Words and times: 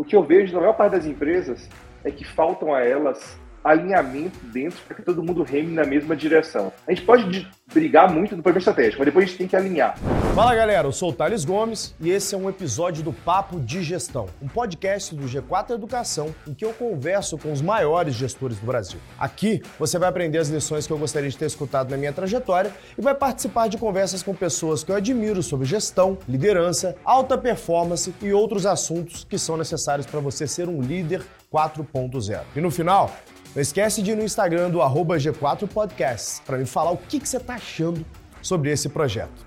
O 0.00 0.02
que 0.02 0.16
eu 0.16 0.22
vejo 0.22 0.54
na 0.54 0.60
maior 0.60 0.72
parte 0.72 0.92
das 0.92 1.04
empresas 1.04 1.68
é 2.02 2.10
que 2.10 2.24
faltam 2.24 2.72
a 2.74 2.80
elas 2.80 3.38
alinhamento 3.64 4.38
dentro 4.46 4.78
para 4.86 4.96
que 4.96 5.02
todo 5.02 5.22
mundo 5.22 5.42
reme 5.42 5.72
na 5.72 5.84
mesma 5.84 6.16
direção. 6.16 6.72
A 6.86 6.92
gente 6.92 7.04
pode 7.04 7.48
brigar 7.72 8.12
muito 8.12 8.34
do 8.34 8.42
problema 8.42 8.58
estratégico, 8.58 8.98
mas 8.98 9.06
depois 9.06 9.24
a 9.24 9.28
gente 9.28 9.38
tem 9.38 9.46
que 9.46 9.56
alinhar. 9.56 9.96
Fala 10.34 10.54
galera, 10.54 10.88
eu 10.88 10.92
sou 10.92 11.10
o 11.10 11.12
Thales 11.12 11.44
Gomes 11.44 11.94
e 12.00 12.10
esse 12.10 12.34
é 12.34 12.38
um 12.38 12.48
episódio 12.48 13.02
do 13.02 13.12
Papo 13.12 13.60
de 13.60 13.82
Gestão, 13.82 14.26
um 14.42 14.48
podcast 14.48 15.14
do 15.14 15.26
G4 15.26 15.70
Educação 15.70 16.34
em 16.46 16.54
que 16.54 16.64
eu 16.64 16.72
converso 16.72 17.38
com 17.38 17.52
os 17.52 17.60
maiores 17.60 18.14
gestores 18.14 18.58
do 18.58 18.66
Brasil. 18.66 18.98
Aqui 19.18 19.62
você 19.78 19.98
vai 19.98 20.08
aprender 20.08 20.38
as 20.38 20.48
lições 20.48 20.86
que 20.86 20.92
eu 20.92 20.98
gostaria 20.98 21.28
de 21.28 21.36
ter 21.36 21.46
escutado 21.46 21.90
na 21.90 21.96
minha 21.96 22.12
trajetória 22.12 22.72
e 22.96 23.02
vai 23.02 23.14
participar 23.14 23.68
de 23.68 23.78
conversas 23.78 24.22
com 24.22 24.34
pessoas 24.34 24.82
que 24.82 24.90
eu 24.90 24.96
admiro 24.96 25.42
sobre 25.42 25.66
gestão, 25.66 26.18
liderança, 26.28 26.96
alta 27.04 27.36
performance 27.36 28.14
e 28.22 28.32
outros 28.32 28.66
assuntos 28.66 29.24
que 29.24 29.38
são 29.38 29.56
necessários 29.56 30.06
para 30.06 30.20
você 30.20 30.46
ser 30.46 30.68
um 30.68 30.80
líder 30.80 31.22
4.0. 31.52 32.40
E 32.54 32.60
no 32.60 32.70
final, 32.70 33.10
não 33.54 33.60
esquece 33.60 34.00
de 34.00 34.12
ir 34.12 34.16
no 34.16 34.22
Instagram 34.22 34.70
do 34.70 34.78
G4 34.78 35.68
Podcasts 35.68 36.40
para 36.40 36.56
me 36.56 36.64
falar 36.64 36.92
o 36.92 36.96
que, 36.96 37.18
que 37.18 37.28
você 37.28 37.36
está 37.36 37.54
achando 37.54 38.04
sobre 38.40 38.70
esse 38.70 38.88
projeto. 38.88 39.46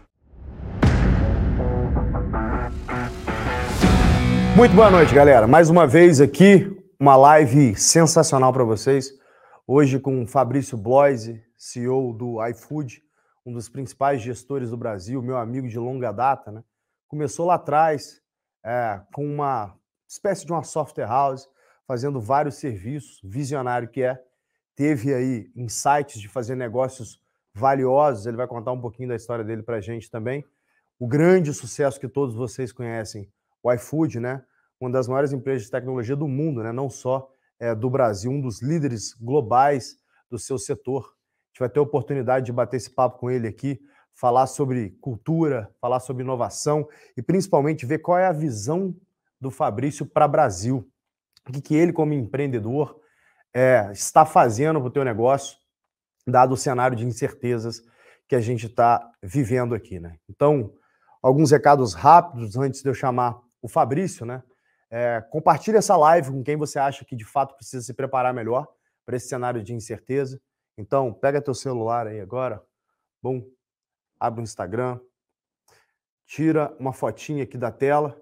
Muito 4.57 4.75
boa 4.75 4.91
noite, 4.91 5.15
galera. 5.15 5.47
Mais 5.47 5.69
uma 5.69 5.87
vez 5.87 6.19
aqui, 6.19 6.77
uma 6.99 7.15
live 7.15 7.75
sensacional 7.75 8.51
para 8.51 8.65
vocês. 8.65 9.09
Hoje 9.65 9.97
com 9.97 10.27
Fabrício 10.27 10.77
Bloise, 10.77 11.41
CEO 11.57 12.13
do 12.13 12.45
iFood, 12.47 13.01
um 13.45 13.53
dos 13.53 13.69
principais 13.69 14.21
gestores 14.21 14.69
do 14.69 14.77
Brasil, 14.77 15.21
meu 15.21 15.37
amigo 15.37 15.67
de 15.67 15.79
longa 15.79 16.11
data, 16.11 16.51
né? 16.51 16.61
Começou 17.07 17.45
lá 17.45 17.55
atrás 17.55 18.21
é, 18.65 18.99
com 19.13 19.25
uma 19.25 19.75
espécie 20.07 20.45
de 20.45 20.51
uma 20.51 20.63
software 20.63 21.07
house, 21.07 21.47
fazendo 21.87 22.19
vários 22.19 22.55
serviços, 22.55 23.19
visionário 23.23 23.87
que 23.87 24.01
é, 24.01 24.21
teve 24.75 25.13
aí 25.13 25.51
insights 25.55 26.19
de 26.19 26.27
fazer 26.27 26.55
negócios 26.55 27.21
valiosos, 27.53 28.25
ele 28.25 28.37
vai 28.37 28.47
contar 28.47 28.71
um 28.71 28.81
pouquinho 28.81 29.09
da 29.09 29.15
história 29.15 29.43
dele 29.43 29.61
para 29.61 29.77
a 29.77 29.81
gente 29.81 30.09
também. 30.09 30.43
O 30.99 31.07
grande 31.07 31.53
sucesso 31.53 31.99
que 31.99 32.07
todos 32.07 32.33
vocês 32.33 32.71
conhecem, 32.71 33.29
o 33.61 33.71
iFood, 33.71 34.19
né? 34.19 34.43
Uma 34.79 34.89
das 34.89 35.07
maiores 35.07 35.31
empresas 35.31 35.63
de 35.63 35.71
tecnologia 35.71 36.15
do 36.15 36.27
mundo, 36.27 36.63
né? 36.63 36.71
Não 36.71 36.89
só 36.89 37.29
é, 37.59 37.75
do 37.75 37.89
Brasil, 37.89 38.31
um 38.31 38.41
dos 38.41 38.61
líderes 38.61 39.13
globais 39.13 39.97
do 40.29 40.39
seu 40.39 40.57
setor. 40.57 41.03
A 41.03 41.47
gente 41.49 41.59
vai 41.59 41.69
ter 41.69 41.79
a 41.79 41.83
oportunidade 41.83 42.45
de 42.45 42.51
bater 42.51 42.77
esse 42.77 42.89
papo 42.89 43.19
com 43.19 43.29
ele 43.29 43.47
aqui, 43.47 43.79
falar 44.13 44.47
sobre 44.47 44.91
cultura, 45.01 45.69
falar 45.79 45.99
sobre 45.99 46.23
inovação 46.23 46.87
e 47.15 47.21
principalmente 47.21 47.85
ver 47.85 47.99
qual 47.99 48.17
é 48.17 48.25
a 48.25 48.31
visão 48.31 48.95
do 49.39 49.51
Fabrício 49.51 50.05
para 50.05 50.27
Brasil 50.27 50.89
o 51.47 51.51
que, 51.51 51.61
que 51.61 51.75
ele, 51.75 51.93
como 51.93 52.13
empreendedor, 52.13 52.99
é, 53.53 53.89
está 53.91 54.25
fazendo 54.25 54.79
para 54.79 54.87
o 54.87 54.91
teu 54.91 55.03
negócio, 55.03 55.57
dado 56.25 56.53
o 56.53 56.57
cenário 56.57 56.95
de 56.95 57.05
incertezas 57.05 57.81
que 58.27 58.35
a 58.35 58.41
gente 58.41 58.65
está 58.67 59.11
vivendo 59.21 59.75
aqui. 59.75 59.99
Né? 59.99 60.17
Então, 60.29 60.73
alguns 61.21 61.51
recados 61.51 61.93
rápidos 61.93 62.57
antes 62.57 62.81
de 62.81 62.89
eu 62.89 62.93
chamar 62.93 63.39
o 63.61 63.67
Fabrício, 63.67 64.25
né? 64.25 64.43
É, 64.95 65.21
compartilhe 65.31 65.77
essa 65.77 65.97
live 65.97 66.29
com 66.29 66.43
quem 66.43 66.55
você 66.55 66.77
acha 66.77 67.03
que 67.03 67.15
de 67.15 67.25
fato 67.25 67.55
precisa 67.55 67.83
se 67.83 67.95
preparar 67.95 68.31
melhor 68.31 68.67
para 69.03 69.15
esse 69.15 69.27
cenário 69.27 69.63
de 69.63 69.73
incerteza. 69.73 70.39
Então, 70.77 71.11
pega 71.11 71.41
teu 71.41 71.55
celular 71.55 72.05
aí 72.05 72.19
agora, 72.19 72.61
bom, 73.21 73.43
abre 74.19 74.41
o 74.41 74.43
Instagram, 74.43 74.99
tira 76.27 76.75
uma 76.79 76.93
fotinha 76.93 77.43
aqui 77.43 77.57
da 77.57 77.71
tela 77.71 78.21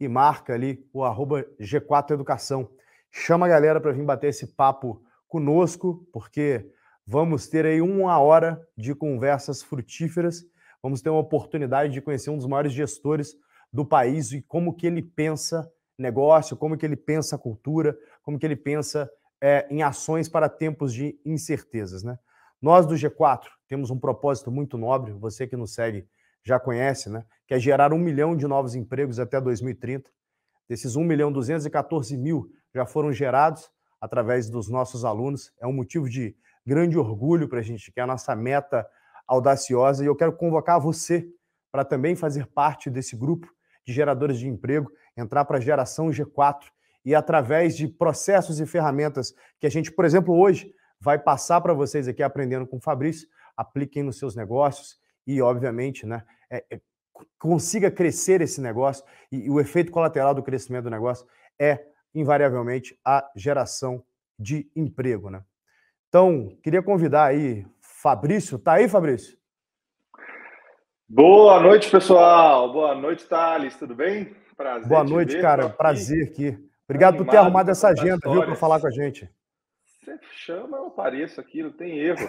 e 0.00 0.08
marca 0.08 0.54
ali 0.54 0.86
o 0.92 1.04
arroba 1.04 1.44
G4 1.60 2.12
Educação. 2.12 2.68
Chama 3.10 3.46
a 3.46 3.48
galera 3.48 3.80
para 3.80 3.92
vir 3.92 4.04
bater 4.04 4.28
esse 4.28 4.46
papo 4.46 5.02
conosco, 5.26 6.06
porque 6.12 6.70
vamos 7.06 7.48
ter 7.48 7.64
aí 7.66 7.80
uma 7.80 8.18
hora 8.18 8.60
de 8.76 8.94
conversas 8.94 9.62
frutíferas, 9.62 10.44
vamos 10.82 11.02
ter 11.02 11.10
uma 11.10 11.20
oportunidade 11.20 11.92
de 11.92 12.00
conhecer 12.00 12.30
um 12.30 12.36
dos 12.36 12.46
maiores 12.46 12.72
gestores 12.72 13.34
do 13.72 13.84
país 13.84 14.32
e 14.32 14.42
como 14.42 14.74
que 14.74 14.86
ele 14.86 15.02
pensa 15.02 15.70
negócio, 15.98 16.56
como 16.56 16.76
que 16.76 16.86
ele 16.86 16.96
pensa 16.96 17.36
cultura, 17.36 17.98
como 18.22 18.38
que 18.38 18.46
ele 18.46 18.56
pensa 18.56 19.10
é, 19.40 19.66
em 19.70 19.82
ações 19.82 20.28
para 20.28 20.48
tempos 20.48 20.92
de 20.92 21.18
incertezas. 21.24 22.02
Né? 22.02 22.18
Nós 22.60 22.86
do 22.86 22.94
G4 22.94 23.46
temos 23.66 23.90
um 23.90 23.98
propósito 23.98 24.50
muito 24.50 24.78
nobre, 24.78 25.12
você 25.12 25.46
que 25.46 25.56
nos 25.56 25.74
segue 25.74 26.06
já 26.44 26.58
conhece, 26.58 27.10
né? 27.10 27.24
que 27.48 27.54
é 27.54 27.58
gerar 27.58 27.94
um 27.94 27.98
milhão 27.98 28.36
de 28.36 28.46
novos 28.46 28.74
empregos 28.74 29.18
até 29.18 29.40
2030. 29.40 30.10
Desses 30.68 30.96
1 30.96 31.02
milhão 31.02 31.32
214 31.32 32.14
mil 32.16 32.50
já 32.74 32.84
foram 32.84 33.10
gerados 33.10 33.70
através 33.98 34.50
dos 34.50 34.68
nossos 34.68 35.02
alunos. 35.02 35.50
É 35.58 35.66
um 35.66 35.72
motivo 35.72 36.10
de 36.10 36.36
grande 36.64 36.98
orgulho 36.98 37.48
para 37.48 37.60
a 37.60 37.62
gente, 37.62 37.90
que 37.90 37.98
é 37.98 38.02
a 38.02 38.06
nossa 38.06 38.36
meta 38.36 38.86
audaciosa. 39.26 40.04
E 40.04 40.06
eu 40.06 40.14
quero 40.14 40.36
convocar 40.36 40.78
você 40.78 41.26
para 41.72 41.86
também 41.86 42.14
fazer 42.14 42.46
parte 42.48 42.90
desse 42.90 43.16
grupo 43.16 43.48
de 43.86 43.94
geradores 43.94 44.38
de 44.38 44.46
emprego, 44.46 44.90
entrar 45.16 45.46
para 45.46 45.56
a 45.56 45.60
geração 45.60 46.08
G4 46.08 46.64
e 47.02 47.14
através 47.14 47.74
de 47.74 47.88
processos 47.88 48.60
e 48.60 48.66
ferramentas 48.66 49.34
que 49.58 49.66
a 49.66 49.70
gente, 49.70 49.90
por 49.90 50.04
exemplo, 50.04 50.38
hoje 50.38 50.70
vai 51.00 51.18
passar 51.18 51.62
para 51.62 51.72
vocês 51.72 52.06
aqui 52.06 52.22
aprendendo 52.22 52.66
com 52.66 52.76
o 52.76 52.80
Fabrício, 52.80 53.26
apliquem 53.56 54.02
nos 54.02 54.18
seus 54.18 54.36
negócios 54.36 54.98
e, 55.28 55.42
obviamente, 55.42 56.06
né, 56.06 56.22
é, 56.50 56.64
é, 56.70 56.80
consiga 57.38 57.90
crescer 57.90 58.40
esse 58.40 58.62
negócio 58.62 59.04
e, 59.30 59.44
e 59.44 59.50
o 59.50 59.60
efeito 59.60 59.92
colateral 59.92 60.34
do 60.34 60.42
crescimento 60.42 60.84
do 60.84 60.90
negócio 60.90 61.26
é, 61.60 61.84
invariavelmente, 62.14 62.98
a 63.04 63.28
geração 63.36 64.02
de 64.38 64.70
emprego. 64.74 65.28
Né? 65.28 65.42
Então, 66.08 66.56
queria 66.62 66.82
convidar 66.82 67.26
aí 67.26 67.66
Fabrício. 67.80 68.58
Tá 68.58 68.74
aí, 68.74 68.88
Fabrício? 68.88 69.36
Boa 71.06 71.60
noite, 71.60 71.90
pessoal. 71.90 72.72
Boa 72.72 72.94
noite, 72.94 73.26
Thales. 73.26 73.76
Tudo 73.76 73.94
bem? 73.94 74.34
Prazer. 74.56 74.88
Boa 74.88 75.04
noite, 75.04 75.38
cara. 75.40 75.68
Prazer 75.68 76.24
aqui. 76.24 76.58
Obrigado 76.84 77.14
Animado 77.14 77.26
por 77.26 77.30
ter 77.30 77.36
arrumado 77.36 77.70
essa 77.70 77.88
agenda, 77.88 78.30
viu, 78.30 78.42
para 78.42 78.54
falar 78.54 78.80
com 78.80 78.86
a 78.86 78.90
gente. 78.90 79.30
Você 80.16 80.18
chama, 80.32 80.78
eu 80.78 80.86
apareço 80.86 81.40
aqui, 81.40 81.62
não 81.62 81.72
tem 81.72 81.98
erro. 81.98 82.28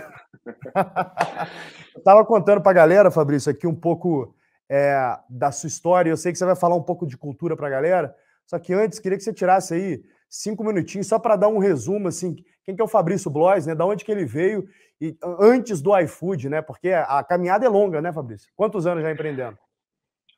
eu 1.95 1.97
estava 1.97 2.25
contando 2.25 2.61
para 2.61 2.71
a 2.71 2.75
galera, 2.75 3.11
Fabrício, 3.11 3.51
aqui 3.51 3.65
um 3.65 3.75
pouco 3.75 4.35
é, 4.69 5.17
da 5.29 5.51
sua 5.51 5.67
história. 5.67 6.09
Eu 6.09 6.17
sei 6.17 6.31
que 6.31 6.37
você 6.37 6.45
vai 6.45 6.55
falar 6.55 6.75
um 6.75 6.83
pouco 6.83 7.07
de 7.07 7.17
cultura 7.17 7.55
para 7.55 7.67
a 7.67 7.71
galera, 7.71 8.15
só 8.45 8.59
que 8.59 8.73
antes 8.73 8.99
queria 8.99 9.17
que 9.17 9.23
você 9.23 9.33
tirasse 9.33 9.73
aí 9.73 10.03
cinco 10.29 10.63
minutinhos 10.63 11.07
só 11.07 11.17
para 11.17 11.35
dar 11.35 11.47
um 11.47 11.57
resumo, 11.57 12.07
assim, 12.07 12.35
quem 12.63 12.75
que 12.75 12.81
é 12.81 12.85
o 12.85 12.87
Fabrício 12.87 13.31
Blois, 13.31 13.65
né? 13.65 13.73
Da 13.73 13.85
onde 13.85 14.03
que 14.03 14.11
ele 14.11 14.25
veio 14.25 14.67
e 15.01 15.17
antes 15.39 15.81
do 15.81 15.97
iFood, 15.97 16.49
né? 16.49 16.61
Porque 16.61 16.91
a 16.91 17.23
caminhada 17.23 17.65
é 17.65 17.69
longa, 17.69 18.01
né, 18.01 18.11
Fabrício? 18.11 18.51
Quantos 18.55 18.85
anos 18.85 19.01
já 19.01 19.11
empreendendo? 19.11 19.57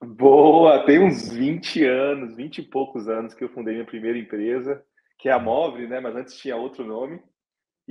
Boa, 0.04 0.84
tem 0.86 1.00
uns 1.00 1.32
20 1.32 1.86
anos, 1.86 2.36
20 2.36 2.60
e 2.60 2.62
poucos 2.64 3.08
anos 3.08 3.34
que 3.34 3.44
eu 3.44 3.50
fundei 3.50 3.76
minha 3.76 3.86
primeira 3.86 4.18
empresa, 4.18 4.84
que 5.20 5.30
é 5.30 5.32
a 5.32 5.40
Móvel, 5.40 5.88
né? 5.88 6.00
Mas 6.00 6.16
antes 6.16 6.36
tinha 6.38 6.56
outro 6.56 6.84
nome. 6.84 7.22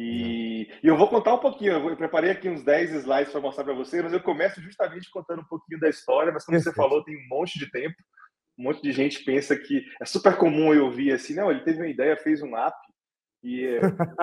E, 0.03 0.63
e, 0.83 0.87
eu 0.87 0.97
vou 0.97 1.09
contar 1.09 1.35
um 1.35 1.39
pouquinho, 1.39 1.73
eu 1.73 1.95
preparei 1.95 2.31
aqui 2.31 2.49
uns 2.49 2.65
10 2.65 2.95
slides 2.95 3.31
para 3.31 3.41
mostrar 3.43 3.65
para 3.65 3.75
você, 3.75 4.01
mas 4.01 4.15
eu 4.15 4.23
começo 4.23 4.59
justamente 4.63 5.11
contando 5.11 5.43
um 5.43 5.47
pouquinho 5.47 5.79
da 5.79 5.91
história, 5.91 6.33
mas 6.33 6.43
como 6.43 6.59
você 6.59 6.73
falou, 6.73 7.05
tem 7.05 7.15
um 7.15 7.29
monte 7.29 7.59
de 7.59 7.71
tempo, 7.71 7.97
um 8.59 8.63
monte 8.63 8.81
de 8.81 8.93
gente 8.93 9.23
pensa 9.23 9.55
que 9.55 9.85
é 10.01 10.07
super 10.07 10.39
comum 10.39 10.73
eu 10.73 10.87
ouvir 10.87 11.13
assim, 11.13 11.35
não, 11.35 11.51
ele 11.51 11.61
teve 11.65 11.81
uma 11.81 11.89
ideia, 11.89 12.17
fez 12.17 12.41
um 12.41 12.57
app 12.57 12.75
e, 13.45 13.79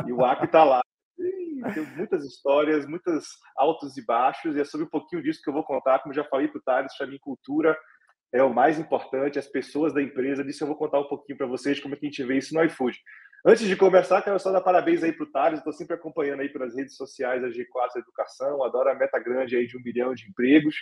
e 0.08 0.12
o 0.12 0.26
app 0.26 0.46
está 0.46 0.64
lá. 0.64 0.82
E 1.20 1.74
tem 1.76 1.86
muitas 1.96 2.26
histórias, 2.26 2.88
muitos 2.88 3.28
altos 3.56 3.98
e 3.98 4.04
baixos, 4.04 4.56
e 4.56 4.62
é 4.62 4.66
sobre 4.66 4.88
um 4.88 4.90
pouquinho 4.90 5.22
disso 5.22 5.42
que 5.44 5.50
eu 5.50 5.54
vou 5.54 5.64
contar, 5.64 6.00
como 6.00 6.12
já 6.12 6.24
falei 6.24 6.48
para 6.48 6.58
o 6.58 6.64
Thales, 6.64 6.98
para 6.98 7.06
mim 7.06 7.20
cultura 7.20 7.78
é 8.34 8.44
o 8.44 8.54
mais 8.54 8.78
importante, 8.80 9.40
as 9.40 9.48
pessoas 9.48 9.94
da 9.94 10.02
empresa, 10.02 10.44
disso 10.44 10.64
eu 10.64 10.68
vou 10.68 10.76
contar 10.76 11.00
um 11.00 11.08
pouquinho 11.08 11.38
para 11.38 11.48
vocês 11.48 11.80
como 11.80 11.94
é 11.94 11.98
que 11.98 12.06
a 12.06 12.10
gente 12.10 12.24
vê 12.24 12.38
isso 12.38 12.54
no 12.54 12.64
iFood. 12.64 12.98
Antes 13.46 13.68
de 13.68 13.76
conversar, 13.76 14.22
quero 14.22 14.40
só 14.40 14.52
dar 14.52 14.62
parabéns 14.62 15.04
aí 15.04 15.14
para 15.14 15.24
o 15.24 15.32
Thales, 15.32 15.60
estou 15.60 15.72
sempre 15.72 15.96
acompanhando 15.96 16.42
aí 16.42 16.50
pelas 16.50 16.76
redes 16.76 16.96
sociais 16.96 17.44
a 17.44 17.48
G4 17.48 17.98
Educação, 17.98 18.64
adoro 18.64 18.90
a 18.90 18.96
meta 18.96 19.20
grande 19.20 19.56
aí 19.56 19.68
de 19.68 19.78
um 19.78 19.82
milhão 19.82 20.14
de 20.14 20.28
empregos, 20.28 20.76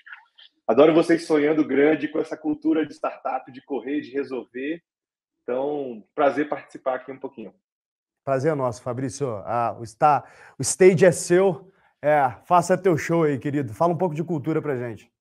adoro 0.68 0.94
vocês 0.94 1.26
sonhando 1.26 1.66
grande 1.66 2.08
com 2.08 2.20
essa 2.20 2.38
cultura 2.38 2.86
de 2.86 2.94
startup, 2.94 3.52
de 3.52 3.62
correr, 3.62 4.02
de 4.02 4.12
resolver. 4.12 4.82
Então, 5.44 6.04
prazer 6.16 6.50
participar 6.50 6.96
aqui 6.96 7.12
um 7.12 7.20
pouquinho. 7.20 7.54
Prazer 8.24 8.52
é 8.52 8.56
nosso, 8.56 8.82
Fabrício. 8.82 9.28
Ah, 9.46 9.76
o, 9.80 9.84
está, 9.84 10.24
o 10.58 10.62
stage 10.64 11.06
é 11.06 11.12
seu. 11.12 11.72
É, 12.02 12.28
faça 12.46 12.76
teu 12.76 12.98
show 12.98 13.24
aí, 13.24 13.38
querido. 13.38 13.74
Fala 13.74 13.94
um 13.94 13.98
pouco 13.98 14.16
de 14.16 14.24
cultura 14.24 14.60
para 14.60 14.76
gente. 14.76 15.12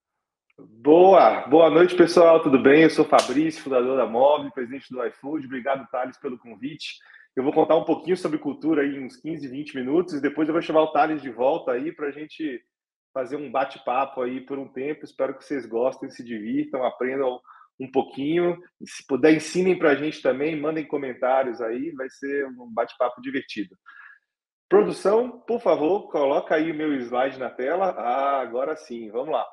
Boa, 0.58 1.46
boa 1.48 1.68
noite, 1.68 1.94
pessoal. 1.94 2.40
Tudo 2.42 2.58
bem? 2.58 2.84
Eu 2.84 2.90
sou 2.90 3.04
Fabrício, 3.04 3.62
fundador 3.62 3.98
da 3.98 4.06
Mob, 4.06 4.50
presidente 4.52 4.90
do 4.90 5.04
iFood. 5.04 5.44
Obrigado, 5.46 5.86
Thales, 5.90 6.16
pelo 6.16 6.38
convite. 6.38 6.94
Eu 7.36 7.42
vou 7.42 7.52
contar 7.52 7.76
um 7.76 7.84
pouquinho 7.84 8.16
sobre 8.16 8.38
cultura 8.38 8.82
aí, 8.82 8.98
uns 8.98 9.16
15, 9.16 9.48
20 9.48 9.74
minutos, 9.76 10.14
e 10.14 10.22
depois 10.22 10.46
eu 10.46 10.52
vou 10.52 10.62
chamar 10.62 10.82
o 10.82 10.92
Thales 10.92 11.20
de 11.20 11.30
volta 11.30 11.72
aí 11.72 11.90
para 11.90 12.08
a 12.08 12.12
gente 12.12 12.62
fazer 13.12 13.36
um 13.36 13.50
bate-papo 13.50 14.22
aí 14.22 14.40
por 14.40 14.56
um 14.56 14.68
tempo. 14.68 15.04
Espero 15.04 15.36
que 15.36 15.44
vocês 15.44 15.66
gostem, 15.66 16.10
se 16.10 16.22
divirtam, 16.24 16.84
aprendam 16.84 17.40
um 17.78 17.90
pouquinho. 17.90 18.56
Se 18.84 19.04
puder, 19.04 19.34
ensinem 19.34 19.76
para 19.76 19.90
a 19.90 19.94
gente 19.96 20.22
também, 20.22 20.60
mandem 20.60 20.86
comentários 20.86 21.60
aí, 21.60 21.90
vai 21.92 22.08
ser 22.08 22.46
um 22.46 22.72
bate-papo 22.72 23.20
divertido. 23.20 23.76
Produção, 24.68 25.40
por 25.40 25.60
favor, 25.60 26.10
coloca 26.10 26.54
aí 26.54 26.70
o 26.70 26.74
meu 26.74 26.94
slide 26.94 27.38
na 27.38 27.50
tela. 27.50 27.90
Ah, 27.98 28.40
agora 28.42 28.76
sim, 28.76 29.10
vamos 29.10 29.32
lá. 29.32 29.44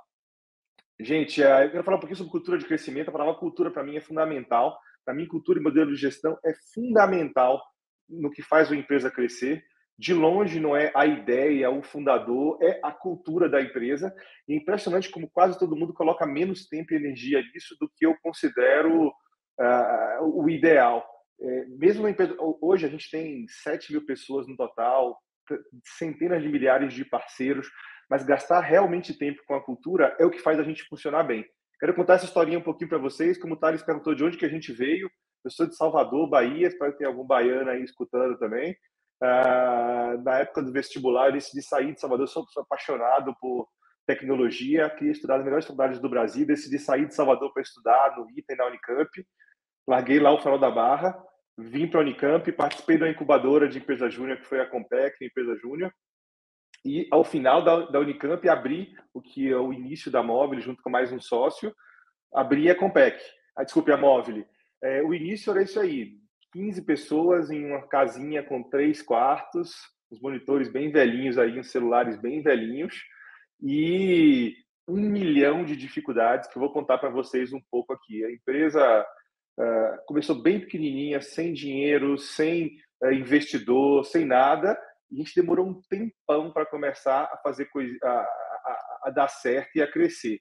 Gente, 1.00 1.42
é, 1.42 1.66
eu 1.66 1.72
quero 1.72 1.84
falar 1.84 1.98
um 1.98 2.00
pouquinho 2.00 2.18
sobre 2.18 2.32
cultura 2.32 2.60
de 2.60 2.66
crescimento. 2.66 3.10
A 3.10 3.12
palavra 3.12 3.34
cultura, 3.36 3.72
para 3.72 3.84
mim, 3.84 3.98
é 3.98 4.02
fundamental. 4.02 4.78
Para 5.04 5.16
mim, 5.16 5.26
cultura 5.26 5.60
e 5.60 5.64
modelo 5.64 5.92
de 5.92 6.00
gestão 6.00 6.38
é 6.46 6.54
fundamental 6.74 7.60
no 8.12 8.30
que 8.30 8.42
faz 8.42 8.70
uma 8.70 8.80
empresa 8.80 9.10
crescer. 9.10 9.64
De 9.98 10.14
longe, 10.14 10.60
não 10.60 10.76
é 10.76 10.92
a 10.96 11.06
ideia, 11.06 11.70
o 11.70 11.84
fundador, 11.84 12.58
é 12.62 12.80
a 12.84 12.92
cultura 12.92 13.48
da 13.48 13.62
empresa. 13.62 14.14
E 14.48 14.54
é 14.54 14.58
impressionante 14.58 15.10
como 15.10 15.30
quase 15.30 15.60
todo 15.60 15.76
mundo 15.76 15.94
coloca 15.94 16.26
menos 16.26 16.68
tempo 16.68 16.94
e 16.94 16.98
energia 16.98 17.42
nisso 17.54 17.76
do 17.80 17.90
que 17.96 18.06
eu 18.06 18.16
considero 18.22 19.08
uh, 19.08 20.24
o 20.24 20.50
ideal. 20.50 21.06
É, 21.40 21.66
mesmo 21.68 22.08
empresa, 22.08 22.36
hoje 22.40 22.86
a 22.86 22.90
gente 22.90 23.10
tem 23.10 23.46
7 23.48 23.92
mil 23.92 24.06
pessoas 24.06 24.48
no 24.48 24.56
total, 24.56 25.20
centenas 25.98 26.42
de 26.42 26.50
milhares 26.50 26.94
de 26.94 27.04
parceiros, 27.04 27.68
mas 28.10 28.24
gastar 28.24 28.62
realmente 28.62 29.18
tempo 29.18 29.42
com 29.48 29.56
a 29.56 29.64
cultura 29.64 30.16
é 30.20 30.26
o 30.26 30.30
que 30.30 30.40
faz 30.40 30.60
a 30.60 30.64
gente 30.64 30.84
funcionar 30.84 31.24
bem. 31.24 31.46
Quero 31.80 31.96
contar 31.96 32.16
essa 32.16 32.26
historinha 32.26 32.60
um 32.60 32.64
pouquinho 32.64 32.90
para 32.90 33.00
vocês, 33.00 33.40
como 33.40 33.56
o 33.56 33.58
Thales 33.58 33.82
perguntou 33.82 34.14
de 34.14 34.24
onde 34.24 34.38
que 34.38 34.46
a 34.46 34.50
gente 34.50 34.72
veio. 34.72 35.10
Eu 35.44 35.50
sou 35.50 35.66
de 35.66 35.76
Salvador, 35.76 36.28
Bahia, 36.28 36.68
espero 36.68 36.92
que 36.92 37.00
tenha 37.00 37.10
algum 37.10 37.26
baiano 37.26 37.70
aí 37.70 37.84
escutando 37.84 38.38
também. 38.38 38.76
Uh, 39.22 40.22
na 40.24 40.40
época 40.40 40.62
do 40.62 40.72
vestibular, 40.72 41.28
eu 41.28 41.34
decidi 41.34 41.62
sair 41.62 41.94
de 41.94 42.00
Salvador, 42.00 42.24
eu 42.24 42.28
sou, 42.28 42.46
sou 42.50 42.64
apaixonado 42.64 43.36
por 43.40 43.68
tecnologia, 44.06 44.90
queria 44.90 45.12
estudar 45.12 45.38
nas 45.38 45.46
melhores 45.46 45.66
faculdades 45.66 46.00
do 46.00 46.10
Brasil, 46.10 46.46
decidi 46.46 46.78
sair 46.80 47.08
de 47.08 47.16
Salvador 47.16 47.54
para 47.54 47.62
estudar 47.62 48.18
no 48.18 48.30
ITA 48.32 48.54
e 48.54 48.56
na 48.56 48.66
Unicamp. 48.68 49.10
Larguei 49.88 50.20
lá 50.20 50.32
o 50.32 50.40
Farol 50.40 50.60
da 50.60 50.70
Barra, 50.70 51.18
vim 51.58 51.88
para 51.88 52.00
a 52.00 52.04
Unicamp, 52.04 52.52
participei 52.52 52.98
da 52.98 53.10
incubadora 53.10 53.68
de 53.68 53.80
empresa 53.80 54.10
júnior, 54.10 54.38
que 54.38 54.46
foi 54.46 54.60
a 54.60 54.70
Compec, 54.70 55.16
a 55.22 55.28
empresa 55.28 55.56
júnior. 55.56 55.92
E 56.84 57.08
ao 57.12 57.24
final 57.24 57.64
da, 57.64 57.86
da 57.86 58.00
Unicamp, 58.00 58.48
abri 58.50 58.96
o 59.14 59.22
que 59.22 59.52
é 59.52 59.58
o 59.58 59.74
início 59.74 60.12
da 60.12 60.24
Móvel, 60.24 60.60
junto 60.60 60.82
com 60.82 60.90
mais 60.90 61.12
um 61.12 61.22
sócio, 61.22 61.74
abri 62.34 62.70
a 62.70 62.76
Compec. 62.76 63.22
Ah, 63.56 63.64
desculpe, 63.64 63.92
a 63.92 63.98
Móvel. 63.98 64.46
É, 64.84 65.02
o 65.04 65.14
início 65.14 65.52
era 65.52 65.64
isso 65.64 65.80
aí: 65.80 66.18
15 66.54 66.82
pessoas 66.84 67.50
em 67.52 67.66
uma 67.66 67.88
casinha 67.88 68.44
com 68.44 68.64
três 68.64 69.02
quartos, 69.02 69.74
os 70.10 70.20
monitores 70.20 70.72
bem 70.72 70.92
velhinhos 70.92 71.38
aí, 71.38 71.60
os 71.60 71.72
celulares 71.72 72.20
bem 72.20 72.42
velhinhos, 72.42 72.96
e 73.62 74.56
um 74.88 75.00
milhão 75.00 75.64
de 75.64 75.76
dificuldades 75.76 76.50
que 76.50 76.58
eu 76.58 76.60
vou 76.60 76.74
contar 76.74 76.98
para 76.98 77.10
vocês 77.10 77.54
um 77.54 77.62
pouco 77.70 77.94
aqui. 77.94 78.26
A 78.26 78.32
empresa 78.32 79.06
uh, 79.58 80.06
começou 80.06 80.42
bem 80.42 80.60
pequenininha, 80.60 81.22
sem 81.22 81.54
dinheiro, 81.54 82.18
sem 82.18 82.78
uh, 83.04 83.12
investidor, 83.12 84.04
sem 84.06 84.26
nada, 84.26 84.78
e 85.10 85.16
a 85.16 85.18
gente 85.20 85.36
demorou 85.36 85.68
um 85.68 85.82
tempão 85.90 86.52
para 86.52 86.66
começar 86.66 87.24
a 87.32 87.38
fazer 87.38 87.66
coisa, 87.66 87.98
a, 89.04 89.10
dar 89.14 89.28
certo 89.28 89.76
e 89.76 89.82
a 89.82 89.92
crescer. 89.92 90.40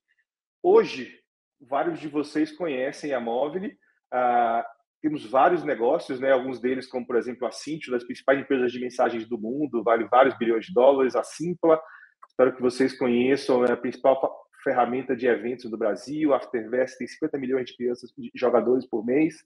Hoje, 0.63 1.19
vários 1.61 1.99
de 1.99 2.09
vocês 2.09 2.53
conhecem 2.53 3.13
a 3.13 3.21
Móvel. 3.21 3.71
Ah, 4.13 4.67
temos 5.01 5.25
vários 5.25 5.65
negócios, 5.65 6.21
né? 6.21 6.31
alguns 6.31 6.61
deles, 6.61 6.87
como 6.87 7.07
por 7.07 7.17
exemplo 7.17 7.47
a 7.47 7.51
Cintio, 7.51 7.93
das 7.93 8.05
principais 8.05 8.39
empresas 8.39 8.71
de 8.71 8.79
mensagens 8.79 9.27
do 9.27 9.39
mundo, 9.39 9.83
vale 9.83 10.05
vários 10.05 10.37
bilhões 10.37 10.67
de 10.67 10.75
dólares. 10.75 11.17
A 11.17 11.23
Simpla, 11.23 11.81
espero 12.29 12.55
que 12.55 12.61
vocês 12.61 12.97
conheçam, 12.99 13.65
é 13.65 13.73
a 13.73 13.77
principal 13.77 14.21
ferramenta 14.63 15.17
de 15.17 15.27
eventos 15.27 15.71
do 15.71 15.79
Brasil. 15.79 16.35
A 16.35 16.37
Aftervest 16.37 16.99
tem 16.99 17.07
50 17.07 17.39
milhões 17.39 17.67
de 17.67 17.77
crianças, 17.77 18.11
de 18.17 18.31
jogadores 18.35 18.87
por 18.87 19.05
mês. 19.05 19.37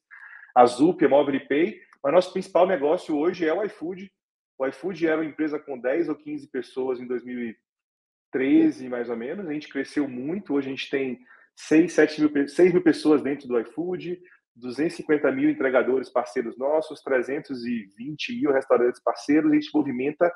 A 0.57 0.67
Zup, 0.67 1.05
a 1.05 1.09
Mobile 1.09 1.47
Pay. 1.47 1.81
Mas 2.03 2.13
nosso 2.13 2.33
principal 2.33 2.67
negócio 2.67 3.17
hoje 3.17 3.47
é 3.47 3.55
o 3.55 3.63
iFood, 3.65 4.11
o 4.59 4.67
iFood 4.67 5.07
era 5.07 5.21
uma 5.21 5.29
empresa 5.29 5.59
com 5.59 5.79
10 5.79 6.09
ou 6.09 6.15
15 6.15 6.49
pessoas 6.49 7.01
em 7.01 7.07
2013, 7.07 8.89
mais 8.89 9.11
ou 9.11 9.17
menos. 9.17 9.47
A 9.47 9.53
gente 9.53 9.69
cresceu 9.69 10.09
muito. 10.09 10.55
Hoje 10.55 10.69
a 10.69 10.71
gente 10.71 10.89
tem 10.89 11.19
6, 11.57 11.93
7 11.93 12.21
mil, 12.21 12.49
6 12.49 12.73
mil 12.73 12.83
pessoas 12.83 13.23
dentro 13.23 13.49
do 13.49 13.59
iFood, 13.61 14.21
250 14.57 15.31
mil 15.33 15.51
entregadores 15.51 16.09
parceiros 16.09 16.57
nossos, 16.57 17.03
320 17.03 18.41
mil 18.41 18.53
restaurantes 18.53 19.03
parceiros. 19.03 19.51
A 19.51 19.55
gente 19.55 19.71
movimenta 19.75 20.33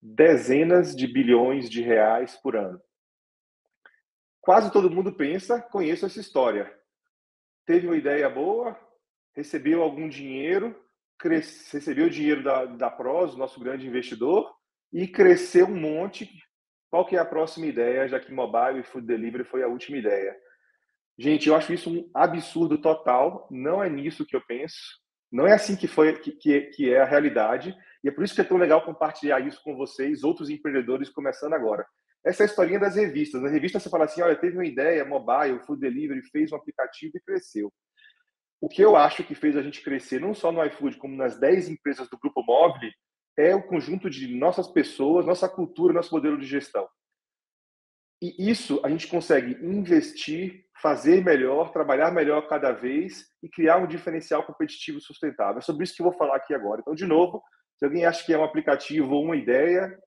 dezenas 0.00 0.94
de 0.94 1.06
bilhões 1.06 1.68
de 1.68 1.82
reais 1.82 2.36
por 2.42 2.56
ano. 2.56 2.80
Quase 4.40 4.72
todo 4.72 4.90
mundo 4.90 5.12
pensa, 5.12 5.60
conheço 5.60 6.06
essa 6.06 6.20
história. 6.20 6.72
Teve 7.66 7.86
uma 7.86 7.96
ideia 7.96 8.28
boa, 8.28 8.78
recebeu 9.34 9.82
algum 9.82 10.08
dinheiro, 10.08 10.74
cresce, 11.18 11.76
recebeu 11.76 12.06
o 12.06 12.10
dinheiro 12.10 12.42
da, 12.42 12.64
da 12.64 12.90
PROS, 12.90 13.36
nosso 13.36 13.60
grande 13.60 13.86
investidor, 13.86 14.50
e 14.92 15.06
cresceu 15.06 15.66
um 15.66 15.78
monte. 15.78 16.30
Qual 16.90 17.06
que 17.06 17.16
é 17.16 17.18
a 17.18 17.24
próxima 17.24 17.66
ideia, 17.66 18.08
já 18.08 18.18
que 18.18 18.32
mobile 18.32 18.80
e 18.80 18.84
food 18.84 19.06
delivery 19.06 19.44
foi 19.44 19.62
a 19.62 19.68
última 19.68 19.98
ideia? 19.98 20.34
Gente, 21.22 21.50
eu 21.50 21.54
acho 21.54 21.70
isso 21.70 21.90
um 21.90 22.10
absurdo 22.14 22.78
total. 22.78 23.46
Não 23.50 23.84
é 23.84 23.90
nisso 23.90 24.24
que 24.24 24.34
eu 24.34 24.40
penso. 24.40 24.78
Não 25.30 25.46
é 25.46 25.52
assim 25.52 25.76
que 25.76 25.86
foi 25.86 26.18
que, 26.18 26.32
que, 26.32 26.62
que 26.62 26.94
é 26.94 27.02
a 27.02 27.04
realidade. 27.04 27.76
E 28.02 28.08
é 28.08 28.10
por 28.10 28.24
isso 28.24 28.34
que 28.34 28.40
é 28.40 28.44
tão 28.44 28.56
legal 28.56 28.82
compartilhar 28.86 29.38
isso 29.46 29.60
com 29.62 29.76
vocês, 29.76 30.24
outros 30.24 30.48
empreendedores 30.48 31.10
começando 31.10 31.52
agora. 31.52 31.84
Essa 32.24 32.42
é 32.42 32.44
a 32.44 32.48
historinha 32.48 32.80
das 32.80 32.96
revistas. 32.96 33.42
Na 33.42 33.50
revista 33.50 33.78
você 33.78 33.90
fala 33.90 34.06
assim, 34.06 34.22
olha, 34.22 34.34
teve 34.34 34.56
uma 34.56 34.64
ideia, 34.64 35.04
mobile, 35.04 35.60
food 35.66 35.78
delivery, 35.78 36.22
fez 36.22 36.52
um 36.52 36.56
aplicativo 36.56 37.12
e 37.14 37.20
cresceu. 37.20 37.70
O 38.58 38.66
que 38.66 38.80
eu 38.80 38.96
acho 38.96 39.22
que 39.22 39.34
fez 39.34 39.58
a 39.58 39.62
gente 39.62 39.82
crescer, 39.82 40.22
não 40.22 40.32
só 40.32 40.50
no 40.50 40.64
iFood, 40.64 40.96
como 40.96 41.14
nas 41.14 41.38
10 41.38 41.68
empresas 41.68 42.08
do 42.08 42.18
Grupo 42.18 42.42
Mobile, 42.42 42.94
é 43.36 43.54
o 43.54 43.62
conjunto 43.62 44.08
de 44.08 44.34
nossas 44.34 44.68
pessoas, 44.68 45.26
nossa 45.26 45.50
cultura, 45.50 45.92
nosso 45.92 46.14
modelo 46.14 46.38
de 46.38 46.46
gestão. 46.46 46.88
E 48.20 48.50
isso 48.50 48.80
a 48.84 48.88
gente 48.88 49.06
consegue 49.06 49.52
investir, 49.64 50.64
fazer 50.82 51.24
melhor, 51.24 51.72
trabalhar 51.72 52.10
melhor 52.10 52.46
cada 52.48 52.72
vez 52.72 53.24
e 53.42 53.48
criar 53.48 53.78
um 53.78 53.86
diferencial 53.86 54.42
competitivo 54.44 55.00
sustentável. 55.00 55.58
É 55.58 55.62
sobre 55.62 55.84
isso 55.84 55.94
que 55.94 56.02
eu 56.02 56.08
vou 56.08 56.18
falar 56.18 56.36
aqui 56.36 56.54
agora. 56.54 56.80
Então, 56.80 56.94
de 56.94 57.06
novo, 57.06 57.42
se 57.78 57.84
alguém 57.84 58.04
acha 58.04 58.24
que 58.24 58.32
é 58.32 58.38
um 58.38 58.44
aplicativo 58.44 59.14
ou 59.14 59.24
uma 59.24 59.36
ideia, 59.36 59.98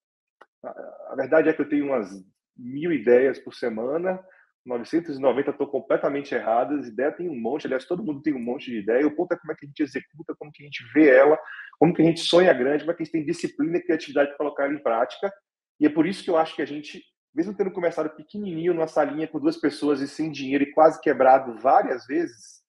a 0.64 1.16
verdade 1.16 1.50
é 1.50 1.54
que 1.54 1.62
eu 1.62 1.70
tenho 1.70 1.88
umas 1.88 2.10
mil 2.56 2.92
ideias 2.92 3.40
por 3.40 3.54
semana 3.54 4.24
990 4.66 5.52
estão 5.52 5.68
completamente 5.68 6.34
erradas, 6.34 6.88
ideia 6.88 7.12
tem 7.12 7.30
um 7.30 7.40
monte, 7.40 7.68
aliás, 7.68 7.86
todo 7.86 8.04
mundo 8.04 8.22
tem 8.22 8.34
um 8.34 8.40
monte 8.40 8.72
de 8.72 8.80
ideia, 8.80 9.06
o 9.06 9.16
ponto 9.16 9.34
é 9.34 9.38
como 9.38 9.52
é 9.52 9.56
que 9.56 9.66
a 9.66 9.68
gente 9.68 9.84
executa, 9.84 10.36
como 10.38 10.52
que 10.52 10.64
a 10.64 10.66
gente 10.66 10.84
vê 10.94 11.10
ela, 11.10 11.38
como 11.78 11.94
que 11.94 12.02
a 12.02 12.06
gente 12.06 12.22
sonha 12.22 12.54
grande, 12.54 12.84
como 12.84 12.92
é 12.92 12.96
que 12.96 13.04
a 13.04 13.06
gente 13.06 13.12
tem 13.12 13.26
disciplina 13.26 13.78
e 13.78 13.84
criatividade 13.84 14.30
para 14.30 14.38
colocar 14.38 14.66
ela 14.66 14.74
em 14.74 14.82
prática, 14.82 15.32
e 15.80 15.86
é 15.86 15.90
por 15.90 16.08
isso 16.08 16.24
que 16.24 16.30
eu 16.30 16.38
acho 16.38 16.56
que 16.56 16.62
a 16.62 16.66
gente, 16.66 17.04
mesmo 17.34 17.54
tendo 17.54 17.72
começado 17.72 18.10
pequenininho 18.10 18.74
numa 18.74 18.88
salinha 18.88 19.28
com 19.28 19.40
duas 19.40 19.58
pessoas 19.58 20.02
e 20.02 20.08
sem 20.08 20.32
dinheiro 20.32 20.64
e 20.64 20.72
quase 20.72 21.02
quebrado 21.02 21.58
várias 21.60 22.06
vezes, 22.06 22.62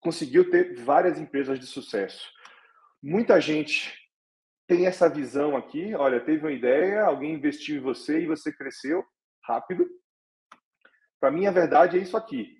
conseguiu 0.00 0.50
ter 0.50 0.74
várias 0.82 1.18
empresas 1.18 1.58
de 1.58 1.66
sucesso. 1.66 2.30
Muita 3.02 3.40
gente 3.40 3.92
tem 4.66 4.86
essa 4.86 5.08
visão 5.08 5.56
aqui, 5.56 5.94
olha, 5.94 6.20
teve 6.20 6.44
uma 6.44 6.52
ideia, 6.52 7.04
alguém 7.04 7.34
investiu 7.34 7.76
em 7.76 7.80
você 7.80 8.22
e 8.22 8.26
você 8.26 8.52
cresceu 8.52 9.04
rápido, 9.46 9.86
para 11.24 11.30
mim, 11.30 11.46
a 11.46 11.50
verdade 11.50 11.98
é 11.98 12.02
isso 12.02 12.18
aqui. 12.18 12.54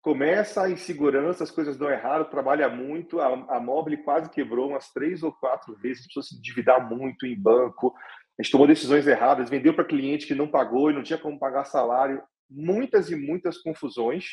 Começa 0.00 0.62
a 0.62 0.70
insegurança, 0.70 1.44
as 1.44 1.50
coisas 1.50 1.76
dão 1.76 1.90
errado, 1.90 2.30
trabalha 2.30 2.70
muito. 2.70 3.20
A, 3.20 3.26
a 3.56 3.60
Mobile 3.60 4.02
quase 4.02 4.30
quebrou 4.30 4.70
umas 4.70 4.90
três 4.94 5.22
ou 5.22 5.30
quatro 5.30 5.76
vezes, 5.76 6.04
precisou 6.04 6.22
se 6.22 6.38
endividar 6.38 6.88
muito 6.88 7.26
em 7.26 7.38
banco. 7.38 7.94
A 8.40 8.42
gente 8.42 8.52
tomou 8.52 8.66
decisões 8.66 9.06
erradas, 9.06 9.50
vendeu 9.50 9.74
para 9.74 9.84
cliente 9.84 10.26
que 10.26 10.34
não 10.34 10.48
pagou 10.48 10.90
e 10.90 10.94
não 10.94 11.02
tinha 11.02 11.18
como 11.18 11.38
pagar 11.38 11.66
salário. 11.66 12.22
Muitas 12.48 13.10
e 13.10 13.14
muitas 13.14 13.58
confusões, 13.58 14.24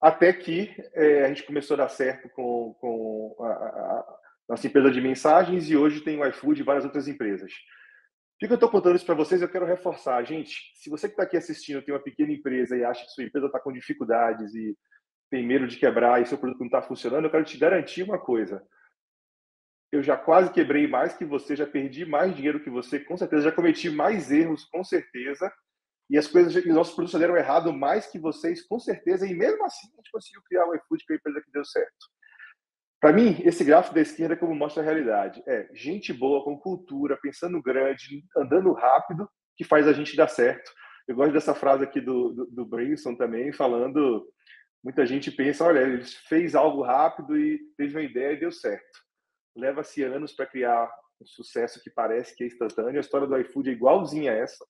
até 0.00 0.32
que 0.32 0.72
é, 0.94 1.24
a 1.24 1.28
gente 1.28 1.42
começou 1.42 1.74
a 1.74 1.78
dar 1.78 1.88
certo 1.88 2.28
com, 2.28 2.72
com 2.80 3.36
a, 3.40 3.50
a, 3.50 4.16
nossa 4.48 4.64
empresa 4.64 4.92
de 4.92 5.00
mensagens 5.00 5.68
e 5.68 5.76
hoje 5.76 6.02
tem 6.02 6.20
o 6.20 6.26
iFood 6.28 6.60
e 6.60 6.64
várias 6.64 6.84
outras 6.84 7.08
empresas. 7.08 7.52
Por 8.38 8.46
que 8.46 8.52
eu 8.52 8.54
estou 8.54 8.70
contando 8.70 8.94
isso 8.94 9.06
para 9.06 9.16
vocês? 9.16 9.42
Eu 9.42 9.50
quero 9.50 9.66
reforçar, 9.66 10.22
gente. 10.22 10.70
Se 10.76 10.88
você 10.88 11.08
que 11.08 11.14
está 11.14 11.24
aqui 11.24 11.36
assistindo 11.36 11.82
tem 11.82 11.92
uma 11.92 12.00
pequena 12.00 12.30
empresa 12.30 12.76
e 12.76 12.84
acha 12.84 13.04
que 13.04 13.10
sua 13.10 13.24
empresa 13.24 13.46
está 13.46 13.58
com 13.58 13.72
dificuldades 13.72 14.54
e 14.54 14.78
tem 15.28 15.44
medo 15.44 15.66
de 15.66 15.78
quebrar 15.78 16.22
e 16.22 16.26
seu 16.26 16.38
produto 16.38 16.60
não 16.60 16.66
está 16.66 16.80
funcionando, 16.80 17.24
eu 17.24 17.30
quero 17.30 17.44
te 17.44 17.58
garantir 17.58 18.04
uma 18.04 18.20
coisa. 18.20 18.62
Eu 19.92 20.02
já 20.02 20.16
quase 20.16 20.52
quebrei 20.52 20.86
mais 20.86 21.14
que 21.14 21.24
você, 21.24 21.56
já 21.56 21.66
perdi 21.66 22.04
mais 22.04 22.34
dinheiro 22.34 22.60
que 22.60 22.70
você, 22.70 23.00
com 23.00 23.16
certeza, 23.16 23.42
já 23.42 23.52
cometi 23.52 23.90
mais 23.90 24.30
erros, 24.30 24.64
com 24.66 24.84
certeza. 24.84 25.52
E 26.08 26.16
as 26.16 26.26
coisas, 26.26 26.54
os 26.54 26.64
nossos 26.66 26.94
produtos 26.94 27.18
deram 27.18 27.36
errado 27.36 27.72
mais 27.72 28.06
que 28.06 28.18
vocês, 28.18 28.66
com 28.66 28.78
certeza. 28.78 29.26
E 29.26 29.34
mesmo 29.34 29.64
assim, 29.64 29.88
a 29.92 29.96
gente 29.96 30.10
conseguiu 30.12 30.42
criar 30.46 30.66
o 30.66 30.74
iFood, 30.74 31.04
que 31.04 31.12
é 31.12 31.16
a 31.16 31.18
empresa 31.18 31.42
que 31.42 31.52
deu 31.52 31.64
certo. 31.64 32.06
Para 33.00 33.12
mim, 33.12 33.40
esse 33.44 33.64
gráfico 33.64 33.94
da 33.94 34.00
esquerda 34.00 34.34
é 34.34 34.36
como 34.36 34.54
mostra 34.54 34.82
a 34.82 34.84
realidade. 34.84 35.42
É 35.46 35.68
gente 35.72 36.12
boa, 36.12 36.44
com 36.44 36.58
cultura, 36.58 37.18
pensando 37.20 37.62
grande, 37.62 38.24
andando 38.36 38.72
rápido, 38.72 39.28
que 39.56 39.64
faz 39.64 39.88
a 39.88 39.92
gente 39.92 40.16
dar 40.16 40.28
certo. 40.28 40.70
Eu 41.08 41.16
gosto 41.16 41.32
dessa 41.32 41.54
frase 41.54 41.84
aqui 41.84 42.00
do, 42.00 42.32
do, 42.32 42.46
do 42.46 42.66
Brinson 42.66 43.16
também, 43.16 43.52
falando 43.52 44.28
Muita 44.82 45.04
gente 45.04 45.30
pensa, 45.30 45.64
olha, 45.64 45.80
ele 45.80 46.02
fez 46.04 46.54
algo 46.54 46.82
rápido 46.82 47.36
e 47.36 47.58
teve 47.76 47.94
uma 47.94 48.02
ideia 48.02 48.32
e 48.32 48.40
deu 48.40 48.50
certo. 48.50 48.98
Leva-se 49.56 50.02
anos 50.02 50.32
para 50.32 50.46
criar 50.46 50.90
um 51.20 51.26
sucesso 51.26 51.82
que 51.82 51.90
parece 51.90 52.34
que 52.34 52.44
é 52.44 52.46
instantâneo. 52.46 52.96
A 52.96 53.00
história 53.00 53.26
do 53.26 53.38
iFood 53.38 53.70
é 53.70 53.72
igualzinha 53.72 54.32
a 54.32 54.36
essa. 54.36 54.64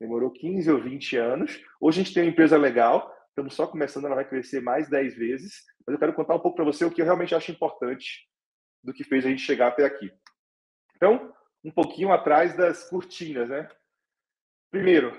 Demorou 0.00 0.30
15 0.30 0.70
ou 0.70 0.80
20 0.80 1.16
anos. 1.16 1.60
Hoje 1.80 2.00
a 2.00 2.04
gente 2.04 2.14
tem 2.14 2.22
uma 2.22 2.30
empresa 2.30 2.56
legal, 2.56 3.12
estamos 3.28 3.54
só 3.54 3.66
começando, 3.66 4.04
ela 4.04 4.14
vai 4.14 4.28
crescer 4.28 4.60
mais 4.60 4.88
10 4.88 5.16
vezes. 5.16 5.64
Mas 5.86 5.94
eu 5.94 5.98
quero 5.98 6.14
contar 6.14 6.34
um 6.34 6.40
pouco 6.40 6.56
para 6.56 6.64
você 6.64 6.84
o 6.84 6.90
que 6.90 7.00
eu 7.00 7.06
realmente 7.06 7.34
acho 7.34 7.50
importante 7.50 8.28
do 8.84 8.92
que 8.92 9.04
fez 9.04 9.24
a 9.24 9.28
gente 9.28 9.42
chegar 9.42 9.68
até 9.68 9.84
aqui. 9.84 10.12
Então, 10.94 11.32
um 11.64 11.70
pouquinho 11.70 12.12
atrás 12.12 12.56
das 12.56 12.88
cortinas, 12.88 13.48
né? 13.48 13.68
Primeiro, 14.70 15.18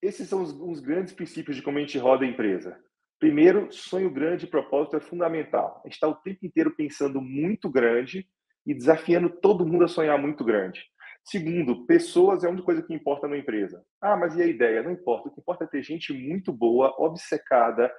esses 0.00 0.28
são 0.28 0.42
os, 0.42 0.52
os 0.52 0.80
grandes 0.80 1.12
princípios 1.12 1.56
de 1.56 1.62
como 1.62 1.78
a 1.78 1.80
gente 1.80 1.98
roda 1.98 2.24
a 2.24 2.28
empresa. 2.28 2.80
Primeiro, 3.18 3.72
sonho 3.72 4.10
grande 4.10 4.44
e 4.44 4.48
propósito 4.48 4.96
é 4.96 5.00
fundamental. 5.00 5.80
A 5.82 5.88
gente 5.88 5.94
está 5.94 6.08
o 6.08 6.14
tempo 6.14 6.44
inteiro 6.44 6.74
pensando 6.76 7.20
muito 7.20 7.70
grande 7.70 8.26
e 8.66 8.74
desafiando 8.74 9.30
todo 9.30 9.66
mundo 9.66 9.84
a 9.84 9.88
sonhar 9.88 10.18
muito 10.18 10.44
grande. 10.44 10.84
Segundo, 11.24 11.86
pessoas 11.86 12.44
é 12.44 12.46
a 12.46 12.50
única 12.50 12.64
coisa 12.64 12.82
que 12.82 12.94
importa 12.94 13.26
na 13.26 13.36
empresa. 13.36 13.82
Ah, 14.00 14.16
mas 14.16 14.36
e 14.36 14.42
a 14.42 14.46
ideia? 14.46 14.82
Não 14.82 14.92
importa. 14.92 15.28
O 15.28 15.32
que 15.32 15.40
importa 15.40 15.64
é 15.64 15.66
ter 15.66 15.82
gente 15.82 16.12
muito 16.12 16.52
boa, 16.52 16.94
obcecada, 16.98 17.90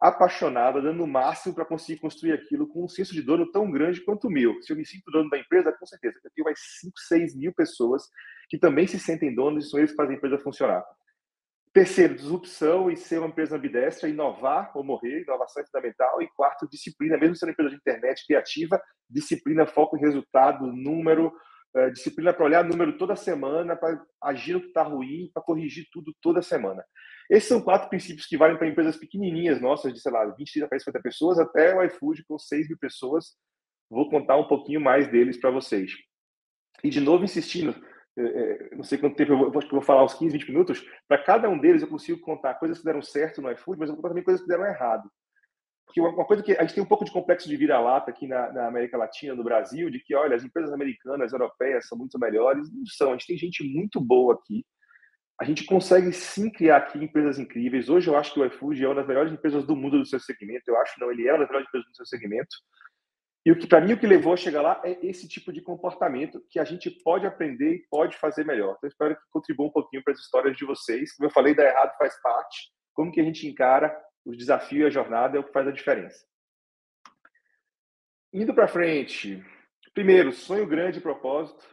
apaixonada, 0.00 0.82
dando 0.82 1.02
o 1.02 1.06
máximo 1.06 1.54
para 1.54 1.64
conseguir 1.64 2.00
construir 2.00 2.32
aquilo 2.32 2.68
com 2.68 2.84
um 2.84 2.88
senso 2.88 3.14
de 3.14 3.22
dono 3.22 3.50
tão 3.50 3.70
grande 3.70 4.04
quanto 4.04 4.28
o 4.28 4.30
meu. 4.30 4.60
Se 4.62 4.72
eu 4.72 4.76
me 4.76 4.84
sinto 4.84 5.10
dono 5.10 5.30
da 5.30 5.38
empresa, 5.38 5.72
com 5.72 5.86
certeza, 5.86 6.20
eu 6.22 6.30
tenho 6.34 6.44
mais 6.44 6.58
5, 6.80 6.98
6 6.98 7.36
mil 7.36 7.52
pessoas 7.54 8.02
que 8.48 8.58
também 8.58 8.86
se 8.86 8.98
sentem 8.98 9.34
donos 9.34 9.66
e 9.66 9.70
são 9.70 9.78
eles 9.78 9.92
que 9.92 9.96
fazem 9.96 10.14
a 10.14 10.18
empresa 10.18 10.38
funcionar. 10.38 10.84
Terceiro, 11.72 12.14
disrupção 12.14 12.90
e 12.90 12.96
ser 12.96 13.18
uma 13.18 13.28
empresa 13.28 13.56
ambidestra, 13.56 14.08
inovar 14.08 14.70
ou 14.74 14.82
morrer, 14.82 15.22
inovação 15.22 15.62
é 15.62 15.66
fundamental. 15.66 16.22
E 16.22 16.28
quarto, 16.28 16.68
disciplina, 16.68 17.18
mesmo 17.18 17.36
sendo 17.36 17.50
empresa 17.50 17.70
de 17.70 17.76
internet 17.76 18.26
criativa, 18.26 18.80
disciplina, 19.08 19.66
foco 19.66 19.96
em 19.96 20.00
resultado, 20.00 20.66
número, 20.66 21.32
eh, 21.76 21.90
disciplina 21.90 22.32
para 22.32 22.44
olhar 22.44 22.64
número 22.64 22.96
toda 22.96 23.14
semana, 23.14 23.76
para 23.76 24.02
agir 24.22 24.54
no 24.54 24.60
que 24.60 24.68
está 24.68 24.82
ruim, 24.82 25.30
para 25.34 25.42
corrigir 25.42 25.86
tudo 25.92 26.14
toda 26.22 26.40
semana. 26.40 26.82
Esses 27.28 27.48
são 27.48 27.60
quatro 27.60 27.90
princípios 27.90 28.26
que 28.26 28.38
valem 28.38 28.56
para 28.56 28.66
empresas 28.66 28.96
pequenininhas 28.96 29.60
nossas, 29.60 29.92
de, 29.92 30.00
sei 30.00 30.10
lá, 30.10 30.24
20, 30.24 30.50
30, 30.50 30.78
50 30.78 31.02
pessoas, 31.02 31.38
até 31.38 31.74
o 31.76 31.82
iFood 31.84 32.24
com 32.26 32.38
6 32.38 32.68
mil 32.68 32.78
pessoas. 32.78 33.36
Vou 33.90 34.08
contar 34.08 34.36
um 34.36 34.48
pouquinho 34.48 34.80
mais 34.80 35.08
deles 35.08 35.38
para 35.38 35.50
vocês. 35.50 35.92
E, 36.82 36.88
de 36.88 37.00
novo, 37.00 37.24
insistindo, 37.24 37.74
não 38.76 38.82
sei 38.82 38.98
quanto 38.98 39.16
tempo, 39.16 39.32
eu 39.32 39.50
vou, 39.50 39.62
vou 39.70 39.82
falar 39.82 40.04
uns 40.04 40.14
15, 40.14 40.32
20 40.38 40.48
minutos, 40.50 40.84
para 41.06 41.22
cada 41.22 41.48
um 41.48 41.58
deles 41.58 41.82
eu 41.82 41.88
consigo 41.88 42.20
contar 42.20 42.54
coisas 42.54 42.78
que 42.78 42.84
deram 42.84 43.02
certo 43.02 43.40
no 43.40 43.50
iFood, 43.52 43.78
mas 43.78 43.88
eu 43.88 43.94
vou 43.94 44.02
contar 44.02 44.08
também 44.08 44.24
coisas 44.24 44.42
que 44.42 44.48
deram 44.48 44.66
errado. 44.66 45.08
Porque 45.88 46.02
uma, 46.02 46.24
coisa 46.26 46.42
que 46.42 46.52
a 46.52 46.60
gente 46.60 46.74
tem 46.74 46.82
um 46.82 46.86
pouco 46.86 47.04
de 47.04 47.10
complexo 47.10 47.48
de 47.48 47.56
vira-lata 47.56 48.10
aqui 48.10 48.26
na, 48.26 48.52
na, 48.52 48.66
América 48.68 48.98
Latina, 48.98 49.34
no 49.34 49.42
Brasil, 49.42 49.88
de 49.88 49.98
que, 49.98 50.14
olha, 50.14 50.36
as 50.36 50.44
empresas 50.44 50.70
americanas, 50.70 51.32
europeias 51.32 51.88
são 51.88 51.96
muito 51.96 52.18
melhores. 52.18 52.70
Não 52.70 52.84
são, 52.84 53.08
a 53.08 53.12
gente 53.12 53.26
tem 53.26 53.38
gente 53.38 53.64
muito 53.64 53.98
boa 53.98 54.34
aqui. 54.34 54.66
A 55.40 55.44
gente 55.44 55.64
consegue 55.64 56.12
sim 56.12 56.50
criar 56.50 56.76
aqui 56.76 57.02
empresas 57.02 57.38
incríveis. 57.38 57.88
Hoje 57.88 58.10
eu 58.10 58.16
acho 58.16 58.34
que 58.34 58.40
o 58.40 58.44
iFood 58.44 58.84
é 58.84 58.88
uma 58.88 58.96
das 58.96 59.06
melhores 59.06 59.32
empresas 59.32 59.64
do 59.64 59.74
mundo 59.74 59.98
do 59.98 60.04
seu 60.04 60.20
segmento. 60.20 60.64
Eu 60.66 60.76
acho 60.78 61.00
não, 61.00 61.10
ele 61.10 61.26
é 61.26 61.32
uma 61.32 61.38
das 61.38 61.48
melhores 61.48 61.68
empresas 61.68 61.88
do 61.88 61.96
seu 61.96 62.04
segmento. 62.04 62.54
E 63.46 63.52
o 63.52 63.58
que 63.58 63.66
para 63.66 63.80
mim 63.80 63.92
o 63.92 63.98
que 63.98 64.06
levou 64.06 64.32
a 64.32 64.36
chegar 64.36 64.60
lá 64.60 64.80
é 64.84 64.98
esse 65.06 65.28
tipo 65.28 65.52
de 65.52 65.62
comportamento 65.62 66.44
que 66.50 66.58
a 66.58 66.64
gente 66.64 66.90
pode 66.90 67.26
aprender 67.26 67.74
e 67.74 67.86
pode 67.88 68.16
fazer 68.16 68.44
melhor. 68.44 68.74
Então 68.76 68.88
espero 68.88 69.16
que 69.16 69.22
contribua 69.30 69.66
um 69.66 69.72
pouquinho 69.72 70.02
para 70.02 70.12
as 70.12 70.20
histórias 70.20 70.56
de 70.56 70.64
vocês. 70.64 71.14
Como 71.14 71.28
eu 71.28 71.32
falei, 71.32 71.54
dar 71.54 71.64
errado 71.64 71.96
faz 71.96 72.20
parte. 72.20 72.72
Como 72.92 73.12
que 73.12 73.20
a 73.20 73.24
gente 73.24 73.46
encara 73.46 73.96
o 74.24 74.36
desafio 74.36 74.82
e 74.82 74.86
a 74.86 74.90
jornada 74.90 75.36
é 75.36 75.40
o 75.40 75.44
que 75.44 75.52
faz 75.52 75.66
a 75.66 75.72
diferença. 75.72 76.26
Indo 78.32 78.52
para 78.52 78.68
frente, 78.68 79.42
primeiro, 79.94 80.32
sonho 80.32 80.66
grande 80.66 80.98
e 80.98 81.02
propósito. 81.02 81.64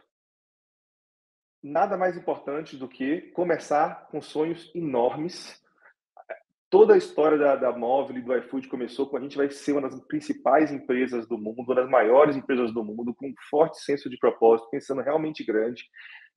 Nada 1.62 1.98
mais 1.98 2.16
importante 2.16 2.76
do 2.76 2.88
que 2.88 3.22
começar 3.32 4.06
com 4.08 4.22
sonhos 4.22 4.72
enormes 4.74 5.62
toda 6.70 6.94
a 6.94 6.98
história 6.98 7.38
da, 7.38 7.56
da 7.56 7.72
Móvel 7.72 8.18
e 8.18 8.22
do 8.22 8.36
iFood 8.36 8.68
começou 8.68 9.06
com 9.06 9.16
a 9.16 9.20
gente 9.20 9.36
vai 9.36 9.50
ser 9.50 9.72
uma 9.72 9.82
das 9.82 9.98
principais 10.06 10.72
empresas 10.72 11.26
do 11.26 11.38
mundo, 11.38 11.60
uma 11.60 11.74
das 11.74 11.88
maiores 11.88 12.36
empresas 12.36 12.72
do 12.72 12.84
mundo, 12.84 13.14
com 13.14 13.28
um 13.28 13.34
forte 13.50 13.80
senso 13.82 14.10
de 14.10 14.18
propósito, 14.18 14.70
pensando 14.70 15.02
realmente 15.02 15.44
grande. 15.44 15.84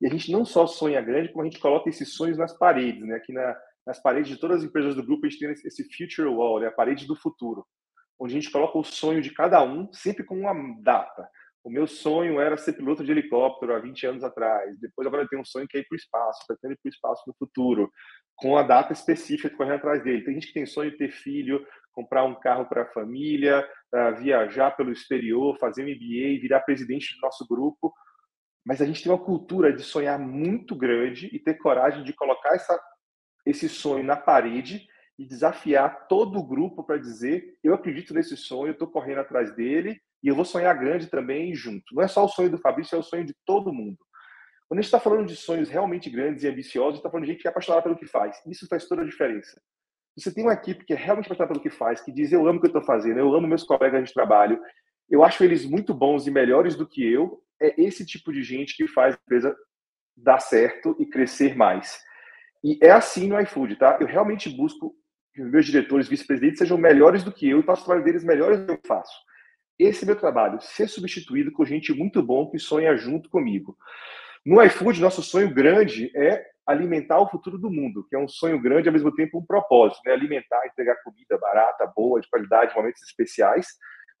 E 0.00 0.06
a 0.06 0.10
gente 0.10 0.32
não 0.32 0.44
só 0.44 0.66
sonha 0.66 1.00
grande, 1.00 1.30
como 1.30 1.42
a 1.42 1.44
gente 1.44 1.60
coloca 1.60 1.88
esses 1.90 2.14
sonhos 2.14 2.38
nas 2.38 2.56
paredes, 2.56 3.04
né? 3.06 3.16
Aqui 3.16 3.32
na, 3.32 3.56
nas 3.86 4.00
paredes 4.00 4.30
de 4.30 4.38
todas 4.38 4.58
as 4.58 4.64
empresas 4.64 4.94
do 4.94 5.04
grupo, 5.04 5.26
a 5.26 5.28
gente 5.28 5.40
tem 5.40 5.50
esse 5.50 5.84
future 5.94 6.28
wall, 6.28 6.60
né? 6.60 6.68
a 6.68 6.72
parede 6.72 7.06
do 7.06 7.16
futuro, 7.16 7.66
onde 8.18 8.36
a 8.36 8.40
gente 8.40 8.52
coloca 8.52 8.78
o 8.78 8.84
sonho 8.84 9.20
de 9.20 9.30
cada 9.30 9.62
um, 9.62 9.92
sempre 9.92 10.24
com 10.24 10.38
uma 10.38 10.54
data. 10.80 11.28
O 11.62 11.70
meu 11.70 11.86
sonho 11.86 12.40
era 12.40 12.56
ser 12.56 12.72
piloto 12.72 13.04
de 13.04 13.10
helicóptero 13.10 13.74
há 13.74 13.78
20 13.78 14.06
anos 14.06 14.24
atrás. 14.24 14.78
Depois, 14.80 15.06
agora 15.06 15.24
eu 15.24 15.28
tenho 15.28 15.42
um 15.42 15.44
sonho 15.44 15.68
que 15.68 15.76
é 15.76 15.80
ir 15.80 15.86
para 15.86 15.94
o 15.94 15.98
espaço, 15.98 16.46
pretendo 16.46 16.72
ir 16.72 16.78
para 16.82 16.88
o 16.88 16.92
espaço 16.92 17.22
no 17.26 17.34
futuro, 17.34 17.90
com 18.34 18.56
a 18.56 18.62
data 18.62 18.94
específica 18.94 19.54
correndo 19.54 19.74
atrás 19.74 20.02
dele. 20.02 20.24
Tem 20.24 20.34
gente 20.34 20.46
que 20.46 20.54
tem 20.54 20.64
sonho 20.64 20.90
de 20.90 20.96
ter 20.96 21.10
filho, 21.10 21.66
comprar 21.92 22.24
um 22.24 22.34
carro 22.34 22.64
para 22.66 22.82
a 22.82 22.92
família, 22.92 23.68
viajar 24.18 24.70
pelo 24.70 24.90
exterior, 24.90 25.58
fazer 25.58 25.82
MBA, 25.82 26.40
virar 26.40 26.60
presidente 26.60 27.14
do 27.14 27.20
nosso 27.20 27.46
grupo. 27.46 27.92
Mas 28.64 28.80
a 28.80 28.86
gente 28.86 29.02
tem 29.02 29.12
uma 29.12 29.22
cultura 29.22 29.70
de 29.70 29.82
sonhar 29.82 30.18
muito 30.18 30.74
grande 30.74 31.28
e 31.30 31.38
ter 31.38 31.54
coragem 31.54 32.04
de 32.04 32.14
colocar 32.14 32.54
essa, 32.54 32.80
esse 33.44 33.68
sonho 33.68 34.04
na 34.04 34.16
parede 34.16 34.86
e 35.18 35.26
desafiar 35.26 36.06
todo 36.08 36.38
o 36.38 36.46
grupo 36.46 36.82
para 36.84 36.96
dizer: 36.96 37.58
eu 37.62 37.74
acredito 37.74 38.14
nesse 38.14 38.34
sonho, 38.34 38.72
estou 38.72 38.88
correndo 38.88 39.20
atrás 39.20 39.54
dele 39.54 40.00
e 40.22 40.28
eu 40.28 40.34
vou 40.34 40.44
sonhar 40.44 40.76
grande 40.78 41.06
também 41.06 41.54
junto. 41.54 41.94
Não 41.94 42.02
é 42.02 42.08
só 42.08 42.24
o 42.24 42.28
sonho 42.28 42.50
do 42.50 42.58
Fabrício, 42.58 42.96
é 42.96 42.98
o 42.98 43.02
sonho 43.02 43.24
de 43.24 43.34
todo 43.44 43.72
mundo. 43.72 43.98
Quando 44.68 44.78
a 44.78 44.82
gente 44.82 44.88
está 44.88 45.00
falando 45.00 45.26
de 45.26 45.34
sonhos 45.34 45.68
realmente 45.68 46.08
grandes 46.08 46.44
e 46.44 46.48
ambiciosos, 46.48 46.98
está 46.98 47.10
falando 47.10 47.24
de 47.26 47.32
gente 47.32 47.42
que 47.42 47.48
é 47.48 47.50
apaixonada 47.50 47.82
pelo 47.82 47.96
que 47.96 48.06
faz. 48.06 48.40
Isso 48.46 48.68
faz 48.68 48.86
toda 48.86 49.02
a 49.02 49.04
diferença. 49.04 49.60
Você 50.16 50.32
tem 50.32 50.44
uma 50.44 50.52
equipe 50.52 50.84
que 50.84 50.92
é 50.92 50.96
realmente 50.96 51.26
apaixonada 51.26 51.54
pelo 51.54 51.62
que 51.62 51.70
faz, 51.70 52.00
que 52.00 52.12
diz: 52.12 52.30
Eu 52.30 52.46
amo 52.46 52.58
o 52.58 52.60
que 52.60 52.66
eu 52.66 52.70
estou 52.70 52.82
fazendo, 52.82 53.18
eu 53.18 53.34
amo 53.34 53.48
meus 53.48 53.64
colegas 53.64 54.06
de 54.06 54.14
trabalho, 54.14 54.60
eu 55.08 55.24
acho 55.24 55.42
eles 55.42 55.64
muito 55.64 55.92
bons 55.92 56.26
e 56.26 56.30
melhores 56.30 56.76
do 56.76 56.86
que 56.86 57.04
eu. 57.04 57.42
É 57.60 57.74
esse 57.82 58.06
tipo 58.06 58.32
de 58.32 58.42
gente 58.42 58.76
que 58.76 58.86
faz 58.86 59.14
a 59.14 59.18
empresa 59.24 59.56
dar 60.16 60.38
certo 60.38 60.96
e 60.98 61.06
crescer 61.06 61.56
mais. 61.56 62.00
E 62.62 62.78
é 62.82 62.90
assim 62.90 63.26
no 63.26 63.40
iFood, 63.40 63.76
tá? 63.76 63.98
Eu 64.00 64.06
realmente 64.06 64.48
busco 64.48 64.94
que 65.34 65.42
meus 65.42 65.66
diretores, 65.66 66.08
vice-presidentes 66.08 66.58
sejam 66.58 66.78
melhores 66.78 67.22
do 67.22 67.32
que 67.32 67.48
eu 67.48 67.60
e 67.60 67.62
faço 67.62 67.82
o 67.82 67.84
trabalho 67.86 68.04
deles 68.04 68.24
melhores 68.24 68.60
do 68.60 68.66
que 68.66 68.72
eu 68.72 68.80
faço. 68.88 69.12
Esse 69.80 70.04
é 70.04 70.06
meu 70.06 70.16
trabalho, 70.16 70.60
ser 70.60 70.88
substituído 70.88 71.50
por 71.52 71.66
gente 71.66 71.94
muito 71.94 72.22
bom 72.22 72.50
que 72.50 72.58
sonha 72.58 72.94
junto 72.98 73.30
comigo. 73.30 73.78
No 74.44 74.62
iFood, 74.62 75.00
nosso 75.00 75.22
sonho 75.22 75.54
grande 75.54 76.12
é 76.14 76.44
alimentar 76.66 77.18
o 77.18 77.28
futuro 77.28 77.56
do 77.56 77.70
mundo, 77.70 78.06
que 78.06 78.14
é 78.14 78.18
um 78.18 78.28
sonho 78.28 78.60
grande 78.60 78.90
ao 78.90 78.92
mesmo 78.92 79.10
tempo 79.14 79.38
um 79.38 79.44
propósito, 79.44 80.02
né? 80.04 80.12
Alimentar, 80.12 80.66
entregar 80.66 81.02
comida 81.02 81.38
barata, 81.38 81.90
boa, 81.96 82.20
de 82.20 82.28
qualidade, 82.28 82.76
momentos 82.76 83.00
especiais. 83.02 83.68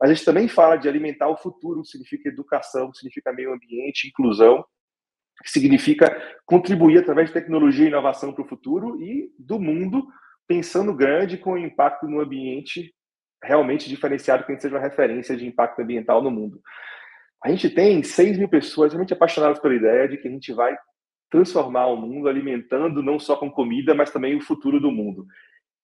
A 0.02 0.06
gente 0.06 0.24
também 0.24 0.48
fala 0.48 0.76
de 0.76 0.88
alimentar 0.88 1.28
o 1.28 1.36
futuro, 1.36 1.82
que 1.82 1.88
significa 1.88 2.30
educação, 2.30 2.90
que 2.90 2.96
significa 2.96 3.30
meio 3.30 3.52
ambiente, 3.52 4.08
inclusão, 4.08 4.64
que 5.44 5.50
significa 5.50 6.10
contribuir 6.46 7.00
através 7.00 7.28
de 7.28 7.34
tecnologia 7.34 7.84
e 7.84 7.88
inovação 7.88 8.32
para 8.32 8.44
o 8.44 8.48
futuro 8.48 8.98
e 9.02 9.30
do 9.38 9.60
mundo, 9.60 10.06
pensando 10.48 10.94
grande 10.94 11.36
com 11.36 11.58
impacto 11.58 12.08
no 12.08 12.18
ambiente 12.18 12.94
realmente 13.42 13.88
diferenciado 13.88 14.44
que 14.44 14.52
a 14.52 14.54
gente 14.54 14.62
seja 14.62 14.74
uma 14.74 14.82
referência 14.82 15.36
de 15.36 15.46
impacto 15.46 15.80
ambiental 15.80 16.22
no 16.22 16.30
mundo. 16.30 16.60
A 17.42 17.48
gente 17.48 17.70
tem 17.70 18.02
6 18.02 18.38
mil 18.38 18.48
pessoas 18.48 18.92
realmente 18.92 19.14
apaixonadas 19.14 19.58
pela 19.58 19.74
ideia 19.74 20.08
de 20.08 20.18
que 20.18 20.28
a 20.28 20.30
gente 20.30 20.52
vai 20.52 20.76
transformar 21.30 21.86
o 21.86 21.96
mundo 21.96 22.28
alimentando 22.28 23.02
não 23.02 23.18
só 23.18 23.36
com 23.36 23.50
comida, 23.50 23.94
mas 23.94 24.10
também 24.10 24.36
o 24.36 24.42
futuro 24.42 24.80
do 24.80 24.90
mundo. 24.90 25.26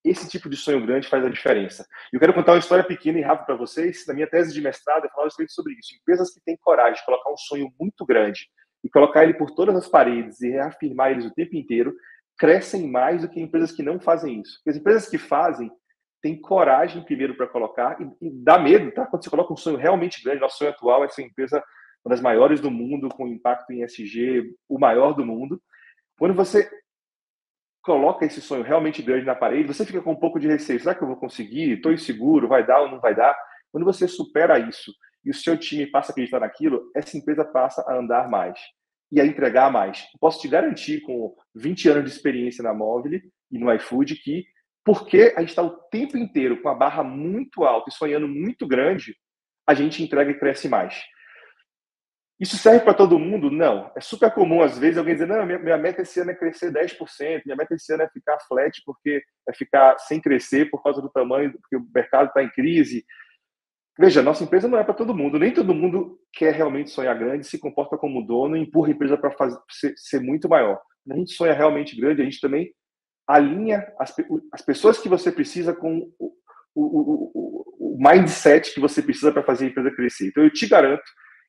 Esse 0.05 0.29
tipo 0.29 0.49
de 0.49 0.57
sonho 0.57 0.85
grande 0.85 1.09
faz 1.09 1.25
a 1.25 1.31
diferença. 1.31 1.87
Eu 2.13 2.21
quero 2.21 2.35
contar 2.35 2.53
uma 2.53 2.59
história 2.59 2.85
pequena 2.85 3.19
e 3.19 3.23
rápida 3.23 3.47
para 3.47 3.57
vocês. 3.57 4.05
Na 4.07 4.15
minha 4.15 4.27
tese 4.27 4.53
de 4.53 4.61
mestrado, 4.61 5.05
eu 5.05 5.11
falava 5.11 5.31
sobre 5.49 5.75
isso. 5.75 5.97
Empresas 6.01 6.33
que 6.33 6.41
têm 6.45 6.57
coragem 6.57 6.95
de 6.95 7.05
colocar 7.05 7.33
um 7.33 7.37
sonho 7.37 7.73
muito 7.81 8.05
grande 8.05 8.49
e 8.85 8.91
colocar 8.91 9.25
ele 9.25 9.35
por 9.35 9.51
todas 9.53 9.75
as 9.75 9.89
paredes 9.89 10.41
e 10.43 10.51
reafirmar 10.51 11.11
eles 11.11 11.25
o 11.25 11.35
tempo 11.35 11.57
inteiro, 11.57 11.95
crescem 12.39 12.89
mais 12.89 13.23
do 13.23 13.29
que 13.29 13.41
empresas 13.41 13.73
que 13.73 13.83
não 13.83 13.99
fazem 13.99 14.41
isso. 14.41 14.59
Porque 14.59 14.71
as 14.71 14.77
empresas 14.77 15.09
que 15.09 15.19
fazem, 15.19 15.71
tem 16.23 16.41
coragem 16.41 17.03
primeiro 17.03 17.37
para 17.37 17.47
colocar 17.47 18.01
e, 18.01 18.27
e, 18.27 18.31
dá 18.31 18.59
medo, 18.59 18.91
tá? 18.93 19.07
Quando 19.07 19.23
você 19.23 19.31
coloca 19.31 19.53
um 19.53 19.57
sonho 19.57 19.77
realmente 19.77 20.23
grande, 20.23 20.41
nosso 20.41 20.59
sonho 20.59 20.71
atual 20.71 21.05
é 21.05 21.09
ser 21.09 21.23
uma 21.23 21.29
empresa 21.29 21.63
uma 22.07 22.15
das 22.15 22.21
maiores 22.21 22.61
do 22.61 22.71
mundo, 22.71 23.09
com 23.09 23.27
impacto 23.27 23.73
em 23.73 23.83
SG, 23.83 24.55
o 24.69 24.79
maior 24.79 25.13
do 25.13 25.27
mundo. 25.27 25.61
Quando 26.17 26.35
você 26.35 26.71
coloca 27.83 28.25
esse 28.25 28.41
sonho 28.41 28.63
realmente 28.63 29.03
grande 29.03 29.27
na 29.27 29.35
parede, 29.35 29.67
você 29.67 29.85
fica 29.85 30.01
com 30.01 30.13
um 30.13 30.19
pouco 30.19 30.39
de 30.39 30.47
receio. 30.47 30.79
Será 30.79 30.95
que 30.95 31.03
eu 31.03 31.09
vou 31.09 31.17
conseguir? 31.17 31.73
Estou 31.73 31.93
inseguro? 31.93 32.47
Vai 32.47 32.65
dar 32.65 32.81
ou 32.83 32.89
não 32.89 33.01
vai 33.01 33.13
dar? 33.13 33.37
Quando 33.73 33.85
você 33.85 34.07
supera 34.07 34.57
isso 34.57 34.93
e 35.25 35.31
o 35.31 35.35
seu 35.35 35.57
time 35.59 35.85
passa 35.87 36.11
a 36.11 36.13
acreditar 36.13 36.39
naquilo, 36.39 36.91
essa 36.95 37.17
empresa 37.19 37.45
passa 37.45 37.83
a 37.83 37.99
andar 37.99 38.29
mais 38.29 38.57
e 39.11 39.21
a 39.21 39.27
entregar 39.27 39.71
mais. 39.71 40.05
posso 40.21 40.41
te 40.41 40.49
garantir, 40.49 41.01
com 41.03 41.35
20 41.57 41.89
anos 41.89 42.05
de 42.05 42.11
experiência 42.11 42.63
na 42.63 42.73
Móvel 42.73 43.21
e 43.51 43.59
no 43.59 43.73
iFood, 43.75 44.15
que 44.17 44.45
porque 44.87 45.35
a 45.37 45.41
gente 45.41 45.49
está 45.49 45.63
o 45.63 45.77
tempo 45.91 46.17
inteiro 46.17 46.63
com 46.63 46.69
a 46.69 46.75
barra 46.75 47.03
muito 47.03 47.65
alta 47.65 47.91
e 47.91 47.93
sonhando 47.93 48.29
muito 48.29 48.69
grande, 48.69 49.17
a 49.67 49.75
gente 49.75 50.01
entrega 50.01 50.31
e 50.31 50.39
cresce 50.39 50.69
mais. 50.69 51.03
Isso 52.39 52.57
serve 52.57 52.85
para 52.85 52.95
todo 52.95 53.19
mundo? 53.19 53.51
Não. 53.51 53.91
É 53.97 54.01
super 54.01 54.31
comum, 54.31 54.63
às 54.63 54.79
vezes, 54.79 54.97
alguém 54.97 55.15
dizer: 55.15 55.27
não, 55.27 55.45
minha, 55.45 55.59
minha 55.59 55.77
meta 55.77 56.03
esse 56.03 56.21
ano 56.21 56.31
é 56.31 56.35
crescer 56.35 56.71
10%, 56.71 57.43
minha 57.45 57.57
meta 57.57 57.75
esse 57.75 57.93
ano 57.93 58.05
é 58.05 58.09
ficar 58.09 58.39
flat, 58.47 58.81
porque 58.85 59.25
é 59.49 59.53
ficar 59.53 59.99
sem 59.99 60.21
crescer 60.21 60.71
por 60.71 60.81
causa 60.81 61.03
do 61.03 61.11
tamanho, 61.11 61.53
porque 61.53 61.77
o 61.77 61.87
mercado 61.93 62.29
está 62.29 62.45
em 62.45 62.51
crise. 62.51 63.05
Veja, 63.99 64.23
nossa 64.23 64.45
empresa 64.45 64.69
não 64.69 64.79
é 64.79 64.85
para 64.85 64.95
todo 64.95 65.17
mundo. 65.17 65.37
Nem 65.37 65.53
todo 65.53 65.75
mundo 65.75 66.21
quer 66.33 66.55
realmente 66.55 66.91
sonhar 66.91 67.19
grande, 67.19 67.47
se 67.47 67.59
comporta 67.59 67.97
como 67.99 68.25
dono 68.25 68.57
empurra 68.57 68.89
a 68.89 68.93
empresa 68.93 69.17
para 69.17 69.35
ser, 69.69 69.95
ser, 69.97 70.21
muito 70.21 70.49
maior. 70.49 70.81
A 71.11 71.17
gente 71.17 71.33
sonha 71.33 71.55
realmente 71.55 71.97
grande, 71.97 72.23
a 72.23 72.25
gente 72.25 72.41
também 72.41 72.73
alinha 73.27 73.87
as, 73.99 74.15
as 74.53 74.63
pessoas 74.63 74.99
que 74.99 75.09
você 75.09 75.33
precisa 75.33 75.75
com 75.75 76.11
o, 76.19 76.33
o, 76.75 76.85
o, 76.85 77.95
o 77.95 77.99
mindset 77.99 78.73
que 78.73 78.81
você 78.81 79.03
precisa 79.03 79.33
para 79.33 79.43
fazer 79.43 79.67
a 79.67 79.69
empresa 79.69 79.91
crescer. 79.91 80.29
Então, 80.29 80.45
eu 80.45 80.53
te 80.53 80.67
garanto 80.67 81.05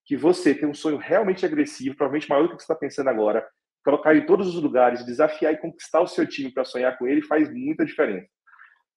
que 0.05 0.15
você 0.15 0.55
tem 0.55 0.67
um 0.67 0.73
sonho 0.73 0.97
realmente 0.97 1.45
agressivo, 1.45 1.95
provavelmente 1.95 2.29
maior 2.29 2.43
do 2.43 2.49
que 2.49 2.55
você 2.55 2.63
está 2.63 2.75
pensando 2.75 3.09
agora, 3.09 3.45
colocar 3.83 4.15
em 4.15 4.25
todos 4.25 4.47
os 4.47 4.61
lugares, 4.61 5.05
desafiar 5.05 5.53
e 5.53 5.57
conquistar 5.57 6.01
o 6.01 6.07
seu 6.07 6.25
time 6.25 6.51
para 6.51 6.63
sonhar 6.63 6.97
com 6.97 7.07
ele 7.07 7.21
faz 7.21 7.53
muita 7.53 7.85
diferença. 7.85 8.27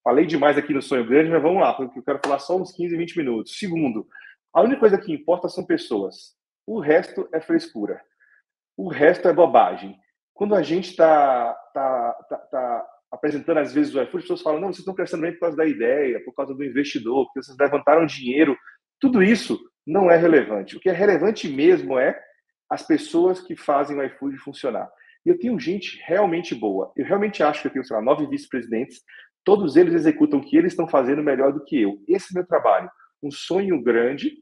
Falei 0.02 0.24
demais 0.24 0.56
aqui 0.56 0.72
no 0.72 0.80
sonho 0.80 1.06
grande, 1.06 1.30
mas 1.30 1.42
vamos 1.42 1.60
lá, 1.60 1.74
porque 1.74 1.98
eu 1.98 2.02
quero 2.02 2.20
falar 2.24 2.38
só 2.38 2.56
uns 2.56 2.72
15, 2.72 2.96
20 2.96 3.16
minutos. 3.18 3.58
Segundo, 3.58 4.06
a 4.52 4.62
única 4.62 4.80
coisa 4.80 4.98
que 4.98 5.12
importa 5.12 5.48
são 5.48 5.64
pessoas. 5.64 6.34
O 6.66 6.80
resto 6.80 7.28
é 7.32 7.40
frescura. 7.40 8.00
O 8.76 8.88
resto 8.88 9.28
é 9.28 9.32
bobagem. 9.32 9.98
Quando 10.40 10.54
a 10.54 10.62
gente 10.62 10.88
está 10.88 11.52
tá, 11.74 12.12
tá, 12.26 12.36
tá 12.38 12.86
apresentando, 13.12 13.58
às 13.58 13.74
vezes, 13.74 13.94
o 13.94 14.00
iFood, 14.00 14.16
as 14.16 14.22
pessoas 14.22 14.40
falam: 14.40 14.58
não, 14.58 14.68
vocês 14.68 14.78
estão 14.78 14.94
crescendo 14.94 15.20
bem 15.20 15.34
por 15.34 15.40
causa 15.40 15.56
da 15.58 15.66
ideia, 15.66 16.24
por 16.24 16.32
causa 16.32 16.54
do 16.54 16.64
investidor, 16.64 17.26
porque 17.26 17.42
vocês 17.42 17.58
levantaram 17.58 18.06
dinheiro. 18.06 18.56
Tudo 18.98 19.22
isso 19.22 19.60
não 19.86 20.10
é 20.10 20.16
relevante. 20.16 20.78
O 20.78 20.80
que 20.80 20.88
é 20.88 20.92
relevante 20.92 21.46
mesmo 21.46 21.98
é 21.98 22.18
as 22.70 22.82
pessoas 22.86 23.42
que 23.42 23.54
fazem 23.54 23.98
o 23.98 24.02
iFood 24.02 24.38
funcionar. 24.38 24.90
E 25.26 25.28
eu 25.28 25.38
tenho 25.38 25.60
gente 25.60 26.00
realmente 26.06 26.54
boa. 26.54 26.90
Eu 26.96 27.04
realmente 27.04 27.42
acho 27.42 27.60
que 27.60 27.68
eu 27.68 27.72
tenho, 27.72 27.84
sei 27.84 27.96
lá, 27.96 28.02
nove 28.02 28.26
vice-presidentes. 28.26 29.02
Todos 29.44 29.76
eles 29.76 29.92
executam 29.92 30.38
o 30.38 30.42
que 30.42 30.56
eles 30.56 30.72
estão 30.72 30.88
fazendo 30.88 31.22
melhor 31.22 31.52
do 31.52 31.62
que 31.66 31.82
eu. 31.82 32.02
Esse 32.08 32.32
é 32.32 32.38
meu 32.38 32.46
trabalho. 32.46 32.90
Um 33.22 33.30
sonho 33.30 33.82
grande 33.82 34.38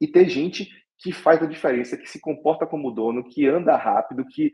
e 0.00 0.06
ter 0.06 0.28
gente 0.28 0.68
que 0.98 1.12
faz 1.12 1.42
a 1.42 1.46
diferença, 1.46 1.96
que 1.96 2.08
se 2.08 2.20
comporta 2.20 2.66
como 2.66 2.90
dono, 2.92 3.24
que 3.24 3.46
anda 3.46 3.76
rápido, 3.76 4.24
que 4.26 4.52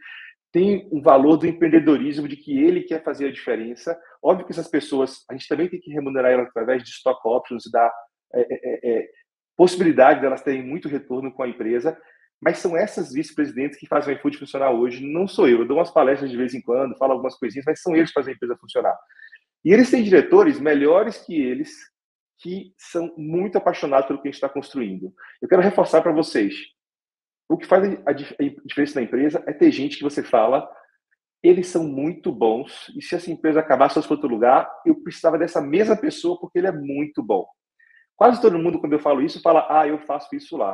tem 0.55 0.89
um 0.93 1.03
valor 1.03 1.37
do 1.37 1.49
empreendedorismo, 1.49 2.29
de 2.29 2.37
que 2.37 2.57
ele 2.57 2.85
quer 2.85 3.03
fazer 3.03 3.27
a 3.27 3.33
diferença. 3.33 4.01
Óbvio 4.23 4.47
que 4.47 4.53
essas 4.53 4.69
pessoas, 4.69 5.25
a 5.29 5.35
gente 5.35 5.49
também 5.49 5.69
tem 5.69 5.81
que 5.81 5.91
remunerar 5.91 6.31
elas 6.31 6.47
através 6.47 6.81
de 6.85 6.91
stock 6.91 7.21
options, 7.25 7.65
dar 7.73 7.93
é, 8.33 8.41
é, 8.41 8.99
é, 9.01 9.09
possibilidade 9.57 10.21
delas 10.21 10.43
terem 10.43 10.63
muito 10.63 10.89
retorno 10.89 11.33
com 11.33 11.43
a 11.43 11.49
empresa, 11.49 12.01
mas 12.41 12.59
são 12.59 12.77
essas 12.77 13.13
vice-presidentes 13.13 13.81
que 13.81 13.89
fazem 13.89 14.15
o 14.15 14.17
iFood 14.17 14.39
funcionar 14.39 14.71
hoje, 14.71 15.05
não 15.05 15.27
sou 15.27 15.49
eu. 15.49 15.59
Eu 15.59 15.67
dou 15.67 15.79
umas 15.79 15.91
palestras 15.91 16.31
de 16.31 16.37
vez 16.37 16.55
em 16.55 16.63
quando, 16.63 16.97
falo 16.99 17.15
algumas 17.15 17.35
coisinhas, 17.37 17.65
mas 17.67 17.83
são 17.83 17.97
eles 17.97 18.11
que 18.11 18.15
fazem 18.15 18.33
a 18.33 18.37
empresa 18.37 18.57
funcionar. 18.61 18.97
E 19.65 19.73
eles 19.73 19.91
têm 19.91 20.05
diretores 20.05 20.61
melhores 20.61 21.19
que 21.19 21.35
eles, 21.35 21.73
que 22.39 22.73
são 22.79 23.13
muito 23.19 23.59
apaixonados 23.59 24.07
pelo 24.07 24.23
que 24.23 24.29
a 24.29 24.31
gente 24.31 24.37
está 24.37 24.49
construindo. 24.49 25.13
Eu 25.43 25.49
quero 25.49 25.63
reforçar 25.63 26.01
para 26.01 26.13
vocês, 26.13 26.55
o 27.49 27.57
que 27.57 27.67
faz 27.67 27.99
a 28.07 28.13
diferença 28.13 28.99
na 28.99 29.05
empresa 29.05 29.43
é 29.47 29.53
ter 29.53 29.71
gente 29.71 29.97
que 29.97 30.03
você 30.03 30.23
fala, 30.23 30.69
eles 31.43 31.67
são 31.67 31.85
muito 31.85 32.33
bons, 32.33 32.91
e 32.97 33.03
se 33.03 33.15
essa 33.15 33.31
empresa 33.31 33.61
acabar, 33.61 33.89
se 33.89 33.95
fosse 33.95 34.09
para 34.09 34.15
outro 34.15 34.31
lugar, 34.31 34.71
eu 34.87 34.95
precisava 35.03 35.39
dessa 35.39 35.61
mesma 35.61 35.97
pessoa 35.97 36.41
porque 36.41 36.59
ele 36.59 36.69
é 36.69 36.73
muito 36.73 37.23
bom. 37.23 37.47
Quase 38.17 38.41
todo 38.41 38.59
mundo, 38.59 38.81
quando 38.81 38.95
eu 38.95 39.01
falo 39.01 39.21
isso, 39.21 39.43
fala: 39.43 39.67
Ah, 39.69 39.87
eu 39.87 39.99
faço 40.07 40.35
isso 40.35 40.57
lá. 40.57 40.73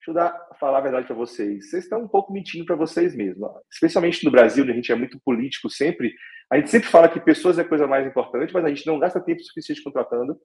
Deixa 0.00 0.10
eu 0.10 0.14
dar, 0.14 0.48
falar 0.58 0.78
a 0.78 0.80
verdade 0.80 1.06
para 1.06 1.14
vocês. 1.14 1.68
Vocês 1.68 1.84
estão 1.84 2.00
um 2.00 2.08
pouco 2.08 2.32
mentindo 2.32 2.64
para 2.64 2.74
vocês 2.74 3.14
mesmos. 3.14 3.50
Especialmente 3.70 4.24
no 4.24 4.30
Brasil, 4.30 4.64
onde 4.64 4.72
a 4.72 4.74
gente 4.74 4.90
é 4.90 4.94
muito 4.94 5.20
político 5.22 5.68
sempre. 5.68 6.12
A 6.50 6.56
gente 6.56 6.70
sempre 6.70 6.88
fala 6.88 7.08
que 7.08 7.20
pessoas 7.20 7.58
é 7.58 7.62
a 7.62 7.68
coisa 7.68 7.86
mais 7.86 8.06
importante, 8.06 8.52
mas 8.52 8.64
a 8.64 8.68
gente 8.68 8.86
não 8.86 8.98
gasta 8.98 9.20
tempo 9.20 9.42
suficiente 9.42 9.84
contratando. 9.84 10.40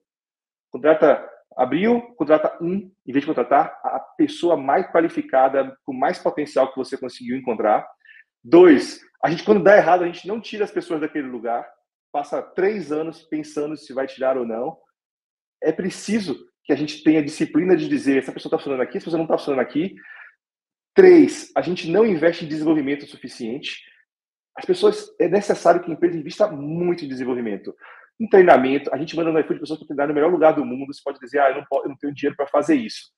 Contrata, 0.70 1.26
abriu, 1.56 2.02
contrata 2.16 2.56
um, 2.60 2.92
em 3.06 3.12
vez 3.12 3.22
de 3.22 3.26
contratar 3.26 3.78
a 3.82 3.98
pessoa 3.98 4.56
mais 4.56 4.86
qualificada, 4.90 5.76
com 5.84 5.92
mais 5.92 6.18
potencial 6.18 6.70
que 6.70 6.76
você 6.76 6.96
conseguiu 6.96 7.36
encontrar. 7.36 7.86
Dois, 8.44 9.00
a 9.24 9.30
gente, 9.30 9.44
quando 9.44 9.62
dá 9.62 9.76
errado, 9.76 10.02
a 10.02 10.06
gente 10.06 10.28
não 10.28 10.40
tira 10.40 10.64
as 10.64 10.70
pessoas 10.70 11.00
daquele 11.00 11.26
lugar. 11.26 11.66
Passa 12.12 12.42
três 12.42 12.92
anos 12.92 13.22
pensando 13.22 13.76
se 13.76 13.92
vai 13.92 14.06
tirar 14.06 14.36
ou 14.36 14.46
não 14.46 14.78
é 15.62 15.72
preciso 15.72 16.48
que 16.64 16.72
a 16.72 16.76
gente 16.76 17.02
tenha 17.02 17.22
disciplina 17.22 17.76
de 17.76 17.88
dizer 17.88 18.18
essa 18.18 18.32
pessoa 18.32 18.50
está 18.50 18.58
funcionando 18.58 18.82
aqui, 18.82 18.96
essa 18.96 19.04
pessoa 19.04 19.18
não 19.18 19.24
está 19.24 19.38
funcionando 19.38 19.60
aqui. 19.60 19.94
Três, 20.94 21.52
a 21.54 21.60
gente 21.60 21.90
não 21.90 22.06
investe 22.06 22.44
em 22.44 22.48
desenvolvimento 22.48 23.06
suficiente. 23.06 23.82
As 24.56 24.64
pessoas, 24.64 25.14
é 25.20 25.28
necessário 25.28 25.82
que 25.82 25.90
a 25.90 25.94
empresa 25.94 26.16
invista 26.16 26.48
muito 26.50 27.04
em 27.04 27.08
desenvolvimento. 27.08 27.74
Em 28.18 28.28
treinamento, 28.28 28.92
a 28.94 28.96
gente 28.96 29.14
manda 29.14 29.30
no 29.30 29.38
iFood 29.40 29.60
pessoas 29.60 29.78
para 29.78 29.88
treinar 29.88 30.08
no 30.08 30.14
melhor 30.14 30.30
lugar 30.30 30.52
do 30.52 30.64
mundo. 30.64 30.92
Você 30.92 31.00
pode 31.04 31.18
dizer, 31.18 31.40
ah, 31.40 31.50
eu 31.50 31.56
não, 31.56 31.64
posso, 31.68 31.84
eu 31.84 31.90
não 31.90 31.96
tenho 31.96 32.14
dinheiro 32.14 32.36
para 32.36 32.46
fazer 32.46 32.74
isso. 32.74 33.10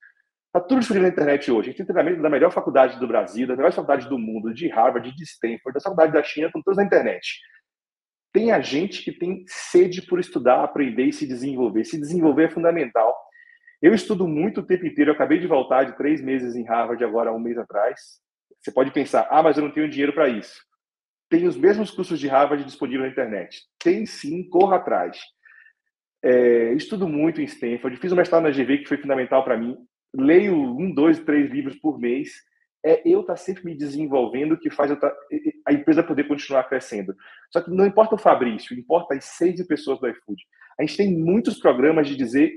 Está 0.47 0.59
tudo 0.59 0.79
disponível 0.79 1.07
na 1.07 1.13
internet 1.13 1.51
hoje. 1.51 1.69
A 1.69 1.71
gente 1.71 1.77
tem 1.77 1.85
treinamento 1.85 2.21
da 2.21 2.29
melhor 2.29 2.51
faculdade 2.51 2.99
do 2.99 3.07
Brasil, 3.07 3.47
da 3.47 3.55
melhor 3.55 3.71
faculdade 3.71 4.09
do 4.09 4.17
mundo, 4.17 4.53
de 4.53 4.67
Harvard, 4.67 5.15
de 5.15 5.23
Stanford, 5.23 5.73
da 5.73 5.81
faculdade 5.81 6.11
da 6.11 6.23
China, 6.23 6.47
estão 6.47 6.61
todos 6.61 6.77
na 6.77 6.83
internet 6.83 7.39
tem 8.31 8.51
a 8.51 8.61
gente 8.61 9.03
que 9.03 9.11
tem 9.11 9.43
sede 9.47 10.01
por 10.03 10.19
estudar, 10.19 10.63
aprender 10.63 11.03
e 11.03 11.13
se 11.13 11.27
desenvolver. 11.27 11.83
Se 11.83 11.99
desenvolver 11.99 12.45
é 12.45 12.49
fundamental. 12.49 13.15
Eu 13.81 13.93
estudo 13.93 14.27
muito 14.27 14.61
o 14.61 14.65
tempo 14.65 14.85
inteiro. 14.85 15.11
Eu 15.11 15.15
acabei 15.15 15.39
de 15.39 15.47
voltar 15.47 15.83
de 15.83 15.97
três 15.97 16.21
meses 16.21 16.55
em 16.55 16.63
Harvard, 16.63 17.03
agora 17.03 17.33
um 17.33 17.39
mês 17.39 17.57
atrás. 17.57 17.99
Você 18.59 18.71
pode 18.71 18.91
pensar, 18.91 19.27
ah, 19.31 19.41
mas 19.41 19.57
eu 19.57 19.63
não 19.63 19.71
tenho 19.71 19.89
dinheiro 19.89 20.13
para 20.13 20.27
isso. 20.27 20.61
Tem 21.29 21.47
os 21.47 21.55
mesmos 21.55 21.91
cursos 21.91 22.19
de 22.19 22.27
Harvard 22.27 22.63
disponíveis 22.63 23.07
na 23.07 23.11
internet. 23.11 23.61
Tem 23.77 24.05
sim, 24.05 24.47
corra 24.49 24.77
atrás. 24.77 25.17
É, 26.23 26.73
estudo 26.73 27.07
muito 27.07 27.39
em 27.41 27.45
Stanford. 27.45 27.97
Fiz 27.97 28.11
um 28.11 28.15
mestrado 28.15 28.43
na 28.43 28.49
GV 28.49 28.79
que 28.79 28.87
foi 28.87 28.97
fundamental 28.97 29.43
para 29.43 29.57
mim. 29.57 29.77
Leio 30.13 30.55
um, 30.55 30.91
dois, 30.93 31.19
três 31.19 31.51
livros 31.51 31.77
por 31.77 31.99
mês 31.99 32.31
é 32.83 33.01
eu 33.05 33.21
estar 33.21 33.33
tá 33.33 33.37
sempre 33.37 33.65
me 33.65 33.75
desenvolvendo 33.75 34.57
que 34.57 34.69
faz 34.69 34.97
tá, 34.97 35.13
a 35.65 35.73
empresa 35.73 36.01
poder 36.01 36.27
continuar 36.27 36.63
crescendo. 36.63 37.15
Só 37.51 37.61
que 37.61 37.69
não 37.69 37.85
importa 37.85 38.15
o 38.15 38.17
Fabrício, 38.17 38.77
importa 38.77 39.15
as 39.15 39.25
seis 39.25 39.65
pessoas 39.67 39.99
do 39.99 40.07
iFood. 40.07 40.41
A 40.79 40.83
gente 40.83 40.97
tem 40.97 41.13
muitos 41.13 41.59
programas 41.59 42.07
de 42.07 42.15
dizer 42.15 42.53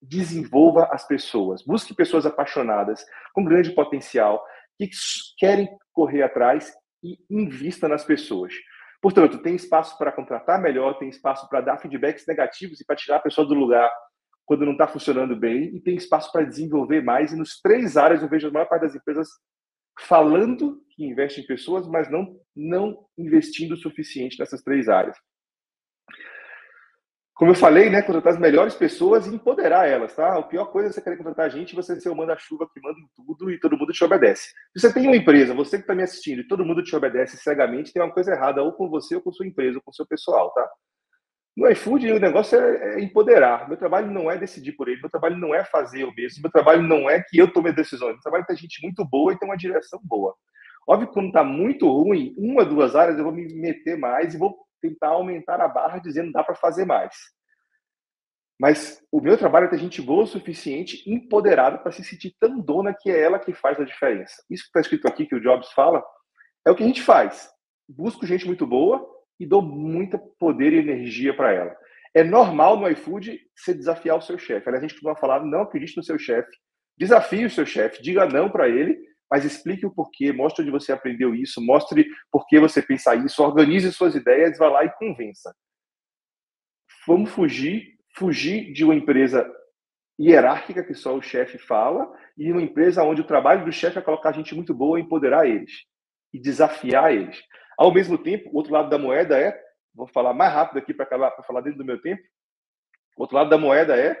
desenvolva 0.00 0.88
as 0.90 1.06
pessoas, 1.06 1.62
busque 1.62 1.94
pessoas 1.94 2.26
apaixonadas, 2.26 3.04
com 3.34 3.44
grande 3.44 3.70
potencial, 3.70 4.42
que 4.78 4.88
querem 5.38 5.68
correr 5.92 6.22
atrás 6.22 6.72
e 7.02 7.18
invista 7.30 7.88
nas 7.88 8.04
pessoas. 8.04 8.52
Portanto, 9.00 9.38
tem 9.38 9.54
espaço 9.54 9.96
para 9.98 10.12
contratar 10.12 10.60
melhor, 10.60 10.98
tem 10.98 11.08
espaço 11.08 11.48
para 11.48 11.60
dar 11.60 11.78
feedbacks 11.78 12.26
negativos 12.26 12.80
e 12.80 12.84
para 12.84 12.96
tirar 12.96 13.16
a 13.16 13.20
pessoa 13.20 13.46
do 13.46 13.54
lugar 13.54 13.90
quando 14.46 14.64
não 14.64 14.72
está 14.72 14.86
funcionando 14.86 15.34
bem, 15.34 15.74
e 15.74 15.80
tem 15.80 15.96
espaço 15.96 16.30
para 16.30 16.44
desenvolver 16.44 17.02
mais. 17.02 17.32
E 17.32 17.36
nos 17.36 17.60
três 17.60 17.96
áreas 17.96 18.22
eu 18.22 18.28
vejo 18.28 18.46
a 18.46 18.50
maior 18.52 18.66
parte 18.66 18.82
das 18.82 18.94
empresas 18.94 19.28
falando 19.98 20.80
que 20.90 21.04
investe 21.04 21.40
em 21.40 21.46
pessoas, 21.46 21.86
mas 21.88 22.08
não, 22.10 22.38
não 22.54 22.96
investindo 23.18 23.72
o 23.72 23.76
suficiente 23.76 24.38
nessas 24.38 24.62
três 24.62 24.88
áreas. 24.88 25.16
Como 27.36 27.50
eu 27.50 27.54
falei, 27.54 27.90
né, 27.90 28.00
contratar 28.00 28.32
as 28.32 28.40
melhores 28.40 28.74
pessoas 28.74 29.26
e 29.26 29.34
empoderar 29.34 29.86
elas, 29.86 30.16
tá? 30.16 30.38
A 30.38 30.42
pior 30.42 30.64
coisa 30.72 30.88
é 30.88 30.92
você 30.92 31.02
querer 31.02 31.18
contratar 31.18 31.44
a 31.44 31.48
gente 31.50 31.72
e 31.72 31.76
você 31.76 32.00
ser 32.00 32.08
o 32.08 32.16
manda-chuva 32.16 32.66
que 32.72 32.80
manda 32.80 32.98
em 32.98 33.06
tudo 33.14 33.50
e 33.50 33.60
todo 33.60 33.76
mundo 33.76 33.92
te 33.92 34.02
obedece. 34.02 34.54
Se 34.74 34.80
você 34.80 34.90
tem 34.90 35.06
uma 35.06 35.16
empresa, 35.16 35.52
você 35.52 35.76
que 35.76 35.82
está 35.82 35.94
me 35.94 36.02
assistindo 36.02 36.40
e 36.40 36.48
todo 36.48 36.64
mundo 36.64 36.82
te 36.82 36.96
obedece 36.96 37.36
cegamente, 37.36 37.92
tem 37.92 38.02
uma 38.02 38.10
coisa 38.10 38.32
errada 38.32 38.62
ou 38.62 38.72
com 38.72 38.88
você 38.88 39.16
ou 39.16 39.20
com 39.20 39.30
sua 39.30 39.46
empresa 39.46 39.76
ou 39.76 39.82
com 39.82 39.92
seu 39.92 40.06
pessoal, 40.06 40.50
tá? 40.54 40.66
No 41.54 41.70
iFood, 41.70 42.10
o 42.10 42.18
negócio 42.18 42.58
é, 42.58 42.94
é, 42.94 43.00
empoderar. 43.02 43.68
Meu 43.68 43.76
trabalho 43.76 44.10
não 44.10 44.30
é 44.30 44.38
decidir 44.38 44.72
por 44.72 44.88
ele, 44.88 45.02
meu 45.02 45.10
trabalho 45.10 45.36
não 45.36 45.54
é 45.54 45.62
fazer 45.62 46.04
eu 46.04 46.14
mesmo, 46.14 46.40
meu 46.40 46.50
trabalho 46.50 46.82
não 46.82 47.10
é 47.10 47.22
que 47.22 47.36
eu 47.36 47.52
tome 47.52 47.70
decisões. 47.70 48.14
Meu 48.14 48.22
trabalho 48.22 48.44
é 48.44 48.46
ter 48.46 48.56
gente 48.56 48.82
muito 48.82 49.04
boa 49.04 49.34
e 49.34 49.38
ter 49.38 49.44
uma 49.44 49.58
direção 49.58 50.00
boa. 50.02 50.34
Óbvio 50.88 51.08
que 51.08 51.14
quando 51.14 51.26
está 51.28 51.44
muito 51.44 51.86
ruim, 51.86 52.34
uma, 52.38 52.64
duas 52.64 52.96
áreas, 52.96 53.18
eu 53.18 53.24
vou 53.24 53.32
me 53.32 53.46
meter 53.54 53.98
mais 53.98 54.32
e 54.32 54.38
vou 54.38 54.65
tentar 54.80 55.08
aumentar 55.08 55.60
a 55.60 55.68
barra 55.68 55.98
dizendo 55.98 56.32
dá 56.32 56.42
para 56.42 56.54
fazer 56.54 56.84
mais. 56.84 57.14
Mas 58.58 59.02
o 59.12 59.20
meu 59.20 59.36
trabalho 59.36 59.66
é 59.66 59.68
ter 59.68 59.78
gente 59.78 60.00
boa 60.00 60.24
o 60.24 60.26
suficiente, 60.26 61.02
empoderada 61.06 61.78
para 61.78 61.92
se 61.92 62.02
sentir 62.02 62.34
tão 62.40 62.58
dona 62.58 62.94
que 62.94 63.10
é 63.10 63.20
ela 63.20 63.38
que 63.38 63.52
faz 63.52 63.78
a 63.78 63.84
diferença. 63.84 64.42
Isso 64.50 64.64
que 64.64 64.68
está 64.68 64.80
escrito 64.80 65.06
aqui, 65.06 65.26
que 65.26 65.34
o 65.34 65.40
Jobs 65.40 65.70
fala, 65.72 66.02
é 66.66 66.70
o 66.70 66.74
que 66.74 66.82
a 66.82 66.86
gente 66.86 67.02
faz. 67.02 67.50
Busco 67.86 68.26
gente 68.26 68.46
muito 68.46 68.66
boa, 68.66 69.06
e 69.38 69.46
dou 69.46 69.62
muito 69.62 70.18
poder 70.38 70.72
e 70.72 70.78
energia 70.78 71.34
para 71.36 71.52
ela. 71.52 71.76
É 72.14 72.24
normal 72.24 72.78
no 72.78 72.88
iFood 72.88 73.38
você 73.54 73.74
desafiar 73.74 74.16
o 74.16 74.22
seu 74.22 74.38
chefe. 74.38 74.68
Aliás, 74.68 74.82
a 74.82 74.86
gente 74.86 74.94
costuma 74.94 75.16
falar, 75.16 75.44
não 75.44 75.62
acredite 75.62 75.96
no 75.96 76.02
seu 76.02 76.18
chefe. 76.18 76.50
Desafie 76.96 77.44
o 77.44 77.50
seu 77.50 77.66
chefe, 77.66 78.02
diga 78.02 78.26
não 78.26 78.50
para 78.50 78.68
ele, 78.68 78.98
mas 79.30 79.44
explique 79.44 79.84
o 79.84 79.90
porquê, 79.90 80.32
mostre 80.32 80.62
onde 80.62 80.70
você 80.70 80.92
aprendeu 80.92 81.34
isso, 81.34 81.60
mostre 81.60 82.08
por 82.30 82.46
que 82.46 82.58
você 82.58 82.80
pensa 82.80 83.14
isso, 83.14 83.42
organize 83.42 83.92
suas 83.92 84.14
ideias, 84.14 84.58
vá 84.58 84.68
lá 84.68 84.84
e 84.84 84.92
convença. 84.92 85.54
vamos 87.06 87.30
fugir, 87.30 87.96
fugir 88.16 88.72
de 88.72 88.84
uma 88.84 88.94
empresa 88.94 89.48
hierárquica 90.18 90.82
que 90.82 90.94
só 90.94 91.14
o 91.14 91.22
chefe 91.22 91.58
fala 91.58 92.10
e 92.36 92.50
uma 92.50 92.62
empresa 92.62 93.02
onde 93.02 93.20
o 93.20 93.26
trabalho 93.26 93.64
do 93.64 93.72
chefe 93.72 93.98
é 93.98 94.02
colocar 94.02 94.32
gente 94.32 94.54
muito 94.54 94.74
boa 94.74 94.98
empoderar 94.98 95.46
eles 95.46 95.70
e 96.32 96.40
desafiar 96.40 97.12
eles. 97.12 97.40
Ao 97.78 97.92
mesmo 97.92 98.16
tempo, 98.16 98.48
o 98.50 98.56
outro 98.56 98.72
lado 98.72 98.88
da 98.88 98.98
moeda 98.98 99.38
é, 99.38 99.56
vou 99.94 100.06
falar 100.06 100.32
mais 100.32 100.52
rápido 100.52 100.78
aqui 100.78 100.94
para 100.94 101.06
falar 101.42 101.60
dentro 101.60 101.78
do 101.78 101.84
meu 101.84 102.00
tempo, 102.00 102.22
o 103.16 103.22
outro 103.22 103.36
lado 103.36 103.50
da 103.50 103.58
moeda 103.58 103.98
é 103.98 104.16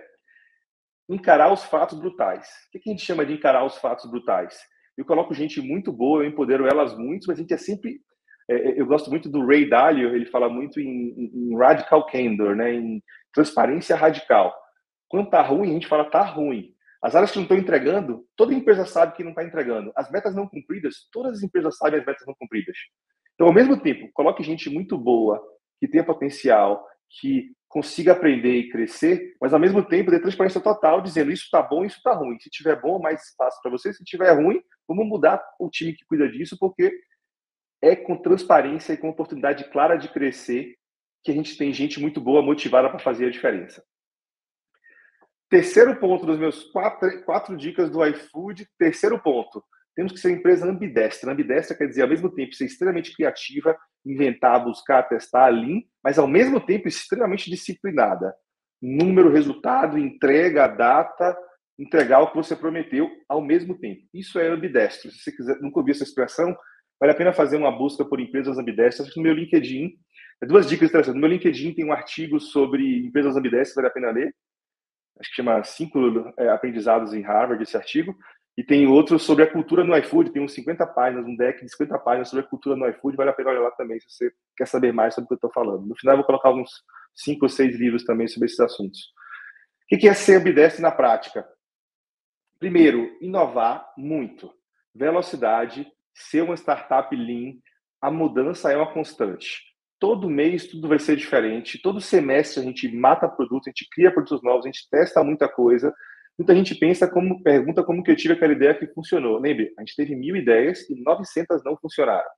encarar 1.08 1.52
os 1.52 1.64
fatos 1.64 1.98
brutais. 1.98 2.48
O 2.68 2.70
que 2.78 2.88
a 2.88 2.92
gente 2.92 3.04
chama 3.04 3.24
de 3.24 3.34
encarar 3.34 3.64
os 3.64 3.76
fatos 3.78 4.10
brutais? 4.10 4.58
Eu 4.96 5.04
coloco 5.04 5.34
gente 5.34 5.60
muito 5.60 5.92
boa, 5.92 6.22
eu 6.22 6.28
empodero 6.28 6.66
elas 6.66 6.96
muito, 6.96 7.26
mas 7.28 7.38
a 7.38 7.40
gente 7.40 7.52
é 7.52 7.56
sempre. 7.56 8.00
É, 8.48 8.54
é 8.54 8.80
eu 8.80 8.86
gosto 8.86 9.10
muito 9.10 9.28
do 9.28 9.44
Ray 9.44 9.68
Dalio, 9.68 10.14
ele 10.14 10.26
fala 10.26 10.48
muito 10.48 10.80
em, 10.80 11.30
em, 11.34 11.56
radical 11.56 12.06
candor, 12.06 12.56
né, 12.56 12.72
em 12.72 13.02
transparência 13.32 13.96
radical. 13.96 14.54
Quando 15.08 15.30
tá 15.30 15.42
ruim, 15.42 15.70
a 15.70 15.74
gente 15.74 15.86
fala 15.86 16.10
tá 16.10 16.22
ruim. 16.22 16.74
As 17.02 17.14
áreas 17.14 17.30
que 17.30 17.36
não 17.36 17.44
estão 17.44 17.58
entregando, 17.58 18.24
toda 18.36 18.54
empresa 18.54 18.84
sabe 18.86 19.14
que 19.14 19.22
não 19.22 19.30
está 19.30 19.44
entregando. 19.44 19.92
As 19.94 20.10
metas 20.10 20.34
não 20.34 20.48
cumpridas, 20.48 21.08
todas 21.12 21.38
as 21.38 21.42
empresas 21.42 21.76
sabem 21.76 22.00
as 22.00 22.06
metas 22.06 22.26
não 22.26 22.34
cumpridas. 22.34 22.76
Então, 23.34 23.46
ao 23.46 23.52
mesmo 23.52 23.78
tempo, 23.78 24.10
coloque 24.14 24.42
gente 24.42 24.70
muito 24.70 24.96
boa, 24.96 25.40
que 25.78 25.86
tenha 25.86 26.02
potencial, 26.02 26.84
que 27.20 27.52
consiga 27.68 28.12
aprender 28.12 28.54
e 28.54 28.70
crescer, 28.70 29.34
mas 29.40 29.52
ao 29.52 29.60
mesmo 29.60 29.84
tempo 29.84 30.10
dê 30.10 30.18
transparência 30.18 30.60
total, 30.60 31.00
dizendo 31.00 31.30
isso 31.30 31.44
está 31.44 31.60
bom, 31.60 31.84
isso 31.84 31.98
está 31.98 32.14
ruim. 32.14 32.38
Se 32.40 32.48
tiver 32.48 32.80
bom, 32.80 32.98
mais 32.98 33.22
espaço 33.22 33.60
para 33.62 33.70
você. 33.70 33.92
Se 33.92 34.02
tiver 34.02 34.32
ruim, 34.32 34.60
vamos 34.88 35.06
mudar 35.06 35.42
o 35.58 35.68
time 35.68 35.92
que 35.92 36.04
cuida 36.04 36.28
disso, 36.28 36.56
porque 36.58 36.92
é 37.82 37.94
com 37.94 38.16
transparência 38.16 38.92
e 38.92 38.96
com 38.96 39.08
oportunidade 39.08 39.64
clara 39.70 39.96
de 39.96 40.08
crescer 40.08 40.76
que 41.22 41.30
a 41.30 41.34
gente 41.34 41.56
tem 41.56 41.72
gente 41.72 42.00
muito 42.00 42.20
boa, 42.20 42.42
motivada 42.42 42.88
para 42.88 42.98
fazer 42.98 43.26
a 43.26 43.30
diferença. 43.30 43.82
Terceiro 45.48 45.94
ponto 45.96 46.26
dos 46.26 46.38
meus 46.38 46.64
quatro, 46.64 47.24
quatro 47.24 47.56
dicas 47.56 47.90
do 47.90 48.04
iFood. 48.04 48.66
Terceiro 48.78 49.20
ponto. 49.20 49.62
Temos 49.94 50.12
que 50.12 50.18
ser 50.18 50.32
empresa 50.32 50.66
ambidestra. 50.66 51.32
Ambidestra 51.32 51.76
quer 51.76 51.86
dizer, 51.86 52.02
ao 52.02 52.08
mesmo 52.08 52.30
tempo, 52.30 52.54
ser 52.54 52.66
extremamente 52.66 53.14
criativa, 53.14 53.76
inventar, 54.04 54.62
buscar, 54.62 55.04
testar, 55.04 55.48
lean, 55.48 55.82
mas 56.02 56.18
ao 56.18 56.26
mesmo 56.26 56.60
tempo 56.60 56.88
extremamente 56.88 57.48
disciplinada. 57.48 58.34
Número, 58.82 59.30
resultado, 59.30 59.98
entrega, 59.98 60.66
data, 60.66 61.36
entregar 61.78 62.20
o 62.20 62.30
que 62.30 62.36
você 62.36 62.56
prometeu 62.56 63.10
ao 63.28 63.40
mesmo 63.40 63.78
tempo. 63.78 64.02
Isso 64.12 64.38
é 64.38 64.48
ambidestro. 64.48 65.10
Se 65.10 65.18
você 65.18 65.32
quiser, 65.32 65.60
nunca 65.60 65.78
ouviu 65.78 65.92
essa 65.92 66.04
expressão, 66.04 66.56
vale 66.98 67.12
a 67.12 67.16
pena 67.16 67.32
fazer 67.32 67.56
uma 67.56 67.70
busca 67.70 68.04
por 68.04 68.20
empresas 68.20 68.58
ambidestras. 68.58 69.14
No 69.16 69.22
meu 69.22 69.34
LinkedIn, 69.34 69.92
duas 70.42 70.66
dicas 70.66 70.88
interessantes. 70.88 71.14
No 71.14 71.20
meu 71.20 71.30
LinkedIn 71.30 71.74
tem 71.74 71.84
um 71.84 71.92
artigo 71.92 72.40
sobre 72.40 73.06
empresas 73.06 73.36
ambidestras, 73.36 73.76
vale 73.76 73.88
a 73.88 73.90
pena 73.90 74.10
ler 74.10 74.34
acho 75.18 75.30
que 75.30 75.36
chama 75.36 75.62
Cinco 75.64 75.98
é, 76.38 76.48
Aprendizados 76.48 77.12
em 77.12 77.22
Harvard, 77.22 77.62
esse 77.62 77.76
artigo. 77.76 78.14
E 78.56 78.64
tem 78.64 78.86
outro 78.86 79.18
sobre 79.18 79.44
a 79.44 79.50
cultura 79.50 79.84
no 79.84 79.94
iFood, 79.98 80.32
tem 80.32 80.42
uns 80.42 80.54
50 80.54 80.86
páginas, 80.86 81.26
um 81.26 81.36
deck 81.36 81.62
de 81.62 81.70
50 81.70 81.98
páginas 81.98 82.30
sobre 82.30 82.44
a 82.44 82.48
cultura 82.48 82.74
no 82.74 82.88
iFood, 82.88 83.14
vale 83.14 83.28
a 83.28 83.32
pena 83.34 83.50
olhar 83.50 83.60
lá 83.60 83.70
também, 83.72 84.00
se 84.00 84.06
você 84.08 84.32
quer 84.56 84.66
saber 84.66 84.92
mais 84.92 85.14
sobre 85.14 85.26
o 85.26 85.28
que 85.28 85.34
eu 85.34 85.48
estou 85.48 85.52
falando. 85.52 85.86
No 85.86 85.94
final, 85.94 86.14
eu 86.14 86.18
vou 86.18 86.26
colocar 86.26 86.50
uns 86.50 86.70
cinco 87.14 87.44
ou 87.44 87.48
seis 87.50 87.76
livros 87.76 88.02
também 88.04 88.26
sobre 88.26 88.46
esses 88.46 88.58
assuntos. 88.58 89.12
O 89.92 89.98
que 89.98 90.08
é 90.08 90.14
ser 90.14 90.40
ambidestre 90.40 90.80
na 90.80 90.90
prática? 90.90 91.46
Primeiro, 92.58 93.16
inovar 93.20 93.92
muito. 93.96 94.52
Velocidade, 94.94 95.86
ser 96.14 96.42
uma 96.42 96.56
startup 96.56 97.14
lean, 97.14 97.54
a 98.00 98.10
mudança 98.10 98.72
é 98.72 98.76
uma 98.76 98.92
constante 98.92 99.66
todo 99.98 100.30
mês 100.30 100.66
tudo 100.66 100.88
vai 100.88 100.98
ser 100.98 101.16
diferente. 101.16 101.80
Todo 101.80 102.00
semestre 102.00 102.60
a 102.60 102.64
gente 102.64 102.88
mata 102.94 103.28
produtos, 103.28 103.68
a 103.68 103.70
gente 103.70 103.88
cria 103.90 104.10
produtos 104.10 104.42
novos, 104.42 104.64
a 104.64 104.68
gente 104.68 104.88
testa 104.90 105.22
muita 105.22 105.48
coisa. 105.48 105.92
Muita 106.38 106.54
gente 106.54 106.74
pensa 106.74 107.08
como 107.08 107.42
pergunta 107.42 107.82
como 107.82 108.02
que 108.02 108.10
eu 108.10 108.16
tive 108.16 108.34
aquela 108.34 108.52
ideia 108.52 108.74
que 108.74 108.86
funcionou. 108.88 109.38
Lembre, 109.38 109.72
a 109.78 109.80
gente 109.80 109.96
teve 109.96 110.14
mil 110.14 110.36
ideias 110.36 110.88
e 110.90 111.02
900 111.02 111.64
não 111.64 111.76
funcionaram. 111.78 112.28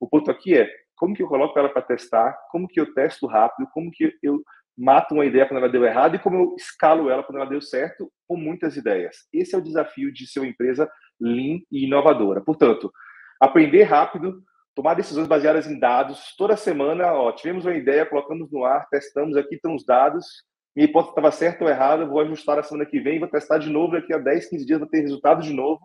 O 0.00 0.08
ponto 0.08 0.30
aqui 0.30 0.56
é 0.56 0.68
como 0.96 1.14
que 1.14 1.22
eu 1.22 1.28
coloco 1.28 1.58
ela 1.58 1.68
para 1.68 1.82
testar, 1.82 2.36
como 2.50 2.66
que 2.66 2.80
eu 2.80 2.94
testo 2.94 3.26
rápido, 3.26 3.68
como 3.72 3.90
que 3.90 4.10
eu 4.22 4.42
mato 4.76 5.14
uma 5.14 5.26
ideia 5.26 5.46
quando 5.46 5.58
ela 5.58 5.72
deu 5.72 5.84
errado 5.84 6.16
e 6.16 6.18
como 6.18 6.36
eu 6.36 6.54
escalo 6.56 7.10
ela 7.10 7.22
quando 7.22 7.38
ela 7.38 7.48
deu 7.48 7.60
certo 7.60 8.10
com 8.26 8.36
muitas 8.36 8.76
ideias. 8.76 9.16
Esse 9.32 9.54
é 9.54 9.58
o 9.58 9.62
desafio 9.62 10.12
de 10.12 10.26
ser 10.26 10.40
uma 10.40 10.48
empresa 10.48 10.90
lean 11.20 11.60
e 11.70 11.86
inovadora. 11.86 12.40
Portanto, 12.40 12.90
aprender 13.40 13.84
rápido, 13.84 14.42
tomar 14.74 14.94
decisões 14.94 15.26
baseadas 15.26 15.66
em 15.66 15.78
dados. 15.78 16.34
Toda 16.36 16.56
semana, 16.56 17.12
ó, 17.12 17.32
tivemos 17.32 17.64
uma 17.64 17.74
ideia, 17.74 18.06
colocamos 18.06 18.50
no 18.50 18.64
ar, 18.64 18.88
testamos, 18.88 19.36
aqui 19.36 19.56
estão 19.56 19.74
os 19.74 19.84
dados. 19.84 20.26
Minha 20.74 20.88
hipótese 20.88 21.10
estava 21.10 21.30
certa 21.30 21.64
ou 21.64 21.70
errada, 21.70 22.06
vou 22.06 22.20
ajustar 22.20 22.58
a 22.58 22.62
semana 22.62 22.86
que 22.86 22.98
vem, 22.98 23.18
vou 23.18 23.28
testar 23.28 23.58
de 23.58 23.68
novo, 23.68 23.92
daqui 23.92 24.12
a 24.14 24.18
10, 24.18 24.48
15 24.48 24.66
dias 24.66 24.78
vou 24.78 24.88
ter 24.88 25.00
resultado 25.00 25.42
de 25.42 25.52
novo. 25.52 25.80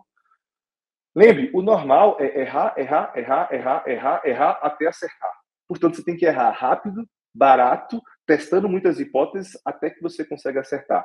Lembre, 1.14 1.50
o 1.52 1.60
normal 1.60 2.16
é 2.20 2.40
errar, 2.40 2.74
errar, 2.78 3.12
errar, 3.16 3.48
errar, 3.52 3.82
errar, 3.86 4.22
errar 4.24 4.58
até 4.62 4.86
acertar. 4.86 5.32
Portanto, 5.66 5.96
você 5.96 6.04
tem 6.04 6.16
que 6.16 6.24
errar 6.24 6.50
rápido, 6.50 7.04
barato, 7.34 8.00
testando 8.28 8.68
muitas 8.68 9.00
hipóteses 9.00 9.58
até 9.64 9.88
que 9.88 10.02
você 10.02 10.22
consiga 10.22 10.60
acertar. 10.60 11.04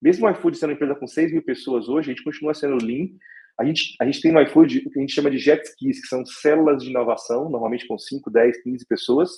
Mesmo 0.00 0.26
o 0.26 0.30
iFood 0.30 0.56
sendo 0.56 0.70
uma 0.70 0.74
empresa 0.74 0.94
com 0.94 1.06
6 1.06 1.30
mil 1.30 1.42
pessoas 1.42 1.86
hoje, 1.86 2.10
a 2.10 2.14
gente 2.14 2.24
continua 2.24 2.54
sendo 2.54 2.82
lean, 2.82 3.08
a 3.60 3.64
gente, 3.64 3.94
a 4.00 4.06
gente 4.06 4.22
tem 4.22 4.32
no 4.32 4.40
iFood 4.40 4.84
o 4.86 4.90
que 4.90 4.98
a 4.98 5.02
gente 5.02 5.12
chama 5.12 5.30
de 5.30 5.36
jet 5.38 5.62
skis, 5.62 6.00
que 6.00 6.08
são 6.08 6.24
células 6.24 6.82
de 6.82 6.88
inovação, 6.88 7.50
normalmente 7.50 7.86
com 7.86 7.98
5, 7.98 8.30
10, 8.30 8.62
15 8.62 8.86
pessoas, 8.86 9.30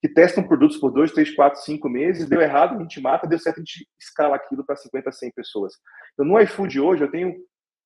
que 0.00 0.08
testam 0.08 0.42
produtos 0.42 0.78
por 0.78 0.90
2, 0.90 1.12
3, 1.12 1.34
4, 1.36 1.60
5 1.60 1.88
meses, 1.90 2.26
deu 2.26 2.40
errado, 2.40 2.76
a 2.76 2.80
gente 2.80 2.98
mata, 3.00 3.28
deu 3.28 3.38
certo, 3.38 3.58
a 3.58 3.60
gente 3.60 3.86
escala 4.00 4.34
aquilo 4.34 4.64
para 4.64 4.74
50, 4.74 5.12
100 5.12 5.32
pessoas. 5.32 5.74
Então, 6.14 6.24
no 6.24 6.40
iFood 6.40 6.80
hoje, 6.80 7.04
eu 7.04 7.10
tenho 7.10 7.36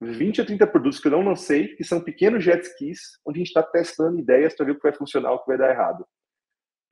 20 0.00 0.40
a 0.40 0.44
30 0.44 0.66
produtos 0.68 1.00
que 1.00 1.08
eu 1.08 1.12
não 1.12 1.24
lancei, 1.24 1.74
que 1.74 1.82
são 1.82 2.00
pequenos 2.00 2.44
jet 2.44 2.62
skis, 2.62 3.00
onde 3.26 3.38
a 3.38 3.40
gente 3.40 3.48
está 3.48 3.62
testando 3.62 4.20
ideias 4.20 4.54
para 4.54 4.66
ver 4.66 4.72
o 4.72 4.76
que 4.76 4.82
vai 4.82 4.94
funcionar, 4.94 5.32
o 5.32 5.40
que 5.40 5.48
vai 5.48 5.58
dar 5.58 5.70
errado. 5.70 6.06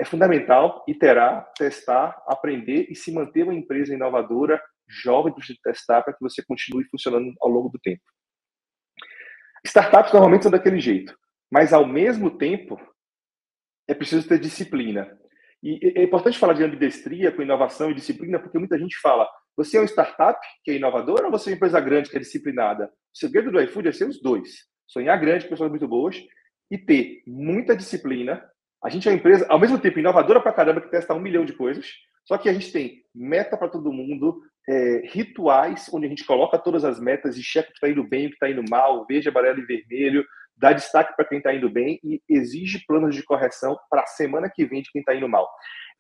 É 0.03 0.05
fundamental 0.05 0.85
iterar, 0.89 1.49
testar, 1.57 2.21
aprender 2.27 2.89
e 2.91 2.95
se 2.97 3.13
manter 3.13 3.45
uma 3.45 3.55
empresa 3.55 3.95
inovadora, 3.95 4.61
jovem 4.89 5.33
para 5.33 5.45
testar, 5.63 6.03
para 6.03 6.13
que 6.13 6.21
você 6.21 6.45
continue 6.45 6.85
funcionando 6.87 7.33
ao 7.41 7.49
longo 7.49 7.69
do 7.69 7.79
tempo. 7.79 8.03
Startups 9.65 10.13
normalmente 10.13 10.43
são 10.43 10.51
daquele 10.51 10.81
jeito, 10.81 11.17
mas 11.49 11.73
ao 11.73 11.87
mesmo 11.87 12.37
tempo 12.37 12.81
é 13.87 13.95
preciso 13.95 14.27
ter 14.27 14.41
disciplina. 14.41 15.17
E 15.63 15.79
é 15.97 16.03
importante 16.03 16.37
falar 16.37 16.55
de 16.55 16.65
ambidestria 16.65 17.31
com 17.31 17.41
inovação 17.41 17.89
e 17.89 17.95
disciplina, 17.95 18.41
porque 18.41 18.59
muita 18.59 18.77
gente 18.77 18.99
fala: 18.99 19.29
você 19.57 19.77
é 19.77 19.81
uma 19.81 19.87
startup 19.87 20.41
que 20.65 20.73
é 20.73 20.75
inovadora 20.75 21.27
ou 21.27 21.31
você 21.31 21.51
é 21.51 21.53
uma 21.53 21.57
empresa 21.59 21.79
grande 21.79 22.11
que 22.11 22.17
é 22.17 22.21
disciplinada? 22.21 22.87
O 22.87 23.17
segredo 23.17 23.53
do 23.53 23.61
iFood 23.61 23.87
é 23.87 23.93
ser 23.93 24.09
os 24.09 24.21
dois. 24.21 24.67
Sonhar 24.85 25.17
grande, 25.21 25.49
pessoas 25.49 25.71
muito 25.71 25.87
boas, 25.87 26.21
e 26.69 26.77
ter 26.77 27.23
muita 27.25 27.77
disciplina. 27.77 28.43
A 28.83 28.89
gente 28.89 29.09
é 29.09 29.13
uma 29.13 29.17
empresa, 29.17 29.47
ao 29.49 29.61
mesmo 29.61 29.79
tempo, 29.79 30.01
inovadora 30.01 30.41
pra 30.41 30.53
caramba, 30.53 30.81
que 30.81 30.91
testa 30.91 31.15
um 31.15 31.21
milhão 31.21 31.45
de 31.45 31.53
coisas, 31.53 31.87
só 32.25 32.37
que 32.37 32.49
a 32.49 32.53
gente 32.53 32.73
tem 32.73 33.03
meta 33.15 33.57
para 33.57 33.69
todo 33.69 33.93
mundo, 33.93 34.41
é, 34.69 35.03
rituais 35.07 35.89
onde 35.93 36.07
a 36.07 36.09
gente 36.09 36.25
coloca 36.25 36.59
todas 36.59 36.85
as 36.85 37.01
metas 37.01 37.37
e 37.37 37.43
checa 37.43 37.69
o 37.69 37.73
que 37.73 37.79
está 37.79 37.89
indo 37.89 38.05
bem, 38.05 38.27
o 38.27 38.29
que 38.29 38.35
está 38.35 38.51
indo 38.51 38.63
mal, 38.69 39.07
veja 39.07 39.31
amarelo 39.31 39.61
e 39.61 39.67
vermelho, 39.67 40.25
dá 40.57 40.73
destaque 40.73 41.15
para 41.17 41.25
quem 41.25 41.39
está 41.39 41.55
indo 41.55 41.71
bem 41.71 41.99
e 42.03 42.21
exige 42.29 42.85
planos 42.87 43.15
de 43.15 43.23
correção 43.23 43.77
para 43.91 44.03
a 44.03 44.07
semana 44.07 44.51
que 44.53 44.65
vem 44.65 44.83
de 44.83 44.91
quem 44.91 45.01
está 45.01 45.15
indo 45.15 45.29
mal. 45.29 45.49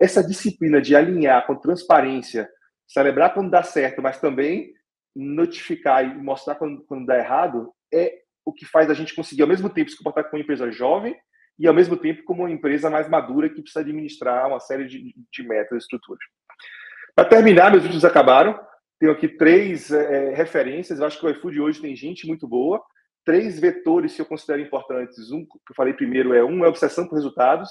Essa 0.00 0.22
disciplina 0.22 0.80
de 0.80 0.94
alinhar 0.94 1.46
com 1.46 1.54
transparência, 1.54 2.48
celebrar 2.86 3.34
quando 3.34 3.50
dá 3.50 3.62
certo, 3.62 4.02
mas 4.02 4.20
também 4.20 4.72
notificar 5.14 6.04
e 6.04 6.14
mostrar 6.14 6.54
quando, 6.56 6.82
quando 6.84 7.06
dá 7.06 7.18
errado, 7.18 7.72
é 7.92 8.12
o 8.44 8.52
que 8.52 8.64
faz 8.64 8.90
a 8.90 8.94
gente 8.94 9.14
conseguir, 9.14 9.42
ao 9.42 9.48
mesmo 9.48 9.70
tempo, 9.70 9.90
se 9.90 9.96
comportar 9.96 10.24
como 10.24 10.36
uma 10.36 10.42
empresa 10.42 10.70
jovem 10.70 11.14
e, 11.58 11.66
ao 11.66 11.74
mesmo 11.74 11.96
tempo, 11.96 12.24
como 12.24 12.42
uma 12.42 12.50
empresa 12.50 12.90
mais 12.90 13.08
madura 13.08 13.48
que 13.48 13.60
precisa 13.60 13.80
administrar 13.80 14.46
uma 14.48 14.60
série 14.60 14.86
de, 14.86 15.14
de 15.30 15.42
metas 15.42 15.72
e 15.72 15.78
estruturas. 15.78 16.24
Para 17.14 17.28
terminar, 17.28 17.70
meus 17.70 17.82
vídeos 17.82 18.04
acabaram. 18.04 18.58
Tenho 18.98 19.12
aqui 19.12 19.28
três 19.28 19.90
é, 19.90 20.34
referências. 20.34 20.98
Eu 20.98 21.06
acho 21.06 21.18
que 21.18 21.26
o 21.26 21.30
iFood 21.30 21.60
hoje 21.60 21.80
tem 21.80 21.94
gente 21.94 22.26
muito 22.26 22.48
boa. 22.48 22.82
Três 23.24 23.58
vetores 23.58 24.14
que 24.14 24.22
eu 24.22 24.26
considero 24.26 24.62
importantes. 24.62 25.30
Um 25.30 25.44
que 25.44 25.70
eu 25.70 25.76
falei 25.76 25.92
primeiro 25.92 26.34
é 26.34 26.42
um 26.42 26.64
é 26.64 26.68
obsessão 26.68 27.06
por 27.06 27.16
resultados. 27.16 27.68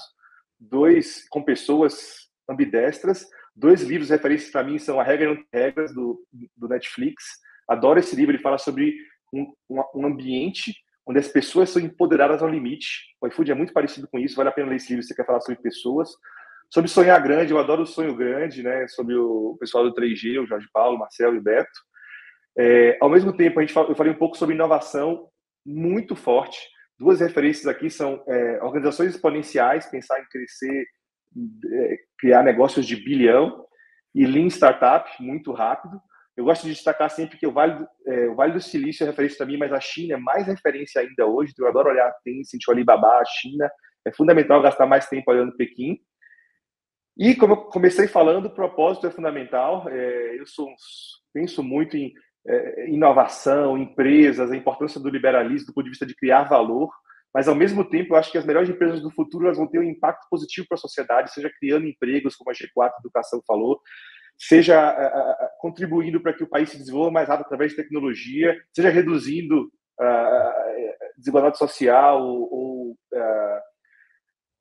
Dois, 0.58 1.26
com 1.28 1.42
pessoas 1.42 2.28
ambidestras. 2.48 3.26
Dois 3.54 3.82
livros 3.82 4.10
referências 4.10 4.50
para 4.50 4.62
mim 4.62 4.78
são 4.78 5.00
A 5.00 5.02
Regra 5.02 5.30
e 5.30 5.34
Não 5.34 5.44
Regras, 5.52 5.92
do, 5.92 6.24
do 6.56 6.68
Netflix. 6.68 7.24
Adoro 7.68 7.98
esse 7.98 8.14
livro. 8.14 8.34
Ele 8.34 8.42
fala 8.42 8.58
sobre 8.58 8.96
um, 9.32 9.52
um 9.94 10.06
ambiente 10.06 10.72
onde 11.06 11.18
as 11.18 11.28
pessoas 11.28 11.70
são 11.70 11.82
empoderadas 11.82 12.42
ao 12.42 12.48
limite. 12.48 13.14
O 13.20 13.26
iFood 13.26 13.50
é 13.50 13.54
muito 13.54 13.72
parecido 13.72 14.08
com 14.08 14.18
isso. 14.18 14.36
Vale 14.36 14.48
a 14.48 14.52
pena 14.52 14.68
ler 14.68 14.76
esse 14.76 14.88
livro 14.88 15.02
se 15.02 15.08
você 15.08 15.14
quer 15.14 15.26
falar 15.26 15.40
sobre 15.40 15.60
pessoas. 15.60 16.10
Sobre 16.70 16.88
sonhar 16.88 17.20
grande, 17.22 17.52
eu 17.52 17.58
adoro 17.58 17.82
o 17.82 17.86
sonho 17.86 18.14
grande, 18.14 18.62
né? 18.62 18.86
Sobre 18.88 19.14
o 19.14 19.56
pessoal 19.60 19.84
do 19.84 19.94
3G, 19.94 20.42
o 20.42 20.46
Jorge 20.46 20.68
Paulo, 20.72 20.98
Marcelo 20.98 21.36
e 21.36 21.40
Beto. 21.40 21.68
É, 22.58 22.96
ao 23.00 23.10
mesmo 23.10 23.36
tempo, 23.36 23.58
a 23.58 23.62
gente 23.62 23.76
eu 23.76 23.94
falei 23.94 24.12
um 24.12 24.18
pouco 24.18 24.36
sobre 24.36 24.54
inovação 24.54 25.28
muito 25.66 26.16
forte. 26.16 26.58
Duas 26.98 27.20
referências 27.20 27.66
aqui 27.66 27.90
são 27.90 28.22
é, 28.28 28.62
organizações 28.62 29.14
exponenciais, 29.14 29.86
pensar 29.86 30.20
em 30.20 30.24
crescer, 30.30 30.86
é, 31.72 31.96
criar 32.18 32.42
negócios 32.42 32.86
de 32.86 32.96
bilhão. 32.96 33.66
e 34.14 34.26
Lean 34.26 34.48
Startup, 34.48 35.10
muito 35.20 35.52
rápido. 35.52 36.00
Eu 36.36 36.44
gosto 36.44 36.62
de 36.62 36.72
destacar 36.72 37.10
sempre 37.10 37.36
que 37.36 37.46
o 37.46 37.52
Vale, 37.52 37.86
é, 38.06 38.28
o 38.28 38.34
vale 38.34 38.52
do 38.52 38.60
Silício 38.60 39.04
é 39.04 39.06
referência 39.06 39.38
também, 39.38 39.58
mas 39.58 39.72
a 39.72 39.80
China 39.80 40.14
é 40.14 40.16
mais 40.16 40.46
referência 40.46 41.02
ainda 41.02 41.26
hoje. 41.26 41.52
Eu 41.58 41.68
adoro 41.68 41.90
olhar 41.90 42.08
a 42.08 42.14
Tencent, 42.24 42.66
o 42.66 42.70
Alibaba, 42.70 43.18
a 43.18 43.24
China. 43.24 43.70
É 44.04 44.12
fundamental 44.12 44.62
gastar 44.62 44.86
mais 44.86 45.06
tempo 45.08 45.30
olhando 45.30 45.56
Pequim. 45.56 45.98
E 47.18 47.34
como 47.34 47.52
eu 47.52 47.56
comecei 47.64 48.08
falando, 48.08 48.46
o 48.46 48.54
propósito 48.54 49.06
é 49.06 49.10
fundamental. 49.10 49.86
É, 49.90 50.40
eu 50.40 50.46
sou, 50.46 50.68
penso 51.34 51.62
muito 51.62 51.96
em 51.96 52.12
é, 52.46 52.88
inovação, 52.90 53.76
empresas, 53.76 54.50
a 54.50 54.56
importância 54.56 54.98
do 54.98 55.10
liberalismo 55.10 55.66
do 55.66 55.74
ponto 55.74 55.84
de 55.84 55.90
vista 55.90 56.06
de 56.06 56.16
criar 56.16 56.44
valor. 56.44 56.90
Mas, 57.34 57.48
ao 57.48 57.54
mesmo 57.54 57.84
tempo, 57.84 58.14
eu 58.14 58.18
acho 58.18 58.30
que 58.30 58.38
as 58.38 58.44
melhores 58.44 58.68
empresas 58.68 59.00
do 59.00 59.10
futuro 59.10 59.46
elas 59.46 59.56
vão 59.56 59.66
ter 59.66 59.78
um 59.78 59.84
impacto 59.84 60.26
positivo 60.30 60.66
para 60.68 60.76
a 60.76 60.80
sociedade, 60.80 61.32
seja 61.32 61.50
criando 61.58 61.86
empregos, 61.86 62.36
como 62.36 62.50
a 62.50 62.54
G4 62.54 62.92
Educação 63.00 63.42
falou, 63.46 63.80
seja 64.38 64.94
contribuindo 65.58 66.20
para 66.20 66.32
que 66.32 66.42
o 66.42 66.48
país 66.48 66.70
se 66.70 66.78
desenvolva 66.78 67.10
mais 67.10 67.28
rápido 67.28 67.46
através 67.46 67.70
de 67.70 67.76
tecnologia, 67.76 68.58
seja 68.74 68.90
reduzindo 68.90 69.70
desigualdade 71.16 71.58
social 71.58 72.22
ou 72.22 72.96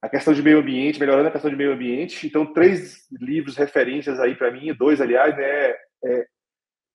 a 0.01 0.09
questão 0.09 0.33
de 0.33 0.41
meio 0.41 0.59
ambiente, 0.59 0.99
melhorando 0.99 1.27
a 1.27 1.31
questão 1.31 1.49
de 1.49 1.55
meio 1.55 1.73
ambiente. 1.73 2.25
Então, 2.25 2.51
três 2.53 3.07
livros 3.11 3.55
referências 3.55 4.19
aí 4.19 4.35
para 4.35 4.51
mim, 4.51 4.73
dois, 4.73 4.99
aliás, 4.99 5.35
né? 5.37 5.75
É, 6.03 6.25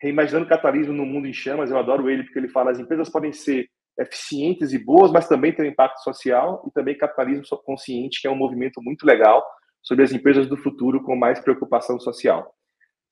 Reimaginando 0.02 0.44
o 0.44 0.48
Capitalismo 0.48 0.92
no 0.92 1.06
Mundo 1.06 1.26
em 1.26 1.32
Chamas, 1.32 1.70
eu 1.70 1.78
adoro 1.78 2.10
ele 2.10 2.24
porque 2.24 2.38
ele 2.38 2.48
fala 2.48 2.70
as 2.70 2.78
empresas 2.78 3.08
podem 3.08 3.32
ser 3.32 3.66
eficientes 3.98 4.74
e 4.74 4.78
boas, 4.78 5.10
mas 5.10 5.26
também 5.26 5.54
tem 5.54 5.64
um 5.64 5.70
impacto 5.70 6.02
social 6.02 6.62
e 6.66 6.70
também 6.70 6.98
capitalismo 6.98 7.44
consciente, 7.64 8.20
que 8.20 8.28
é 8.28 8.30
um 8.30 8.36
movimento 8.36 8.82
muito 8.82 9.06
legal 9.06 9.42
sobre 9.82 10.04
as 10.04 10.12
empresas 10.12 10.46
do 10.46 10.56
futuro 10.56 11.02
com 11.02 11.16
mais 11.16 11.40
preocupação 11.40 11.98
social. 11.98 12.52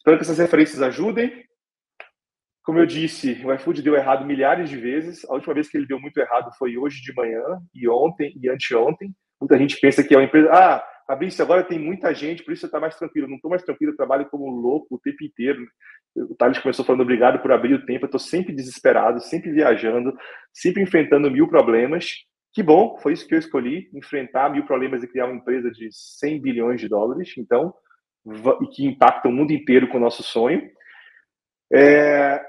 Espero 0.04 0.18
que 0.18 0.24
essas 0.24 0.36
referências 0.36 0.82
ajudem. 0.82 1.32
Como 2.62 2.78
eu 2.78 2.84
disse, 2.84 3.40
o 3.42 3.50
iFood 3.54 3.80
deu 3.80 3.94
errado 3.94 4.26
milhares 4.26 4.68
de 4.68 4.76
vezes. 4.76 5.24
A 5.24 5.32
última 5.32 5.54
vez 5.54 5.66
que 5.66 5.78
ele 5.78 5.86
deu 5.86 5.98
muito 5.98 6.18
errado 6.18 6.52
foi 6.58 6.76
hoje 6.76 7.00
de 7.00 7.14
manhã, 7.14 7.42
e 7.74 7.88
ontem, 7.88 8.38
e 8.38 8.50
anteontem. 8.50 9.14
Muita 9.40 9.56
gente 9.56 9.80
pensa 9.80 10.04
que 10.04 10.14
é 10.14 10.18
uma 10.18 10.24
empresa. 10.24 10.50
Ah, 10.52 10.86
Fabrício, 11.06 11.42
agora 11.42 11.64
tem 11.64 11.78
muita 11.78 12.12
gente, 12.12 12.42
por 12.42 12.52
isso 12.52 12.60
você 12.60 12.66
está 12.66 12.78
mais 12.78 12.94
tranquilo. 12.98 13.28
Não 13.28 13.36
estou 13.36 13.50
mais 13.50 13.62
tranquilo, 13.62 13.92
eu 13.92 13.96
trabalho 13.96 14.28
como 14.28 14.50
louco 14.50 14.96
o 14.96 14.98
tempo 14.98 15.24
inteiro. 15.24 15.66
O 16.14 16.34
Thales 16.34 16.58
começou 16.58 16.84
falando 16.84 17.00
obrigado 17.00 17.40
por 17.40 17.50
abrir 17.50 17.72
o 17.72 17.86
tempo. 17.86 18.04
Eu 18.04 18.08
estou 18.08 18.20
sempre 18.20 18.52
desesperado, 18.52 19.22
sempre 19.22 19.52
viajando, 19.52 20.14
sempre 20.52 20.82
enfrentando 20.82 21.30
mil 21.30 21.48
problemas. 21.48 22.12
Que 22.52 22.62
bom, 22.62 22.98
foi 22.98 23.14
isso 23.14 23.26
que 23.26 23.34
eu 23.34 23.38
escolhi: 23.38 23.88
enfrentar 23.94 24.50
mil 24.50 24.66
problemas 24.66 25.02
e 25.02 25.08
criar 25.08 25.24
uma 25.24 25.36
empresa 25.36 25.70
de 25.70 25.88
100 25.90 26.42
bilhões 26.42 26.78
de 26.78 26.90
dólares. 26.90 27.32
Então, 27.38 27.72
e 28.26 28.66
que 28.68 28.86
impacta 28.86 29.28
o 29.28 29.32
mundo 29.32 29.52
inteiro 29.52 29.88
com 29.88 29.98
o 29.98 30.00
nosso 30.00 30.22
sonho. 30.22 30.62
É, 31.72 32.40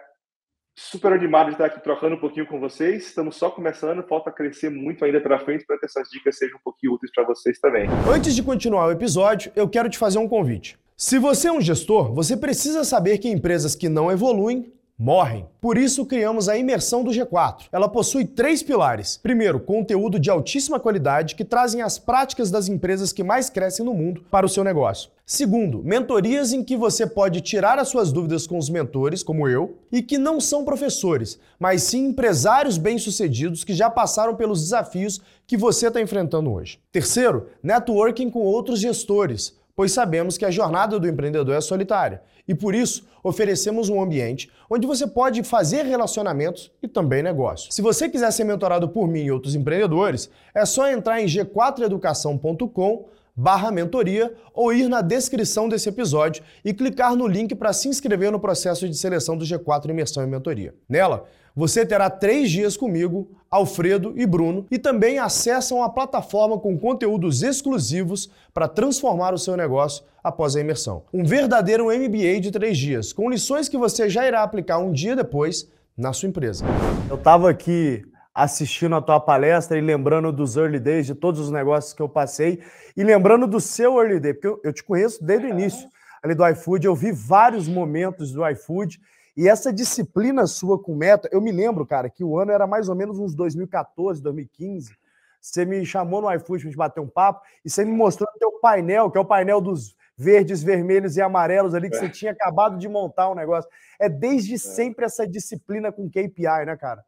super 0.77 1.13
animado 1.13 1.47
de 1.47 1.53
estar 1.53 1.65
aqui 1.65 1.81
trocando 1.81 2.15
um 2.15 2.19
pouquinho 2.19 2.45
com 2.45 2.59
vocês. 2.59 3.07
Estamos 3.07 3.37
só 3.37 3.49
começando, 3.49 4.03
falta 4.03 4.31
crescer 4.31 4.69
muito 4.69 5.03
ainda 5.05 5.21
para 5.21 5.39
frente 5.39 5.65
para 5.65 5.77
que 5.79 5.85
essas 5.85 6.09
dicas 6.09 6.37
sejam 6.37 6.57
um 6.57 6.63
pouquinho 6.63 6.93
úteis 6.93 7.11
para 7.13 7.25
vocês 7.25 7.59
também. 7.59 7.87
Antes 8.13 8.35
de 8.35 8.43
continuar 8.43 8.87
o 8.87 8.91
episódio, 8.91 9.51
eu 9.55 9.69
quero 9.69 9.89
te 9.89 9.97
fazer 9.97 10.19
um 10.19 10.27
convite. 10.27 10.77
Se 10.97 11.19
você 11.19 11.47
é 11.47 11.51
um 11.51 11.61
gestor, 11.61 12.13
você 12.13 12.37
precisa 12.37 12.83
saber 12.83 13.17
que 13.17 13.29
empresas 13.29 13.75
que 13.75 13.89
não 13.89 14.11
evoluem 14.11 14.71
morrem. 14.97 15.45
Por 15.59 15.77
isso 15.77 16.05
criamos 16.05 16.47
a 16.47 16.57
imersão 16.57 17.03
do 17.03 17.11
G4. 17.11 17.65
Ela 17.71 17.89
possui 17.89 18.25
três 18.25 18.63
pilares. 18.63 19.17
Primeiro, 19.21 19.59
conteúdo 19.59 20.17
de 20.17 20.29
altíssima 20.29 20.79
qualidade 20.79 21.35
que 21.35 21.43
trazem 21.43 21.81
as 21.81 21.99
práticas 21.99 22.49
das 22.49 22.69
empresas 22.69 23.11
que 23.11 23.23
mais 23.23 23.49
crescem 23.49 23.85
no 23.85 23.93
mundo 23.93 24.23
para 24.31 24.45
o 24.45 24.49
seu 24.49 24.63
negócio. 24.63 25.09
Segundo, 25.25 25.83
mentorias 25.83 26.53
em 26.53 26.63
que 26.63 26.77
você 26.77 27.07
pode 27.07 27.41
tirar 27.41 27.79
as 27.79 27.87
suas 27.87 28.11
dúvidas 28.11 28.45
com 28.45 28.59
os 28.59 28.69
mentores, 28.69 29.23
como 29.23 29.47
eu, 29.47 29.79
e 29.91 30.03
que 30.03 30.19
não 30.19 30.39
são 30.39 30.63
professores, 30.63 31.39
mas 31.59 31.81
sim 31.81 32.09
empresários 32.09 32.77
bem-sucedidos 32.77 33.63
que 33.63 33.73
já 33.73 33.89
passaram 33.89 34.35
pelos 34.35 34.61
desafios 34.61 35.19
que 35.47 35.57
você 35.57 35.87
está 35.87 35.99
enfrentando 35.99 36.51
hoje. 36.51 36.79
Terceiro, 36.91 37.47
networking 37.63 38.29
com 38.29 38.41
outros 38.41 38.79
gestores 38.79 39.55
pois 39.75 39.91
sabemos 39.91 40.37
que 40.37 40.45
a 40.45 40.51
jornada 40.51 40.99
do 40.99 41.07
empreendedor 41.07 41.55
é 41.55 41.61
solitária 41.61 42.21
e 42.47 42.53
por 42.53 42.75
isso 42.75 43.07
oferecemos 43.23 43.89
um 43.89 44.01
ambiente 44.01 44.51
onde 44.69 44.85
você 44.85 45.07
pode 45.07 45.43
fazer 45.43 45.83
relacionamentos 45.83 46.71
e 46.81 46.87
também 46.87 47.23
negócios. 47.23 47.73
Se 47.73 47.81
você 47.81 48.07
quiser 48.07 48.31
ser 48.31 48.43
mentorado 48.43 48.87
por 48.87 49.07
mim 49.07 49.23
e 49.23 49.31
outros 49.31 49.55
empreendedores, 49.55 50.29
é 50.53 50.65
só 50.65 50.89
entrar 50.89 51.21
em 51.21 51.25
g4educação.com 51.25 53.05
barra 53.35 53.69
mentoria 53.69 54.33
ou 54.53 54.71
ir 54.71 54.87
na 54.87 55.01
descrição 55.01 55.67
desse 55.67 55.89
episódio 55.89 56.41
e 56.63 56.73
clicar 56.73 57.15
no 57.15 57.27
link 57.27 57.53
para 57.53 57.73
se 57.73 57.89
inscrever 57.89 58.31
no 58.31 58.39
processo 58.39 58.87
de 58.87 58.95
seleção 58.95 59.37
do 59.37 59.43
G4 59.43 59.89
Imersão 59.89 60.23
e 60.23 60.27
Mentoria. 60.27 60.73
Nela, 60.87 61.25
você 61.55 61.85
terá 61.85 62.09
três 62.09 62.51
dias 62.51 62.75
comigo, 62.75 63.29
Alfredo 63.49 64.13
e 64.17 64.25
Bruno, 64.25 64.65
e 64.69 64.77
também 64.77 65.19
acessam 65.19 65.81
a 65.81 65.89
plataforma 65.89 66.59
com 66.59 66.77
conteúdos 66.77 67.41
exclusivos 67.41 68.29
para 68.53 68.67
transformar 68.67 69.33
o 69.33 69.37
seu 69.37 69.55
negócio 69.55 70.03
após 70.21 70.55
a 70.55 70.59
imersão. 70.59 71.03
Um 71.13 71.23
verdadeiro 71.23 71.85
MBA 71.85 72.41
de 72.41 72.51
três 72.51 72.77
dias, 72.77 73.13
com 73.13 73.29
lições 73.29 73.69
que 73.69 73.77
você 73.77 74.09
já 74.09 74.27
irá 74.27 74.43
aplicar 74.43 74.79
um 74.79 74.91
dia 74.91 75.15
depois 75.15 75.71
na 75.97 76.11
sua 76.11 76.27
empresa. 76.27 76.65
Eu 77.09 77.15
estava 77.15 77.49
aqui 77.49 78.03
assistindo 78.33 78.93
a 78.95 79.01
tua 79.01 79.21
palestra 79.21 79.77
e 79.77 79.81
lembrando 79.81 80.33
dos 80.33 80.57
early 80.57 80.79
days, 80.79 81.05
de 81.05 81.15
todos 81.15 81.39
os 81.39 81.49
negócios 81.49 81.93
que 81.93 82.01
eu 82.01 82.09
passei, 82.09 82.59
e 82.97 83.01
lembrando 83.01 83.47
do 83.47 83.61
seu 83.61 83.97
early 83.97 84.19
day, 84.19 84.33
porque 84.33 84.47
eu, 84.47 84.59
eu 84.61 84.73
te 84.73 84.83
conheço 84.83 85.23
desde 85.23 85.47
o 85.47 85.49
início 85.49 85.87
ali 86.21 86.35
do 86.35 86.45
iFood, 86.49 86.85
eu 86.85 86.95
vi 86.95 87.13
vários 87.13 87.65
momentos 87.65 88.33
do 88.33 88.45
iFood, 88.49 88.99
e 89.35 89.47
essa 89.49 89.71
disciplina 89.71 90.47
sua 90.47 90.81
com 90.81 90.95
meta, 90.95 91.29
eu 91.31 91.41
me 91.41 91.51
lembro, 91.51 91.85
cara, 91.85 92.09
que 92.09 92.23
o 92.23 92.39
ano 92.39 92.51
era 92.51 92.65
mais 92.65 92.87
ou 92.87 92.95
menos 92.95 93.19
uns 93.19 93.35
2014, 93.35 94.21
2015, 94.21 94.95
você 95.41 95.65
me 95.65 95.85
chamou 95.85 96.21
no 96.21 96.33
iFood 96.33 96.63
para 96.63 96.69
gente 96.69 96.77
bater 96.77 96.99
um 97.01 97.07
papo, 97.07 97.45
e 97.63 97.69
você 97.69 97.85
me 97.85 97.91
mostrou 97.91 98.27
o 98.33 98.39
teu 98.39 98.51
painel, 98.59 99.11
que 99.11 99.17
é 99.17 99.21
o 99.21 99.25
painel 99.25 99.61
dos 99.61 99.95
verdes, 100.17 100.63
vermelhos 100.63 101.17
e 101.17 101.21
amarelos 101.21 101.75
ali, 101.75 101.89
que 101.89 101.97
é. 101.97 101.99
você 101.99 102.09
tinha 102.09 102.31
acabado 102.31 102.77
de 102.77 102.87
montar 102.87 103.29
um 103.29 103.35
negócio. 103.35 103.69
É 103.99 104.07
desde 104.07 104.55
é. 104.55 104.57
sempre 104.57 105.05
essa 105.05 105.27
disciplina 105.27 105.91
com 105.91 106.09
KPI, 106.09 106.65
né, 106.65 106.75
cara? 106.77 107.03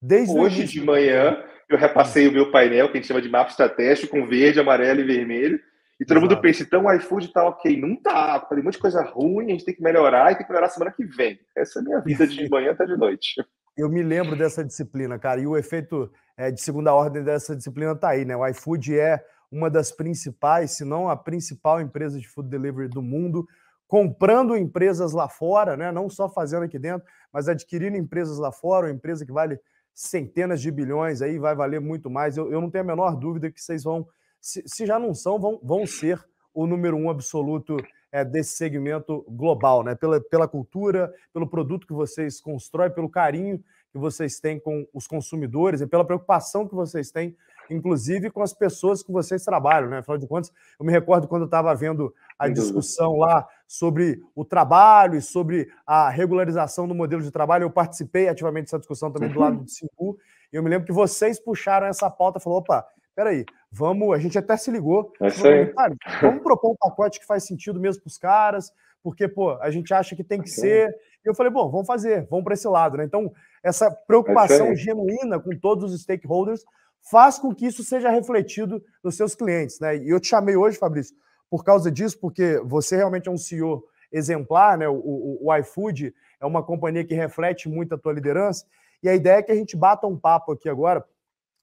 Desde 0.00 0.36
Hoje 0.36 0.64
de 0.64 0.80
manhã 0.80 1.42
eu 1.68 1.78
repassei 1.78 2.26
o 2.26 2.32
meu 2.32 2.50
painel, 2.50 2.88
que 2.88 2.98
a 2.98 3.00
gente 3.00 3.06
chama 3.06 3.22
de 3.22 3.28
mapa 3.28 3.50
estratégico, 3.50 4.10
com 4.10 4.26
verde, 4.26 4.60
amarelo 4.60 5.00
e 5.00 5.04
vermelho. 5.04 5.60
E 6.00 6.04
todo 6.06 6.16
Exato. 6.16 6.32
mundo 6.32 6.40
pensa, 6.40 6.62
então 6.62 6.86
o 6.86 6.92
iFood 6.94 7.28
tá 7.28 7.46
ok. 7.46 7.78
Não 7.78 7.94
tá, 7.94 8.40
tem 8.40 8.60
um 8.60 8.64
monte 8.64 8.74
de 8.74 8.80
coisa 8.80 9.02
ruim, 9.02 9.46
a 9.46 9.50
gente 9.50 9.66
tem 9.66 9.74
que 9.74 9.82
melhorar 9.82 10.32
e 10.32 10.36
tem 10.36 10.46
que 10.46 10.50
melhorar 10.50 10.70
semana 10.70 10.90
que 10.90 11.04
vem. 11.04 11.38
Essa 11.54 11.78
é 11.78 11.82
a 11.82 11.84
minha 11.84 12.00
vida 12.00 12.26
de 12.26 12.48
manhã 12.48 12.72
até 12.72 12.86
de 12.86 12.96
noite. 12.96 13.34
Eu 13.76 13.90
me 13.90 14.02
lembro 14.02 14.34
dessa 14.34 14.64
disciplina, 14.64 15.18
cara, 15.18 15.40
e 15.40 15.46
o 15.46 15.56
efeito 15.58 16.10
é, 16.38 16.50
de 16.50 16.60
segunda 16.60 16.94
ordem 16.94 17.22
dessa 17.22 17.54
disciplina 17.54 17.94
tá 17.94 18.08
aí, 18.08 18.24
né? 18.24 18.34
O 18.34 18.46
iFood 18.46 18.98
é 18.98 19.22
uma 19.52 19.68
das 19.68 19.92
principais, 19.92 20.70
se 20.70 20.84
não 20.86 21.08
a 21.08 21.16
principal 21.16 21.80
empresa 21.80 22.18
de 22.18 22.26
food 22.26 22.48
delivery 22.48 22.88
do 22.88 23.02
mundo, 23.02 23.46
comprando 23.86 24.56
empresas 24.56 25.12
lá 25.12 25.28
fora, 25.28 25.76
né? 25.76 25.92
Não 25.92 26.08
só 26.08 26.30
fazendo 26.30 26.62
aqui 26.62 26.78
dentro, 26.78 27.06
mas 27.30 27.46
adquirindo 27.46 27.96
empresas 27.96 28.38
lá 28.38 28.50
fora, 28.50 28.86
uma 28.86 28.94
empresa 28.94 29.26
que 29.26 29.32
vale 29.32 29.60
centenas 29.92 30.62
de 30.62 30.70
bilhões 30.70 31.20
aí, 31.20 31.38
vai 31.38 31.54
valer 31.54 31.80
muito 31.80 32.08
mais. 32.08 32.36
Eu, 32.36 32.50
eu 32.50 32.60
não 32.60 32.70
tenho 32.70 32.84
a 32.84 32.86
menor 32.86 33.16
dúvida 33.16 33.50
que 33.50 33.60
vocês 33.60 33.82
vão, 33.84 34.06
se, 34.40 34.62
se 34.66 34.86
já 34.86 34.98
não 34.98 35.14
são, 35.14 35.38
vão, 35.38 35.60
vão 35.62 35.86
ser 35.86 36.24
o 36.54 36.66
número 36.66 36.96
um 36.96 37.10
absoluto 37.10 37.76
é, 38.12 38.24
desse 38.24 38.56
segmento 38.56 39.24
global, 39.28 39.84
né? 39.84 39.94
Pela, 39.94 40.20
pela 40.20 40.48
cultura, 40.48 41.12
pelo 41.32 41.46
produto 41.46 41.86
que 41.86 41.92
vocês 41.92 42.40
constroem, 42.40 42.90
pelo 42.90 43.08
carinho 43.08 43.62
que 43.92 43.98
vocês 43.98 44.38
têm 44.38 44.58
com 44.58 44.86
os 44.94 45.06
consumidores 45.06 45.80
e 45.80 45.86
pela 45.86 46.04
preocupação 46.04 46.66
que 46.66 46.74
vocês 46.74 47.10
têm 47.10 47.36
inclusive 47.70 48.30
com 48.30 48.42
as 48.42 48.52
pessoas 48.52 49.02
que 49.02 49.12
vocês 49.12 49.44
trabalham, 49.44 49.88
né? 49.88 49.98
Afinal 49.98 50.18
de 50.18 50.26
contas, 50.26 50.52
eu 50.78 50.84
me 50.84 50.92
recordo 50.92 51.28
quando 51.28 51.42
eu 51.42 51.46
estava 51.46 51.74
vendo 51.74 52.12
a 52.38 52.48
discussão 52.48 53.16
lá 53.16 53.46
sobre 53.66 54.20
o 54.34 54.44
trabalho 54.44 55.16
e 55.16 55.22
sobre 55.22 55.70
a 55.86 56.08
regularização 56.10 56.88
do 56.88 56.94
modelo 56.94 57.22
de 57.22 57.30
trabalho, 57.30 57.64
eu 57.64 57.70
participei 57.70 58.28
ativamente 58.28 58.64
dessa 58.64 58.78
discussão 58.78 59.10
também 59.10 59.30
do 59.30 59.38
lado 59.38 59.58
do 59.62 59.70
Simbu, 59.70 60.18
e 60.52 60.56
eu 60.56 60.62
me 60.62 60.68
lembro 60.68 60.86
que 60.86 60.92
vocês 60.92 61.38
puxaram 61.38 61.86
essa 61.86 62.10
pauta 62.10 62.38
e 62.38 62.42
falou, 62.42 62.58
opa, 62.58 62.84
peraí, 63.20 63.44
vamos, 63.70 64.14
a 64.14 64.18
gente 64.18 64.38
até 64.38 64.56
se 64.56 64.70
ligou, 64.70 65.12
é 65.20 65.30
falou, 65.30 65.96
vamos 66.22 66.42
propor 66.42 66.70
um 66.72 66.76
pacote 66.76 67.20
que 67.20 67.26
faz 67.26 67.44
sentido 67.44 67.78
mesmo 67.78 68.02
para 68.02 68.08
os 68.08 68.16
caras, 68.16 68.72
porque, 69.02 69.28
pô, 69.28 69.50
a 69.60 69.70
gente 69.70 69.92
acha 69.92 70.16
que 70.16 70.24
tem 70.24 70.40
que 70.40 70.48
ser. 70.48 70.88
E 71.22 71.28
eu 71.28 71.34
falei, 71.34 71.52
bom, 71.52 71.70
vamos 71.70 71.86
fazer, 71.86 72.26
vamos 72.30 72.44
para 72.44 72.54
esse 72.54 72.66
lado, 72.66 72.96
né? 72.96 73.04
Então, 73.04 73.30
essa 73.62 73.90
preocupação 73.90 74.68
é 74.68 74.74
genuína 74.74 75.38
com 75.38 75.50
todos 75.58 75.92
os 75.92 76.00
stakeholders 76.00 76.64
faz 77.10 77.38
com 77.38 77.54
que 77.54 77.66
isso 77.66 77.84
seja 77.84 78.10
refletido 78.10 78.82
nos 79.04 79.16
seus 79.16 79.34
clientes. 79.34 79.78
Né? 79.80 79.98
E 79.98 80.08
eu 80.10 80.18
te 80.20 80.28
chamei 80.28 80.56
hoje, 80.56 80.78
Fabrício, 80.78 81.14
por 81.50 81.62
causa 81.62 81.90
disso, 81.90 82.18
porque 82.18 82.58
você 82.64 82.96
realmente 82.96 83.28
é 83.28 83.30
um 83.30 83.38
CEO 83.38 83.84
exemplar, 84.10 84.78
né? 84.78 84.88
O, 84.88 84.94
o, 84.94 85.46
o, 85.46 85.56
iFood 85.56 86.14
é 86.40 86.46
uma 86.46 86.62
companhia 86.62 87.04
que 87.04 87.14
reflete 87.14 87.68
muito 87.68 87.94
a 87.94 87.98
tua 87.98 88.12
liderança. 88.12 88.66
E 89.02 89.08
a 89.08 89.14
ideia 89.14 89.38
é 89.38 89.42
que 89.42 89.52
a 89.52 89.54
gente 89.54 89.76
bata 89.76 90.06
um 90.06 90.18
papo 90.18 90.52
aqui 90.52 90.68
agora, 90.68 91.04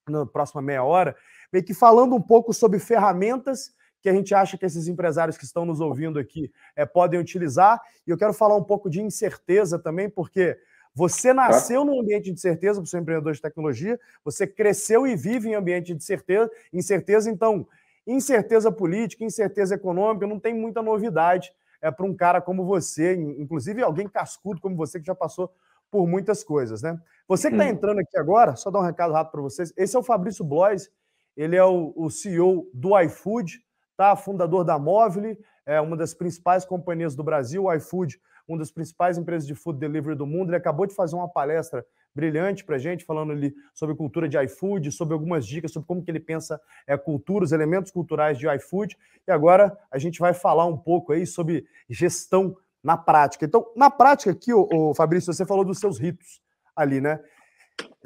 na 0.07 0.25
próxima 0.25 0.61
meia 0.61 0.83
hora, 0.83 1.15
meio 1.51 1.63
que 1.63 1.73
falando 1.73 2.15
um 2.15 2.21
pouco 2.21 2.53
sobre 2.53 2.79
ferramentas 2.79 3.75
que 4.01 4.09
a 4.09 4.13
gente 4.13 4.33
acha 4.33 4.57
que 4.57 4.65
esses 4.65 4.87
empresários 4.87 5.37
que 5.37 5.43
estão 5.43 5.65
nos 5.65 5.79
ouvindo 5.79 6.19
aqui 6.19 6.51
é, 6.75 6.85
podem 6.85 7.19
utilizar. 7.19 7.81
E 8.05 8.11
eu 8.11 8.17
quero 8.17 8.33
falar 8.33 8.55
um 8.55 8.63
pouco 8.63 8.89
de 8.89 9.01
incerteza 9.01 9.79
também, 9.79 10.09
porque 10.09 10.57
você 10.93 11.33
nasceu 11.33 11.85
num 11.85 11.99
ambiente 12.01 12.25
de 12.25 12.31
incerteza, 12.31 12.79
você 12.79 12.95
é 12.95 12.99
um 12.99 13.01
empreendedor 13.03 13.33
de 13.33 13.41
tecnologia, 13.41 13.99
você 14.23 14.47
cresceu 14.47 15.05
e 15.05 15.15
vive 15.15 15.49
em 15.49 15.55
ambiente 15.55 15.93
de 15.93 16.03
certeza, 16.03 16.49
incerteza, 16.73 17.29
então, 17.29 17.67
incerteza 18.05 18.71
política, 18.71 19.23
incerteza 19.23 19.75
econômica, 19.75 20.25
não 20.25 20.39
tem 20.39 20.53
muita 20.53 20.81
novidade 20.81 21.51
é, 21.81 21.91
para 21.91 22.05
um 22.05 22.15
cara 22.15 22.41
como 22.41 22.65
você, 22.65 23.13
inclusive 23.13 23.83
alguém 23.83 24.07
cascudo 24.07 24.61
como 24.61 24.75
você, 24.75 24.99
que 24.99 25.05
já 25.05 25.13
passou 25.13 25.53
por 25.91 26.07
muitas 26.07 26.43
coisas, 26.43 26.81
né? 26.81 26.99
Você 27.27 27.49
que 27.49 27.55
está 27.55 27.65
uhum. 27.65 27.71
entrando 27.71 27.99
aqui 27.99 28.17
agora, 28.17 28.55
só 28.55 28.71
dar 28.71 28.79
um 28.79 28.83
recado 28.83 29.13
rápido 29.13 29.33
para 29.33 29.41
vocês. 29.41 29.73
Esse 29.77 29.95
é 29.95 29.99
o 29.99 30.03
Fabrício 30.03 30.43
Blois, 30.43 30.89
ele 31.37 31.55
é 31.55 31.63
o, 31.63 31.93
o 31.95 32.09
CEO 32.09 32.67
do 32.73 32.99
iFood, 32.99 33.61
tá? 33.95 34.15
Fundador 34.15 34.65
da 34.65 34.79
Móvel, 34.79 35.37
é 35.65 35.79
uma 35.79 35.95
das 35.95 36.13
principais 36.13 36.65
companhias 36.65 37.15
do 37.15 37.23
Brasil, 37.23 37.65
o 37.65 37.73
iFood, 37.73 38.19
uma 38.47 38.57
das 38.57 38.71
principais 38.71 39.17
empresas 39.17 39.45
de 39.45 39.53
food 39.53 39.77
delivery 39.77 40.15
do 40.15 40.25
mundo. 40.25 40.49
Ele 40.49 40.55
acabou 40.55 40.87
de 40.87 40.95
fazer 40.95 41.15
uma 41.15 41.29
palestra 41.29 41.85
brilhante 42.15 42.63
para 42.63 42.79
gente, 42.79 43.05
falando 43.05 43.31
ali 43.31 43.53
sobre 43.75 43.95
cultura 43.95 44.27
de 44.27 44.41
iFood, 44.45 44.91
sobre 44.91 45.13
algumas 45.13 45.45
dicas 45.45 45.71
sobre 45.71 45.85
como 45.85 46.03
que 46.03 46.09
ele 46.09 46.19
pensa 46.19 46.59
é, 46.87 46.97
cultura, 46.97 47.43
os 47.45 47.51
elementos 47.51 47.91
culturais 47.91 48.39
de 48.39 48.47
iFood. 48.55 48.97
E 49.27 49.31
agora 49.31 49.77
a 49.91 49.99
gente 49.99 50.19
vai 50.19 50.33
falar 50.33 50.65
um 50.65 50.77
pouco 50.77 51.13
aí 51.13 51.27
sobre 51.27 51.67
gestão 51.87 52.57
na 52.81 52.97
prática. 52.97 53.45
Então, 53.45 53.67
na 53.75 53.91
prática 53.91 54.31
aqui, 54.31 54.53
o 54.53 54.93
Fabrício, 54.95 55.31
você 55.31 55.45
falou 55.45 55.63
dos 55.63 55.79
seus 55.79 55.99
ritos 55.99 56.41
ali, 56.75 57.01
né? 57.01 57.19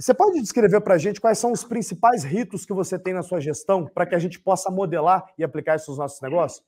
Você 0.01 0.15
pode 0.15 0.41
descrever 0.41 0.81
para 0.81 0.95
a 0.95 0.97
gente 0.97 1.21
quais 1.21 1.37
são 1.37 1.51
os 1.51 1.63
principais 1.63 2.23
ritos 2.23 2.65
que 2.65 2.73
você 2.73 2.97
tem 2.97 3.13
na 3.13 3.21
sua 3.21 3.39
gestão 3.39 3.85
para 3.85 4.07
que 4.07 4.15
a 4.15 4.19
gente 4.19 4.39
possa 4.39 4.71
modelar 4.71 5.23
e 5.37 5.43
aplicar 5.43 5.75
isso 5.75 5.91
nos 5.91 5.99
nossos 5.99 6.19
negócios? 6.21 6.65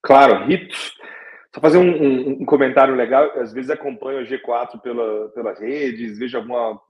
Claro, 0.00 0.46
ritos. 0.46 0.94
Só 1.52 1.60
fazer 1.60 1.78
um, 1.78 1.90
um, 1.90 2.30
um, 2.42 2.44
comentário 2.44 2.94
legal. 2.94 3.28
Às 3.40 3.52
vezes 3.52 3.70
acompanho 3.70 4.20
o 4.20 4.24
G4 4.24 4.80
pela, 4.80 5.30
pelas 5.30 5.58
redes, 5.58 6.16
vejo 6.16 6.38
alguma 6.38 6.80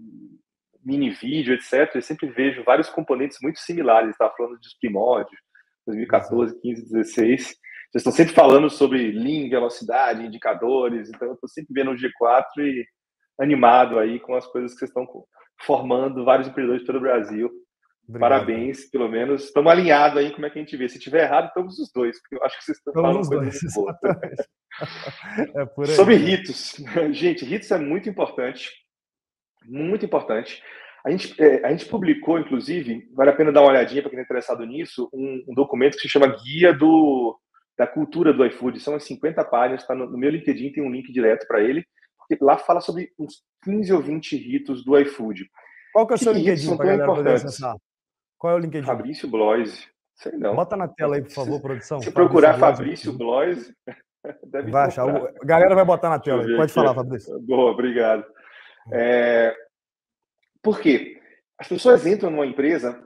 mini 0.84 1.08
vídeo, 1.08 1.54
etc. 1.54 1.94
Eu 1.94 2.02
sempre 2.02 2.28
vejo 2.28 2.62
vários 2.62 2.90
componentes 2.90 3.38
muito 3.42 3.58
similares. 3.58 4.10
Estava 4.10 4.34
falando 4.36 4.58
dos 4.58 4.74
primórdios, 4.74 5.40
2014, 5.86 6.60
15, 6.60 6.82
16. 6.92 7.42
Vocês 7.42 7.56
estão 7.94 8.12
sempre 8.12 8.34
falando 8.34 8.68
sobre 8.68 9.12
Lean, 9.12 9.48
velocidade, 9.48 10.26
indicadores. 10.26 11.08
Então, 11.08 11.28
eu 11.28 11.34
estou 11.34 11.48
sempre 11.48 11.72
vendo 11.72 11.90
o 11.90 11.96
G4 11.96 12.44
e 12.58 12.84
animado 13.42 13.98
aí 13.98 14.20
com 14.20 14.34
as 14.34 14.46
coisas 14.46 14.72
que 14.72 14.78
vocês 14.78 14.90
estão 14.90 15.06
formando 15.60 16.24
vários 16.24 16.48
empreendedores 16.48 16.86
pelo 16.86 17.00
Brasil. 17.00 17.50
Obrigado. 18.08 18.30
Parabéns, 18.30 18.90
pelo 18.90 19.08
menos. 19.08 19.44
Estamos 19.44 19.70
alinhados 19.70 20.18
aí 20.18 20.32
como 20.32 20.46
é 20.46 20.50
que 20.50 20.58
a 20.58 20.62
gente 20.62 20.76
vê. 20.76 20.88
Se 20.88 20.98
tiver 20.98 21.24
errado, 21.24 21.48
estamos 21.48 21.78
os 21.78 21.92
dois, 21.92 22.20
porque 22.20 22.36
eu 22.36 22.44
acho 22.44 22.58
que 22.58 22.64
vocês 22.64 22.78
estão 22.78 22.92
falando 22.92 23.20
os 23.20 23.30
dois, 23.30 23.60
é. 25.54 25.86
Sobre 25.94 26.16
ritos. 26.16 26.76
Gente, 27.12 27.44
ritos 27.44 27.70
é 27.70 27.78
muito 27.78 28.08
importante. 28.08 28.70
Muito 29.64 30.04
importante. 30.04 30.62
A 31.04 31.10
gente, 31.10 31.40
é, 31.42 31.66
a 31.66 31.70
gente 31.70 31.86
publicou, 31.86 32.38
inclusive, 32.38 33.08
vale 33.12 33.30
a 33.30 33.32
pena 33.32 33.50
dar 33.50 33.60
uma 33.60 33.70
olhadinha 33.70 34.02
para 34.02 34.10
quem 34.10 34.20
está 34.20 34.24
interessado 34.24 34.64
nisso, 34.64 35.10
um, 35.12 35.44
um, 35.48 35.54
documento 35.54 35.96
que 35.96 36.02
se 36.02 36.08
chama 36.08 36.28
Guia 36.28 36.72
do, 36.72 37.36
da 37.76 37.88
Cultura 37.88 38.32
do 38.32 38.46
iFood. 38.46 38.78
São 38.78 38.94
as 38.94 39.02
50 39.04 39.44
páginas, 39.46 39.82
está 39.82 39.96
no, 39.96 40.08
no 40.08 40.16
meu 40.16 40.30
LinkedIn, 40.30 40.70
tem 40.70 40.82
um 40.82 40.90
link 40.90 41.12
direto 41.12 41.44
para 41.48 41.60
ele 41.60 41.84
lá 42.40 42.58
fala 42.58 42.80
sobre 42.80 43.12
uns 43.18 43.42
15 43.64 43.92
ou 43.92 44.00
20 44.00 44.36
ritos 44.36 44.84
do 44.84 44.98
iFood. 44.98 45.48
Qual 45.92 46.06
que 46.06 46.14
é 46.14 46.16
o 46.16 46.18
seu 46.18 46.32
LinkedIn 46.32 46.76
para 46.76 46.86
galera 46.86 47.06
poder 47.06 47.34
acessar? 47.34 47.76
Qual 48.38 48.52
é 48.52 48.56
o 48.56 48.58
LinkedIn? 48.58 48.86
Fabrício 48.86 49.28
Bloise. 49.28 49.86
Sei 50.14 50.32
não. 50.32 50.54
Bota 50.54 50.76
na 50.76 50.88
tela 50.88 51.16
aí, 51.16 51.22
por 51.22 51.32
favor, 51.32 51.60
produção. 51.60 51.98
Se 51.98 52.06
Fabrício 52.06 52.12
procurar 52.12 52.58
Fabrício 52.58 53.12
Bloise, 53.12 53.74
deve 54.44 54.70
vai 54.70 54.86
achar. 54.86 55.08
A 55.08 55.44
galera 55.44 55.74
vai 55.74 55.84
botar 55.84 56.08
na 56.08 56.18
tela. 56.18 56.42
Pode 56.42 56.62
aqui. 56.62 56.72
falar, 56.72 56.94
Fabrício. 56.94 57.38
Boa, 57.40 57.72
obrigado. 57.72 58.24
É... 58.92 59.54
Por 60.62 60.80
quê? 60.80 61.20
As 61.58 61.68
pessoas 61.68 62.06
entram 62.06 62.30
numa 62.30 62.46
empresa. 62.46 63.00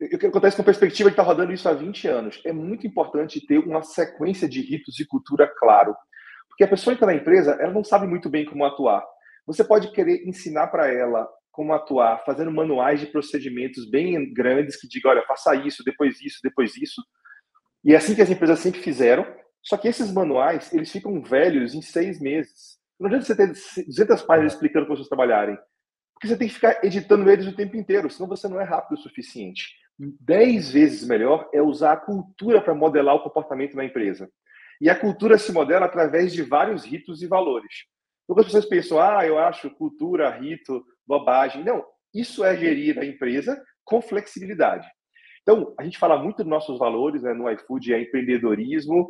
O 0.00 0.18
que 0.18 0.26
acontece 0.26 0.56
com 0.56 0.62
a 0.62 0.66
perspectiva 0.66 1.08
que 1.08 1.14
está 1.14 1.22
rodando 1.22 1.52
isso 1.52 1.68
há 1.68 1.72
20 1.72 2.08
anos? 2.08 2.42
É 2.44 2.52
muito 2.52 2.86
importante 2.86 3.44
ter 3.46 3.58
uma 3.58 3.82
sequência 3.82 4.48
de 4.48 4.60
ritos 4.60 4.98
e 5.00 5.06
cultura 5.06 5.50
claro. 5.58 5.94
Porque 6.54 6.64
a 6.64 6.68
pessoa 6.68 6.94
entra 6.94 7.06
na 7.06 7.14
empresa, 7.14 7.58
ela 7.60 7.72
não 7.72 7.82
sabe 7.82 8.06
muito 8.06 8.30
bem 8.30 8.44
como 8.44 8.64
atuar. 8.64 9.04
Você 9.44 9.64
pode 9.64 9.90
querer 9.90 10.24
ensinar 10.24 10.68
para 10.68 10.86
ela 10.86 11.28
como 11.50 11.72
atuar, 11.72 12.22
fazendo 12.24 12.52
manuais 12.52 13.00
de 13.00 13.06
procedimentos 13.06 13.90
bem 13.90 14.32
grandes 14.32 14.80
que 14.80 14.86
digam, 14.88 15.10
olha, 15.10 15.24
faça 15.26 15.54
isso, 15.56 15.82
depois 15.84 16.20
isso, 16.20 16.38
depois 16.42 16.76
isso. 16.76 17.02
E 17.84 17.92
é 17.92 17.96
assim 17.96 18.14
que 18.14 18.22
as 18.22 18.30
empresas 18.30 18.60
sempre 18.60 18.80
fizeram. 18.80 19.26
Só 19.62 19.76
que 19.76 19.88
esses 19.88 20.12
manuais, 20.12 20.72
eles 20.72 20.92
ficam 20.92 21.20
velhos 21.22 21.74
em 21.74 21.82
seis 21.82 22.20
meses. 22.20 22.78
Não 23.00 23.08
adianta 23.08 23.24
você 23.24 23.36
ter 23.36 23.48
200 23.86 24.22
páginas 24.22 24.52
explicando 24.52 24.86
para 24.86 24.94
vocês 24.94 25.08
trabalharem. 25.08 25.58
Porque 26.14 26.28
você 26.28 26.36
tem 26.36 26.46
que 26.46 26.54
ficar 26.54 26.84
editando 26.84 27.28
eles 27.28 27.48
o 27.48 27.56
tempo 27.56 27.76
inteiro, 27.76 28.08
senão 28.08 28.28
você 28.28 28.46
não 28.46 28.60
é 28.60 28.64
rápido 28.64 28.96
o 28.96 29.02
suficiente. 29.02 29.74
Dez 29.98 30.70
vezes 30.70 31.06
melhor 31.06 31.48
é 31.52 31.60
usar 31.60 31.92
a 31.92 31.96
cultura 31.96 32.60
para 32.60 32.74
modelar 32.74 33.16
o 33.16 33.22
comportamento 33.22 33.76
na 33.76 33.84
empresa. 33.84 34.30
E 34.84 34.90
a 34.90 34.94
cultura 34.94 35.38
se 35.38 35.50
modela 35.50 35.86
através 35.86 36.30
de 36.30 36.42
vários 36.42 36.84
ritos 36.84 37.22
e 37.22 37.26
valores. 37.26 37.86
Então, 38.24 38.38
as 38.38 38.44
pessoas 38.44 38.66
pensam, 38.66 39.00
ah, 39.00 39.26
eu 39.26 39.38
acho 39.38 39.70
cultura, 39.70 40.28
rito, 40.28 40.84
bobagem. 41.06 41.64
Não, 41.64 41.82
isso 42.12 42.44
é 42.44 42.54
gerir 42.54 42.98
a 42.98 43.04
empresa 43.06 43.58
com 43.82 44.02
flexibilidade. 44.02 44.86
Então, 45.40 45.74
a 45.80 45.84
gente 45.84 45.96
fala 45.96 46.22
muito 46.22 46.36
dos 46.36 46.46
nossos 46.46 46.78
valores 46.78 47.22
né, 47.22 47.32
no 47.32 47.50
iFood, 47.50 47.94
é 47.94 48.02
empreendedorismo, 48.02 49.08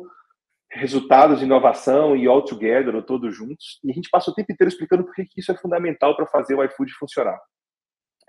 resultados, 0.71 1.41
inovação 1.41 2.15
e 2.15 2.25
all 2.25 2.45
together, 2.45 2.95
ou 2.95 3.03
todos 3.03 3.35
juntos. 3.35 3.81
E 3.83 3.91
a 3.91 3.93
gente 3.93 4.09
passa 4.09 4.31
o 4.31 4.33
tempo 4.33 4.53
inteiro 4.53 4.69
explicando 4.71 5.03
por 5.03 5.13
que 5.13 5.27
isso 5.35 5.51
é 5.51 5.57
fundamental 5.57 6.15
para 6.15 6.25
fazer 6.25 6.55
o 6.55 6.63
iFood 6.63 6.93
funcionar. 6.93 7.37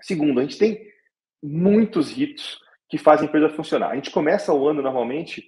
Segundo, 0.01 0.41
a 0.41 0.43
gente 0.43 0.57
tem 0.57 0.85
muitos 1.41 2.11
ritos 2.11 2.59
que 2.89 2.97
fazem 2.97 3.25
a 3.25 3.29
empresa 3.29 3.55
funcionar. 3.55 3.91
A 3.91 3.95
gente 3.95 4.11
começa 4.11 4.53
o 4.53 4.67
ano 4.67 4.81
normalmente 4.81 5.47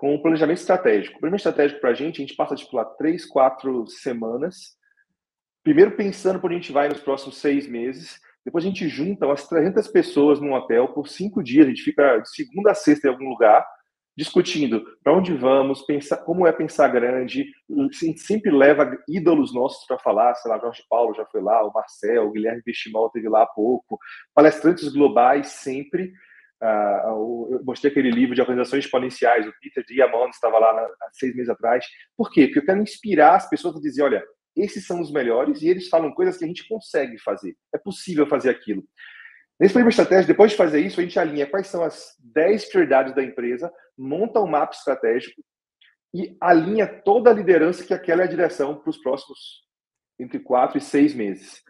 com 0.00 0.14
o 0.14 0.22
planejamento 0.22 0.56
estratégico. 0.56 1.18
O 1.18 1.20
planejamento 1.20 1.46
estratégico 1.46 1.80
para 1.82 1.90
a 1.90 1.94
gente, 1.94 2.22
a 2.22 2.26
gente 2.26 2.34
passa 2.34 2.56
tipo 2.56 2.74
lá 2.74 2.86
três, 2.86 3.26
quatro 3.26 3.86
semanas, 3.86 4.74
primeiro 5.62 5.90
pensando 5.90 6.40
por 6.40 6.46
onde 6.46 6.54
a 6.54 6.60
gente 6.62 6.72
vai 6.72 6.88
nos 6.88 7.00
próximos 7.00 7.36
seis 7.36 7.68
meses, 7.68 8.18
depois 8.42 8.64
a 8.64 8.68
gente 8.68 8.88
junta 8.88 9.26
umas 9.26 9.46
300 9.46 9.86
pessoas 9.88 10.40
num 10.40 10.54
hotel 10.54 10.88
por 10.88 11.06
cinco 11.06 11.42
dias, 11.42 11.66
a 11.66 11.68
gente 11.68 11.82
fica 11.82 12.16
de 12.16 12.30
segunda 12.30 12.70
a 12.70 12.74
sexta 12.74 13.08
em 13.08 13.10
algum 13.10 13.28
lugar, 13.28 13.62
discutindo 14.16 14.82
para 15.04 15.12
onde 15.12 15.34
vamos, 15.34 15.82
pensar, 15.82 16.16
como 16.16 16.46
é 16.46 16.52
pensar 16.52 16.88
grande, 16.88 17.44
a 17.70 17.82
gente 17.92 18.20
sempre 18.20 18.50
leva 18.50 18.96
ídolos 19.06 19.52
nossos 19.52 19.86
para 19.86 19.98
falar, 19.98 20.34
sei 20.36 20.50
lá, 20.50 20.58
Jorge 20.58 20.82
Paulo 20.88 21.12
já 21.12 21.26
foi 21.26 21.42
lá, 21.42 21.62
o 21.62 21.72
Marcel, 21.74 22.26
o 22.26 22.32
Guilherme 22.32 22.62
Vestimal 22.64 23.10
teve 23.10 23.28
lá 23.28 23.42
há 23.42 23.46
pouco, 23.46 23.98
palestrantes 24.34 24.88
globais 24.88 25.48
sempre, 25.48 26.10
Uh, 26.62 27.54
eu 27.54 27.62
mostrei 27.64 27.90
aquele 27.90 28.10
livro 28.10 28.34
de 28.34 28.40
organizações 28.40 28.84
exponenciais, 28.84 29.46
o 29.46 29.52
Peter 29.60 29.82
Diamond 29.86 30.30
estava 30.30 30.58
lá 30.58 30.70
há 30.70 31.08
seis 31.12 31.34
meses 31.34 31.48
atrás. 31.48 31.84
Por 32.16 32.30
quê? 32.30 32.46
Porque 32.46 32.58
eu 32.58 32.66
quero 32.66 32.82
inspirar 32.82 33.36
as 33.36 33.48
pessoas 33.48 33.76
a 33.76 33.80
dizer, 33.80 34.02
olha, 34.02 34.22
esses 34.56 34.86
são 34.86 35.00
os 35.00 35.10
melhores 35.10 35.62
e 35.62 35.68
eles 35.68 35.88
falam 35.88 36.12
coisas 36.12 36.36
que 36.36 36.44
a 36.44 36.48
gente 36.48 36.68
consegue 36.68 37.18
fazer. 37.18 37.56
É 37.74 37.78
possível 37.78 38.26
fazer 38.26 38.50
aquilo. 38.50 38.84
Nesse 39.58 39.74
primeiro 39.74 39.90
estratégia, 39.90 40.26
depois 40.26 40.52
de 40.52 40.56
fazer 40.56 40.80
isso, 40.80 41.00
a 41.00 41.02
gente 41.02 41.18
alinha 41.18 41.46
quais 41.46 41.66
são 41.66 41.82
as 41.82 42.14
10 42.18 42.66
prioridades 42.66 43.14
da 43.14 43.22
empresa, 43.22 43.72
monta 43.96 44.40
um 44.40 44.46
mapa 44.46 44.74
estratégico 44.74 45.42
e 46.14 46.36
alinha 46.40 46.86
toda 46.86 47.30
a 47.30 47.34
liderança 47.34 47.84
que 47.84 47.94
aquela 47.94 48.22
é 48.22 48.24
a 48.24 48.28
direção 48.28 48.76
para 48.76 48.90
os 48.90 48.98
próximos 48.98 49.38
entre 50.18 50.38
quatro 50.38 50.78
e 50.78 50.80
seis 50.80 51.14
meses. 51.14 51.62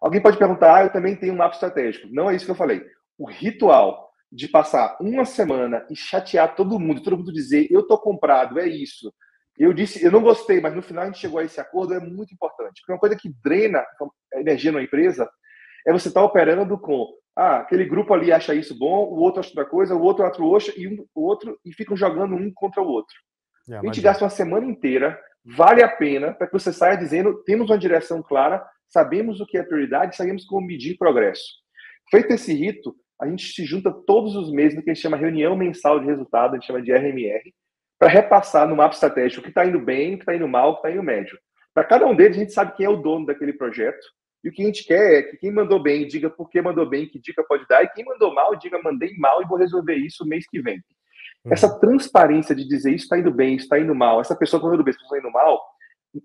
Alguém 0.00 0.22
pode 0.22 0.38
perguntar, 0.38 0.76
ah, 0.76 0.84
eu 0.84 0.92
também 0.92 1.16
tenho 1.16 1.34
um 1.34 1.36
mapa 1.36 1.54
estratégico. 1.54 2.08
Não 2.10 2.30
é 2.30 2.36
isso 2.36 2.44
que 2.44 2.50
eu 2.50 2.56
falei. 2.56 2.84
O 3.18 3.28
ritual 3.28 4.07
de 4.30 4.48
passar 4.48 4.96
uma 5.00 5.24
semana 5.24 5.86
e 5.90 5.96
chatear 5.96 6.54
todo 6.54 6.78
mundo, 6.78 7.02
todo 7.02 7.16
mundo 7.16 7.32
dizer 7.32 7.66
eu 7.70 7.86
tô 7.86 7.98
comprado, 7.98 8.58
é 8.58 8.68
isso. 8.68 9.12
Eu 9.58 9.72
disse, 9.72 10.04
eu 10.04 10.12
não 10.12 10.22
gostei, 10.22 10.60
mas 10.60 10.74
no 10.74 10.82
final 10.82 11.02
a 11.02 11.06
gente 11.06 11.18
chegou 11.18 11.40
a 11.40 11.44
esse 11.44 11.60
acordo, 11.60 11.94
é 11.94 11.98
muito 11.98 12.32
importante. 12.32 12.80
Porque 12.80 12.92
uma 12.92 12.98
coisa 12.98 13.16
que 13.16 13.32
drena 13.42 13.84
a 14.34 14.40
energia 14.40 14.70
numa 14.70 14.82
empresa 14.82 15.28
é 15.84 15.92
você 15.92 16.08
estar 16.08 16.20
tá 16.20 16.26
operando 16.26 16.78
com, 16.78 17.08
ah, 17.36 17.58
aquele 17.58 17.84
grupo 17.84 18.14
ali 18.14 18.30
acha 18.30 18.54
isso 18.54 18.78
bom, 18.78 19.04
o 19.04 19.16
outro 19.16 19.40
acha 19.40 19.48
outra 19.50 19.64
coisa, 19.64 19.96
o 19.96 20.02
outro 20.02 20.24
acha 20.24 20.40
outra, 20.40 20.72
e 20.76 20.86
um, 20.86 21.04
o 21.14 21.26
outro, 21.26 21.58
e 21.64 21.72
ficam 21.72 21.96
jogando 21.96 22.36
um 22.36 22.52
contra 22.54 22.80
o 22.80 22.86
outro. 22.86 23.16
É, 23.68 23.78
a 23.78 23.82
gente 23.82 24.00
gasta 24.00 24.22
uma 24.22 24.30
semana 24.30 24.66
inteira, 24.66 25.18
vale 25.44 25.82
a 25.82 25.88
pena 25.88 26.32
para 26.32 26.46
que 26.46 26.52
você 26.52 26.72
saia 26.72 26.96
dizendo, 26.96 27.42
temos 27.44 27.68
uma 27.68 27.78
direção 27.78 28.22
clara, 28.22 28.64
sabemos 28.88 29.40
o 29.40 29.46
que 29.46 29.58
é 29.58 29.62
prioridade, 29.62 30.16
sabemos 30.16 30.44
como 30.44 30.66
medir 30.66 30.96
progresso. 30.96 31.44
Feito 32.10 32.32
esse 32.32 32.52
rito, 32.54 32.94
a 33.20 33.26
gente 33.26 33.52
se 33.52 33.64
junta 33.64 33.92
todos 33.92 34.36
os 34.36 34.50
meses 34.52 34.76
no 34.76 34.82
que 34.82 34.90
a 34.90 34.94
gente 34.94 35.02
chama 35.02 35.16
reunião 35.16 35.56
mensal 35.56 35.98
de 35.98 36.06
resultado, 36.06 36.52
a 36.52 36.54
gente 36.54 36.66
chama 36.66 36.82
de 36.82 36.92
RMR, 36.92 37.52
para 37.98 38.08
repassar 38.08 38.68
no 38.68 38.76
mapa 38.76 38.94
estratégico 38.94 39.40
o 39.40 39.42
que 39.42 39.50
está 39.50 39.66
indo 39.66 39.80
bem, 39.80 40.14
o 40.14 40.18
que 40.18 40.22
está 40.22 40.34
indo 40.36 40.46
mal, 40.46 40.70
o 40.70 40.74
que 40.74 40.78
está 40.80 40.90
indo 40.90 41.02
médio. 41.02 41.36
Para 41.74 41.84
cada 41.84 42.06
um 42.06 42.14
deles, 42.14 42.36
a 42.36 42.40
gente 42.40 42.52
sabe 42.52 42.76
quem 42.76 42.86
é 42.86 42.88
o 42.88 42.96
dono 42.96 43.26
daquele 43.26 43.52
projeto. 43.52 44.04
E 44.44 44.48
o 44.48 44.52
que 44.52 44.62
a 44.62 44.66
gente 44.66 44.84
quer 44.84 45.14
é 45.14 45.22
que 45.22 45.36
quem 45.36 45.52
mandou 45.52 45.82
bem 45.82 46.06
diga 46.06 46.30
por 46.30 46.48
que 46.48 46.62
mandou 46.62 46.88
bem, 46.88 47.08
que 47.08 47.20
dica 47.20 47.42
pode 47.42 47.66
dar, 47.68 47.82
e 47.82 47.88
quem 47.88 48.04
mandou 48.04 48.32
mal 48.32 48.54
diga 48.56 48.80
mandei 48.80 49.16
mal 49.18 49.42
e 49.42 49.46
vou 49.46 49.58
resolver 49.58 49.96
isso 49.96 50.24
mês 50.24 50.46
que 50.48 50.62
vem. 50.62 50.76
Uhum. 51.44 51.52
Essa 51.52 51.78
transparência 51.80 52.54
de 52.54 52.66
dizer 52.66 52.94
isso 52.94 53.04
está 53.04 53.18
indo 53.18 53.32
bem, 53.32 53.56
isso 53.56 53.64
está 53.64 53.80
indo 53.80 53.94
mal, 53.94 54.20
essa 54.20 54.36
pessoa 54.36 54.60
está 54.60 54.74
indo 54.74 54.84
bem, 54.84 54.92
isso 54.92 55.02
está 55.02 55.18
indo 55.18 55.30
mal, 55.32 55.60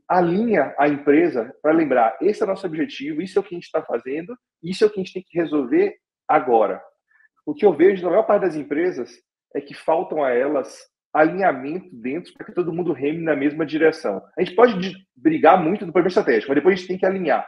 alinha 0.07 0.75
a 0.77 0.87
empresa 0.87 1.53
para 1.61 1.71
lembrar: 1.71 2.17
esse 2.21 2.41
é 2.41 2.45
o 2.45 2.49
nosso 2.49 2.67
objetivo, 2.67 3.21
isso 3.21 3.37
é 3.37 3.41
o 3.41 3.43
que 3.43 3.55
a 3.55 3.57
gente 3.57 3.65
está 3.65 3.81
fazendo, 3.81 4.37
isso 4.61 4.83
é 4.83 4.87
o 4.87 4.89
que 4.89 4.99
a 4.99 5.03
gente 5.03 5.13
tem 5.13 5.23
que 5.27 5.37
resolver 5.37 5.95
agora. 6.27 6.81
O 7.45 7.53
que 7.53 7.65
eu 7.65 7.73
vejo 7.73 8.03
na 8.03 8.09
maior 8.09 8.23
parte 8.23 8.43
das 8.43 8.55
empresas 8.55 9.11
é 9.53 9.61
que 9.61 9.73
faltam 9.73 10.23
a 10.23 10.31
elas 10.31 10.91
alinhamento 11.13 11.89
dentro 11.95 12.33
para 12.33 12.45
que 12.45 12.53
todo 12.53 12.73
mundo 12.73 12.91
reme 12.91 13.21
na 13.21 13.35
mesma 13.35 13.65
direção. 13.65 14.21
A 14.35 14.43
gente 14.43 14.55
pode 14.55 15.05
brigar 15.15 15.61
muito 15.61 15.85
do 15.85 15.91
problema 15.91 16.07
estratégico, 16.07 16.49
mas 16.49 16.55
depois 16.55 16.73
a 16.73 16.77
gente 16.77 16.87
tem 16.87 16.97
que 16.97 17.05
alinhar. 17.05 17.47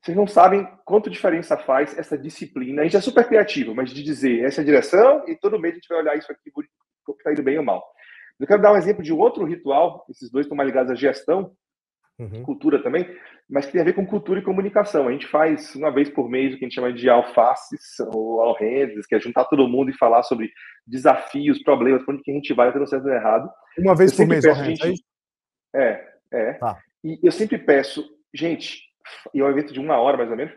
Vocês 0.00 0.16
não 0.16 0.28
sabem 0.28 0.64
quanto 0.84 1.10
diferença 1.10 1.56
faz 1.56 1.98
essa 1.98 2.16
disciplina. 2.16 2.82
A 2.82 2.84
gente 2.84 2.96
é 2.96 3.00
super 3.00 3.26
criativo, 3.26 3.74
mas 3.74 3.90
de 3.90 4.04
dizer 4.04 4.44
essa 4.44 4.60
é 4.60 4.62
a 4.62 4.64
direção 4.64 5.24
e 5.26 5.34
todo 5.34 5.58
mês 5.58 5.72
a 5.72 5.76
gente 5.76 5.88
vai 5.88 5.98
olhar 5.98 6.16
isso 6.16 6.30
aqui, 6.30 6.52
está 7.18 7.32
indo 7.32 7.42
bem 7.42 7.58
ou 7.58 7.64
mal. 7.64 7.84
Eu 8.38 8.46
quero 8.46 8.62
dar 8.62 8.72
um 8.72 8.76
exemplo 8.76 9.02
de 9.02 9.12
outro 9.12 9.44
ritual, 9.44 10.04
esses 10.08 10.30
dois 10.30 10.46
estão 10.46 10.56
mais 10.56 10.68
ligados 10.68 10.92
à 10.92 10.94
gestão, 10.94 11.56
uhum. 12.18 12.42
cultura 12.42 12.82
também, 12.82 13.08
mas 13.48 13.66
que 13.66 13.72
tem 13.72 13.80
a 13.80 13.84
ver 13.84 13.94
com 13.94 14.06
cultura 14.06 14.40
e 14.40 14.44
comunicação. 14.44 15.08
A 15.08 15.12
gente 15.12 15.26
faz 15.26 15.74
uma 15.74 15.90
vez 15.90 16.08
por 16.10 16.28
mês 16.28 16.54
o 16.54 16.58
que 16.58 16.64
a 16.64 16.68
gente 16.68 16.74
chama 16.74 16.92
de 16.92 17.08
alfaces 17.08 17.98
ou 18.12 18.40
alrendes, 18.40 19.06
que 19.06 19.14
é 19.14 19.20
juntar 19.20 19.44
todo 19.44 19.68
mundo 19.68 19.90
e 19.90 19.96
falar 19.96 20.22
sobre 20.22 20.50
desafios, 20.86 21.62
problemas, 21.62 22.04
para 22.04 22.14
onde 22.14 22.22
que 22.22 22.30
a 22.30 22.34
gente 22.34 22.52
vai, 22.54 22.72
dando 22.72 22.88
certo 22.88 23.06
ou 23.06 23.12
errado. 23.12 23.48
Uma 23.78 23.94
vez 23.94 24.14
por 24.14 24.26
mês, 24.26 24.44
peço, 24.44 24.64
gente... 24.64 25.04
É, 25.74 26.06
é. 26.32 26.52
Tá. 26.54 26.78
E 27.04 27.18
eu 27.22 27.30
sempre 27.30 27.58
peço, 27.58 28.04
gente, 28.34 28.80
e 29.32 29.40
é 29.40 29.44
um 29.44 29.50
evento 29.50 29.72
de 29.72 29.80
uma 29.80 29.96
hora 29.98 30.16
mais 30.16 30.30
ou 30.30 30.36
menos, 30.36 30.54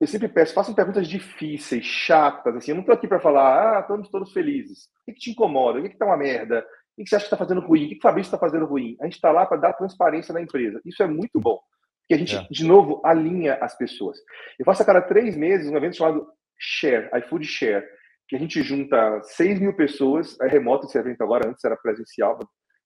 eu 0.00 0.06
sempre 0.06 0.28
peço, 0.28 0.52
façam 0.52 0.74
perguntas 0.74 1.08
difíceis, 1.08 1.84
chatas, 1.84 2.56
assim, 2.56 2.72
eu 2.72 2.74
não 2.74 2.82
estou 2.82 2.94
aqui 2.94 3.06
para 3.06 3.20
falar, 3.20 3.78
ah, 3.78 3.80
estamos 3.80 4.08
todos 4.08 4.32
felizes. 4.32 4.86
O 4.86 5.04
que, 5.06 5.12
que 5.12 5.20
te 5.20 5.30
incomoda? 5.30 5.78
O 5.78 5.82
que, 5.82 5.90
que 5.90 5.96
tá 5.96 6.06
uma 6.06 6.16
merda? 6.16 6.66
O 6.96 7.02
que 7.02 7.08
você 7.08 7.16
acha 7.16 7.24
que 7.24 7.34
está 7.34 7.36
fazendo 7.36 7.60
ruim? 7.60 7.86
O 7.86 7.88
que 7.88 7.98
o 7.98 8.02
Fabrício 8.02 8.28
está 8.28 8.38
fazendo 8.38 8.66
ruim? 8.66 8.96
A 9.00 9.04
gente 9.04 9.14
está 9.14 9.30
lá 9.32 9.46
para 9.46 9.56
dar 9.56 9.72
transparência 9.72 10.32
na 10.32 10.42
empresa. 10.42 10.80
Isso 10.84 11.02
é 11.02 11.06
muito 11.06 11.40
bom. 11.40 11.58
Porque 12.00 12.14
a 12.14 12.18
gente, 12.18 12.36
é. 12.36 12.46
de 12.50 12.64
novo, 12.64 13.00
alinha 13.04 13.54
as 13.54 13.76
pessoas. 13.76 14.18
Eu 14.58 14.64
faço 14.64 14.82
a 14.82 14.84
cada 14.84 15.00
três 15.00 15.36
meses 15.36 15.70
um 15.70 15.76
evento 15.76 15.96
chamado 15.96 16.26
Share, 16.58 17.08
iFood 17.18 17.44
Share, 17.44 17.86
que 18.28 18.36
a 18.36 18.38
gente 18.38 18.62
junta 18.62 19.20
6 19.22 19.60
mil 19.60 19.74
pessoas, 19.74 20.38
é 20.40 20.48
remoto 20.48 20.86
esse 20.86 20.98
evento 20.98 21.22
agora, 21.22 21.48
antes 21.48 21.64
era 21.64 21.76
presencial, 21.76 22.38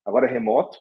agora 0.04 0.26
é 0.26 0.32
remoto. 0.32 0.78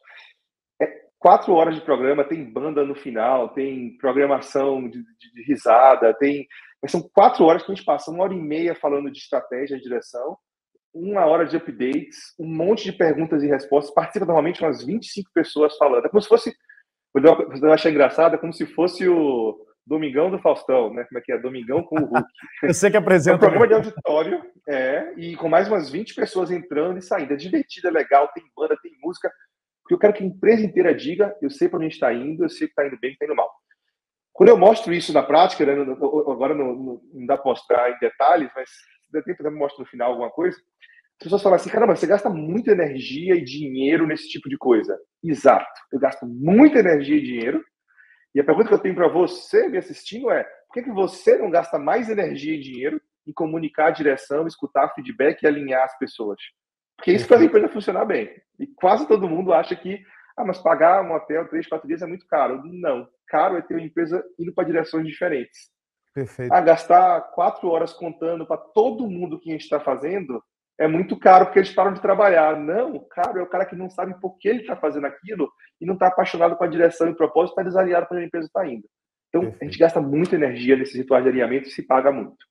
É 0.80 0.86
quatro 1.18 1.54
horas 1.54 1.74
de 1.74 1.80
programa, 1.80 2.24
tem 2.24 2.44
banda 2.44 2.84
no 2.84 2.94
final, 2.94 3.50
tem 3.50 3.96
programação 3.98 4.88
de, 4.88 4.98
de, 4.98 5.32
de 5.34 5.42
risada, 5.46 6.14
tem. 6.14 6.46
Mas 6.82 6.92
são 6.92 7.02
quatro 7.12 7.44
horas 7.44 7.62
que 7.62 7.72
a 7.72 7.74
gente 7.74 7.84
passa, 7.84 8.10
uma 8.10 8.24
hora 8.24 8.34
e 8.34 8.40
meia 8.40 8.74
falando 8.74 9.10
de 9.10 9.18
estratégia 9.18 9.76
e 9.76 9.80
direção, 9.80 10.36
uma 10.96 11.26
hora 11.26 11.44
de 11.44 11.56
updates, 11.56 12.34
um 12.38 12.46
monte 12.46 12.84
de 12.84 12.92
perguntas 12.92 13.42
e 13.42 13.46
respostas. 13.46 13.94
Participa 13.94 14.26
normalmente 14.26 14.62
umas 14.62 14.84
25 14.84 15.30
pessoas 15.32 15.76
falando. 15.76 16.06
É 16.06 16.08
como 16.08 16.22
se 16.22 16.28
fosse. 16.28 16.54
Você 17.14 17.60
vai 17.60 17.72
achar 17.72 17.90
engraçado, 17.90 18.34
é 18.34 18.38
como 18.38 18.52
se 18.52 18.66
fosse 18.66 19.08
o 19.08 19.56
Domingão 19.86 20.30
do 20.30 20.38
Faustão, 20.38 20.92
né? 20.92 21.04
Como 21.04 21.18
é 21.18 21.22
que 21.22 21.32
é? 21.32 21.38
Domingão 21.38 21.82
com 21.82 21.96
o 21.96 22.04
Hulk. 22.04 22.28
Eu 22.62 22.74
sei 22.74 22.90
que 22.90 22.96
apresenta. 22.96 23.34
É 23.34 23.36
um 23.36 23.40
programa 23.40 23.68
de 23.68 23.74
auditório, 23.74 24.42
é, 24.68 25.14
e 25.16 25.36
com 25.36 25.48
mais 25.48 25.68
umas 25.68 25.88
20 25.88 26.14
pessoas 26.14 26.50
entrando 26.50 26.98
e 26.98 27.02
saindo. 27.02 27.32
É 27.32 27.36
divertido, 27.36 27.88
é 27.88 27.90
legal, 27.90 28.28
tem 28.34 28.44
banda, 28.56 28.76
tem 28.82 28.92
música. 29.02 29.30
Porque 29.82 29.94
eu 29.94 29.98
quero 29.98 30.12
que 30.12 30.24
a 30.24 30.26
empresa 30.26 30.62
inteira 30.62 30.94
diga: 30.94 31.34
eu 31.40 31.48
sei 31.48 31.68
para 31.68 31.76
onde 31.76 31.86
a 31.86 31.88
gente 31.88 31.94
está 31.94 32.12
indo, 32.12 32.44
eu 32.44 32.48
sei 32.48 32.66
que 32.66 32.72
está 32.72 32.86
indo 32.86 32.98
bem, 32.98 33.10
que 33.10 33.14
está 33.14 33.26
indo 33.26 33.36
mal. 33.36 33.50
Quando 34.32 34.50
eu 34.50 34.58
mostro 34.58 34.92
isso 34.92 35.14
na 35.14 35.22
prática, 35.22 35.64
né, 35.64 35.72
agora 35.72 36.54
não, 36.54 36.74
não, 36.74 37.26
dá 37.26 37.38
para 37.38 37.50
mostrar 37.50 37.90
em 37.90 37.98
detalhes, 37.98 38.50
mas 38.54 38.68
der 39.16 39.24
tempo, 39.24 39.42
eu 39.42 39.52
mostro 39.52 39.82
no 39.82 39.88
final 39.88 40.12
alguma 40.12 40.30
coisa 40.30 40.56
as 41.18 41.24
pessoas 41.24 41.42
falam 41.42 41.56
assim, 41.56 41.70
caramba, 41.70 41.96
você 41.96 42.06
gasta 42.06 42.28
muita 42.28 42.72
energia 42.72 43.34
e 43.34 43.42
dinheiro 43.42 44.06
nesse 44.06 44.28
tipo 44.28 44.50
de 44.50 44.58
coisa. 44.58 44.98
Exato. 45.24 45.66
Eu 45.90 45.98
gasto 45.98 46.26
muita 46.26 46.78
energia 46.78 47.16
e 47.16 47.22
dinheiro. 47.22 47.64
E 48.34 48.40
a 48.40 48.44
pergunta 48.44 48.68
que 48.68 48.74
eu 48.74 48.78
tenho 48.78 48.94
para 48.94 49.08
você 49.08 49.66
me 49.66 49.78
assistindo 49.78 50.30
é: 50.30 50.44
por 50.44 50.74
que, 50.74 50.82
que 50.82 50.92
você 50.92 51.38
não 51.38 51.50
gasta 51.50 51.78
mais 51.78 52.10
energia 52.10 52.54
e 52.54 52.60
dinheiro 52.60 53.00
em 53.26 53.32
comunicar 53.32 53.86
a 53.86 53.92
direção, 53.92 54.46
escutar 54.46 54.92
feedback 54.94 55.42
e 55.42 55.46
alinhar 55.46 55.84
as 55.84 55.98
pessoas? 55.98 56.38
Porque 56.98 57.12
isso 57.12 57.26
faz 57.26 57.40
a 57.40 57.44
empresa 57.44 57.68
funcionar 57.68 58.04
bem. 58.04 58.30
E 58.60 58.66
quase 58.66 59.08
todo 59.08 59.28
mundo 59.28 59.54
acha 59.54 59.74
que, 59.74 59.98
ah, 60.36 60.44
mas 60.44 60.58
pagar 60.58 61.02
um 61.02 61.14
hotel 61.14 61.48
três, 61.48 61.66
quatro 61.66 61.88
dias 61.88 62.02
é 62.02 62.06
muito 62.06 62.26
caro. 62.26 62.60
Não. 62.62 63.08
Caro 63.26 63.56
é 63.56 63.62
ter 63.62 63.74
uma 63.74 63.82
empresa 63.82 64.22
indo 64.38 64.52
para 64.52 64.64
direções 64.64 65.06
diferentes. 65.06 65.70
Perfeito. 66.16 66.50
Ah, 66.50 66.62
gastar 66.62 67.20
quatro 67.32 67.68
horas 67.68 67.92
contando 67.92 68.46
para 68.46 68.56
todo 68.56 69.06
mundo 69.06 69.36
o 69.36 69.38
que 69.38 69.50
a 69.50 69.52
gente 69.52 69.64
está 69.64 69.78
fazendo 69.78 70.42
é 70.78 70.88
muito 70.88 71.14
caro 71.14 71.44
porque 71.44 71.58
eles 71.58 71.74
param 71.74 71.92
de 71.92 72.00
trabalhar. 72.00 72.58
Não, 72.58 72.98
caro 73.10 73.38
é 73.38 73.42
o 73.42 73.46
cara 73.46 73.66
que 73.66 73.76
não 73.76 73.90
sabe 73.90 74.18
por 74.18 74.38
que 74.38 74.48
ele 74.48 74.60
está 74.60 74.74
fazendo 74.74 75.06
aquilo 75.06 75.52
e 75.78 75.84
não 75.84 75.92
está 75.92 76.06
apaixonado 76.06 76.56
com 76.56 76.64
a 76.64 76.68
direção 76.68 77.10
e 77.10 77.14
propósito, 77.14 77.50
está 77.50 77.62
desalinhado 77.62 78.06
para 78.06 78.16
onde 78.16 78.24
a 78.24 78.28
empresa 78.28 78.46
está 78.46 78.66
indo. 78.66 78.88
Então, 79.28 79.42
Perfeito. 79.42 79.62
a 79.62 79.64
gente 79.66 79.78
gasta 79.78 80.00
muita 80.00 80.36
energia 80.36 80.74
nesses 80.74 80.94
rituais 80.94 81.22
de 81.22 81.28
alinhamento 81.28 81.68
e 81.68 81.70
se 81.70 81.82
paga 81.82 82.10
muito. 82.10 82.46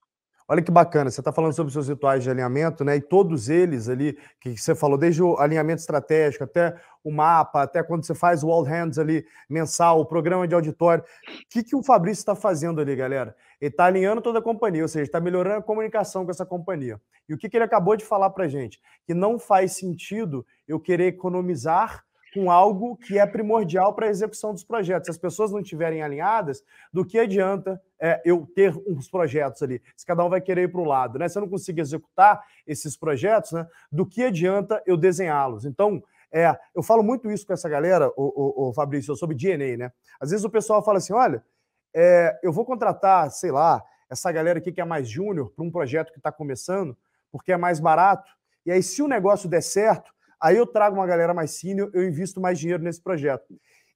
Olha 0.47 0.61
que 0.61 0.72
bacana, 0.72 1.09
você 1.09 1.22
está 1.22 1.34
falando 1.34 1.53
sobre 1.53 1.74
seus 1.74 1.89
rituais 1.89 2.24
de 2.24 2.30
alinhamento, 2.30 2.84
né? 2.84 2.97
E 2.97 3.01
todos 3.01 3.49
eles 3.49 3.89
ali, 3.89 4.16
que 4.39 4.55
você 4.55 4.76
falou, 4.76 4.95
desde 4.95 5.24
o 5.24 5.38
alinhamento 5.39 5.80
estratégico 5.80 6.43
até 6.43 6.76
o 7.03 7.11
mapa, 7.11 7.63
até 7.63 7.82
quando 7.82 8.05
você 8.05 8.13
faz 8.13 8.43
o 8.43 8.51
All 8.51 8.61
Hands 8.61 8.99
ali, 8.99 9.26
mensal, 9.49 9.99
o 9.99 10.05
programa 10.05 10.47
de 10.47 10.53
auditório. 10.53 11.03
O 11.03 11.49
que, 11.49 11.63
que 11.63 11.76
o 11.76 11.82
Fabrício 11.82 12.22
está 12.22 12.36
fazendo 12.36 12.80
ali, 12.80 12.95
galera? 12.95 13.36
Está 13.68 13.86
alinhando 13.86 14.22
toda 14.22 14.39
a 14.39 14.41
companhia, 14.41 14.84
ou 14.84 14.88
seja, 14.88 15.05
está 15.05 15.20
melhorando 15.20 15.57
a 15.57 15.63
comunicação 15.63 16.26
com 16.26 16.32
essa 16.32 16.45
companhia. 16.45 16.99
E 17.28 17.34
o 17.34 17.38
que, 17.38 17.49
que 17.49 17.57
ele 17.57 17.63
acabou 17.63 17.95
de 17.95 18.05
falar 18.05 18.30
para 18.30 18.47
gente? 18.47 18.80
Que 19.05 19.13
não 19.13 19.39
faz 19.39 19.74
sentido 19.74 20.45
eu 20.68 20.80
querer 20.80 21.07
economizar 21.07 22.03
com 22.36 22.51
algo 22.51 22.97
que 22.97 23.18
é 23.18 23.26
primordial 23.26 23.95
para 23.95 24.07
a 24.07 24.09
execução 24.09 24.51
dos 24.51 24.63
projetos. 24.63 25.05
Se 25.05 25.11
as 25.11 25.18
pessoas 25.18 25.53
não 25.53 25.61
estiverem 25.61 26.03
alinhadas, 26.03 26.61
do 26.91 27.05
que 27.05 27.18
adianta 27.18 27.82
é, 27.97 28.22
eu 28.26 28.45
ter 28.53 28.76
uns 28.86 29.09
projetos 29.09 29.63
ali? 29.63 29.82
Se 29.95 30.05
cada 30.05 30.24
um 30.24 30.30
vai 30.30 30.41
querer 30.41 30.63
ir 30.63 30.68
para 30.72 30.82
o 30.82 30.86
lado, 30.86 31.18
né? 31.18 31.30
Se 31.30 31.38
eu 31.38 31.41
não 31.41 31.49
consigo 31.49 31.80
executar 31.80 32.43
esses 32.68 32.97
projetos, 32.97 33.53
né? 33.53 33.66
Do 33.89 34.05
que 34.05 34.22
adianta 34.22 34.84
eu 34.86 34.97
desenhá-los? 34.97 35.63
Então, 35.63 36.03
é, 36.30 36.53
eu 36.76 36.84
falo 36.84 37.01
muito 37.01 37.32
isso 37.32 37.47
com 37.47 37.53
essa 37.53 37.70
galera, 37.70 38.11
o, 38.18 38.66
o, 38.66 38.70
o 38.70 38.74
Fabrício, 38.74 39.16
sobre 39.16 39.38
DNA, 39.38 39.78
né? 39.78 39.91
Às 40.20 40.32
vezes 40.32 40.43
o 40.43 40.49
pessoal 40.49 40.84
fala 40.84 40.97
assim: 40.97 41.13
olha, 41.13 41.41
é, 41.96 42.38
eu 42.43 42.52
vou 42.52 42.66
contratar, 42.66 43.32
sei 43.32 43.52
lá, 43.52 43.82
essa 44.10 44.32
galera 44.32 44.60
aqui 44.60 44.72
que 44.72 44.82
é 44.82 44.86
mais 44.86 45.10
júnior 45.10 45.52
para 45.56 45.66
um 45.66 45.72
projeto 45.72 46.12
que 46.12 46.20
está 46.20 46.32
começando, 46.32 46.96
porque 47.32 47.52
é 47.52 47.58
mais 47.58 47.80
barato. 47.80 48.30
E 48.66 48.72
aí, 48.72 48.84
se 48.84 49.02
o 49.02 49.08
negócio 49.08 49.50
der 49.50 49.62
certo, 49.62 50.14
Aí 50.41 50.58
eu 50.58 50.68
trago 50.68 50.96
uma 50.96 51.08
galera 51.08 51.34
mais 51.34 51.52
senior, 51.52 51.89
eu 51.93 52.08
invisto 52.08 52.39
mais 52.39 52.60
dinheiro 52.60 52.84
nesse 52.84 53.02
projeto. 53.02 53.46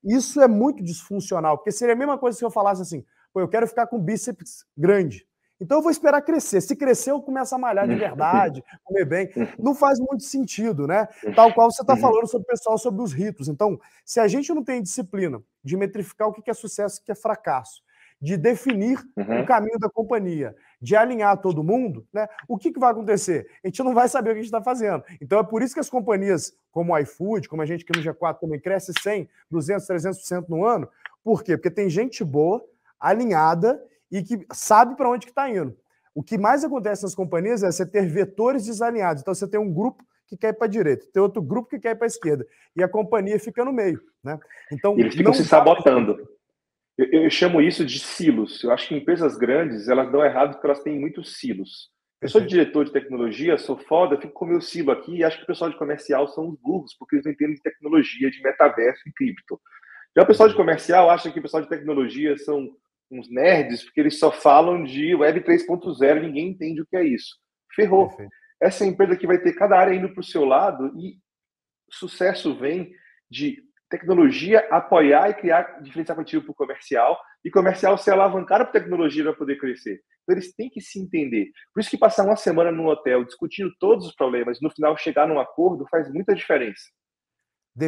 Isso 0.04 0.42
é 0.42 0.48
muito 0.48 0.84
disfuncional, 0.84 1.58
porque 1.58 1.72
seria 1.72 1.94
a 1.94 1.98
mesma 1.98 2.18
coisa 2.18 2.38
se 2.38 2.44
eu 2.44 2.50
falasse 2.50 2.82
assim: 2.82 3.06
pô, 3.34 3.40
eu 3.42 3.48
quero 3.48 3.68
ficar 3.68 3.88
com 3.88 4.00
bíceps 4.00 4.66
grande. 4.78 5.28
Então 5.62 5.80
eu 5.80 5.82
vou 5.82 5.92
esperar 5.92 6.22
crescer. 6.22 6.62
Se 6.62 6.74
crescer, 6.74 7.12
eu 7.12 7.22
começo 7.22 7.54
a 7.54 7.58
malhar 7.58 7.86
de 7.86 7.94
verdade, 7.94 8.64
comer 8.84 9.06
bem. 9.06 9.30
Não 9.60 9.76
faz 9.76 10.00
muito 10.00 10.24
sentido, 10.24 10.88
né? 10.88 11.06
Tal 11.36 11.54
qual 11.54 11.70
você 11.70 11.84
está 11.84 11.96
uhum. 11.96 12.00
falando 12.00 12.28
sobre 12.28 12.46
o 12.46 12.48
pessoal, 12.48 12.78
sobre 12.78 13.02
os 13.02 13.12
ritos. 13.12 13.50
Então, 13.50 13.78
se 14.06 14.22
a 14.22 14.28
gente 14.28 14.54
não 14.54 14.64
tem 14.64 14.82
disciplina 14.82 15.44
de 15.62 15.76
metrificar 15.76 16.30
o 16.30 16.32
que 16.32 16.50
é 16.50 16.54
sucesso 16.54 17.00
e 17.00 17.02
o 17.02 17.06
que 17.06 17.12
é 17.12 17.16
fracasso, 17.16 17.84
de 18.22 18.36
definir 18.36 19.00
uhum. 19.16 19.42
o 19.42 19.46
caminho 19.46 19.80
da 19.80 19.90
companhia, 19.90 20.56
de 20.82 20.96
alinhar 20.96 21.38
todo 21.38 21.64
mundo, 21.64 22.06
né? 22.14 22.28
O 22.48 22.58
que, 22.58 22.72
que 22.72 22.80
vai 22.80 22.92
acontecer? 22.92 23.48
A 23.64 23.68
gente 23.68 23.82
não 23.82 23.94
vai 23.94 24.10
saber 24.10 24.32
o 24.32 24.34
que 24.34 24.40
a 24.40 24.44
gente 24.44 24.54
está 24.54 24.62
fazendo. 24.62 25.04
Então 25.22 25.40
é 25.40 25.44
por 25.44 25.62
isso 25.62 25.74
que 25.74 25.80
as 25.80 25.90
companhias 25.90 26.54
como 26.72 26.94
o 26.94 26.98
iFood, 26.98 27.48
como 27.48 27.62
a 27.62 27.66
gente 27.66 27.86
que 27.86 27.98
no 27.98 28.04
G4 28.04 28.40
também 28.40 28.60
cresce 28.60 28.92
100, 29.02 29.30
200, 29.50 29.88
300% 29.88 30.46
no 30.50 30.66
ano. 30.66 30.90
Por 31.24 31.44
quê? 31.44 31.56
Porque 31.56 31.72
tem 31.72 31.90
gente 31.90 32.24
boa, 32.24 32.64
alinhada 33.00 33.82
e 34.12 34.22
que 34.22 34.46
sabe 34.52 34.96
para 34.96 35.10
onde 35.10 35.26
que 35.26 35.32
está 35.32 35.50
indo. 35.50 35.76
O 36.14 36.22
que 36.22 36.38
mais 36.38 36.64
acontece 36.64 37.04
nas 37.04 37.16
companhias 37.16 37.64
é 37.64 37.72
você 37.72 37.86
ter 37.86 38.06
vetores 38.06 38.66
desalinhados. 38.66 39.22
Então 39.22 39.34
você 39.34 39.48
tem 39.48 39.60
um 39.60 39.72
grupo 39.72 40.04
que 40.28 40.36
quer 40.36 40.50
ir 40.50 40.54
para 40.54 40.68
a 40.68 40.70
direita, 40.70 41.08
tem 41.12 41.22
outro 41.22 41.42
grupo 41.42 41.70
que 41.70 41.80
quer 41.80 41.92
ir 41.92 41.96
para 41.96 42.06
a 42.06 42.08
esquerda 42.08 42.46
e 42.76 42.84
a 42.84 42.88
companhia 42.88 43.40
fica 43.40 43.66
no 43.66 43.74
meio, 43.74 44.00
né? 44.24 44.40
Então 44.72 44.98
eles 45.00 45.16
ficam 45.16 45.34
se 45.34 45.44
sabotando. 45.44 46.30
Eu, 47.00 47.24
eu, 47.24 47.30
chamo 47.30 47.62
isso 47.62 47.86
de 47.86 47.98
silos. 47.98 48.62
Eu 48.62 48.72
acho 48.72 48.90
que 48.90 48.96
empresas 48.96 49.38
grandes 49.38 49.88
elas 49.88 50.12
dão 50.12 50.24
errado 50.24 50.52
porque 50.52 50.68
elas 50.68 50.84
têm 50.84 51.00
muitos 51.00 51.40
silos. 51.40 51.90
Eu 52.22 52.28
sou 52.28 52.42
diretor 52.42 52.84
de 52.84 52.92
tecnologia, 52.92 53.58
sou 53.58 53.78
foda, 53.78 54.20
fico 54.20 54.34
com 54.34 54.46
meu 54.46 54.60
silo 54.60 54.92
aqui 54.92 55.16
e 55.16 55.24
acho 55.24 55.38
que 55.38 55.44
o 55.44 55.48
pessoal 55.48 55.70
de 55.70 55.78
comercial 55.78 56.28
são 56.28 56.50
os 56.50 56.60
burros, 56.60 56.94
porque 57.00 57.16
eles 57.16 57.24
não 57.24 57.32
entendem 57.32 57.56
de 57.56 57.62
tecnologia, 57.62 58.30
de 58.30 58.42
metaverso 58.42 59.02
e 59.08 59.14
cripto. 59.14 59.58
Já 60.14 60.24
o 60.24 60.28
pessoal 60.28 60.50
de 60.50 60.56
comercial 60.56 61.10
acha 61.10 61.32
que 61.32 61.40
o 61.40 61.42
pessoal 61.42 61.64
de 61.64 61.70
tecnologia 61.70 62.38
são 62.38 62.70
uns 63.10 63.30
nerds, 63.30 63.86
porque 63.86 64.02
eles 64.02 64.20
só 64.20 64.30
falam 64.30 64.84
de 64.84 65.16
Web 65.16 65.40
3.0 65.40 66.22
ninguém 66.22 66.50
entende 66.50 66.82
o 66.82 66.86
que 66.86 66.98
é 66.98 67.06
isso. 67.06 67.38
Ferrou. 67.74 68.10
Perfeito. 68.10 68.32
Essa 68.62 68.86
empresa 68.86 69.16
que 69.16 69.26
vai 69.26 69.38
ter 69.38 69.54
cada 69.54 69.80
área 69.80 69.96
indo 69.96 70.10
para 70.10 70.20
o 70.20 70.24
seu 70.24 70.44
lado 70.44 70.92
e 71.00 71.18
sucesso 71.90 72.54
vem 72.54 72.92
de 73.32 73.64
tecnologia 73.90 74.68
apoiar 74.70 75.30
e 75.30 75.34
criar 75.34 75.82
diferencial 75.82 76.16
competitivo 76.16 76.46
para 76.46 76.52
o 76.52 76.56
comercial, 76.56 77.20
e 77.44 77.50
comercial 77.50 77.98
se 77.98 78.12
alavancar 78.12 78.60
para 78.60 78.80
tecnologia 78.80 79.24
para 79.24 79.34
poder 79.34 79.58
crescer. 79.58 80.02
Então 80.24 80.36
eles 80.36 80.54
têm 80.54 80.70
que 80.70 80.80
se 80.80 81.00
entender. 81.00 81.50
Por 81.74 81.80
isso 81.80 81.90
que 81.90 81.98
passar 81.98 82.24
uma 82.24 82.36
semana 82.36 82.72
no 82.72 82.88
hotel 82.88 83.24
discutindo 83.24 83.72
todos 83.80 84.06
os 84.06 84.16
problemas, 84.16 84.62
no 84.62 84.70
final 84.70 84.96
chegar 84.98 85.28
num 85.28 85.40
acordo 85.40 85.88
faz 85.90 86.12
muita 86.12 86.36
diferença. 86.36 86.84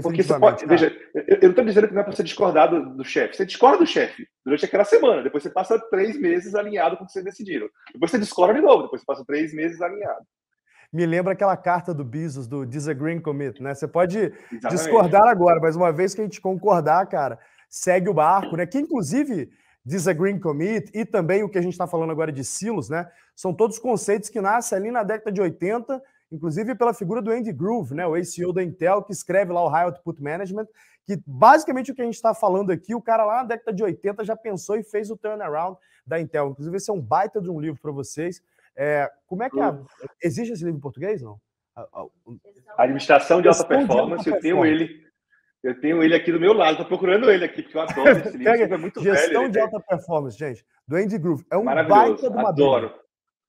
Porque 0.02 0.24
você 0.24 0.40
pode, 0.40 0.66
veja, 0.66 0.96
eu, 1.14 1.24
eu 1.28 1.42
não 1.42 1.50
estou 1.50 1.66
dizendo 1.66 1.88
que 1.88 1.94
não 1.94 2.02
é 2.02 2.04
para 2.04 2.16
você 2.16 2.24
discordar 2.24 2.70
do, 2.70 2.96
do 2.96 3.04
chefe. 3.04 3.36
Você 3.36 3.46
discorda 3.46 3.80
do 3.80 3.86
chefe 3.86 4.26
durante 4.46 4.64
aquela 4.64 4.86
semana, 4.86 5.22
depois 5.22 5.44
você 5.44 5.50
passa 5.50 5.78
três 5.90 6.18
meses 6.18 6.56
alinhado 6.56 6.98
com 6.98 7.04
o 7.04 7.06
que 7.06 7.12
vocês 7.12 7.26
decidiram. 7.26 7.68
Depois 7.94 8.10
você 8.10 8.18
discorda 8.20 8.54
de 8.54 8.62
novo, 8.62 8.84
depois 8.84 9.02
você 9.02 9.06
passa 9.06 9.26
três 9.26 9.54
meses 9.54 9.82
alinhado 9.82 10.26
me 10.92 11.06
lembra 11.06 11.34
aquela 11.34 11.56
carta 11.56 11.94
do 11.94 12.04
Bezos, 12.04 12.48
do 12.48 12.66
Disagreeing 12.66 13.22
Commit, 13.22 13.64
né? 13.64 13.74
Você 13.74 13.88
pode 13.88 14.18
Exatamente. 14.20 14.70
discordar 14.70 15.28
agora, 15.28 15.60
mas 15.62 15.76
uma 15.76 15.92
vez 15.92 16.14
que 16.14 16.22
a 16.22 16.24
gente 16.24 16.42
concordar, 16.42 17.06
cara, 17.08 17.40
segue 17.70 18.10
o 18.10 18.14
barco, 18.14 18.58
né? 18.58 18.66
Que 18.66 18.80
inclusive 18.80 19.50
Disagreeing 19.86 20.40
Commit 20.40 20.92
e 20.94 21.06
também 21.06 21.44
o 21.44 21.50
que 21.50 21.58
a 21.58 21.62
gente 21.62 21.72
está 21.72 21.88
falando 21.88 22.12
agora 22.12 22.32
de 22.32 22.44
silos, 22.44 22.90
né? 22.90 23.10
São 23.36 23.54
todos 23.54 23.80
conceitos 23.80 24.30
que 24.30 24.42
nascem 24.42 24.78
ali 24.78 24.92
na 24.92 25.04
década 25.04 25.32
de 25.32 25.40
80, 25.40 26.02
inclusive 26.30 26.76
pela 26.76 26.94
figura 26.94 27.22
do 27.22 27.32
Andy 27.32 27.54
Groove, 27.54 27.96
né? 27.96 28.06
O 28.06 28.14
ACO 28.14 28.52
da 28.52 28.62
Intel, 28.62 29.02
que 29.02 29.14
escreve 29.14 29.54
lá 29.54 29.64
o 29.64 29.70
High 29.70 29.86
Output 29.86 30.22
Management, 30.22 30.68
que 31.06 31.22
basicamente 31.26 31.92
o 31.92 31.96
que 31.96 32.02
a 32.02 32.06
gente 32.06 32.16
está 32.16 32.34
falando 32.34 32.70
aqui, 32.70 32.94
o 32.94 33.02
cara 33.02 33.24
lá 33.24 33.38
na 33.38 33.44
década 33.44 33.74
de 33.74 33.82
80 33.82 34.26
já 34.26 34.36
pensou 34.36 34.76
e 34.76 34.84
fez 34.84 35.10
o 35.10 35.16
turnaround 35.16 35.78
da 36.06 36.20
Intel. 36.20 36.50
Inclusive, 36.50 36.76
esse 36.76 36.92
é 36.92 36.94
um 36.94 37.02
baita 37.02 37.42
de 37.42 37.50
um 37.50 37.60
livro 37.60 37.80
para 37.82 37.92
vocês. 37.92 38.42
É, 38.78 39.10
como 39.28 39.44
é 39.44 39.50
que 39.50 39.60
é? 39.60 39.74
Existe 40.24 40.54
esse 40.54 40.64
livro 40.64 40.78
em 40.78 40.82
português, 40.82 41.22
não? 41.22 41.40
A 41.76 42.84
administração 42.84 43.42
de 43.42 43.48
alta 43.48 43.66
performance, 43.66 44.24
de 44.24 44.30
alta 44.30 44.38
eu 44.38 44.42
tenho 44.42 44.66
ele. 44.66 45.02
Eu 45.64 45.80
tenho 45.80 46.02
ele 46.02 46.16
aqui 46.16 46.32
do 46.32 46.40
meu 46.40 46.54
lado, 46.54 46.72
estou 46.72 46.88
procurando 46.88 47.30
ele 47.30 47.46
aqui, 47.46 47.62
porque 47.62 47.78
eu 47.78 47.82
adoro 47.82 48.10
esse 48.18 48.38
livro. 48.38 48.54
é 48.54 48.78
muito 48.78 49.02
Gestão 49.02 49.42
velho, 49.42 49.52
de 49.52 49.60
alta 49.60 49.80
performance, 49.80 50.38
gente, 50.38 50.66
do 50.88 50.96
Andy 50.96 51.18
Groove. 51.20 51.46
É 51.52 51.58
um 51.58 51.66
baita 51.66 52.30
de 52.30 52.36
uma 52.36 52.50
adoro. 52.50 52.92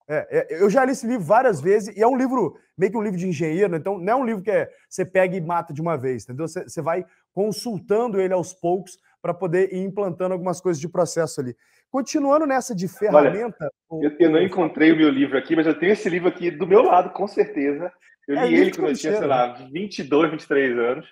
É, 0.07 0.27
é, 0.29 0.61
eu 0.61 0.69
já 0.69 0.83
li 0.83 0.91
esse 0.91 1.07
livro 1.07 1.25
várias 1.25 1.61
vezes 1.61 1.95
e 1.95 2.01
é 2.01 2.07
um 2.07 2.17
livro, 2.17 2.57
meio 2.77 2.91
que 2.91 2.97
um 2.97 3.01
livro 3.01 3.17
de 3.17 3.27
engenheiro, 3.27 3.71
né? 3.71 3.77
então 3.77 3.97
não 3.97 4.13
é 4.13 4.15
um 4.15 4.25
livro 4.25 4.43
que 4.43 4.51
é, 4.51 4.69
você 4.89 5.05
pega 5.05 5.35
e 5.35 5.41
mata 5.41 5.73
de 5.73 5.81
uma 5.81 5.97
vez, 5.97 6.23
entendeu? 6.23 6.47
Você, 6.47 6.63
você 6.63 6.81
vai 6.81 7.05
consultando 7.31 8.19
ele 8.19 8.33
aos 8.33 8.53
poucos 8.53 8.97
para 9.21 9.33
poder 9.33 9.73
ir 9.73 9.79
implantando 9.79 10.33
algumas 10.33 10.59
coisas 10.59 10.79
de 10.79 10.89
processo 10.89 11.39
ali. 11.39 11.55
Continuando 11.93 12.47
nessa 12.47 12.73
de 12.73 12.87
ferramenta. 12.87 13.71
Olha, 13.87 14.07
eu, 14.07 14.15
eu, 14.19 14.31
não 14.31 14.41
encontrei 14.41 14.91
o 14.91 14.95
meu 14.95 15.09
livro 15.09 15.37
aqui, 15.37 15.55
mas 15.55 15.67
eu 15.67 15.77
tenho 15.77 15.91
esse 15.91 16.09
livro 16.09 16.27
aqui 16.27 16.49
do 16.49 16.65
meu 16.65 16.81
lado, 16.81 17.11
com 17.11 17.27
certeza. 17.27 17.93
Eu 18.27 18.35
é 18.35 18.47
li 18.47 18.55
ele 18.55 18.71
quando 18.71 18.89
eu 18.89 18.95
tinha, 18.95 19.15
sei 19.15 19.27
lá, 19.27 19.53
22, 19.71 20.31
23 20.31 20.79
anos. 20.79 21.07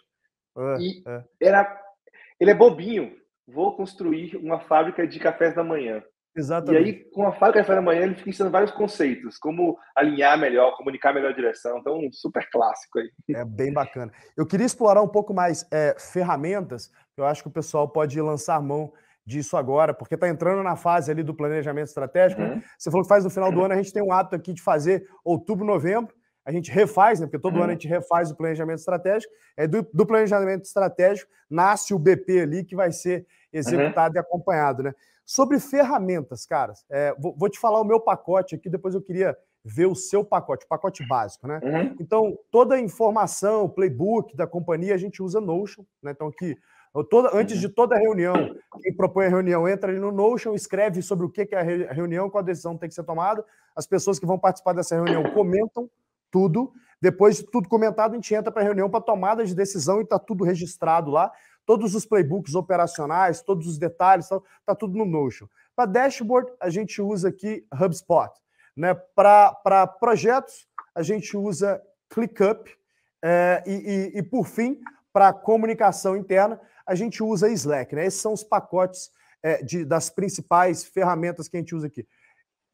É, 0.58 0.78
e 0.80 1.04
é. 1.08 1.24
Era, 1.40 1.82
ele 2.40 2.50
é 2.50 2.56
bobinho. 2.56 3.16
Vou 3.48 3.76
construir 3.76 4.36
uma 4.38 4.60
fábrica 4.62 5.06
de 5.06 5.20
cafés 5.20 5.54
da 5.54 5.64
manhã. 5.64 6.04
Exatamente. 6.36 6.84
E 6.84 6.86
aí, 6.86 7.12
com 7.12 7.28
a 7.28 7.32
fábrica 7.32 7.62
de 7.62 7.68
café 7.68 7.76
da 7.76 7.82
manhã, 7.84 8.02
ele 8.02 8.16
fica 8.16 8.32
ensinando 8.32 8.52
vários 8.52 8.72
conceitos, 8.72 9.38
como 9.38 9.78
alinhar 9.96 10.40
melhor, 10.40 10.76
comunicar 10.78 11.14
melhor 11.14 11.30
a 11.30 11.36
direção. 11.36 11.78
Então, 11.78 12.00
um 12.00 12.12
super 12.12 12.50
clássico 12.50 12.98
aí. 12.98 13.12
É 13.36 13.46
bem 13.46 13.72
bacana. 13.72 14.12
Eu 14.36 14.48
queria 14.48 14.66
explorar 14.66 15.04
um 15.04 15.08
pouco 15.08 15.32
mais 15.32 15.64
é, 15.72 15.96
ferramentas, 16.00 16.90
eu 17.16 17.24
acho 17.24 17.44
que 17.44 17.50
o 17.50 17.54
pessoal 17.54 17.88
pode 17.88 18.20
lançar 18.20 18.60
mão 18.60 18.92
disso 19.26 19.56
agora, 19.56 19.94
porque 19.94 20.16
está 20.16 20.28
entrando 20.28 20.64
na 20.64 20.76
fase 20.76 21.12
ali 21.12 21.24
do 21.24 21.34
planejamento 21.34 21.88
estratégico. 21.88 22.42
Né? 22.42 22.54
Uhum. 22.54 22.62
Você 22.78 22.90
falou 22.90 23.04
que 23.04 23.10
faz 23.10 23.24
no 23.24 23.30
final 23.30 23.52
do 23.52 23.62
ano, 23.64 23.74
a 23.74 23.78
gente 23.78 23.94
tem 23.94 24.02
um 24.02 24.12
hábito 24.12 24.36
aqui 24.36 24.54
de 24.54 24.62
fazer 24.62 25.08
outubro, 25.24 25.66
novembro, 25.66 26.14
a 26.44 26.52
gente 26.52 26.72
refaz, 26.72 27.20
né? 27.20 27.28
Porque 27.28 27.40
todo 27.40 27.56
uhum. 27.56 27.64
ano 27.64 27.72
a 27.72 27.74
gente 27.74 27.88
refaz 27.88 28.32
o 28.32 28.36
planejamento 28.36 28.80
estratégico. 28.80 29.32
É 29.56 29.68
do, 29.68 29.88
do, 29.94 30.06
planejamento 30.06 30.66
estratégico 30.66 31.32
nasce 31.50 31.94
o 31.94 32.00
BP 32.00 32.42
ali 32.42 32.64
que 32.64 32.76
vai 32.76 32.92
ser 32.92 33.28
executado 33.54 34.16
uhum. 34.16 34.18
e 34.18 34.20
acompanhado, 34.20 34.84
né? 34.84 34.94
Sobre 35.24 35.60
ferramentas, 35.60 36.46
caras, 36.46 36.84
é, 36.90 37.14
vou, 37.18 37.36
vou, 37.38 37.48
te 37.48 37.60
falar 37.60 37.80
o 37.80 37.86
meu 37.86 38.00
pacote 38.00 38.56
aqui, 38.56 38.70
depois 38.70 38.96
eu 38.96 39.02
queria 39.02 39.38
ver 39.64 39.86
o 39.86 39.96
seu 39.96 40.26
pacote, 40.26 40.66
o 40.66 40.68
pacote 40.68 41.08
básico, 41.08 41.48
né? 41.48 41.60
Uhum. 41.64 41.96
Então, 42.00 42.38
toda 42.50 42.76
a 42.76 42.80
informação, 42.80 43.70
playbook 43.70 44.36
da 44.36 44.48
companhia, 44.48 44.96
a 44.96 44.98
gente 44.98 45.22
usa 45.22 45.40
Notion, 45.40 45.84
né? 46.02 46.12
Então, 46.12 46.28
aqui 46.28 46.58
Toda, 47.10 47.30
antes 47.34 47.60
de 47.60 47.70
toda 47.70 47.98
reunião, 47.98 48.34
quem 48.82 48.94
propõe 48.94 49.26
a 49.26 49.30
reunião 49.30 49.68
entra 49.68 49.90
ali 49.90 50.00
no 50.00 50.12
Notion, 50.12 50.54
escreve 50.54 51.02
sobre 51.02 51.26
o 51.26 51.30
que 51.30 51.48
é 51.52 51.88
a 51.88 51.94
reunião, 51.94 52.30
qual 52.30 52.42
a 52.42 52.46
decisão 52.46 52.78
tem 52.78 52.90
que 52.90 52.96
ser 52.96 53.04
tomada. 53.04 53.46
As 53.74 53.88
pessoas 53.88 54.20
que 54.20 54.26
vão 54.26 54.38
participar 54.38 54.74
dessa 54.74 54.96
reunião 54.96 55.24
comentam 55.32 55.90
tudo. 56.30 56.74
Depois 57.02 57.38
de 57.38 57.44
tudo 57.44 57.70
comentado, 57.70 58.12
a 58.12 58.16
gente 58.16 58.36
entra 58.36 58.52
para 58.52 58.62
a 58.62 58.66
reunião 58.66 58.90
para 58.90 59.00
tomada 59.00 59.46
de 59.46 59.56
decisão 59.56 60.00
e 60.00 60.04
está 60.04 60.20
tudo 60.20 60.44
registrado 60.44 61.10
lá. 61.10 61.32
Todos 61.66 61.96
os 61.96 62.06
playbooks 62.06 62.56
operacionais, 62.56 63.42
todos 63.42 63.68
os 63.68 63.78
detalhes, 63.78 64.26
está 64.26 64.42
tá 64.66 64.76
tudo 64.76 64.98
no 64.98 65.06
Notion. 65.06 65.48
Para 65.74 65.86
dashboard, 65.86 66.52
a 66.60 66.70
gente 66.70 67.02
usa 67.02 67.30
aqui 67.30 67.66
HubSpot. 67.74 68.32
Né? 68.76 68.94
Para 69.16 69.88
projetos, 70.00 70.68
a 70.94 71.02
gente 71.02 71.38
usa 71.38 71.82
ClickUp. 72.10 72.70
É, 73.24 73.64
e, 73.66 73.72
e, 73.72 74.20
e, 74.20 74.24
por 74.24 74.48
fim, 74.48 74.80
para 75.14 75.32
comunicação 75.32 76.18
interna, 76.18 76.60
a 76.92 76.96
gente 76.96 77.24
usa 77.24 77.50
Slack, 77.50 77.96
né? 77.96 78.06
Esses 78.06 78.20
são 78.20 78.34
os 78.34 78.44
pacotes 78.44 79.10
é, 79.42 79.64
de, 79.64 79.86
das 79.86 80.10
principais 80.10 80.84
ferramentas 80.84 81.48
que 81.48 81.56
a 81.56 81.60
gente 81.60 81.74
usa 81.74 81.88
aqui. 81.88 82.06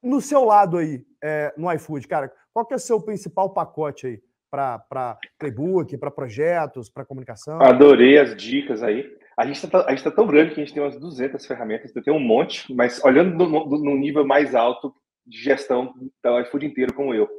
No 0.02 0.20
seu 0.20 0.44
lado 0.44 0.78
aí, 0.78 1.06
é, 1.24 1.54
no 1.56 1.72
iFood, 1.74 2.08
cara, 2.08 2.32
qual 2.52 2.66
que 2.66 2.74
é 2.74 2.78
o 2.78 2.80
seu 2.80 3.00
principal 3.00 3.54
pacote 3.54 4.08
aí 4.08 4.22
para 4.50 5.20
playbook, 5.38 5.96
para 5.98 6.10
projetos, 6.10 6.90
para 6.90 7.06
comunicação? 7.06 7.62
Adorei 7.62 8.18
as 8.18 8.36
dicas 8.36 8.82
aí. 8.82 9.06
A 9.38 9.46
gente 9.46 9.64
está 9.64 9.84
tá 9.84 10.12
tão 10.12 10.26
grande 10.26 10.56
que 10.56 10.62
a 10.62 10.64
gente 10.64 10.74
tem 10.74 10.82
umas 10.82 11.00
200 11.00 11.46
ferramentas, 11.46 11.92
tenho 11.92 12.18
um 12.18 12.20
monte, 12.20 12.74
mas 12.74 13.04
olhando 13.04 13.48
no 13.48 13.96
nível 13.96 14.26
mais 14.26 14.56
alto 14.56 14.92
de 15.26 15.38
gestão 15.38 15.94
do 16.24 16.40
iFood 16.40 16.66
inteiro, 16.66 16.94
como 16.94 17.14
eu, 17.14 17.30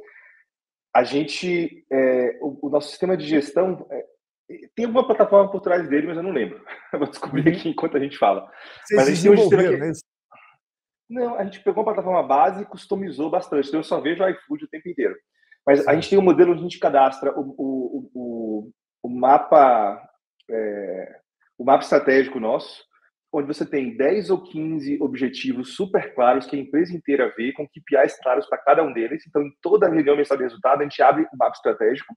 a 0.93 1.03
gente, 1.03 1.85
é, 1.91 2.39
o, 2.41 2.67
o, 2.67 2.69
nosso 2.69 2.89
sistema 2.89 3.15
de 3.17 3.25
gestão 3.25 3.85
é, 3.91 4.05
tem 4.75 4.85
uma 4.85 5.05
plataforma 5.05 5.51
por 5.51 5.61
trás 5.61 5.87
dele, 5.87 6.07
mas 6.07 6.17
eu 6.17 6.23
não 6.23 6.31
lembro. 6.31 6.63
vou 6.93 7.07
descobrir 7.07 7.47
uhum. 7.47 7.55
aqui 7.55 7.69
enquanto 7.69 7.97
a 7.97 7.99
gente 7.99 8.17
fala. 8.17 8.49
Vocês 8.83 8.99
mas 8.99 9.07
a 9.07 9.13
gente 9.13 9.21
tem 9.21 9.31
um 9.31 9.37
sistema 9.37 9.91
não, 11.09 11.35
a 11.35 11.43
gente 11.43 11.63
pegou 11.63 11.79
uma 11.79 11.91
plataforma 11.91 12.21
base 12.21 12.61
e 12.61 12.67
customizou 12.67 13.31
bastante. 13.31 13.67
Então 13.67 13.79
eu 13.79 13.83
só 13.83 13.99
vejo 13.99 14.23
o 14.23 14.29
iFood 14.29 14.65
o 14.65 14.67
tempo 14.67 14.87
inteiro. 14.87 15.15
Mas 15.65 15.87
a 15.87 15.95
gente 15.95 16.09
tem 16.09 16.19
um 16.19 16.23
modelo 16.23 16.51
onde 16.51 16.59
a 16.59 16.63
gente 16.63 16.79
cadastra 16.79 17.33
o, 17.35 17.55
o, 17.57 18.11
o, 18.13 18.71
o 19.03 19.09
mapa 19.09 19.99
é, 20.49 21.19
o 21.57 21.65
mapa 21.65 21.83
estratégico 21.83 22.39
nosso, 22.39 22.83
onde 23.33 23.47
você 23.47 23.65
tem 23.65 23.95
10 23.95 24.29
ou 24.29 24.41
15 24.41 24.97
objetivos 25.01 25.75
super 25.75 26.13
claros 26.15 26.45
que 26.45 26.55
a 26.55 26.59
empresa 26.59 26.95
inteira 26.95 27.33
vê, 27.35 27.51
com 27.51 27.67
KPIs 27.67 28.19
claros 28.21 28.47
para 28.47 28.57
cada 28.59 28.83
um 28.83 28.93
deles. 28.93 29.23
Então, 29.27 29.41
em 29.41 29.51
toda 29.61 29.89
reunião 29.89 30.15
mensal 30.15 30.37
de 30.37 30.43
resultado, 30.43 30.79
a 30.79 30.83
gente 30.83 31.01
abre 31.01 31.23
o 31.23 31.37
mapa 31.37 31.55
estratégico 31.55 32.15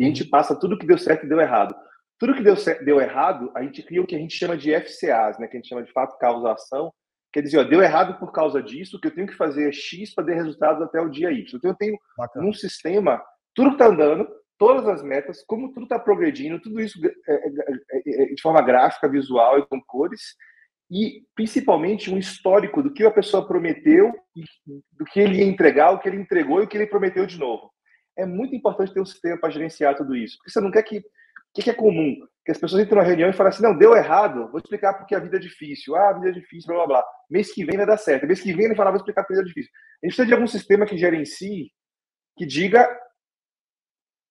e 0.00 0.04
a 0.04 0.06
gente 0.06 0.24
passa 0.24 0.58
tudo 0.58 0.78
que 0.78 0.86
deu 0.86 0.96
certo 0.96 1.26
e 1.26 1.28
deu 1.28 1.38
errado. 1.38 1.76
Tudo 2.18 2.34
que 2.34 2.42
deu, 2.42 2.54
deu 2.82 3.00
errado, 3.02 3.52
a 3.54 3.62
gente 3.62 3.82
cria 3.82 4.00
o 4.00 4.06
que 4.06 4.16
a 4.16 4.18
gente 4.18 4.34
chama 4.34 4.56
de 4.56 4.74
FCAs, 4.74 5.38
né, 5.38 5.46
que 5.46 5.58
a 5.58 5.60
gente 5.60 5.68
chama 5.68 5.82
de 5.82 5.92
fato 5.92 6.16
causa-ação. 6.16 6.90
Quer 7.30 7.42
dizer, 7.42 7.58
ó, 7.58 7.64
deu 7.64 7.82
errado 7.82 8.18
por 8.18 8.32
causa 8.32 8.62
disso, 8.62 8.98
que 8.98 9.08
eu 9.08 9.14
tenho 9.14 9.26
que 9.26 9.36
fazer 9.36 9.70
X 9.74 10.14
para 10.14 10.24
ter 10.24 10.34
resultados 10.34 10.82
até 10.82 10.98
o 11.02 11.10
dia 11.10 11.30
Y. 11.30 11.44
Então, 11.54 11.70
eu 11.70 11.76
tenho 11.76 11.98
Bacana. 12.16 12.46
um 12.46 12.52
sistema, 12.52 13.22
tudo 13.54 13.68
que 13.68 13.74
está 13.74 13.88
andando, 13.88 14.26
todas 14.58 14.88
as 14.88 15.02
metas, 15.02 15.44
como 15.44 15.70
tudo 15.70 15.82
está 15.82 15.98
progredindo, 15.98 16.58
tudo 16.62 16.80
isso 16.80 16.98
é, 17.06 17.32
é, 17.32 18.22
é, 18.22 18.34
de 18.34 18.40
forma 18.40 18.62
gráfica, 18.62 19.06
visual 19.06 19.58
e 19.58 19.66
com 19.66 19.78
cores, 19.82 20.34
e 20.90 21.24
principalmente 21.34 22.10
um 22.10 22.16
histórico 22.16 22.82
do 22.82 22.90
que 22.90 23.04
a 23.04 23.10
pessoa 23.10 23.46
prometeu, 23.46 24.14
do 24.92 25.04
que 25.04 25.20
ele 25.20 25.40
ia 25.40 25.44
entregar, 25.44 25.90
o 25.90 25.98
que 25.98 26.08
ele 26.08 26.16
entregou 26.16 26.62
e 26.62 26.64
o 26.64 26.66
que 26.66 26.78
ele 26.78 26.86
prometeu 26.86 27.26
de 27.26 27.38
novo 27.38 27.70
é 28.20 28.26
muito 28.26 28.54
importante 28.54 28.92
ter 28.92 29.00
um 29.00 29.06
sistema 29.06 29.38
para 29.38 29.50
gerenciar 29.50 29.96
tudo 29.96 30.16
isso. 30.16 30.36
Porque 30.38 30.50
você 30.50 30.60
não 30.60 30.70
quer 30.70 30.82
que. 30.82 30.98
O 30.98 31.52
que, 31.54 31.62
que 31.62 31.70
é 31.70 31.74
comum? 31.74 32.16
Que 32.44 32.52
as 32.52 32.58
pessoas 32.58 32.82
entram 32.82 32.98
na 32.98 33.06
reunião 33.06 33.28
e 33.28 33.32
falam 33.32 33.50
assim: 33.50 33.62
não, 33.62 33.76
deu 33.76 33.96
errado, 33.96 34.48
vou 34.50 34.58
explicar 34.58 34.94
porque 34.94 35.14
a 35.14 35.18
vida 35.18 35.36
é 35.36 35.40
difícil. 35.40 35.96
Ah, 35.96 36.10
a 36.10 36.12
vida 36.14 36.28
é 36.28 36.32
difícil, 36.32 36.68
blá 36.68 36.86
blá 36.86 36.86
blá. 36.86 37.04
Mês 37.28 37.52
que 37.52 37.64
vem 37.64 37.76
vai 37.76 37.86
dar 37.86 37.96
certo. 37.96 38.26
Mês 38.26 38.40
que 38.40 38.52
vem 38.52 38.66
ele 38.66 38.76
fala, 38.76 38.90
vou 38.90 38.98
explicar 38.98 39.22
porque 39.22 39.34
a 39.34 39.36
vida 39.36 39.48
é 39.48 39.52
difícil. 39.52 39.72
A 39.72 40.06
gente 40.06 40.16
precisa 40.16 40.26
de 40.26 40.34
algum 40.34 40.46
sistema 40.46 40.86
que 40.86 40.96
gerencie, 40.96 41.70
que 42.36 42.46
diga: 42.46 42.88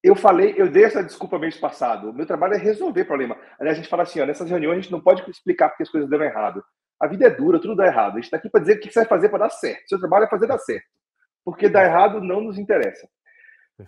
eu 0.03 0.15
falei, 0.15 0.53
eu 0.57 0.69
dei 0.71 0.85
essa 0.85 1.03
desculpa 1.03 1.37
mês 1.37 1.57
passado. 1.57 2.09
O 2.09 2.13
meu 2.13 2.25
trabalho 2.25 2.53
é 2.53 2.57
resolver 2.57 3.03
problema. 3.05 3.37
Aliás, 3.59 3.77
a 3.77 3.81
gente 3.81 3.89
fala 3.89 4.03
assim: 4.03 4.21
ó, 4.21 4.25
nessas 4.25 4.49
reuniões 4.49 4.77
a 4.77 4.81
gente 4.81 4.91
não 4.91 5.01
pode 5.01 5.29
explicar 5.29 5.69
porque 5.69 5.83
as 5.83 5.89
coisas 5.89 6.09
deram 6.09 6.25
errado. 6.25 6.63
A 7.01 7.07
vida 7.07 7.27
é 7.27 7.29
dura, 7.29 7.59
tudo 7.59 7.75
dá 7.75 7.85
errado. 7.85 8.13
A 8.13 8.15
gente 8.15 8.25
está 8.25 8.37
aqui 8.37 8.49
para 8.49 8.61
dizer 8.61 8.77
o 8.77 8.79
que 8.79 8.91
você 8.91 8.99
vai 8.99 9.07
fazer 9.07 9.29
para 9.29 9.39
dar 9.39 9.49
certo. 9.49 9.87
Seu 9.87 9.99
trabalho 9.99 10.25
é 10.25 10.29
fazer 10.29 10.47
dar 10.47 10.59
certo. 10.59 10.85
Porque 11.45 11.69
dar 11.69 11.85
errado 11.85 12.21
não 12.21 12.41
nos 12.41 12.57
interessa. 12.57 13.07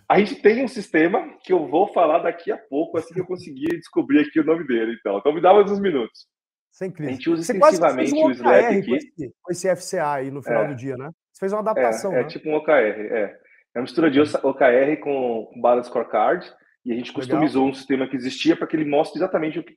A 0.08 0.18
gente 0.18 0.40
tem 0.40 0.64
um 0.64 0.68
sistema 0.68 1.36
que 1.42 1.52
eu 1.52 1.66
vou 1.66 1.92
falar 1.92 2.20
daqui 2.20 2.50
a 2.50 2.56
pouco, 2.56 2.98
assim 2.98 3.14
que 3.14 3.20
eu 3.20 3.26
conseguir 3.26 3.68
descobrir 3.78 4.20
aqui 4.20 4.40
o 4.40 4.44
nome 4.44 4.66
dele. 4.66 4.96
Então, 4.98 5.18
então 5.18 5.32
me 5.32 5.40
dá 5.40 5.52
mais 5.52 5.70
uns 5.70 5.80
minutos. 5.80 6.26
Sem 6.70 6.90
crise. 6.90 7.10
A 7.10 7.14
gente 7.14 7.30
usa 7.30 7.42
Você 7.42 7.52
extensivamente 7.52 8.14
um 8.14 8.26
o 8.26 8.30
Slack 8.30 8.66
aqui. 8.66 8.88
Com 8.88 8.96
esse, 8.96 9.34
com 9.42 9.52
esse, 9.52 9.76
FCA 9.76 10.12
aí 10.12 10.30
no 10.30 10.42
final 10.42 10.64
é. 10.64 10.68
do 10.68 10.74
dia, 10.74 10.96
né? 10.96 11.10
Você 11.30 11.40
fez 11.40 11.52
uma 11.52 11.60
adaptação, 11.60 12.12
é, 12.12 12.20
é 12.20 12.22
né? 12.22 12.28
tipo 12.28 12.48
um 12.48 12.54
OKR, 12.54 12.72
é. 12.72 13.36
É 13.74 13.78
uma 13.78 13.82
mistura 13.82 14.10
de 14.10 14.20
OKR 14.20 15.00
com, 15.02 15.50
com 15.52 15.60
Balance 15.60 15.88
Scorecard 15.88 16.50
e 16.84 16.92
a 16.92 16.94
gente 16.94 17.12
customizou 17.12 17.62
Legal. 17.62 17.70
um 17.70 17.74
sistema 17.74 18.06
que 18.06 18.16
existia 18.16 18.56
para 18.56 18.66
que 18.66 18.76
ele 18.76 18.84
mostre 18.84 19.18
exatamente 19.18 19.58
o 19.58 19.64
que... 19.64 19.74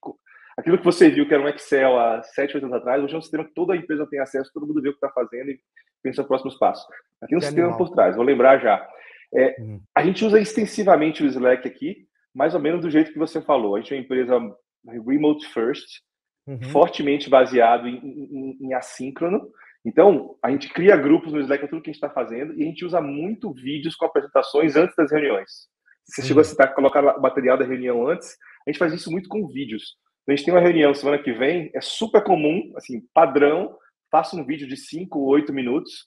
aquilo 0.57 0.77
que 0.77 0.83
você 0.83 1.09
viu 1.09 1.27
que 1.27 1.33
era 1.33 1.43
um 1.43 1.47
Excel 1.47 1.97
há 1.97 2.21
7, 2.21 2.55
8 2.55 2.65
anos 2.65 2.77
atrás, 2.77 3.03
hoje 3.03 3.13
é 3.13 3.17
um 3.17 3.21
sistema 3.21 3.45
que 3.45 3.53
toda 3.53 3.73
a 3.73 3.77
empresa 3.77 4.07
tem 4.07 4.19
acesso, 4.19 4.51
todo 4.53 4.67
mundo 4.67 4.81
vê 4.81 4.89
o 4.89 4.91
que 4.91 4.97
está 4.97 5.09
fazendo 5.09 5.49
e 5.49 5.59
pensa 6.03 6.21
nos 6.21 6.27
próximos 6.27 6.57
passos. 6.57 6.85
Aqui 7.21 7.33
é 7.33 7.37
um 7.37 7.39
que 7.39 7.45
sistema 7.45 7.67
animal. 7.69 7.87
por 7.87 7.95
trás, 7.95 8.15
vou 8.15 8.25
lembrar 8.25 8.59
já. 8.59 8.85
É, 9.35 9.55
uhum. 9.59 9.81
A 9.93 10.03
gente 10.03 10.23
usa 10.23 10.39
extensivamente 10.39 11.23
o 11.23 11.27
Slack 11.27 11.67
aqui, 11.67 12.07
mais 12.33 12.53
ou 12.53 12.59
menos 12.59 12.81
do 12.81 12.89
jeito 12.89 13.11
que 13.11 13.19
você 13.19 13.41
falou. 13.41 13.75
A 13.75 13.79
gente 13.79 13.93
é 13.93 13.97
uma 13.97 14.03
empresa 14.03 14.39
remote 15.05 15.47
first, 15.47 16.01
uhum. 16.47 16.61
fortemente 16.69 17.29
baseado 17.29 17.87
em, 17.87 17.97
em, 17.97 18.57
em, 18.61 18.73
assíncrono. 18.73 19.49
Então, 19.85 20.35
a 20.41 20.49
gente 20.51 20.69
cria 20.69 20.97
grupos 20.97 21.33
no 21.33 21.39
Slack, 21.41 21.65
é 21.65 21.67
tudo 21.67 21.81
que 21.81 21.89
a 21.89 21.93
gente 21.93 22.03
está 22.03 22.09
fazendo, 22.09 22.53
e 22.53 22.63
a 22.63 22.65
gente 22.65 22.85
usa 22.85 23.01
muito 23.01 23.53
vídeos 23.53 23.95
com 23.95 24.05
apresentações 24.05 24.75
antes 24.75 24.95
das 24.95 25.11
reuniões. 25.11 25.67
Você 26.05 26.21
uhum. 26.21 26.27
chegou 26.27 26.41
a 26.41 26.43
citar, 26.43 26.73
colocar 26.73 27.17
o 27.17 27.21
material 27.21 27.57
da 27.57 27.65
reunião 27.65 28.07
antes, 28.07 28.35
a 28.65 28.71
gente 28.71 28.79
faz 28.79 28.93
isso 28.93 29.11
muito 29.11 29.29
com 29.29 29.47
vídeos. 29.47 29.95
Então, 30.23 30.33
a 30.33 30.35
gente 30.35 30.45
tem 30.45 30.53
uma 30.53 30.61
reunião 30.61 30.93
semana 30.93 31.21
que 31.21 31.33
vem, 31.33 31.69
é 31.73 31.81
super 31.81 32.23
comum, 32.23 32.73
assim, 32.75 33.01
padrão, 33.13 33.77
faça 34.11 34.35
um 34.35 34.45
vídeo 34.45 34.67
de 34.67 34.77
5 34.77 35.19
ou 35.19 35.27
8 35.27 35.53
minutos, 35.53 36.05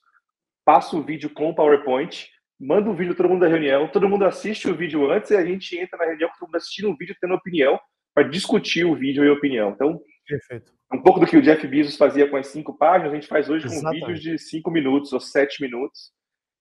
passa 0.65 0.95
o 0.95 1.01
vídeo 1.01 1.29
com 1.29 1.53
PowerPoint, 1.53 2.27
manda 2.59 2.89
o 2.89 2.93
um 2.93 2.95
vídeo 2.95 3.15
todo 3.15 3.29
mundo 3.29 3.41
da 3.41 3.47
reunião, 3.47 3.87
todo 3.87 4.09
mundo 4.09 4.25
assiste 4.25 4.69
o 4.69 4.75
vídeo 4.75 5.09
antes 5.09 5.31
e 5.31 5.35
a 5.35 5.45
gente 5.45 5.77
entra 5.77 5.97
na 5.97 6.05
reunião 6.05 6.29
com 6.29 6.35
todo 6.39 6.47
mundo 6.47 6.57
assistindo 6.57 6.89
o 6.89 6.97
vídeo 6.97 7.15
tendo 7.19 7.33
opinião 7.33 7.79
para 8.13 8.27
discutir 8.27 8.85
o 8.85 8.95
vídeo 8.95 9.23
e 9.23 9.29
a 9.29 9.33
opinião. 9.33 9.71
Então, 9.71 10.01
Perfeito. 10.27 10.73
um 10.93 11.01
pouco 11.01 11.19
do 11.19 11.25
que 11.25 11.37
o 11.37 11.41
Jeff 11.41 11.65
Bezos 11.65 11.95
fazia 11.95 12.29
com 12.29 12.35
as 12.35 12.47
cinco 12.47 12.77
páginas, 12.77 13.13
a 13.13 13.15
gente 13.15 13.27
faz 13.27 13.49
hoje 13.49 13.65
Exatamente. 13.65 14.01
com 14.01 14.07
vídeos 14.07 14.21
de 14.21 14.37
cinco 14.37 14.69
minutos 14.69 15.13
ou 15.13 15.19
sete 15.19 15.61
minutos. 15.61 16.11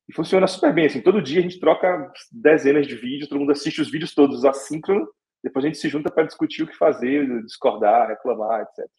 E 0.09 0.15
funciona 0.15 0.47
super 0.47 0.73
bem. 0.73 0.87
Assim, 0.87 1.03
todo 1.03 1.21
dia 1.21 1.41
a 1.41 1.43
gente 1.43 1.61
troca 1.61 2.11
dezenas 2.33 2.87
de 2.87 2.95
vídeos, 2.95 3.29
todo 3.29 3.41
mundo 3.41 3.53
assiste 3.53 3.81
os 3.81 3.91
vídeos 3.91 4.15
todos 4.15 4.45
assíncrono, 4.45 5.07
depois 5.43 5.65
a 5.65 5.69
gente 5.69 5.79
se 5.79 5.89
junta 5.89 6.11
para 6.11 6.25
discutir 6.25 6.63
o 6.63 6.67
que 6.67 6.77
fazer, 6.77 7.43
discordar, 7.43 8.09
reclamar, 8.09 8.63
etc. 8.63 8.91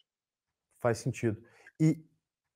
Faz 0.78 0.98
sentido. 0.98 1.36
E, 1.80 1.98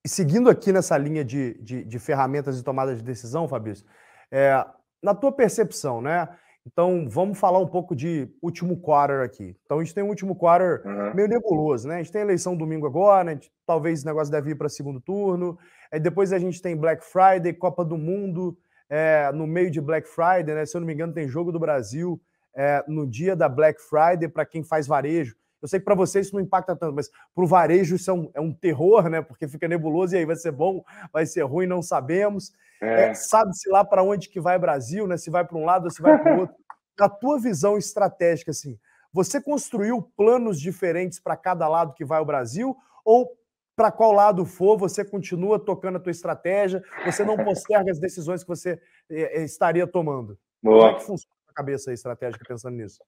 e 0.05 0.09
seguindo 0.09 0.49
aqui 0.49 0.73
nessa 0.73 0.97
linha 0.97 1.25
de, 1.25 1.55
de, 1.63 1.85
de 1.85 1.99
ferramentas 1.99 2.57
de 2.57 2.63
tomada 2.63 2.95
de 2.95 3.03
decisão, 3.03 3.49
Fabrício, 3.49 3.87
é, 4.35 4.66
na 5.01 5.14
tua 5.14 5.30
percepção, 5.30 6.03
né? 6.03 6.28
Então, 6.66 7.07
vamos 7.09 7.39
falar 7.39 7.61
um 7.61 7.68
pouco 7.68 7.95
de 7.95 8.28
último 8.43 8.80
quarter 8.80 9.20
aqui. 9.20 9.55
Então, 9.64 9.78
a 9.78 9.85
gente 9.85 9.95
tem 9.95 10.03
um 10.03 10.09
último 10.09 10.35
quarter 10.35 10.82
uhum. 10.85 11.14
meio 11.14 11.28
nebuloso, 11.28 11.87
né? 11.87 11.97
A 11.97 11.99
gente 11.99 12.11
tem 12.11 12.22
eleição 12.22 12.57
domingo 12.57 12.87
agora, 12.87 13.30
gente, 13.30 13.53
talvez 13.64 14.03
o 14.03 14.07
negócio 14.07 14.32
deve 14.32 14.51
ir 14.51 14.55
para 14.55 14.68
segundo 14.68 15.01
turno. 15.01 15.57
É, 15.93 16.01
depois 16.01 16.32
a 16.32 16.39
gente 16.39 16.61
tem 16.61 16.76
Black 16.76 17.05
Friday, 17.05 17.53
Copa 17.53 17.85
do 17.85 17.97
Mundo, 17.97 18.59
é, 18.89 19.30
no 19.32 19.47
meio 19.47 19.70
de 19.70 19.80
Black 19.80 20.09
Friday, 20.09 20.55
né? 20.55 20.66
Se 20.66 20.76
eu 20.76 20.80
não 20.80 20.87
me 20.87 20.95
engano, 20.95 21.12
tem 21.12 21.28
Jogo 21.28 21.53
do 21.53 21.61
Brasil 21.61 22.20
é, 22.57 22.82
no 22.89 23.07
dia 23.07 23.37
da 23.37 23.49
Black 23.49 23.80
Friday 23.80 24.28
para 24.28 24.45
quem 24.45 24.64
faz 24.64 24.87
varejo. 24.87 25.37
Eu 25.61 25.68
sei 25.68 25.78
que 25.78 25.85
para 25.85 25.95
vocês 25.95 26.26
isso 26.26 26.35
não 26.35 26.43
impacta 26.43 26.76
tanto, 26.76 26.95
mas 26.95 27.09
para 27.35 27.45
o 27.45 27.47
varejo 27.47 27.97
isso 27.97 28.11
é 28.11 28.14
um, 28.14 28.30
é 28.35 28.41
um, 28.41 28.53
terror, 28.53 29.09
né? 29.09 29.22
Porque 29.22 29.49
fica 29.49 29.68
nebuloso 29.68 30.14
e 30.14 30.18
aí 30.18 30.24
vai 30.24 30.37
ser 30.37 30.53
bom, 30.53 30.85
vai 31.12 31.24
ser 31.24 31.43
ruim, 31.43 31.66
não 31.66 31.80
sabemos. 31.82 32.53
É. 32.83 33.07
É, 33.07 33.14
Sabe-se 33.14 33.68
lá 33.70 33.85
para 33.85 34.03
onde 34.03 34.29
que 34.29 34.41
vai 34.41 34.59
Brasil, 34.59 35.07
né? 35.07 35.16
Se 35.16 35.31
vai 35.31 35.45
para 35.45 35.57
um 35.57 35.64
lado 35.64 35.85
ou 35.85 35.91
se 35.91 36.03
vai 36.03 36.20
para 36.20 36.37
o 36.37 36.41
outro. 36.41 36.57
Na 36.99 37.09
tua 37.09 37.41
visão 37.41 37.77
estratégica, 37.77 38.51
assim, 38.51 38.79
você 39.12 39.41
construiu 39.41 40.03
planos 40.16 40.61
diferentes 40.61 41.20
para 41.20 41.37
cada 41.37 41.68
lado 41.68 41.95
que 41.95 42.05
vai 42.05 42.20
o 42.20 42.25
Brasil? 42.25 42.77
Ou 43.05 43.31
para 43.77 43.91
qual 43.91 44.12
lado 44.12 44.45
for, 44.45 44.79
você 44.79 45.05
continua 45.05 45.59
tocando 45.59 45.97
a 45.97 46.01
tua 46.01 46.11
estratégia, 46.11 46.83
você 47.05 47.25
não 47.25 47.37
posterga 47.45 47.91
as 47.91 47.99
decisões 47.99 48.43
que 48.43 48.49
você 48.49 48.81
é, 49.11 49.43
estaria 49.43 49.87
tomando? 49.87 50.39
Boa. 50.62 50.79
Como 50.79 50.91
é 50.91 50.95
que 50.95 51.07
funciona 51.07 51.35
a 51.49 51.53
cabeça 51.53 51.93
estratégica 51.93 52.45
pensando 52.47 52.77
nisso? 52.77 52.99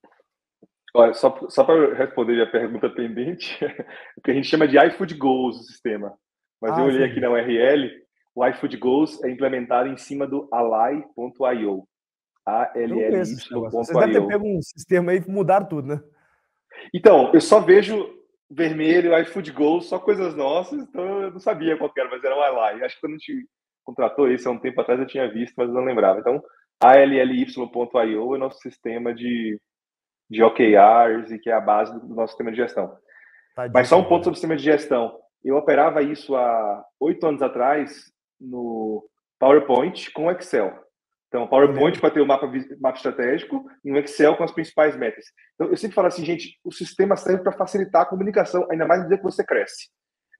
Olha, 0.93 1.13
só, 1.13 1.37
só 1.49 1.63
para 1.63 1.93
responder 1.93 2.41
a 2.41 2.49
pergunta 2.49 2.89
pendente, 2.89 3.57
o 4.17 4.21
que 4.21 4.31
a 4.31 4.33
gente 4.33 4.47
chama 4.47 4.67
de 4.67 4.77
iFood 4.77 5.13
Goals, 5.15 5.59
o 5.59 5.63
sistema. 5.63 6.17
Mas 6.61 6.71
ah, 6.71 6.81
eu 6.81 6.85
olhei 6.85 7.05
sim. 7.05 7.11
aqui 7.11 7.19
na 7.19 7.29
URL, 7.29 8.06
o 8.37 8.45
iFood 8.45 8.77
Goals 8.77 9.23
é 9.23 9.31
implementado 9.31 9.89
em 9.89 9.97
cima 9.97 10.27
do 10.27 10.47
ally.io. 10.51 11.87
A-L-L-Y.io. 12.45 13.61
Vocês 13.71 13.97
devem 13.97 14.13
ter 14.13 14.27
pego 14.27 14.47
um 14.47 14.61
sistema 14.61 15.11
aí 15.11 15.17
e 15.17 15.31
mudaram 15.31 15.67
tudo, 15.67 15.87
né? 15.87 16.03
Então, 16.93 17.31
eu 17.33 17.41
só 17.41 17.59
vejo 17.59 18.07
vermelho, 18.47 19.17
iFood 19.21 19.51
Goals, 19.51 19.87
só 19.87 19.97
coisas 19.97 20.35
nossas, 20.35 20.83
então 20.83 21.23
eu 21.23 21.31
não 21.31 21.39
sabia 21.39 21.75
qual 21.77 21.91
era, 21.97 22.09
mas 22.09 22.23
era 22.23 22.37
o 22.37 22.41
Ally. 22.41 22.83
Acho 22.83 22.93
que 22.93 23.01
quando 23.01 23.13
a 23.13 23.17
gente 23.17 23.47
contratou 23.83 24.29
isso 24.29 24.47
há 24.47 24.51
um 24.51 24.59
tempo 24.59 24.81
atrás 24.81 24.99
eu 24.99 25.07
tinha 25.07 25.27
visto, 25.33 25.55
mas 25.57 25.67
eu 25.67 25.73
não 25.73 25.83
lembrava. 25.83 26.19
Então, 26.19 26.39
ALLY.io 26.79 28.35
é 28.35 28.37
nosso 28.37 28.59
sistema 28.59 29.15
de, 29.15 29.59
de 30.29 30.43
OKRs 30.43 31.33
e 31.33 31.39
que 31.39 31.49
é 31.49 31.53
a 31.53 31.59
base 31.59 31.91
do 31.99 32.13
nosso 32.13 32.33
sistema 32.33 32.51
de 32.51 32.57
gestão. 32.57 32.95
Mas 33.73 33.87
só 33.87 33.97
um 33.99 34.03
ponto 34.03 34.25
sobre 34.25 34.33
o 34.33 34.35
sistema 34.35 34.55
de 34.55 34.63
gestão. 34.63 35.17
Eu 35.43 35.55
operava 35.55 36.03
isso 36.03 36.35
há 36.35 36.85
oito 36.99 37.25
anos 37.25 37.41
atrás 37.41 38.15
no 38.39 39.07
PowerPoint 39.39 40.11
com 40.11 40.31
Excel. 40.31 40.87
Então, 41.27 41.47
PowerPoint 41.47 41.99
para 41.99 42.11
ter 42.11 42.21
o 42.21 42.25
mapa, 42.25 42.49
mapa 42.79 42.97
estratégico 42.97 43.65
e 43.83 43.91
um 43.91 43.97
Excel 43.97 44.35
com 44.37 44.43
as 44.43 44.51
principais 44.51 44.95
metas. 44.95 45.25
Então, 45.55 45.67
eu 45.67 45.77
sempre 45.77 45.95
falo 45.95 46.07
assim, 46.07 46.23
gente, 46.23 46.57
o 46.63 46.71
sistema 46.71 47.17
serve 47.17 47.43
para 47.43 47.51
facilitar 47.51 48.03
a 48.03 48.05
comunicação, 48.05 48.65
ainda 48.71 48.87
mais 48.87 49.01
no 49.01 49.09
dia 49.09 49.17
que 49.17 49.23
você 49.23 49.43
cresce. 49.43 49.89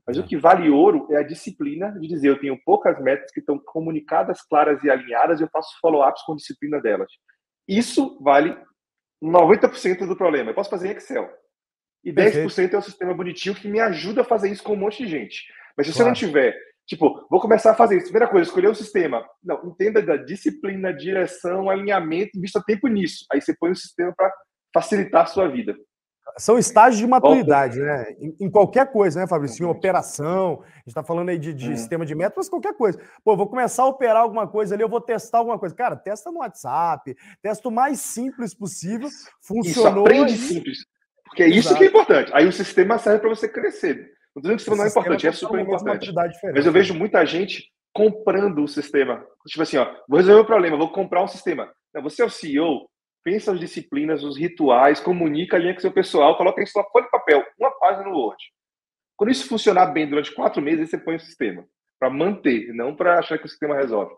Mas 0.07 0.17
o 0.17 0.23
que 0.23 0.37
vale 0.37 0.69
ouro 0.69 1.05
é 1.11 1.17
a 1.17 1.23
disciplina 1.23 1.91
de 1.99 2.07
dizer, 2.07 2.29
eu 2.29 2.39
tenho 2.39 2.57
poucas 2.63 2.97
metas 3.01 3.29
que 3.31 3.41
estão 3.41 3.59
comunicadas, 3.59 4.41
claras 4.41 4.81
e 4.81 4.89
alinhadas, 4.89 5.41
e 5.41 5.43
eu 5.43 5.49
faço 5.49 5.77
follow-ups 5.81 6.23
com 6.23 6.35
disciplina 6.37 6.79
delas. 6.79 7.11
Isso 7.67 8.17
vale 8.21 8.57
90% 9.21 10.07
do 10.07 10.15
problema. 10.15 10.51
Eu 10.51 10.55
posso 10.55 10.69
fazer 10.69 10.87
em 10.87 10.91
Excel. 10.91 11.29
E 12.05 12.13
10% 12.13 12.73
é 12.73 12.77
o 12.77 12.81
sistema 12.81 13.13
bonitinho 13.13 13.53
que 13.53 13.67
me 13.67 13.81
ajuda 13.81 14.21
a 14.21 14.23
fazer 14.23 14.49
isso 14.49 14.63
com 14.63 14.73
um 14.73 14.77
monte 14.77 15.03
de 15.03 15.09
gente. 15.09 15.43
Mas 15.75 15.87
se 15.87 15.93
claro. 15.93 16.05
você 16.15 16.25
não 16.25 16.31
tiver 16.31 16.57
Tipo, 16.87 17.27
vou 17.29 17.41
começar 17.41 17.71
a 17.71 17.75
fazer 17.75 17.97
isso. 17.97 18.05
Primeira 18.05 18.29
coisa, 18.29 18.47
escolher 18.47 18.69
o 18.69 18.75
sistema. 18.75 19.25
Não, 19.43 19.61
entenda 19.65 20.01
da 20.01 20.15
disciplina, 20.15 20.93
direção, 20.93 21.69
alinhamento, 21.69 22.37
invista 22.37 22.63
tempo 22.65 22.87
nisso. 22.87 23.25
Aí 23.31 23.41
você 23.41 23.53
põe 23.53 23.71
o 23.71 23.75
sistema 23.75 24.13
para 24.15 24.31
facilitar 24.73 25.23
a 25.23 25.25
sua 25.25 25.49
vida. 25.49 25.75
São 26.37 26.57
estágios 26.57 26.99
de 26.99 27.07
maturidade, 27.07 27.79
né? 27.79 28.11
Em, 28.19 28.35
em, 28.41 28.49
qualquer 28.49 28.91
coisa, 28.91 29.19
né, 29.19 29.27
Fabrício? 29.27 29.65
Em 29.65 29.69
operação, 29.69 30.61
a 30.63 30.77
gente 30.77 30.87
está 30.87 31.03
falando 31.03 31.29
aí 31.29 31.37
de, 31.37 31.53
de 31.53 31.71
hum. 31.71 31.75
sistema 31.75 32.05
de 32.05 32.13
métodos, 32.15 32.47
qualquer 32.47 32.73
coisa. 32.73 32.99
Pô, 33.23 33.35
vou 33.35 33.47
começar 33.47 33.83
a 33.83 33.87
operar 33.87 34.21
alguma 34.21 34.47
coisa 34.47 34.75
ali, 34.75 34.83
eu 34.83 34.89
vou 34.89 35.01
testar 35.01 35.39
alguma 35.39 35.57
coisa. 35.57 35.75
Cara, 35.75 35.95
testa 35.95 36.31
no 36.31 36.39
WhatsApp, 36.39 37.15
testa 37.41 37.67
o 37.67 37.71
mais 37.71 37.99
simples 37.99 38.53
possível. 38.53 39.09
Funcionou. 39.41 40.05
Isso, 40.05 40.21
aprende 40.21 40.37
simples. 40.37 40.77
Porque 41.25 41.43
é 41.43 41.47
isso 41.47 41.69
Exato. 41.69 41.77
que 41.77 41.83
é 41.83 41.87
importante. 41.87 42.31
Aí 42.33 42.47
o 42.47 42.53
sistema 42.53 42.97
serve 42.97 43.19
para 43.19 43.29
você 43.29 43.47
crescer. 43.49 44.16
Não 44.37 44.41
dizendo 44.41 44.57
que 44.57 44.61
o 44.61 44.65
sistema 44.65 44.77
não 44.77 44.85
é 44.85 44.87
importante, 44.87 45.27
é 45.27 45.31
super 45.31 45.59
importante. 45.59 46.13
Mas 46.53 46.65
eu 46.65 46.71
vejo 46.71 46.93
muita 46.93 47.25
gente 47.25 47.71
comprando 47.91 48.63
o 48.63 48.67
sistema. 48.67 49.25
Tipo 49.47 49.63
assim, 49.63 49.77
ó, 49.77 49.91
vou 50.07 50.17
resolver 50.17 50.41
o 50.41 50.45
problema, 50.45 50.77
vou 50.77 50.91
comprar 50.91 51.23
um 51.23 51.27
sistema. 51.27 51.73
Não, 51.91 52.03
você 52.03 52.21
é 52.21 52.25
o 52.25 52.29
CEO, 52.29 52.87
pensa 53.23 53.51
as 53.51 53.59
disciplinas, 53.59 54.23
os 54.23 54.37
rituais, 54.37 54.99
comunica, 54.99 55.57
alinha 55.57 55.73
com 55.73 55.79
seu 55.79 55.91
pessoal, 55.91 56.37
coloca 56.37 56.61
isso 56.61 56.77
na 56.77 56.83
folha 56.85 57.05
de 57.05 57.11
papel, 57.11 57.43
uma 57.59 57.71
página 57.79 58.07
no 58.07 58.15
Word. 58.15 58.37
Quando 59.15 59.31
isso 59.31 59.49
funcionar 59.49 59.87
bem 59.87 60.07
durante 60.07 60.31
quatro 60.31 60.61
meses, 60.61 60.87
você 60.87 60.99
põe 60.99 61.15
o 61.15 61.19
sistema. 61.19 61.65
Para 61.99 62.11
manter, 62.11 62.71
não 62.75 62.95
para 62.95 63.17
achar 63.17 63.39
que 63.39 63.45
o 63.47 63.49
sistema 63.49 63.75
resolve. 63.75 64.13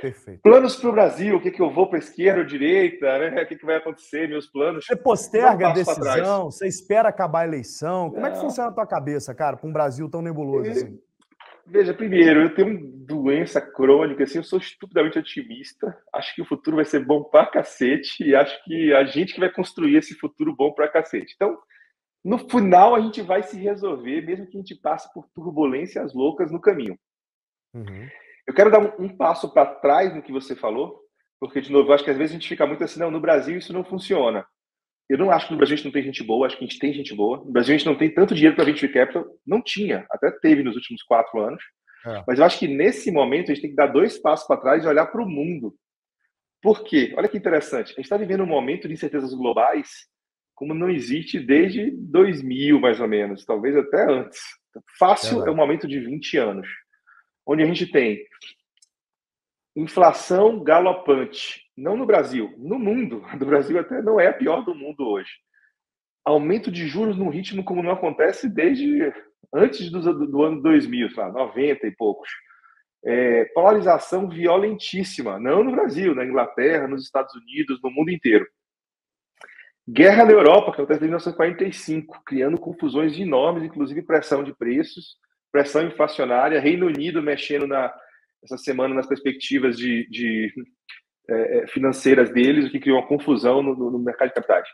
Perfeito. 0.00 0.42
Planos 0.42 0.76
para 0.76 0.88
o 0.88 0.92
Brasil, 0.92 1.36
o 1.36 1.40
que, 1.40 1.50
que 1.50 1.62
eu 1.62 1.70
vou 1.70 1.88
para 1.88 1.98
a 1.98 2.00
esquerda 2.00 2.40
ou 2.40 2.46
direita, 2.46 3.18
né? 3.18 3.42
O 3.42 3.46
que, 3.46 3.56
que 3.56 3.66
vai 3.66 3.76
acontecer, 3.76 4.28
meus 4.28 4.46
planos. 4.46 4.84
Você 4.84 4.94
posterga 4.94 5.68
a 5.68 5.72
decisão, 5.72 6.50
você 6.50 6.68
espera 6.68 7.08
acabar 7.08 7.40
a 7.40 7.46
eleição. 7.46 8.10
Como 8.10 8.20
Não. 8.20 8.28
é 8.28 8.32
que 8.32 8.38
funciona 8.38 8.68
a 8.68 8.72
tua 8.72 8.86
cabeça, 8.86 9.34
cara, 9.34 9.56
para 9.56 9.68
um 9.68 9.72
Brasil 9.72 10.08
tão 10.08 10.22
nebuloso 10.22 10.70
assim? 10.70 11.00
Veja, 11.70 11.92
primeiro, 11.92 12.42
eu 12.42 12.54
tenho 12.54 12.80
doença 13.04 13.60
crônica, 13.60 14.24
assim, 14.24 14.38
eu 14.38 14.44
sou 14.44 14.58
estupidamente 14.58 15.18
otimista. 15.18 15.98
Acho 16.14 16.34
que 16.34 16.40
o 16.40 16.46
futuro 16.46 16.76
vai 16.76 16.84
ser 16.84 17.04
bom 17.04 17.24
para 17.24 17.46
cacete 17.46 18.24
e 18.24 18.34
acho 18.34 18.64
que 18.64 18.94
a 18.94 19.04
gente 19.04 19.34
que 19.34 19.40
vai 19.40 19.52
construir 19.52 19.96
esse 19.96 20.14
futuro 20.14 20.54
bom 20.56 20.72
para 20.72 20.88
cacete. 20.88 21.34
Então, 21.34 21.58
no 22.24 22.38
final, 22.38 22.94
a 22.94 23.00
gente 23.00 23.20
vai 23.20 23.42
se 23.42 23.58
resolver, 23.58 24.22
mesmo 24.22 24.46
que 24.46 24.56
a 24.56 24.60
gente 24.60 24.74
passe 24.76 25.12
por 25.12 25.26
turbulências 25.34 26.14
loucas 26.14 26.50
no 26.50 26.60
caminho. 26.60 26.98
Uhum. 27.74 28.08
Eu 28.48 28.54
quero 28.54 28.70
dar 28.70 28.80
um, 28.80 29.04
um 29.04 29.08
passo 29.14 29.52
para 29.52 29.66
trás 29.66 30.14
no 30.14 30.22
que 30.22 30.32
você 30.32 30.56
falou, 30.56 30.98
porque, 31.38 31.60
de 31.60 31.70
novo, 31.70 31.90
eu 31.90 31.94
acho 31.94 32.02
que 32.02 32.10
às 32.10 32.16
vezes 32.16 32.32
a 32.32 32.38
gente 32.38 32.48
fica 32.48 32.66
muito 32.66 32.82
assim, 32.82 32.98
não, 32.98 33.10
no 33.10 33.20
Brasil 33.20 33.58
isso 33.58 33.74
não 33.74 33.84
funciona. 33.84 34.46
Eu 35.06 35.18
não 35.18 35.30
acho 35.30 35.46
que 35.46 35.52
no 35.52 35.58
Brasil 35.58 35.74
a 35.74 35.76
gente 35.76 35.84
não 35.84 35.92
tem 35.92 36.02
gente 36.02 36.24
boa, 36.24 36.46
acho 36.46 36.56
que 36.56 36.64
a 36.64 36.66
gente 36.66 36.78
tem 36.78 36.92
gente 36.94 37.14
boa. 37.14 37.38
No 37.44 37.52
Brasil 37.52 37.74
a 37.74 37.78
gente 37.78 37.86
não 37.86 37.96
tem 37.96 38.12
tanto 38.12 38.34
dinheiro 38.34 38.56
para 38.56 38.64
venture 38.64 38.90
capital, 38.90 39.26
não 39.46 39.62
tinha, 39.62 40.06
até 40.10 40.30
teve 40.30 40.62
nos 40.62 40.76
últimos 40.76 41.02
quatro 41.02 41.38
anos. 41.40 41.62
É. 42.06 42.24
Mas 42.26 42.38
eu 42.38 42.44
acho 42.46 42.58
que 42.58 42.66
nesse 42.66 43.10
momento 43.10 43.52
a 43.52 43.54
gente 43.54 43.60
tem 43.60 43.70
que 43.70 43.76
dar 43.76 43.86
dois 43.86 44.18
passos 44.18 44.46
para 44.46 44.60
trás 44.60 44.82
e 44.82 44.88
olhar 44.88 45.06
para 45.06 45.22
o 45.22 45.28
mundo. 45.28 45.74
Por 46.62 46.84
quê? 46.84 47.14
Olha 47.18 47.28
que 47.28 47.36
interessante. 47.36 47.92
A 47.92 47.96
gente 47.96 48.00
está 48.00 48.16
vivendo 48.16 48.42
um 48.42 48.46
momento 48.46 48.88
de 48.88 48.94
incertezas 48.94 49.34
globais 49.34 49.90
como 50.54 50.74
não 50.74 50.90
existe 50.90 51.38
desde 51.38 51.90
2000, 51.90 52.80
mais 52.80 52.98
ou 52.98 53.06
menos, 53.06 53.44
talvez 53.44 53.76
até 53.76 54.10
antes. 54.10 54.40
Fácil 54.98 55.44
é, 55.44 55.48
é 55.48 55.50
um 55.52 55.56
momento 55.56 55.86
de 55.86 56.00
20 56.00 56.36
anos 56.38 56.66
onde 57.48 57.62
a 57.62 57.66
gente 57.66 57.86
tem 57.86 58.22
inflação 59.78 60.62
galopante, 60.62 61.62
não 61.76 61.96
no 61.96 62.04
Brasil, 62.04 62.52
no 62.58 62.78
mundo. 62.78 63.22
Do 63.38 63.46
Brasil 63.46 63.78
até 63.78 64.02
não 64.02 64.18
é 64.18 64.28
a 64.28 64.32
pior 64.32 64.64
do 64.64 64.74
mundo 64.74 65.06
hoje. 65.06 65.30
aumento 66.24 66.70
de 66.70 66.86
juros 66.86 67.16
num 67.16 67.30
ritmo 67.30 67.64
como 67.64 67.82
não 67.82 67.92
acontece 67.92 68.48
desde 68.48 69.12
antes 69.54 69.90
do, 69.90 70.26
do, 70.26 70.42
ano 70.42 70.60
2000, 70.60 71.08
lá, 71.16 71.30
90 71.30 71.86
e 71.86 71.90
poucos. 71.92 72.28
É, 73.04 73.44
polarização 73.54 74.28
violentíssima, 74.28 75.38
não 75.38 75.62
no 75.62 75.70
Brasil, 75.70 76.14
na 76.14 76.24
Inglaterra, 76.24 76.88
nos 76.88 77.04
Estados 77.04 77.32
Unidos, 77.34 77.80
no 77.82 77.90
mundo 77.90 78.10
inteiro. 78.10 78.46
Guerra 79.88 80.26
na 80.26 80.32
Europa, 80.32 80.72
que 80.72 80.80
acontece 80.82 81.00
em 81.00 81.04
1945, 81.04 82.22
criando 82.26 82.58
confusões 82.58 83.16
enormes, 83.16 83.62
inclusive 83.62 84.02
pressão 84.02 84.42
de 84.42 84.54
preços, 84.54 85.16
pressão 85.50 85.86
inflacionária, 85.86 86.60
Reino 86.60 86.86
Unido 86.86 87.22
mexendo 87.22 87.66
na, 87.66 87.94
essa 88.42 88.56
semana 88.56 88.94
nas 88.94 89.06
perspectivas 89.06 89.76
de, 89.76 90.08
de 90.08 90.52
é, 91.28 91.58
é 91.58 91.66
financeiras 91.66 92.30
deles, 92.30 92.66
o 92.66 92.70
que 92.70 92.80
criou 92.80 92.98
uma 92.98 93.06
confusão 93.06 93.62
no, 93.62 93.74
no, 93.74 93.98
mercado 93.98 94.28
de 94.28 94.34
capitais. 94.34 94.68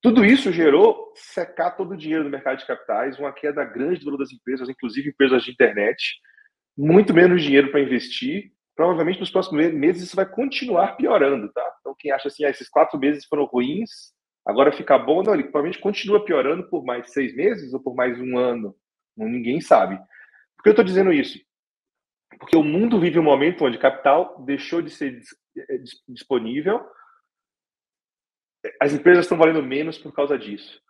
Tudo 0.00 0.24
isso 0.24 0.52
gerou 0.52 1.12
secar 1.14 1.72
todo 1.72 1.92
o 1.92 1.96
dinheiro 1.96 2.24
do 2.24 2.30
mercado 2.30 2.58
de 2.58 2.66
capitais, 2.66 3.18
uma 3.18 3.32
queda 3.32 3.64
grande 3.64 4.00
do 4.00 4.06
valor 4.06 4.18
das 4.18 4.32
empresas, 4.32 4.68
inclusive 4.68 5.10
empresas 5.10 5.44
de 5.44 5.52
internet, 5.52 6.16
muito 6.76 7.14
menos 7.14 7.42
dinheiro 7.42 7.70
para 7.70 7.80
investir. 7.80 8.52
Provavelmente 8.74 9.20
nos 9.20 9.30
próximos 9.30 9.72
meses 9.72 10.02
isso 10.02 10.16
vai 10.16 10.26
continuar 10.26 10.96
piorando, 10.96 11.52
tá? 11.52 11.64
Então 11.80 11.94
quem 11.98 12.10
acha 12.10 12.28
assim, 12.28 12.44
ah, 12.44 12.50
esses 12.50 12.68
quatro 12.68 12.98
meses 12.98 13.24
foram 13.26 13.44
ruins, 13.44 14.12
Agora 14.44 14.72
ficar 14.72 14.98
bom, 14.98 15.22
não, 15.22 15.34
ele 15.34 15.44
provavelmente 15.44 15.80
continua 15.80 16.24
piorando 16.24 16.68
por 16.68 16.84
mais 16.84 17.12
seis 17.12 17.34
meses 17.34 17.72
ou 17.72 17.80
por 17.80 17.94
mais 17.94 18.20
um 18.20 18.36
ano. 18.36 18.74
Ninguém 19.16 19.60
sabe. 19.60 19.96
Por 20.56 20.64
que 20.64 20.68
eu 20.68 20.72
estou 20.72 20.84
dizendo 20.84 21.12
isso? 21.12 21.38
Porque 22.38 22.56
o 22.56 22.62
mundo 22.62 23.00
vive 23.00 23.18
um 23.18 23.22
momento 23.22 23.64
onde 23.64 23.78
capital 23.78 24.42
deixou 24.44 24.82
de 24.82 24.90
ser 24.90 25.20
eh, 25.56 25.78
disponível, 26.08 26.84
as 28.80 28.92
empresas 28.92 29.24
estão 29.24 29.38
valendo 29.38 29.62
menos 29.62 29.98
por 29.98 30.12
causa 30.12 30.38
disso. 30.38 30.80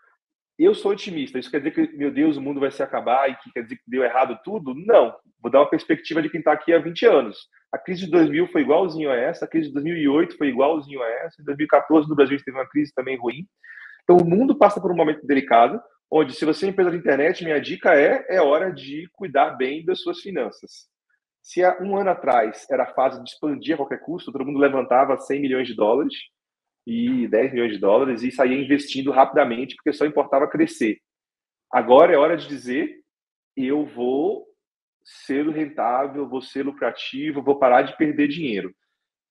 Eu 0.58 0.74
sou 0.74 0.92
otimista. 0.92 1.38
Isso 1.38 1.50
quer 1.50 1.58
dizer 1.58 1.70
que, 1.70 1.96
meu 1.96 2.10
Deus, 2.10 2.36
o 2.36 2.40
mundo 2.40 2.60
vai 2.60 2.70
se 2.70 2.82
acabar 2.82 3.28
e 3.30 3.36
que 3.36 3.50
quer 3.52 3.62
dizer 3.62 3.76
que 3.76 3.82
deu 3.90 4.04
errado 4.04 4.38
tudo? 4.44 4.74
Não. 4.74 5.14
Vou 5.40 5.50
dar 5.50 5.60
uma 5.60 5.70
perspectiva 5.70 6.22
de 6.22 6.28
quem 6.28 6.38
está 6.38 6.52
aqui 6.52 6.72
há 6.72 6.78
20 6.78 7.06
anos. 7.06 7.48
A 7.72 7.78
crise 7.78 8.04
de 8.04 8.10
2000 8.10 8.48
foi 8.48 8.60
igualzinho 8.60 9.10
a 9.10 9.16
essa, 9.16 9.46
a 9.46 9.48
crise 9.48 9.68
de 9.68 9.74
2008 9.74 10.36
foi 10.36 10.48
igualzinho 10.48 11.02
a 11.02 11.08
essa, 11.08 11.40
em 11.40 11.44
2014 11.44 12.06
no 12.08 12.14
Brasil 12.14 12.38
teve 12.44 12.56
uma 12.56 12.68
crise 12.68 12.92
também 12.94 13.18
ruim. 13.18 13.46
Então 14.04 14.18
o 14.18 14.28
mundo 14.28 14.56
passa 14.56 14.80
por 14.80 14.92
um 14.92 14.96
momento 14.96 15.26
delicado, 15.26 15.80
onde 16.10 16.34
se 16.34 16.44
você 16.44 16.66
é 16.66 16.68
empresa 16.68 16.90
de 16.90 16.98
internet, 16.98 17.42
minha 17.42 17.58
dica 17.58 17.94
é 17.94 18.26
é 18.28 18.42
hora 18.42 18.70
de 18.70 19.08
cuidar 19.12 19.52
bem 19.52 19.84
das 19.84 20.02
suas 20.02 20.20
finanças. 20.20 20.86
Se 21.42 21.62
há 21.64 21.76
um 21.80 21.96
ano 21.96 22.10
atrás 22.10 22.66
era 22.70 22.86
fase 22.86 23.22
de 23.22 23.28
expandir 23.28 23.74
a 23.74 23.78
qualquer 23.78 24.00
custo, 24.00 24.30
todo 24.30 24.44
mundo 24.44 24.58
levantava 24.58 25.18
100 25.18 25.40
milhões 25.40 25.66
de 25.66 25.74
dólares 25.74 26.14
e 26.86 27.26
10 27.28 27.52
milhões 27.52 27.72
de 27.72 27.78
dólares 27.78 28.22
e 28.22 28.30
saía 28.30 28.56
investindo 28.56 29.10
rapidamente 29.10 29.74
porque 29.74 29.92
só 29.92 30.06
importava 30.06 30.48
crescer. 30.48 30.98
Agora 31.70 32.12
é 32.12 32.16
hora 32.16 32.36
de 32.36 32.46
dizer 32.46 33.02
eu 33.56 33.84
vou 33.84 34.46
ser 35.04 35.46
rentável, 35.48 36.28
vou 36.28 36.40
ser 36.40 36.64
lucrativo, 36.64 37.42
vou 37.42 37.58
parar 37.58 37.82
de 37.82 37.96
perder 37.96 38.28
dinheiro. 38.28 38.72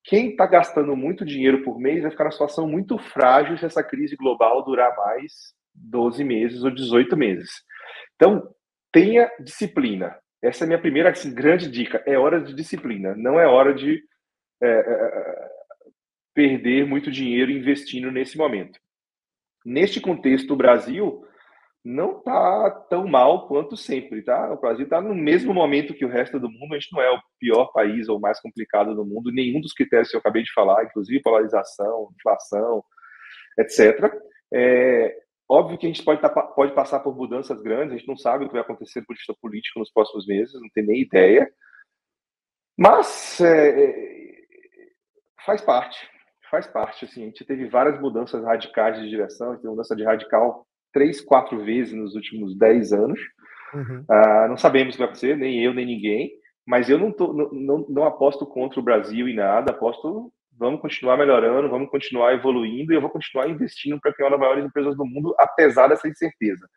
Quem 0.04 0.32
está 0.32 0.46
gastando 0.46 0.96
muito 0.96 1.24
dinheiro 1.24 1.64
por 1.64 1.80
mês 1.80 2.02
vai 2.02 2.12
ficar 2.12 2.26
numa 2.26 2.32
situação 2.32 2.68
muito 2.68 2.98
frágil 2.98 3.58
se 3.58 3.66
essa 3.66 3.84
crise 3.84 4.16
global 4.16 4.64
durar 4.64 4.96
mais 4.98 5.54
12 5.74 6.24
meses 6.24 6.64
ou 6.64 6.72
18 6.72 7.16
meses. 7.16 7.50
Então, 8.16 8.54
tenha 8.92 9.32
disciplina. 9.40 10.16
Essa 10.42 10.64
é 10.64 10.66
a 10.66 10.68
minha 10.68 10.82
primeira 10.82 11.10
assim, 11.10 11.34
grande 11.34 11.70
dica. 11.70 12.04
É 12.06 12.18
hora 12.18 12.42
de 12.42 12.54
disciplina, 12.54 13.16
não 13.16 13.40
é 13.40 13.46
hora 13.46 13.74
de 13.74 14.02
é, 14.62 14.68
é, 14.68 14.70
é 14.70 15.52
perder 16.34 16.86
muito 16.86 17.12
dinheiro 17.12 17.52
investindo 17.52 18.12
nesse 18.12 18.38
momento. 18.38 18.80
Neste 19.66 20.02
contexto, 20.02 20.54
o 20.54 20.58
Brasil 20.58 21.24
não 21.84 22.20
está 22.20 22.70
tão 22.90 23.08
mal 23.08 23.48
quanto 23.48 23.76
sempre, 23.76 24.22
tá? 24.22 24.52
O 24.54 24.60
Brasil 24.60 24.84
está 24.86 25.02
no 25.02 25.16
mesmo 25.16 25.54
momento 25.54 25.94
que 25.94 26.06
o 26.06 26.10
resto 26.10 26.40
do 26.40 26.50
mundo. 26.50 26.74
A 26.74 26.80
gente 26.80 26.94
não 26.94 27.02
é 27.02 27.12
o 27.12 27.20
pior 27.40 27.72
país 27.72 28.08
ou 28.08 28.20
mais 28.20 28.40
complicado 28.40 28.96
do 28.96 29.06
mundo. 29.06 29.32
Nenhum 29.32 29.60
dos 29.60 29.74
critérios 29.74 30.10
que 30.10 30.16
eu 30.16 30.20
acabei 30.20 30.44
de 30.44 30.54
falar, 30.54 30.84
inclusive 30.84 31.22
polarização, 31.22 32.10
inflação, 32.18 32.84
etc. 33.58 34.12
É 34.54 35.16
óbvio 35.52 35.78
que 35.78 35.86
a 35.86 35.90
gente 35.90 36.04
pode, 36.04 36.22
tá, 36.22 36.30
pode 36.30 36.74
passar 36.74 37.02
por 37.02 37.16
mudanças 37.16 37.62
grandes. 37.62 37.94
A 37.94 37.98
gente 37.98 38.08
não 38.08 38.16
sabe 38.16 38.46
o 38.46 38.48
que 38.48 38.54
vai 38.54 38.62
acontecer 38.62 39.02
por 39.02 39.16
vista 39.16 39.36
político 39.42 39.80
nos 39.80 39.92
próximos 39.92 40.26
meses, 40.26 40.54
não 40.54 40.70
tem 40.74 40.86
nem 40.86 41.02
ideia. 41.02 41.52
Mas 42.78 43.42
é, 43.42 43.84
é, 43.84 44.42
faz 45.46 45.62
parte, 45.62 46.00
faz 46.50 46.68
parte. 46.68 47.04
Assim, 47.04 47.24
a 47.24 47.26
gente 47.26 47.44
teve 47.44 47.68
várias 47.68 48.00
mudanças 48.00 48.42
radicais 48.44 49.00
de 49.00 49.10
direção. 49.10 49.50
A 49.50 49.52
gente 49.52 49.62
teve 49.62 49.72
mudança 49.72 49.96
de 49.96 50.06
radical 50.06 50.66
três, 50.94 51.20
quatro 51.20 51.64
vezes 51.64 51.94
nos 51.94 52.16
últimos 52.16 52.58
dez 52.58 52.94
anos. 52.94 53.20
Uhum. 53.74 54.06
Uh, 54.10 54.48
não 54.48 54.58
sabemos 54.58 54.94
o 54.94 54.98
que 54.98 55.00
vai 55.00 55.08
acontecer, 55.08 55.36
nem 55.36 55.62
eu, 55.62 55.74
nem 55.74 55.86
ninguém. 55.86 56.32
Mas 56.66 56.90
eu 56.90 56.98
não, 56.98 57.12
tô, 57.12 57.34
não, 57.34 57.50
não, 57.52 57.86
não 57.90 58.04
aposto 58.06 58.46
contra 58.46 58.80
o 58.80 58.84
Brasil 58.84 59.28
em 59.28 59.36
nada, 59.36 59.72
aposto 59.72 60.32
vamos 60.62 60.82
continuar 60.82 61.18
melhorando, 61.18 61.70
vamos 61.70 61.90
continuar 61.90 62.34
evoluindo 62.34 62.94
e 62.94 62.96
eu 62.96 63.02
vou 63.02 63.10
continuar 63.10 63.50
investindo 63.50 64.00
para 64.00 64.14
criar 64.14 64.28
uma 64.28 64.38
das 64.38 64.40
maiores 64.40 64.66
empresas 64.66 64.96
do 64.96 65.06
mundo, 65.06 65.36
apesar 65.38 65.88
dessa 65.88 66.08
incerteza. 66.08 66.68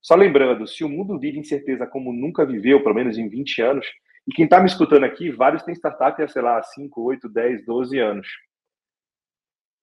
Só 0.00 0.14
lembrando, 0.14 0.66
se 0.66 0.84
o 0.84 0.88
mundo 0.88 1.18
vive 1.18 1.38
incerteza 1.38 1.86
como 1.86 2.12
nunca 2.12 2.46
viveu, 2.46 2.82
pelo 2.82 2.94
menos 2.94 3.18
em 3.18 3.28
20 3.28 3.60
anos, 3.60 3.86
e 4.26 4.32
quem 4.32 4.44
está 4.44 4.60
me 4.60 4.66
escutando 4.66 5.04
aqui, 5.04 5.30
vários 5.30 5.62
têm 5.62 5.74
startup 5.74 6.22
há, 6.22 6.28
sei 6.28 6.42
lá, 6.42 6.62
5, 6.62 7.02
8, 7.02 7.28
10, 7.28 7.64
12 7.64 7.98
anos 7.98 8.26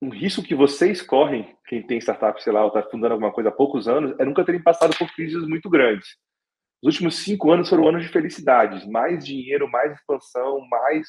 um 0.03 0.09
risco 0.09 0.43
que 0.43 0.53
vocês 0.53 1.01
correm, 1.01 1.55
quem 1.65 1.81
tem 1.81 1.97
startup, 1.97 2.41
sei 2.43 2.51
lá, 2.51 2.61
ou 2.61 2.67
está 2.67 2.83
fundando 2.83 3.13
alguma 3.13 3.31
coisa 3.31 3.49
há 3.49 3.53
poucos 3.53 3.87
anos, 3.87 4.13
é 4.19 4.25
nunca 4.25 4.43
terem 4.43 4.61
passado 4.61 4.95
por 4.97 5.09
crises 5.15 5.47
muito 5.47 5.69
grandes. 5.69 6.17
Os 6.83 6.95
últimos 6.95 7.23
cinco 7.23 7.49
anos 7.51 7.69
foram 7.69 7.87
anos 7.87 8.03
de 8.03 8.09
felicidades, 8.09 8.85
mais 8.85 9.25
dinheiro, 9.25 9.71
mais 9.71 9.93
expansão, 9.93 10.59
mais 10.67 11.07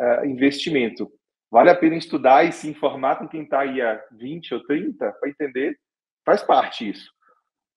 uh, 0.00 0.24
investimento. 0.24 1.10
Vale 1.52 1.70
a 1.70 1.76
pena 1.76 1.96
estudar 1.96 2.44
e 2.44 2.52
se 2.52 2.68
informar 2.68 3.16
com 3.16 3.28
quem 3.28 3.42
está 3.42 3.60
aí 3.60 3.80
há 3.80 4.02
20 4.12 4.54
ou 4.54 4.64
30 4.64 5.12
para 5.12 5.28
entender, 5.28 5.78
faz 6.24 6.42
parte 6.42 6.88
isso. 6.88 7.12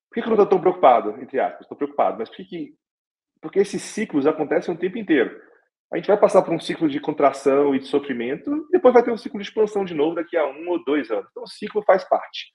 Por 0.08 0.14
que, 0.14 0.20
eu 0.20 0.26
não 0.26 0.32
estou 0.32 0.46
tão 0.46 0.60
preocupado, 0.60 1.10
entre 1.20 1.38
aspas? 1.38 1.60
Estou 1.60 1.76
preocupado, 1.76 2.18
mas 2.18 2.28
por 2.28 2.36
que, 2.36 2.44
que 2.44 2.74
porque 3.40 3.60
esses 3.60 3.82
ciclos 3.82 4.26
acontecem 4.26 4.74
o 4.74 4.78
tempo 4.78 4.96
inteiro 4.96 5.38
a 5.92 5.96
gente 5.96 6.08
vai 6.08 6.18
passar 6.18 6.42
por 6.42 6.52
um 6.52 6.58
ciclo 6.58 6.88
de 6.88 6.98
contração 6.98 7.74
e 7.74 7.78
de 7.78 7.86
sofrimento, 7.86 8.66
e 8.68 8.72
depois 8.72 8.92
vai 8.92 9.02
ter 9.02 9.12
um 9.12 9.16
ciclo 9.16 9.40
de 9.40 9.46
expansão 9.46 9.84
de 9.84 9.94
novo 9.94 10.16
daqui 10.16 10.36
a 10.36 10.46
um 10.46 10.68
ou 10.68 10.84
dois 10.84 11.10
anos. 11.10 11.28
Então, 11.30 11.44
o 11.44 11.48
ciclo 11.48 11.82
faz 11.82 12.04
parte. 12.08 12.52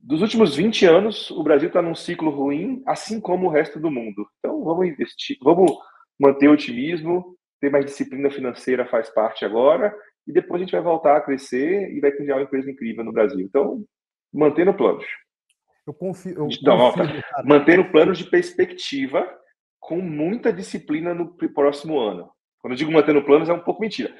Dos 0.00 0.22
últimos 0.22 0.56
20 0.56 0.86
anos, 0.86 1.30
o 1.30 1.42
Brasil 1.42 1.68
está 1.68 1.82
num 1.82 1.94
ciclo 1.94 2.30
ruim, 2.30 2.82
assim 2.86 3.20
como 3.20 3.46
o 3.46 3.50
resto 3.50 3.78
do 3.78 3.90
mundo. 3.90 4.26
Então, 4.38 4.62
vamos 4.64 4.86
investir, 4.86 5.36
vamos 5.42 5.70
manter 6.18 6.48
o 6.48 6.52
otimismo, 6.52 7.36
ter 7.60 7.70
mais 7.70 7.84
disciplina 7.84 8.30
financeira 8.30 8.86
faz 8.86 9.10
parte 9.10 9.44
agora, 9.44 9.94
e 10.26 10.32
depois 10.32 10.60
a 10.60 10.64
gente 10.64 10.72
vai 10.72 10.82
voltar 10.82 11.16
a 11.16 11.20
crescer 11.20 11.90
e 11.92 12.00
vai 12.00 12.10
criar 12.12 12.36
uma 12.36 12.42
empresa 12.42 12.70
incrível 12.70 13.04
no 13.04 13.12
Brasil. 13.12 13.40
Então, 13.40 13.84
mantendo 14.32 14.74
planos. 14.74 15.04
Eu 15.86 15.92
confio. 15.92 16.34
Eu 16.34 16.48
então, 16.50 16.92
confio, 16.92 17.22
mantendo 17.44 17.90
planos 17.90 18.18
de 18.18 18.24
perspectiva 18.24 19.28
com 19.78 20.00
muita 20.00 20.52
disciplina 20.52 21.12
no 21.12 21.36
próximo 21.52 21.98
ano. 21.98 22.30
Quando 22.58 22.72
eu 22.72 22.78
digo 22.78 22.90
mantendo 22.90 23.22
planos, 23.22 23.48
é 23.48 23.52
um 23.52 23.60
pouco 23.60 23.82
mentira. 23.82 24.14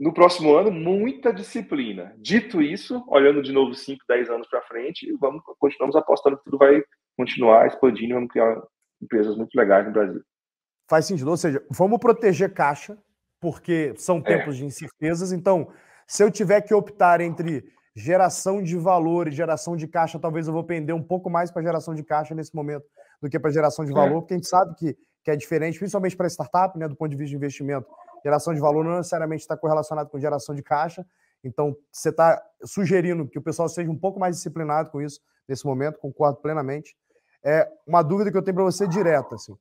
No 0.00 0.14
próximo 0.14 0.54
ano, 0.54 0.70
muita 0.70 1.32
disciplina. 1.32 2.14
Dito 2.16 2.62
isso, 2.62 3.04
olhando 3.08 3.42
de 3.42 3.52
novo 3.52 3.74
5, 3.74 4.04
10 4.08 4.30
anos 4.30 4.48
para 4.48 4.62
frente, 4.62 5.12
vamos 5.20 5.42
continuamos 5.58 5.96
apostando 5.96 6.38
que 6.38 6.44
tudo 6.44 6.56
vai 6.56 6.82
continuar 7.16 7.66
expandindo, 7.66 8.14
vamos 8.14 8.30
criar 8.30 8.62
empresas 9.02 9.36
muito 9.36 9.54
legais 9.56 9.86
no 9.86 9.92
Brasil. 9.92 10.22
Faz 10.88 11.04
sentido, 11.04 11.28
ou 11.28 11.36
seja, 11.36 11.62
vamos 11.70 11.98
proteger 11.98 12.52
caixa, 12.54 12.96
porque 13.40 13.94
são 13.96 14.22
tempos 14.22 14.54
é. 14.54 14.58
de 14.58 14.64
incertezas. 14.64 15.32
Então, 15.32 15.68
se 16.06 16.22
eu 16.22 16.30
tiver 16.30 16.62
que 16.62 16.72
optar 16.72 17.20
entre 17.20 17.70
geração 17.94 18.62
de 18.62 18.76
valor 18.76 19.28
e 19.28 19.30
geração 19.32 19.76
de 19.76 19.86
caixa, 19.86 20.18
talvez 20.18 20.46
eu 20.46 20.52
vou 20.52 20.64
pender 20.64 20.94
um 20.94 21.02
pouco 21.02 21.28
mais 21.28 21.50
para 21.50 21.62
geração 21.62 21.94
de 21.94 22.02
caixa 22.02 22.34
nesse 22.34 22.54
momento 22.54 22.86
do 23.20 23.28
que 23.28 23.38
para 23.38 23.50
geração 23.50 23.84
de 23.84 23.90
é. 23.90 23.94
valor, 23.94 24.18
é. 24.18 24.20
porque 24.20 24.34
a 24.34 24.36
gente 24.36 24.48
sabe 24.48 24.74
que, 24.76 24.96
que 25.22 25.30
é 25.30 25.36
diferente, 25.36 25.78
principalmente 25.78 26.16
para 26.16 26.26
startup, 26.28 26.78
né, 26.78 26.88
do 26.88 26.96
ponto 26.96 27.10
de 27.10 27.16
vista 27.16 27.30
de 27.30 27.36
investimento. 27.36 27.86
Geração 28.24 28.54
de 28.54 28.60
valor 28.60 28.84
não 28.84 28.96
necessariamente 28.96 29.42
está 29.42 29.56
correlacionado 29.56 30.08
com 30.08 30.18
geração 30.18 30.54
de 30.54 30.62
caixa. 30.62 31.04
Então, 31.44 31.76
você 31.92 32.08
está 32.08 32.42
sugerindo 32.64 33.28
que 33.28 33.38
o 33.38 33.42
pessoal 33.42 33.68
seja 33.68 33.90
um 33.90 33.98
pouco 33.98 34.18
mais 34.18 34.36
disciplinado 34.36 34.90
com 34.90 35.02
isso 35.02 35.20
nesse 35.46 35.66
momento, 35.66 35.98
concordo 35.98 36.38
plenamente. 36.38 36.96
É 37.44 37.68
uma 37.86 38.02
dúvida 38.02 38.30
que 38.30 38.36
eu 38.36 38.42
tenho 38.42 38.54
para 38.54 38.64
você 38.64 38.88
direta, 38.88 39.34
assim. 39.34 39.56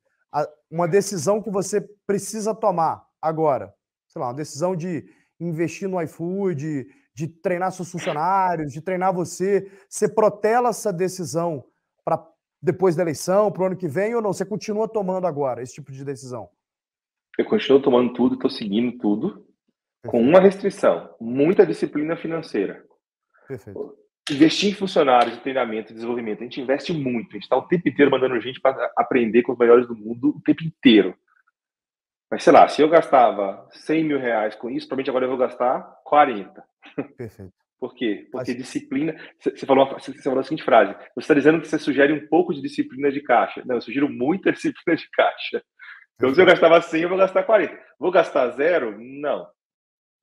Uma 0.70 0.88
decisão 0.88 1.42
que 1.42 1.50
você 1.50 1.82
precisa 2.06 2.54
tomar 2.54 3.06
agora, 3.22 3.74
sei 4.08 4.20
lá, 4.20 4.28
uma 4.28 4.34
decisão 4.34 4.76
de 4.76 5.10
investir 5.40 5.88
no 5.88 6.02
iFood, 6.02 6.88
de 7.14 7.28
treinar 7.28 7.72
seus 7.72 7.92
funcionários, 7.92 8.72
de 8.72 8.82
treinar 8.82 9.14
você, 9.14 9.72
você 9.90 10.08
protela 10.08 10.70
essa 10.70 10.92
decisão 10.94 11.64
para 12.06 12.24
depois 12.62 12.96
da 12.96 13.04
eleição, 13.04 13.52
para 13.52 13.64
o 13.64 13.66
ano 13.66 13.78
que 13.78 13.88
vem, 13.88 14.16
ou 14.16 14.22
não? 14.22 14.34
Você 14.34 14.46
continua 14.46 14.88
tomando 14.88 15.26
agora 15.26 15.62
esse 15.62 15.74
tipo 15.74 15.92
de 15.92 16.04
decisão? 16.04 16.50
Eu 17.38 17.46
continuo 17.46 17.82
tomando 17.82 18.14
tudo, 18.14 18.36
estou 18.36 18.50
seguindo 18.50 18.98
tudo, 18.98 19.30
Perfeito. 20.02 20.12
com 20.12 20.22
uma 20.22 20.40
restrição: 20.40 21.16
muita 21.20 21.66
disciplina 21.66 22.16
financeira. 22.18 22.84
Perfeito. 23.48 23.96
Investir 24.32 24.72
em 24.72 24.76
funcionários, 24.76 25.36
em 25.36 25.40
treinamento, 25.40 25.92
em 25.92 25.96
desenvolvimento, 25.96 26.42
a 26.42 26.44
gente 26.44 26.62
investe 26.62 26.94
muito. 26.94 27.30
A 27.30 27.34
gente 27.34 27.44
está 27.44 27.58
o 27.58 27.68
tempo 27.68 27.88
inteiro 27.88 28.12
mandando 28.12 28.40
gente 28.42 28.60
para 28.60 28.92
aprender 28.96 29.42
com 29.44 29.54
os 29.54 29.58
melhores 29.58 29.88
do 29.88 29.96
mundo 29.96 30.36
o 30.38 30.42
tempo 30.42 30.64
inteiro. 30.64 31.16
Mas 32.30 32.44
sei 32.44 32.52
lá, 32.52 32.68
se 32.68 32.82
eu 32.82 32.90
gastava 32.90 33.68
100 33.72 34.04
mil 34.04 34.20
reais 34.20 34.56
com 34.56 34.70
isso, 34.70 34.88
provavelmente 34.88 35.10
agora 35.10 35.26
eu 35.26 35.30
vou 35.30 35.38
gastar 35.38 35.82
40. 36.04 36.64
Perfeito. 37.18 37.54
Por 37.80 37.94
quê? 37.94 38.28
Porque 38.32 38.52
Acho... 38.52 38.60
disciplina. 38.60 39.16
Você 39.40 39.66
falou, 39.66 39.88
você 39.94 40.14
falou 40.22 40.40
a 40.40 40.44
seguinte 40.44 40.64
frase: 40.64 40.94
você 41.16 41.20
está 41.20 41.34
dizendo 41.34 41.62
que 41.62 41.68
você 41.68 41.80
sugere 41.80 42.12
um 42.12 42.28
pouco 42.28 42.54
de 42.54 42.62
disciplina 42.62 43.12
de 43.12 43.22
caixa. 43.22 43.62
Não, 43.66 43.76
eu 43.76 43.82
sugiro 43.82 44.10
muita 44.10 44.52
disciplina 44.54 44.98
de 44.98 45.10
caixa. 45.12 45.64
Então, 46.16 46.34
se 46.34 46.42
eu 46.42 46.46
gastava 46.46 46.82
100, 46.82 47.04
eu 47.04 47.10
vou 47.10 47.18
gastar 47.18 47.44
40. 47.44 47.80
Vou 48.00 48.12
gastar 48.12 48.50
zero? 48.50 48.98
Não. 49.00 49.48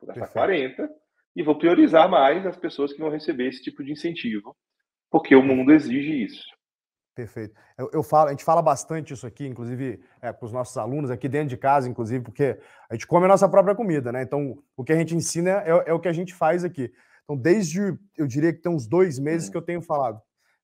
Vou 0.00 0.08
gastar 0.08 0.26
Perfeito. 0.26 0.76
40 0.76 1.03
e 1.34 1.42
vou 1.42 1.58
priorizar 1.58 2.08
mais 2.08 2.46
as 2.46 2.56
pessoas 2.56 2.92
que 2.92 3.00
vão 3.00 3.10
receber 3.10 3.48
esse 3.48 3.62
tipo 3.62 3.82
de 3.82 3.92
incentivo, 3.92 4.56
porque 5.10 5.34
o 5.34 5.42
mundo 5.42 5.72
exige 5.72 6.24
isso. 6.24 6.44
Perfeito. 7.14 7.54
Eu, 7.78 7.90
eu, 7.92 8.02
falo, 8.02 8.28
a 8.28 8.30
gente 8.32 8.44
fala 8.44 8.60
bastante 8.60 9.12
isso 9.12 9.26
aqui, 9.26 9.46
inclusive 9.46 10.00
é, 10.20 10.32
com 10.32 10.46
os 10.46 10.52
nossos 10.52 10.76
alunos 10.76 11.10
aqui 11.10 11.28
dentro 11.28 11.48
de 11.48 11.56
casa, 11.56 11.88
inclusive, 11.88 12.24
porque 12.24 12.58
a 12.90 12.94
gente 12.94 13.06
come 13.06 13.24
a 13.26 13.28
nossa 13.28 13.48
própria 13.48 13.74
comida, 13.74 14.10
né? 14.10 14.22
Então, 14.22 14.58
o 14.76 14.82
que 14.82 14.92
a 14.92 14.96
gente 14.96 15.14
ensina 15.14 15.62
é, 15.64 15.84
é 15.86 15.92
o 15.92 16.00
que 16.00 16.08
a 16.08 16.12
gente 16.12 16.34
faz 16.34 16.64
aqui. 16.64 16.92
Então, 17.22 17.36
desde, 17.36 17.80
eu 18.18 18.26
diria 18.26 18.52
que 18.52 18.60
tem 18.60 18.72
uns 18.72 18.86
dois 18.86 19.18
meses 19.18 19.48
que 19.48 19.56
eu 19.56 19.62
tenho 19.62 19.80
falado. 19.80 20.20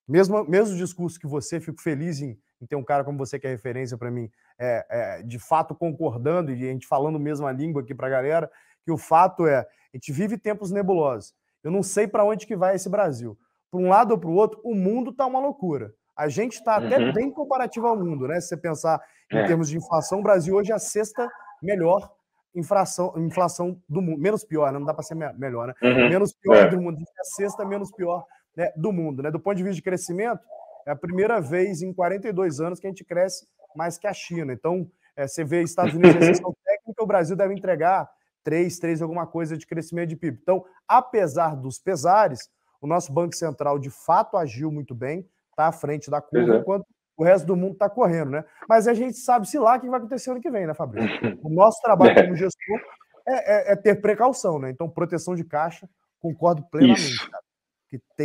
Mesmo, 0.09 0.45
mesmo 0.45 0.77
discurso 0.77 1.21
que 1.21 1.27
você, 1.27 1.61
fico 1.61 1.81
feliz 1.81 2.21
em, 2.21 2.37
em 2.61 2.66
ter 2.66 2.75
um 2.75 2.83
cara 2.83 3.05
como 3.05 3.16
você 3.16 3.39
que 3.39 3.47
é 3.47 3.51
referência 3.51 3.97
para 3.97 4.11
mim, 4.11 4.29
é, 4.59 4.87
é, 4.91 5.23
de 5.23 5.39
fato 5.39 5.73
concordando 5.73 6.53
e 6.53 6.68
a 6.68 6.73
gente 6.73 6.87
falando 6.87 7.14
a 7.14 7.21
mesma 7.21 7.53
língua 7.53 7.83
aqui 7.83 7.95
para 7.95 8.09
a 8.09 8.11
galera, 8.11 8.51
que 8.85 8.93
o 8.93 8.99
fato 8.99 9.47
é, 9.47 9.61
a 9.61 9.66
gente 9.97 10.12
vive 10.12 10.39
tempos 10.39 10.70
nebulosos. 10.70 11.35
Eu 11.62 11.70
não 11.70 11.83
sei 11.83 12.07
para 12.07 12.24
onde 12.24 12.47
que 12.47 12.57
vai 12.57 12.76
esse 12.76 12.89
Brasil. 12.89 13.37
Para 13.70 13.81
um 13.81 13.89
lado 13.89 14.12
ou 14.12 14.18
para 14.18 14.31
o 14.31 14.35
outro, 14.35 14.61
o 14.64 14.74
mundo 14.74 15.11
está 15.11 15.26
uma 15.26 15.39
loucura. 15.39 15.93
A 16.16 16.28
gente 16.28 16.55
está 16.55 16.76
até 16.76 16.99
uhum. 16.99 17.12
bem 17.12 17.31
comparativo 17.31 17.87
ao 17.87 17.97
mundo, 17.97 18.26
né? 18.26 18.41
Se 18.41 18.49
você 18.49 18.57
pensar 18.57 19.01
em 19.33 19.39
é. 19.39 19.47
termos 19.47 19.68
de 19.68 19.76
inflação, 19.76 20.20
o 20.20 20.22
Brasil 20.22 20.55
hoje 20.55 20.72
é 20.72 20.74
a 20.74 20.78
sexta 20.78 21.28
melhor 21.62 22.11
inflação, 22.55 23.14
inflação 23.16 23.81
do 23.89 24.03
mundo. 24.03 24.20
Menos 24.20 24.45
pior, 24.45 24.72
né? 24.72 24.78
não 24.78 24.87
dá 24.87 24.93
para 24.93 25.03
ser 25.03 25.14
melhor, 25.14 25.68
né? 25.68 25.74
Uhum. 25.83 26.09
Menos 26.09 26.33
pior 26.33 26.57
é. 26.57 26.68
do 26.68 26.81
mundo. 26.81 26.99
É 26.99 27.20
a 27.20 27.24
sexta 27.24 27.64
menos 27.64 27.91
pior 27.93 28.24
né, 28.57 28.70
do 28.76 28.93
mundo, 28.93 29.22
né? 29.22 29.31
Do 29.31 29.41
ponto 29.41 29.57
de 29.57 29.62
vista 29.62 29.76
de 29.76 29.83
crescimento, 29.83 30.41
é 30.87 30.91
a 30.91 30.97
primeira 30.97 31.41
vez 31.41 31.83
em 31.83 31.93
42 31.93 32.61
anos 32.61 32.81
que 32.81 32.87
a 32.87 32.91
gente 32.91 33.05
cresce 33.05 33.47
mais 33.76 33.97
que 33.97 34.07
a 34.07 34.12
China. 34.12 34.53
Então, 34.53 34.91
é, 35.16 35.26
você 35.26 35.45
vê 35.45 35.62
Estados 35.62 35.95
Unidos 35.95 36.16
em 36.16 36.18
recessão 36.26 36.55
técnica, 36.64 37.03
o 37.03 37.07
Brasil 37.07 37.37
deve 37.37 37.55
entregar 37.55 38.09
3, 38.45 38.78
3 38.78 39.03
alguma 39.03 39.26
coisa 39.26 39.57
de 39.57 39.66
crescimento 39.66 40.09
de 40.09 40.16
PIB. 40.16 40.38
Então, 40.43 40.64
apesar 40.86 41.57
dos 41.57 41.78
pesares, 41.78 42.49
o 42.80 42.86
nosso 42.86 43.12
Banco 43.12 43.34
Central 43.34 43.78
de 43.78 43.91
fato 43.91 44.36
agiu 44.36 44.70
muito 44.70 44.95
bem, 44.95 45.28
está 45.51 45.66
à 45.66 45.72
frente 45.72 46.11
da 46.11 46.20
curva, 46.20 46.55
uhum. 46.55 46.61
enquanto 46.61 46.86
o 47.16 47.24
resto 47.24 47.47
do 47.47 47.55
mundo 47.55 47.74
está 47.74 47.88
correndo, 47.88 48.30
né? 48.30 48.45
Mas 48.66 48.88
a 48.88 48.95
gente 48.95 49.18
sabe 49.18 49.47
se 49.47 49.59
lá 49.59 49.76
o 49.76 49.80
que 49.80 49.88
vai 49.88 49.99
acontecer 49.99 50.30
ano 50.30 50.41
que 50.41 50.51
vem, 50.51 50.66
né, 50.66 50.72
Fabrício? 50.72 51.11
O 51.45 51.51
nosso 51.51 51.80
trabalho 51.82 52.14
como 52.14 52.34
gestor 52.34 52.80
é, 53.26 53.70
é, 53.70 53.72
é 53.72 53.76
ter 53.76 54.01
precaução, 54.01 54.59
né? 54.59 54.70
Então, 54.70 54.88
proteção 54.88 55.34
de 55.34 55.45
caixa, 55.45 55.88
concordo 56.18 56.62
plenamente. 56.70 57.30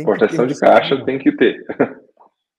Proteção 0.04 0.46
de 0.46 0.58
caixa 0.58 1.04
tem 1.04 1.18
que 1.18 1.32
ter. 1.36 1.62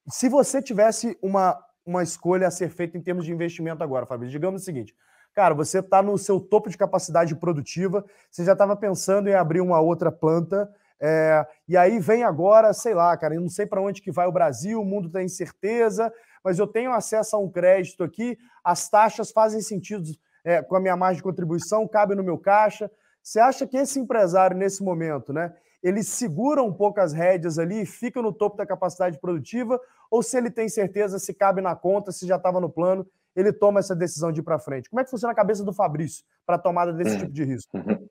Se 0.08 0.28
você 0.28 0.62
tivesse 0.62 1.18
uma, 1.20 1.58
uma 1.84 2.02
escolha 2.02 2.46
a 2.46 2.50
ser 2.50 2.68
feita 2.68 2.96
em 2.96 3.02
termos 3.02 3.24
de 3.24 3.32
investimento 3.32 3.82
agora, 3.82 4.06
Fabrício, 4.06 4.32
digamos 4.32 4.62
o 4.62 4.64
seguinte: 4.64 4.94
cara, 5.38 5.54
você 5.54 5.78
está 5.78 6.02
no 6.02 6.18
seu 6.18 6.40
topo 6.40 6.68
de 6.68 6.76
capacidade 6.76 7.36
produtiva, 7.36 8.04
você 8.28 8.44
já 8.44 8.54
estava 8.54 8.74
pensando 8.74 9.28
em 9.28 9.34
abrir 9.34 9.60
uma 9.60 9.80
outra 9.80 10.10
planta 10.10 10.68
é, 11.00 11.46
e 11.68 11.76
aí 11.76 12.00
vem 12.00 12.24
agora, 12.24 12.72
sei 12.72 12.92
lá, 12.92 13.16
cara, 13.16 13.36
eu 13.36 13.40
não 13.40 13.48
sei 13.48 13.64
para 13.64 13.80
onde 13.80 14.02
que 14.02 14.10
vai 14.10 14.26
o 14.26 14.32
Brasil, 14.32 14.80
o 14.80 14.84
mundo 14.84 15.06
está 15.06 15.22
incerteza, 15.22 16.12
mas 16.42 16.58
eu 16.58 16.66
tenho 16.66 16.90
acesso 16.90 17.36
a 17.36 17.38
um 17.38 17.48
crédito 17.48 18.02
aqui, 18.02 18.36
as 18.64 18.90
taxas 18.90 19.30
fazem 19.30 19.60
sentido 19.60 20.10
é, 20.42 20.60
com 20.60 20.74
a 20.74 20.80
minha 20.80 20.96
margem 20.96 21.18
de 21.18 21.22
contribuição, 21.22 21.86
cabe 21.86 22.16
no 22.16 22.24
meu 22.24 22.36
caixa. 22.36 22.90
Você 23.22 23.38
acha 23.38 23.64
que 23.64 23.76
esse 23.76 24.00
empresário, 24.00 24.56
nesse 24.56 24.82
momento, 24.82 25.32
né, 25.32 25.54
ele 25.80 26.02
segura 26.02 26.64
um 26.64 26.72
pouco 26.72 26.98
as 26.98 27.12
rédeas 27.12 27.60
ali 27.60 27.86
fica 27.86 28.20
no 28.20 28.32
topo 28.32 28.56
da 28.56 28.66
capacidade 28.66 29.20
produtiva, 29.20 29.80
ou 30.10 30.20
se 30.20 30.36
ele 30.36 30.50
tem 30.50 30.68
certeza 30.68 31.16
se 31.16 31.32
cabe 31.32 31.60
na 31.60 31.76
conta, 31.76 32.10
se 32.10 32.26
já 32.26 32.34
estava 32.34 32.60
no 32.60 32.68
plano, 32.68 33.06
ele 33.38 33.52
toma 33.52 33.78
essa 33.78 33.94
decisão 33.94 34.32
de 34.32 34.40
ir 34.40 34.42
para 34.42 34.58
frente? 34.58 34.90
Como 34.90 35.00
é 35.00 35.04
que 35.04 35.10
funciona 35.10 35.32
a 35.32 35.36
cabeça 35.36 35.64
do 35.64 35.72
Fabrício 35.72 36.24
para 36.44 36.56
a 36.56 36.58
tomada 36.58 36.92
desse 36.92 37.14
uhum. 37.14 37.20
tipo 37.20 37.32
de 37.32 37.44
risco? 37.44 37.78
Uhum. 37.78 38.08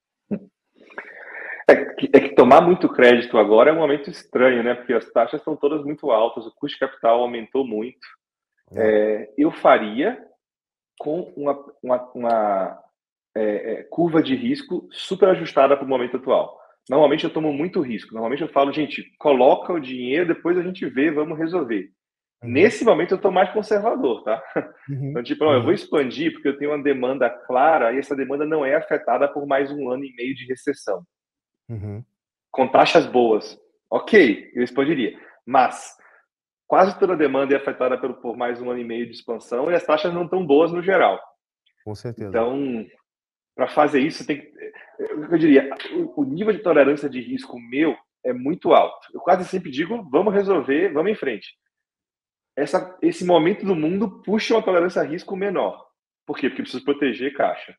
É 1.69 1.75
que, 1.95 2.09
é 2.13 2.19
que, 2.21 2.29
tomar 2.29 2.61
muito 2.61 2.87
crédito 2.87 3.37
agora 3.37 3.69
é 3.69 3.73
um 3.73 3.79
momento 3.79 4.09
estranho, 4.09 4.63
né? 4.63 4.73
Porque 4.73 4.93
as 4.93 5.05
taxas 5.11 5.41
estão 5.41 5.53
todas 5.53 5.83
muito 5.83 6.09
altas, 6.11 6.45
o 6.45 6.55
custo 6.55 6.75
de 6.75 6.79
capital 6.79 7.19
aumentou 7.19 7.67
muito. 7.67 8.07
É. 8.71 9.23
É, 9.23 9.33
eu 9.37 9.51
faria 9.51 10.17
com 10.97 11.33
uma, 11.35 11.65
uma, 11.83 12.11
uma 12.13 12.83
é, 13.35 13.73
é 13.73 13.83
curva 13.83 14.23
de 14.23 14.33
risco 14.33 14.87
super 14.91 15.29
ajustada 15.29 15.75
para 15.75 15.85
o 15.85 15.89
momento 15.89 16.15
atual. 16.15 16.57
Normalmente 16.89 17.25
eu 17.25 17.33
tomo 17.33 17.51
muito 17.51 17.81
risco. 17.81 18.13
Normalmente 18.13 18.43
eu 18.43 18.49
falo, 18.49 18.71
gente, 18.71 19.03
coloca 19.19 19.73
o 19.73 19.79
dinheiro, 19.79 20.33
depois 20.33 20.57
a 20.57 20.63
gente 20.63 20.85
vê, 20.85 21.11
vamos 21.11 21.37
resolver. 21.37 21.91
Uhum. 22.43 22.51
Nesse 22.51 22.85
momento 22.85 23.11
eu 23.11 23.15
estou 23.17 23.31
mais 23.31 23.51
conservador, 23.51 24.23
tá? 24.23 24.41
Uhum. 24.89 25.09
Então, 25.09 25.23
tipo, 25.23 25.43
uhum. 25.43 25.53
eu 25.53 25.63
vou 25.63 25.73
expandir 25.73 26.31
porque 26.33 26.47
eu 26.47 26.57
tenho 26.57 26.71
uma 26.71 26.81
demanda 26.81 27.29
clara 27.29 27.93
e 27.93 27.97
essa 27.97 28.15
demanda 28.15 28.45
não 28.45 28.65
é 28.65 28.75
afetada 28.75 29.27
por 29.27 29.45
mais 29.47 29.71
um 29.71 29.89
ano 29.89 30.03
e 30.05 30.13
meio 30.15 30.35
de 30.35 30.45
recessão. 30.45 31.03
Uhum. 31.69 32.03
Com 32.51 32.67
taxas 32.67 33.05
boas. 33.05 33.59
Ok, 33.89 34.51
eu 34.53 34.63
expandiria. 34.63 35.17
Mas 35.45 35.95
quase 36.67 36.97
toda 36.99 37.13
a 37.13 37.17
demanda 37.17 37.53
é 37.53 37.57
afetada 37.57 37.97
por, 37.97 38.13
por 38.15 38.37
mais 38.37 38.61
um 38.61 38.69
ano 38.69 38.79
e 38.79 38.83
meio 38.83 39.05
de 39.05 39.13
expansão 39.13 39.71
e 39.71 39.75
as 39.75 39.85
taxas 39.85 40.13
não 40.13 40.25
estão 40.25 40.45
boas 40.45 40.71
no 40.71 40.81
geral. 40.81 41.19
Com 41.83 41.95
certeza. 41.95 42.29
Então, 42.29 42.85
para 43.55 43.67
fazer 43.67 44.01
isso, 44.01 44.27
tem 44.27 44.41
que. 44.41 44.51
Eu 44.99 45.37
diria, 45.37 45.69
o, 45.93 46.21
o 46.21 46.25
nível 46.25 46.53
de 46.53 46.59
tolerância 46.59 47.09
de 47.09 47.19
risco 47.21 47.59
meu 47.59 47.95
é 48.23 48.33
muito 48.33 48.73
alto. 48.73 49.07
Eu 49.13 49.21
quase 49.21 49.45
sempre 49.45 49.71
digo, 49.71 50.07
vamos 50.09 50.33
resolver, 50.33 50.91
vamos 50.91 51.11
em 51.11 51.15
frente. 51.15 51.47
Essa, 52.57 52.97
esse 53.03 53.23
momento 53.23 53.63
do 53.63 53.75
mundo 53.75 54.23
puxa 54.23 54.55
uma 54.55 54.63
tolerância 54.63 54.99
a 54.99 55.05
risco 55.05 55.35
menor. 55.35 55.85
Por 56.25 56.35
quê? 56.35 56.49
Porque 56.49 56.63
preciso 56.63 56.83
proteger 56.83 57.35
caixa. 57.35 57.75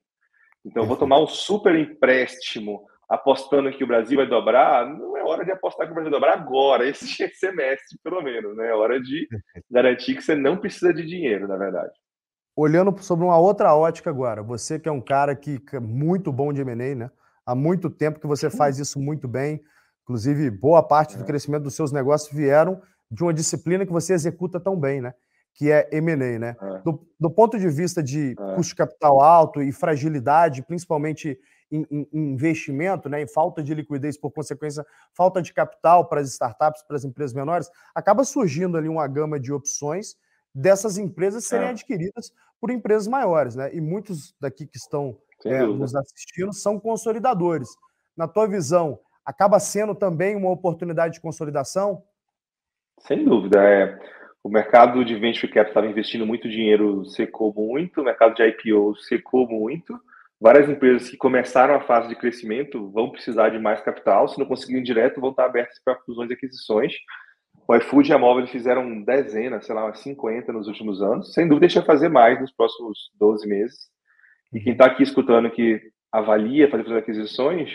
Então, 0.65 0.85
eu 0.85 0.87
vou 0.87 0.97
tomar 0.97 1.19
um 1.19 1.27
super 1.27 1.75
empréstimo 1.75 2.87
apostando 3.09 3.73
que 3.73 3.83
o 3.83 3.87
Brasil 3.87 4.19
vai 4.19 4.29
dobrar, 4.29 4.87
não 4.87 5.17
é 5.17 5.25
hora 5.25 5.45
de 5.45 5.51
apostar 5.51 5.87
que 5.87 5.93
o 5.93 5.95
Brasil 5.95 6.11
vai 6.11 6.21
dobrar 6.21 6.39
agora, 6.39 6.87
esse 6.87 7.07
semestre, 7.35 7.99
pelo 8.05 8.23
menos, 8.23 8.57
né? 8.57 8.69
É 8.69 8.75
hora 8.75 9.01
de 9.01 9.27
garantir 9.71 10.15
que 10.15 10.23
você 10.23 10.37
não 10.37 10.57
precisa 10.57 10.93
de 10.93 11.05
dinheiro, 11.05 11.49
na 11.49 11.57
verdade. 11.57 11.93
Olhando 12.55 12.97
sobre 13.03 13.25
uma 13.25 13.39
outra 13.39 13.75
ótica 13.75 14.11
agora, 14.11 14.43
você 14.43 14.79
que 14.79 14.89
é 14.89 14.93
um 14.93 15.01
cara 15.01 15.35
que 15.35 15.61
é 15.73 15.81
muito 15.81 16.31
bom 16.33 16.53
de 16.53 16.61
M&A, 16.61 16.95
né? 16.95 17.11
Há 17.47 17.55
muito 17.55 17.89
tempo 17.89 18.21
que 18.21 18.27
você 18.27 18.51
faz 18.51 18.79
isso 18.79 19.01
muito 19.01 19.27
bem, 19.27 19.61
inclusive 20.03 20.51
boa 20.51 20.83
parte 20.83 21.17
do 21.17 21.25
é. 21.25 21.27
crescimento 21.27 21.63
dos 21.63 21.75
seus 21.75 21.91
negócios 21.91 22.31
vieram 22.33 22.81
de 23.11 23.23
uma 23.23 23.33
disciplina 23.33 23.87
que 23.87 23.93
você 23.93 24.13
executa 24.13 24.61
tão 24.61 24.79
bem, 24.79 25.01
né? 25.01 25.15
Que 25.55 25.71
é 25.71 25.89
M&A, 25.93 26.39
né? 26.39 26.57
É. 26.61 26.79
Do, 26.83 27.07
do, 27.19 27.31
ponto 27.31 27.59
de 27.59 27.69
vista 27.69 28.03
de 28.03 28.37
é. 28.39 28.55
custo 28.55 28.71
de 28.71 28.77
capital 28.77 29.21
alto 29.21 29.63
e 29.63 29.73
fragilidade, 29.73 30.63
principalmente 30.63 31.39
em, 31.71 31.87
em, 31.91 32.09
investimento, 32.13 33.09
né, 33.09 33.23
em 33.23 33.27
falta 33.27 33.63
de 33.63 33.75
liquidez, 33.75 34.17
por 34.17 34.31
consequência, 34.31 34.87
falta 35.15 35.43
de 35.43 35.53
capital 35.53 36.09
para 36.09 36.21
as 36.21 36.29
startups, 36.29 36.83
para 36.83 36.97
as 36.97 37.05
empresas 37.05 37.35
menores, 37.35 37.69
acaba 37.95 38.25
surgindo 38.25 38.77
ali 38.77 38.89
uma 38.89 39.07
gama 39.07 39.39
de 39.39 39.53
opções 39.53 40.17
dessas 40.55 40.97
empresas 40.99 41.45
serem 41.45 41.69
é. 41.69 41.71
adquiridas 41.71 42.33
por 42.61 42.71
empresas 42.71 43.07
maiores, 43.07 43.55
né? 43.55 43.75
E 43.75 43.81
muitos 43.81 44.35
daqui 44.41 44.67
que 44.67 44.77
estão 44.77 45.17
é, 45.45 45.65
nos 45.65 45.95
assistindo 45.95 46.53
são 46.53 46.81
consolidadores. 46.81 47.69
Na 48.17 48.27
tua 48.27 48.49
visão, 48.49 48.99
acaba 49.25 49.61
sendo 49.61 49.95
também 49.95 50.35
uma 50.35 50.51
oportunidade 50.51 51.15
de 51.15 51.21
consolidação? 51.21 52.03
Sem 53.01 53.25
dúvida. 53.25 53.63
É, 53.63 53.99
o 54.43 54.49
mercado 54.49 55.05
de 55.05 55.15
venture 55.15 55.49
capital 55.49 55.69
estava 55.69 55.87
investindo 55.87 56.27
muito 56.27 56.49
dinheiro, 56.49 57.05
secou 57.07 57.53
muito, 57.55 58.01
o 58.01 58.05
mercado 58.05 58.35
de 58.35 58.43
IPO 58.43 58.97
secou 58.97 59.47
muito 59.49 59.99
várias 60.41 60.69
empresas 60.69 61.11
que 61.11 61.17
começaram 61.17 61.75
a 61.75 61.81
fase 61.81 62.09
de 62.09 62.17
crescimento 62.17 62.91
vão 62.91 63.11
precisar 63.11 63.51
de 63.51 63.59
mais 63.59 63.81
capital. 63.81 64.29
Se 64.29 64.39
não 64.39 64.47
conseguirem 64.47 64.83
direto, 64.83 65.21
vão 65.21 65.31
estar 65.31 65.45
abertas 65.45 65.81
para 65.85 65.99
fusões 66.01 66.31
e 66.31 66.35
aquisições. 66.35 66.95
O 67.67 67.75
iFood 67.77 68.11
e 68.11 68.15
a 68.15 68.19
Móvel 68.19 68.47
fizeram 68.47 69.03
dezenas, 69.03 69.67
sei 69.67 69.75
lá, 69.75 69.93
50 69.93 70.53
nos 70.53 70.69
últimos 70.69 71.03
anos. 71.03 71.35
Sem 71.35 71.47
dúvida, 71.47 71.67
deixa 71.67 71.83
fazer 71.83 72.09
mais 72.09 72.41
nos 72.41 72.53
próximos 72.53 73.11
12 73.19 73.47
meses. 73.47 73.91
E 74.53 74.61
quem 74.61 74.73
está 74.73 74.87
aqui 74.87 75.03
escutando 75.03 75.51
que 75.51 75.81
avalia 76.11 76.71
fazer 76.71 76.97
aquisições, 76.97 77.71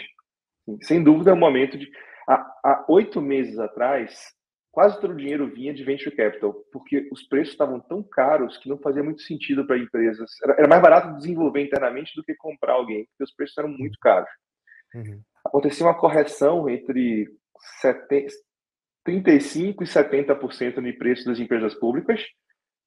sem 0.82 1.04
dúvida 1.04 1.32
é 1.32 1.34
um 1.34 1.38
momento 1.38 1.78
de. 1.78 1.92
Há 2.28 2.86
oito 2.88 3.22
meses 3.22 3.60
atrás, 3.60 4.34
quase 4.74 5.00
todo 5.00 5.12
o 5.12 5.16
dinheiro 5.16 5.48
vinha 5.54 5.72
de 5.72 5.84
venture 5.84 6.16
capital, 6.16 6.52
porque 6.72 7.08
os 7.12 7.22
preços 7.22 7.54
estavam 7.54 7.80
tão 7.80 8.02
caros 8.02 8.58
que 8.58 8.68
não 8.68 8.80
fazia 8.80 9.04
muito 9.04 9.22
sentido 9.22 9.68
para 9.68 9.78
empresas. 9.78 10.32
Era, 10.44 10.54
era, 10.54 10.68
mais 10.68 10.82
barato 10.82 11.16
desenvolver 11.16 11.62
internamente 11.62 12.12
do 12.16 12.24
que 12.24 12.34
comprar 12.34 12.74
alguém, 12.74 13.06
porque 13.06 13.24
os 13.24 13.32
preços 13.32 13.56
eram 13.56 13.70
muito 13.70 14.00
caros. 14.00 14.30
Uhum. 14.96 15.22
Aconteceu 15.46 15.86
uma 15.86 15.94
correção 15.94 16.68
entre 16.68 17.30
35% 17.84 18.34
e 19.08 19.86
70% 19.86 20.78
no 20.78 20.98
preço 20.98 21.26
das 21.26 21.40
empresas 21.40 21.76
públicas. 21.76 22.26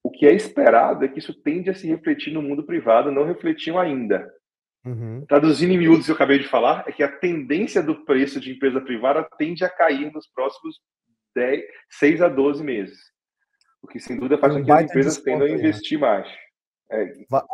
O 0.03 0.11
que 0.11 0.25
é 0.27 0.33
esperado 0.33 1.05
é 1.05 1.07
que 1.07 1.19
isso 1.19 1.33
tende 1.41 1.69
a 1.69 1.73
se 1.73 1.87
refletir 1.87 2.33
no 2.33 2.41
mundo 2.41 2.65
privado, 2.65 3.13
não 3.13 3.23
refletiu 3.23 3.79
ainda. 3.79 4.29
Uhum. 4.85 5.25
Traduzindo 5.25 5.71
em 5.71 5.77
miúdos, 5.77 6.05
que 6.05 6.11
eu 6.11 6.15
acabei 6.15 6.39
de 6.39 6.49
falar, 6.49 6.83
é 6.85 6.91
que 6.91 7.01
a 7.01 7.11
tendência 7.11 7.81
do 7.81 8.03
preço 8.03 8.41
de 8.41 8.51
empresa 8.51 8.81
privada 8.81 9.25
tende 9.37 9.63
a 9.63 9.69
cair 9.69 10.11
nos 10.11 10.27
próximos 10.27 10.75
10, 11.37 11.63
6 11.99 12.21
a 12.23 12.29
12 12.29 12.63
meses. 12.63 12.97
O 13.81 13.87
que, 13.87 13.99
sem 13.99 14.17
dúvida, 14.17 14.39
faz 14.39 14.53
com 14.53 14.63
que 14.63 14.71
as 14.71 14.81
empresas 14.81 15.17
tendam 15.19 15.45
a 15.45 15.51
investir 15.51 15.99
mais. 15.99 16.27
É, 16.89 17.05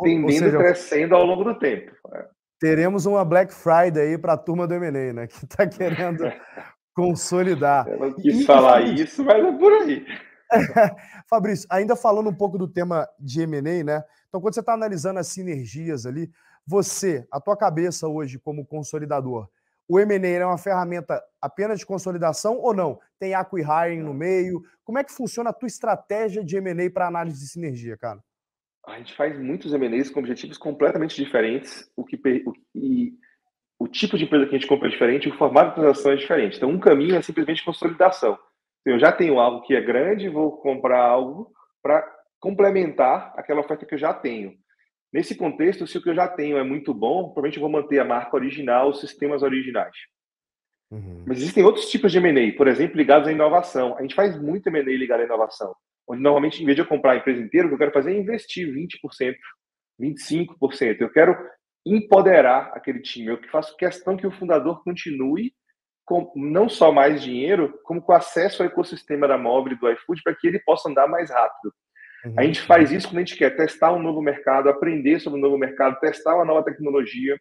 tendendo 0.02 0.32
seja, 0.32 0.58
crescendo 0.58 1.14
ao 1.14 1.24
longo 1.24 1.44
do 1.44 1.58
tempo. 1.58 1.92
É. 2.14 2.26
Teremos 2.58 3.04
uma 3.04 3.24
Black 3.24 3.52
Friday 3.52 4.00
aí 4.00 4.18
para 4.18 4.32
a 4.32 4.38
turma 4.38 4.66
do 4.66 4.74
M&A, 4.74 5.12
né? 5.12 5.26
Que 5.26 5.44
está 5.44 5.66
querendo 5.66 6.24
consolidar. 6.94 7.86
Eu 7.88 7.98
não 7.98 8.12
quis 8.14 8.40
e, 8.40 8.44
falar 8.46 8.80
e, 8.80 9.02
isso, 9.02 9.22
mas 9.22 9.44
é 9.44 9.52
por 9.52 9.72
aí. 9.72 10.06
Fabrício, 11.28 11.66
ainda 11.68 11.94
falando 11.94 12.30
um 12.30 12.34
pouco 12.34 12.56
do 12.56 12.68
tema 12.68 13.06
de 13.20 13.42
M&A, 13.42 13.84
né? 13.84 14.04
Então, 14.28 14.40
quando 14.40 14.54
você 14.54 14.60
está 14.60 14.72
analisando 14.72 15.18
as 15.18 15.26
sinergias 15.26 16.06
ali, 16.06 16.30
você, 16.66 17.26
a 17.30 17.38
tua 17.38 17.56
cabeça 17.56 18.08
hoje 18.08 18.38
como 18.38 18.64
consolidador, 18.64 19.48
o 19.88 19.98
M&A 19.98 20.28
é 20.28 20.46
uma 20.46 20.58
ferramenta 20.58 21.22
apenas 21.40 21.78
de 21.78 21.86
consolidação 21.86 22.58
ou 22.58 22.74
não? 22.74 22.98
Tem 23.18 23.34
acqui-hiring 23.34 24.02
no 24.02 24.14
meio? 24.14 24.62
Como 24.82 24.98
é 24.98 25.04
que 25.04 25.12
funciona 25.12 25.50
a 25.50 25.52
tua 25.52 25.66
estratégia 25.66 26.44
de 26.44 26.56
M&A 26.56 26.90
para 26.90 27.06
análise 27.06 27.40
de 27.40 27.48
sinergia, 27.48 27.96
cara? 27.96 28.20
A 28.86 28.98
gente 28.98 29.14
faz 29.16 29.38
muitos 29.38 29.72
M&As 29.72 30.10
com 30.10 30.20
objetivos 30.20 30.58
completamente 30.58 31.16
diferentes, 31.16 31.90
o 31.96 32.04
que 32.04 32.16
o, 32.46 32.52
e 32.74 33.14
o 33.78 33.88
tipo 33.88 34.16
de 34.16 34.24
empresa 34.24 34.46
que 34.46 34.54
a 34.54 34.58
gente 34.58 34.68
compra 34.68 34.88
é 34.88 34.90
diferente, 34.90 35.28
o 35.28 35.36
formato 35.36 35.70
de 35.70 35.74
transação 35.76 36.12
é 36.12 36.16
diferente. 36.16 36.56
Então, 36.56 36.68
um 36.68 36.78
caminho 36.78 37.16
é 37.16 37.22
simplesmente 37.22 37.64
consolidação. 37.64 38.38
Eu 38.84 38.98
já 38.98 39.10
tenho 39.10 39.38
algo 39.38 39.62
que 39.62 39.74
é 39.74 39.80
grande, 39.80 40.28
vou 40.28 40.58
comprar 40.58 41.02
algo 41.02 41.50
para 41.82 42.06
complementar 42.38 43.32
aquela 43.36 43.60
oferta 43.60 43.86
que 43.86 43.94
eu 43.94 43.98
já 43.98 44.12
tenho. 44.12 44.54
Nesse 45.14 45.36
contexto, 45.36 45.86
se 45.86 45.96
o 45.96 46.02
que 46.02 46.10
eu 46.10 46.14
já 46.14 46.26
tenho 46.26 46.58
é 46.58 46.64
muito 46.64 46.92
bom, 46.92 47.26
provavelmente 47.26 47.58
eu 47.58 47.60
vou 47.60 47.70
manter 47.70 48.00
a 48.00 48.04
marca 48.04 48.34
original, 48.34 48.88
os 48.88 48.98
sistemas 48.98 49.44
originais. 49.44 49.94
Uhum. 50.90 51.22
Mas 51.24 51.38
existem 51.38 51.62
outros 51.62 51.88
tipos 51.88 52.10
de 52.10 52.18
M&A, 52.18 52.56
por 52.56 52.66
exemplo, 52.66 52.96
ligados 52.96 53.28
à 53.28 53.32
inovação. 53.32 53.96
A 53.96 54.02
gente 54.02 54.16
faz 54.16 54.36
muito 54.36 54.66
M&A 54.66 54.82
ligado 54.82 55.20
à 55.20 55.24
inovação, 55.24 55.72
onde 56.08 56.20
normalmente, 56.20 56.60
em 56.60 56.66
vez 56.66 56.74
de 56.74 56.82
eu 56.82 56.86
comprar 56.86 57.12
a 57.12 57.16
empresa 57.16 57.40
inteira, 57.40 57.68
o 57.68 57.70
que 57.70 57.74
eu 57.74 57.78
quero 57.78 57.92
fazer 57.92 58.12
é 58.12 58.18
investir 58.18 58.66
20%, 58.66 59.36
25%. 60.00 61.00
Eu 61.00 61.10
quero 61.12 61.38
empoderar 61.86 62.72
aquele 62.74 63.00
time. 63.00 63.28
Eu 63.28 63.40
faço 63.52 63.76
questão 63.76 64.16
que 64.16 64.26
o 64.26 64.32
fundador 64.32 64.82
continue 64.82 65.54
com 66.04 66.32
não 66.34 66.68
só 66.68 66.90
mais 66.90 67.22
dinheiro, 67.22 67.78
como 67.84 68.02
com 68.02 68.12
acesso 68.12 68.64
ao 68.64 68.68
ecossistema 68.68 69.28
da 69.28 69.38
móvel 69.38 69.78
do 69.78 69.90
iFood 69.92 70.22
para 70.24 70.34
que 70.34 70.48
ele 70.48 70.58
possa 70.58 70.88
andar 70.88 71.06
mais 71.06 71.30
rápido. 71.30 71.72
Uhum. 72.24 72.34
A 72.36 72.42
gente 72.42 72.60
faz 72.62 72.90
isso 72.90 73.08
quando 73.08 73.18
a 73.18 73.20
gente 73.20 73.36
quer 73.36 73.56
testar 73.56 73.92
um 73.92 74.02
novo 74.02 74.22
mercado, 74.22 74.68
aprender 74.68 75.20
sobre 75.20 75.38
um 75.38 75.42
novo 75.42 75.58
mercado, 75.58 75.98
testar 76.00 76.34
uma 76.36 76.44
nova 76.44 76.64
tecnologia. 76.64 77.38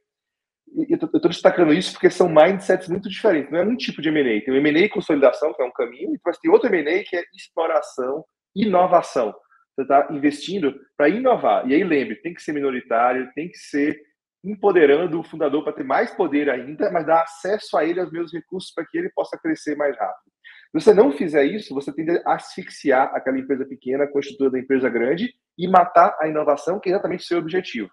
E 0.76 0.92
eu 0.92 0.96
estou 0.96 1.30
destacando 1.30 1.74
isso 1.74 1.94
porque 1.94 2.10
são 2.10 2.28
mindsets 2.28 2.88
muito 2.88 3.08
diferentes. 3.08 3.52
Não 3.52 3.60
é 3.60 3.64
um 3.64 3.78
tipo 3.78 4.02
de 4.02 4.10
M&A. 4.10 4.44
Tem 4.44 4.54
o 4.54 4.58
M&A 4.58 4.90
consolidação, 4.90 5.54
que 5.54 5.62
é 5.62 5.66
um 5.66 5.72
caminho, 5.72 6.10
e 6.10 6.14
depois 6.14 6.38
tem 6.38 6.52
outro 6.52 6.74
M&A 6.74 7.04
que 7.04 7.16
é 7.16 7.24
exploração, 7.34 8.26
inovação. 8.56 9.34
Você 9.76 9.84
está 9.84 10.08
investindo 10.12 10.76
para 10.98 11.10
inovar. 11.10 11.68
E 11.68 11.74
aí 11.74 11.84
lembre, 11.84 12.16
tem 12.18 12.34
que 12.34 12.42
ser 12.42 12.54
minoritário, 12.54 13.32
tem 13.34 13.50
que 13.50 13.58
ser 13.58 14.00
empoderando 14.44 15.20
o 15.20 15.24
fundador 15.24 15.64
para 15.64 15.74
ter 15.74 15.84
mais 15.84 16.14
poder 16.14 16.50
ainda, 16.50 16.92
mas 16.92 17.06
dar 17.06 17.22
acesso 17.22 17.78
a 17.78 17.86
ele 17.86 18.00
aos 18.00 18.12
meus 18.12 18.34
recursos 18.34 18.74
para 18.74 18.86
que 18.86 18.98
ele 18.98 19.10
possa 19.16 19.38
crescer 19.38 19.76
mais 19.76 19.98
rápido. 19.98 20.33
Se 20.74 20.86
você 20.86 20.94
não 20.94 21.12
fizer 21.12 21.46
isso, 21.46 21.74
você 21.74 21.94
tende 21.94 22.20
a 22.26 22.34
asfixiar 22.34 23.14
aquela 23.14 23.38
empresa 23.38 23.64
pequena 23.64 24.08
com 24.08 24.18
a 24.18 24.22
estrutura 24.22 24.50
da 24.50 24.60
empresa 24.60 24.90
grande 24.90 25.32
e 25.56 25.68
matar 25.68 26.18
a 26.20 26.28
inovação, 26.28 26.80
que 26.80 26.90
é 26.90 26.94
exatamente 26.94 27.24
o 27.24 27.28
seu 27.28 27.38
objetivo. 27.38 27.90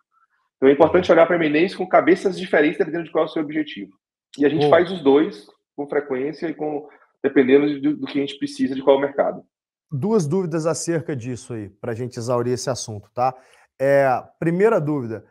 Então 0.57 0.66
é 0.66 0.72
importante 0.72 1.12
olhar 1.12 1.26
para 1.26 1.37
a 1.37 1.76
com 1.76 1.87
cabeças 1.87 2.39
diferentes 2.39 2.78
dependendo 2.78 3.05
de 3.05 3.11
qual 3.12 3.24
é 3.24 3.26
o 3.26 3.31
seu 3.31 3.43
objetivo. 3.43 3.93
E 4.39 4.47
a 4.47 4.49
gente 4.49 4.64
Bom. 4.64 4.70
faz 4.70 4.91
os 4.91 5.03
dois 5.03 5.47
com 5.76 5.87
frequência 5.87 6.49
e 6.49 6.55
com 6.55 6.89
dependendo 7.22 7.81
do, 7.83 7.97
do 7.99 8.07
que 8.07 8.18
a 8.18 8.22
gente 8.22 8.39
precisa 8.39 8.74
de 8.74 8.83
qual 8.83 8.99
mercado. 8.99 9.43
Duas 9.93 10.26
dúvidas 10.26 10.66
acerca 10.66 11.14
disso 11.14 11.53
aí, 11.53 11.68
para 11.68 11.93
a 11.93 11.95
gente 11.95 12.16
exaurir 12.16 12.55
esse 12.55 12.70
assunto, 12.70 13.11
tá? 13.12 13.35
É, 13.78 14.09
primeira 14.39 14.81
dúvida, 14.81 15.26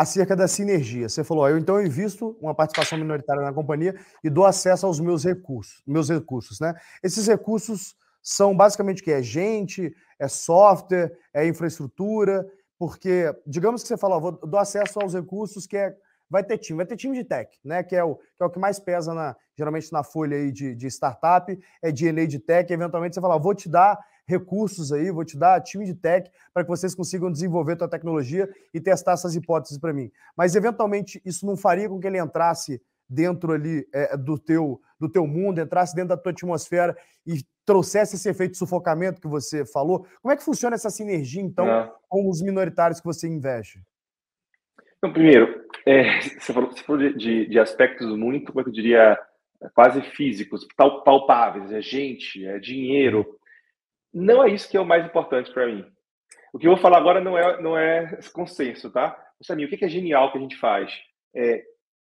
acerca 0.00 0.34
da 0.34 0.48
sinergia. 0.48 1.10
Você 1.10 1.22
falou, 1.22 1.46
eu 1.46 1.58
então 1.58 1.78
invisto 1.78 2.34
uma 2.40 2.54
participação 2.54 2.96
minoritária 2.96 3.42
na 3.42 3.52
companhia 3.52 3.94
e 4.24 4.30
dou 4.30 4.46
acesso 4.46 4.86
aos 4.86 4.98
meus 4.98 5.24
recursos, 5.24 5.82
meus 5.86 6.08
recursos, 6.08 6.58
né? 6.58 6.74
Esses 7.02 7.26
recursos 7.26 7.94
são 8.22 8.56
basicamente 8.56 9.02
que 9.02 9.12
é 9.12 9.22
gente, 9.22 9.94
é 10.18 10.26
software, 10.26 11.12
é 11.34 11.46
infraestrutura, 11.46 12.50
porque 12.78 13.30
digamos 13.46 13.82
que 13.82 13.88
você 13.88 13.98
falou, 13.98 14.20
vou 14.22 14.32
dou 14.32 14.58
acesso 14.58 14.98
aos 15.02 15.12
recursos 15.12 15.66
que 15.66 15.76
é 15.76 15.94
vai 16.30 16.42
ter 16.42 16.56
time, 16.56 16.78
vai 16.78 16.86
ter 16.86 16.96
time 16.96 17.14
de 17.14 17.24
tech, 17.24 17.50
né? 17.62 17.82
Que 17.82 17.94
é 17.94 18.02
o 18.02 18.14
que, 18.14 18.42
é 18.42 18.44
o 18.46 18.50
que 18.50 18.58
mais 18.58 18.78
pesa 18.78 19.12
na, 19.12 19.36
geralmente 19.54 19.92
na 19.92 20.02
folha 20.02 20.34
aí 20.34 20.50
de, 20.50 20.74
de 20.74 20.86
startup, 20.86 21.58
é 21.82 21.92
DNA 21.92 22.26
de 22.26 22.38
tech. 22.38 22.72
Eventualmente 22.72 23.14
você 23.14 23.20
fala, 23.20 23.38
vou 23.38 23.54
te 23.54 23.68
dar 23.68 23.98
recursos 24.30 24.92
aí, 24.92 25.10
vou 25.10 25.24
te 25.24 25.36
dar 25.36 25.60
time 25.60 25.84
de 25.84 25.94
tech 25.94 26.30
para 26.54 26.62
que 26.62 26.70
vocês 26.70 26.94
consigam 26.94 27.30
desenvolver 27.30 27.76
tua 27.76 27.88
tecnologia 27.88 28.48
e 28.72 28.80
testar 28.80 29.12
essas 29.12 29.34
hipóteses 29.34 29.78
para 29.78 29.92
mim. 29.92 30.10
Mas 30.36 30.54
eventualmente 30.54 31.20
isso 31.24 31.44
não 31.44 31.56
faria 31.56 31.88
com 31.88 31.98
que 31.98 32.06
ele 32.06 32.18
entrasse 32.18 32.80
dentro 33.08 33.52
ali 33.52 33.86
é, 33.92 34.16
do 34.16 34.38
teu 34.38 34.80
do 35.00 35.08
teu 35.08 35.26
mundo, 35.26 35.60
entrasse 35.60 35.94
dentro 35.94 36.10
da 36.10 36.16
tua 36.16 36.30
atmosfera 36.30 36.94
e 37.26 37.42
trouxesse 37.64 38.16
esse 38.16 38.28
efeito 38.28 38.52
de 38.52 38.58
sufocamento 38.58 39.18
que 39.18 39.26
você 39.26 39.64
falou. 39.64 40.06
Como 40.20 40.30
é 40.30 40.36
que 40.36 40.44
funciona 40.44 40.74
essa 40.74 40.90
sinergia 40.90 41.40
então 41.40 41.66
é. 41.66 41.90
com 42.06 42.28
os 42.28 42.42
minoritários 42.42 43.00
que 43.00 43.06
você 43.06 43.26
investe? 43.26 43.80
Então, 44.98 45.10
primeiro, 45.10 45.64
é, 45.86 46.20
você 46.20 46.52
falou, 46.52 46.70
você 46.70 46.82
falou 46.82 47.12
de, 47.14 47.46
de, 47.46 47.58
aspectos 47.58 48.14
muito, 48.14 48.52
como 48.52 48.60
é 48.60 48.68
eu 48.68 48.72
diria, 48.72 49.18
quase 49.74 50.02
físicos, 50.02 50.66
palpáveis, 50.76 51.72
é 51.72 51.80
gente, 51.80 52.44
é 52.44 52.58
dinheiro, 52.58 53.24
não 54.12 54.42
é 54.44 54.50
isso 54.50 54.68
que 54.68 54.76
é 54.76 54.80
o 54.80 54.86
mais 54.86 55.04
importante 55.04 55.52
para 55.52 55.66
mim. 55.66 55.84
O 56.52 56.58
que 56.58 56.66
eu 56.66 56.72
vou 56.72 56.80
falar 56.80 56.98
agora 56.98 57.20
não 57.20 57.38
é, 57.38 57.62
não 57.62 57.78
é 57.78 58.18
consenso, 58.32 58.90
tá? 58.90 59.16
Samir, 59.42 59.66
o 59.66 59.70
que 59.70 59.84
é 59.84 59.88
genial 59.88 60.30
que 60.30 60.38
a 60.38 60.40
gente 60.40 60.56
faz? 60.56 60.92
É 61.34 61.64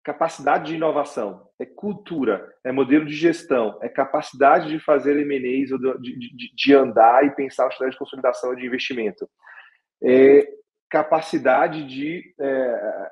capacidade 0.05 0.67
de 0.67 0.77
inovação, 0.77 1.49
é 1.59 1.67
cultura, 1.67 2.55
é 2.63 2.71
modelo 2.71 3.05
de 3.05 3.15
gestão, 3.15 3.77
é 3.83 3.89
capacidade 3.89 4.69
de 4.69 4.79
fazer 4.79 5.19
M&As, 5.19 5.71
de, 6.01 6.17
de, 6.17 6.55
de 6.55 6.75
andar 6.75 7.25
e 7.25 7.35
pensar 7.35 7.65
a 7.65 7.69
estratégia 7.69 7.91
de 7.91 7.99
consolidação 7.99 8.55
de 8.55 8.65
investimento. 8.65 9.29
É 10.01 10.47
capacidade 10.89 11.85
de, 11.89 12.23
é, 12.39 13.11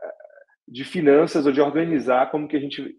de 0.68 0.84
finanças 0.84 1.46
ou 1.46 1.52
de 1.52 1.60
organizar 1.60 2.30
como 2.30 2.46
que 2.46 2.56
a 2.56 2.60
gente 2.60 2.96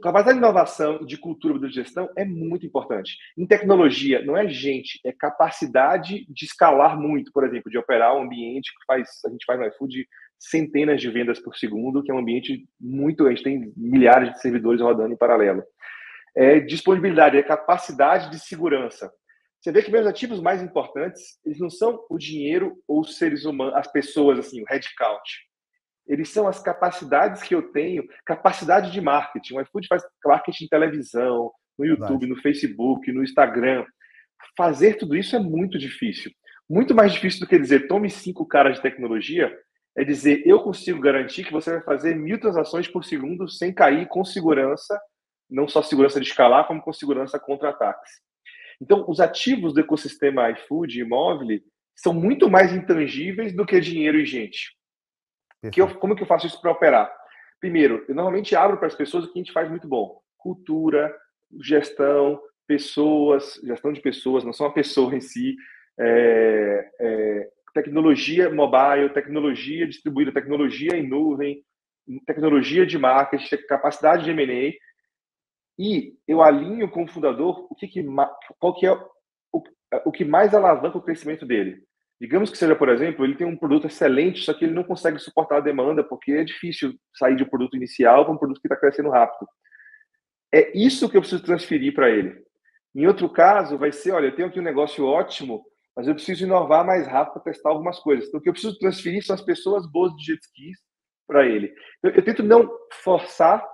capacidade 0.00 0.38
de 0.38 0.44
inovação 0.44 0.98
e 1.02 1.06
de 1.06 1.16
cultura 1.16 1.58
de 1.58 1.74
gestão 1.74 2.08
é 2.16 2.24
muito 2.24 2.66
importante. 2.66 3.16
Em 3.36 3.46
tecnologia, 3.46 4.24
não 4.24 4.36
é 4.36 4.48
gente, 4.48 5.00
é 5.04 5.12
capacidade 5.12 6.26
de 6.28 6.44
escalar 6.44 6.98
muito, 6.98 7.32
por 7.32 7.44
exemplo, 7.44 7.70
de 7.70 7.78
operar 7.78 8.16
um 8.16 8.22
ambiente 8.22 8.72
que 8.72 8.84
faz, 8.86 9.08
a 9.26 9.30
gente 9.30 9.44
faz 9.44 9.58
no 9.58 9.66
iFood 9.66 10.06
centenas 10.38 11.00
de 11.00 11.10
vendas 11.10 11.40
por 11.40 11.56
segundo, 11.56 12.02
que 12.02 12.10
é 12.10 12.14
um 12.14 12.18
ambiente 12.18 12.64
muito, 12.80 13.26
a 13.26 13.30
gente 13.30 13.42
tem 13.42 13.72
milhares 13.76 14.32
de 14.32 14.40
servidores 14.40 14.80
rodando 14.80 15.12
em 15.12 15.18
paralelo. 15.18 15.62
É 16.36 16.60
disponibilidade, 16.60 17.36
é 17.36 17.42
capacidade 17.42 18.30
de 18.30 18.38
segurança. 18.38 19.12
Você 19.60 19.72
vê 19.72 19.82
que 19.82 19.90
meus 19.90 20.06
ativos 20.06 20.40
mais 20.40 20.62
importantes, 20.62 21.40
eles 21.44 21.58
não 21.58 21.68
são 21.68 21.98
o 22.08 22.16
dinheiro 22.16 22.76
ou 22.86 23.00
os 23.00 23.16
seres 23.18 23.44
humanos, 23.44 23.74
as 23.74 23.90
pessoas, 23.90 24.38
assim, 24.38 24.62
o 24.62 24.66
headcount 24.68 25.47
eles 26.08 26.30
são 26.30 26.48
as 26.48 26.60
capacidades 26.60 27.42
que 27.42 27.54
eu 27.54 27.70
tenho, 27.70 28.08
capacidade 28.24 28.90
de 28.90 29.00
marketing. 29.00 29.56
O 29.56 29.60
iFood 29.60 29.86
faz 29.86 30.02
marketing 30.24 30.64
em 30.64 30.68
televisão, 30.68 31.52
no 31.78 31.84
YouTube, 31.84 32.26
no 32.26 32.40
Facebook, 32.40 33.12
no 33.12 33.22
Instagram. 33.22 33.84
Fazer 34.56 34.94
tudo 34.94 35.14
isso 35.14 35.36
é 35.36 35.38
muito 35.38 35.78
difícil. 35.78 36.32
Muito 36.68 36.94
mais 36.94 37.12
difícil 37.12 37.40
do 37.40 37.46
que 37.46 37.58
dizer 37.58 37.86
tome 37.86 38.08
cinco 38.10 38.46
caras 38.46 38.76
de 38.76 38.82
tecnologia, 38.82 39.54
é 39.96 40.04
dizer 40.04 40.42
eu 40.46 40.60
consigo 40.60 41.00
garantir 41.00 41.44
que 41.44 41.52
você 41.52 41.72
vai 41.72 41.82
fazer 41.82 42.14
mil 42.14 42.40
transações 42.40 42.88
por 42.88 43.04
segundo 43.04 43.48
sem 43.48 43.72
cair 43.72 44.06
com 44.08 44.24
segurança, 44.24 44.98
não 45.50 45.68
só 45.68 45.82
segurança 45.82 46.20
de 46.20 46.26
escalar, 46.26 46.66
como 46.66 46.80
com 46.80 46.92
segurança 46.92 47.38
contra 47.38 47.70
ataques. 47.70 48.10
Então, 48.80 49.04
os 49.08 49.18
ativos 49.20 49.74
do 49.74 49.80
ecossistema 49.80 50.50
iFood 50.50 50.98
e 50.98 51.02
imóvel 51.02 51.58
são 51.96 52.14
muito 52.14 52.48
mais 52.48 52.72
intangíveis 52.72 53.54
do 53.54 53.66
que 53.66 53.80
dinheiro 53.80 54.18
e 54.18 54.24
gente. 54.24 54.77
Que 55.72 55.80
eu, 55.80 55.92
como 55.98 56.14
que 56.14 56.22
eu 56.22 56.26
faço 56.26 56.46
isso 56.46 56.60
para 56.60 56.70
operar? 56.70 57.12
Primeiro, 57.60 58.04
eu 58.08 58.14
normalmente 58.14 58.54
abro 58.54 58.76
para 58.76 58.86
as 58.86 58.94
pessoas 58.94 59.24
o 59.24 59.32
que 59.32 59.38
a 59.38 59.42
gente 59.42 59.52
faz 59.52 59.68
muito 59.68 59.88
bom: 59.88 60.20
cultura, 60.36 61.14
gestão, 61.60 62.40
pessoas, 62.66 63.60
gestão 63.64 63.92
de 63.92 64.00
pessoas, 64.00 64.44
não 64.44 64.52
só 64.52 64.64
uma 64.64 64.74
pessoa 64.74 65.14
em 65.14 65.20
si, 65.20 65.56
é, 65.98 66.90
é, 67.00 67.48
tecnologia 67.74 68.50
mobile, 68.50 69.12
tecnologia 69.12 69.86
distribuída, 69.86 70.32
tecnologia 70.32 70.96
em 70.96 71.06
nuvem, 71.06 71.64
tecnologia 72.26 72.86
de 72.86 72.98
marketing, 72.98 73.56
capacidade 73.68 74.24
de 74.24 74.30
M&A. 74.30 74.74
E 75.80 76.14
eu 76.26 76.42
alinho 76.42 76.90
com 76.90 77.04
o 77.04 77.08
fundador 77.08 77.66
o 77.70 77.74
que, 77.74 77.86
que 77.88 78.04
qual 78.58 78.74
que 78.74 78.86
é 78.86 78.92
o, 78.92 79.62
o 80.04 80.12
que 80.12 80.24
mais 80.24 80.54
alavanca 80.54 80.98
o 80.98 81.02
crescimento 81.02 81.46
dele. 81.46 81.82
Digamos 82.20 82.50
que 82.50 82.58
seja, 82.58 82.74
por 82.74 82.88
exemplo, 82.88 83.24
ele 83.24 83.36
tem 83.36 83.46
um 83.46 83.56
produto 83.56 83.86
excelente, 83.86 84.42
só 84.42 84.52
que 84.52 84.64
ele 84.64 84.74
não 84.74 84.82
consegue 84.82 85.18
suportar 85.18 85.58
a 85.58 85.60
demanda 85.60 86.02
porque 86.02 86.32
é 86.32 86.44
difícil 86.44 86.94
sair 87.14 87.36
de 87.36 87.44
um 87.44 87.48
produto 87.48 87.76
inicial 87.76 88.24
para 88.24 88.34
um 88.34 88.38
produto 88.38 88.60
que 88.60 88.66
está 88.66 88.76
crescendo 88.76 89.10
rápido. 89.10 89.48
É 90.52 90.76
isso 90.76 91.08
que 91.08 91.16
eu 91.16 91.20
preciso 91.20 91.44
transferir 91.44 91.94
para 91.94 92.10
ele. 92.10 92.42
Em 92.94 93.06
outro 93.06 93.28
caso, 93.28 93.78
vai 93.78 93.92
ser, 93.92 94.10
olha, 94.10 94.26
eu 94.26 94.34
tenho 94.34 94.48
aqui 94.48 94.58
um 94.58 94.64
negócio 94.64 95.04
ótimo, 95.04 95.62
mas 95.94 96.08
eu 96.08 96.14
preciso 96.14 96.44
inovar 96.44 96.84
mais 96.84 97.06
rápido 97.06 97.34
para 97.34 97.52
testar 97.52 97.70
algumas 97.70 98.00
coisas. 98.00 98.26
Então, 98.26 98.40
o 98.40 98.42
que 98.42 98.48
eu 98.48 98.52
preciso 98.52 98.78
transferir 98.78 99.24
são 99.24 99.34
as 99.34 99.42
pessoas 99.42 99.86
boas 99.90 100.12
de 100.16 100.24
jet 100.24 100.40
skis 100.42 100.78
para 101.26 101.46
ele. 101.46 101.72
Eu, 102.02 102.10
eu 102.10 102.22
tento 102.22 102.42
não 102.42 102.68
forçar, 103.02 103.64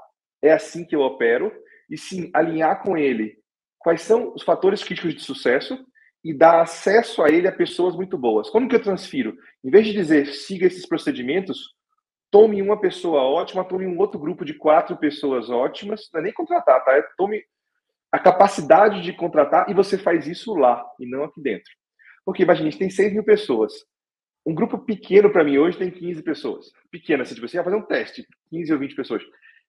é 0.43 0.53
assim 0.53 0.85
que 0.85 0.95
eu 0.95 1.01
opero, 1.01 1.51
e 1.89 1.97
sim 1.97 2.31
alinhar 2.35 2.83
com 2.83 2.97
ele 2.97 3.39
quais 3.79 4.01
são 4.01 4.33
os 4.35 4.43
fatores 4.43 4.83
críticos 4.83 5.15
de 5.15 5.21
sucesso 5.21 5.79
e 6.25 6.33
dar 6.33 6.63
acesso 6.63 7.23
a 7.23 7.29
ele 7.29 7.47
a 7.47 7.53
pessoas 7.53 7.95
muito 7.95 8.17
boas. 8.17 8.49
Como 8.49 8.69
que 8.69 8.75
eu 8.75 8.83
transfiro? 8.83 9.37
Em 9.63 9.71
vez 9.71 9.87
de 9.87 9.93
dizer 9.93 10.27
siga 10.27 10.67
esses 10.67 10.87
procedimentos, 10.87 11.75
tome 12.31 12.63
uma 12.63 12.81
pessoa 12.81 13.23
ótima, 13.23 13.65
tome 13.65 13.87
um 13.87 13.99
outro 13.99 14.19
grupo 14.19 14.45
de 14.45 14.55
quatro 14.55 14.97
pessoas 14.97 15.51
ótimas, 15.51 16.09
não 16.13 16.21
é 16.21 16.25
nem 16.25 16.33
contratar, 16.33 16.83
tá? 16.83 16.93
É 16.93 17.03
tome 17.17 17.45
a 18.11 18.19
capacidade 18.19 19.03
de 19.03 19.13
contratar 19.13 19.69
e 19.69 19.75
você 19.75 19.99
faz 19.99 20.27
isso 20.27 20.55
lá 20.55 20.85
e 20.99 21.07
não 21.07 21.25
aqui 21.25 21.43
dentro. 21.43 21.71
Porque 22.25 22.43
imagina, 22.43 22.69
a 22.69 22.71
gente 22.71 22.79
tem 22.79 22.89
6 22.89 23.13
mil 23.13 23.25
pessoas. 23.25 23.73
Um 24.47 24.55
grupo 24.55 24.79
pequeno 24.79 25.31
para 25.31 25.45
mim 25.45 25.59
hoje 25.59 25.79
tem 25.79 25.91
15 25.91 26.23
pessoas. 26.23 26.71
Pequeno, 26.91 27.23
assim, 27.23 27.35
tipo, 27.35 27.47
você 27.47 27.57
vai 27.57 27.65
fazer 27.65 27.77
um 27.77 27.83
teste, 27.83 28.27
15 28.51 28.73
ou 28.73 28.79
20 28.79 28.95
pessoas. 28.95 29.23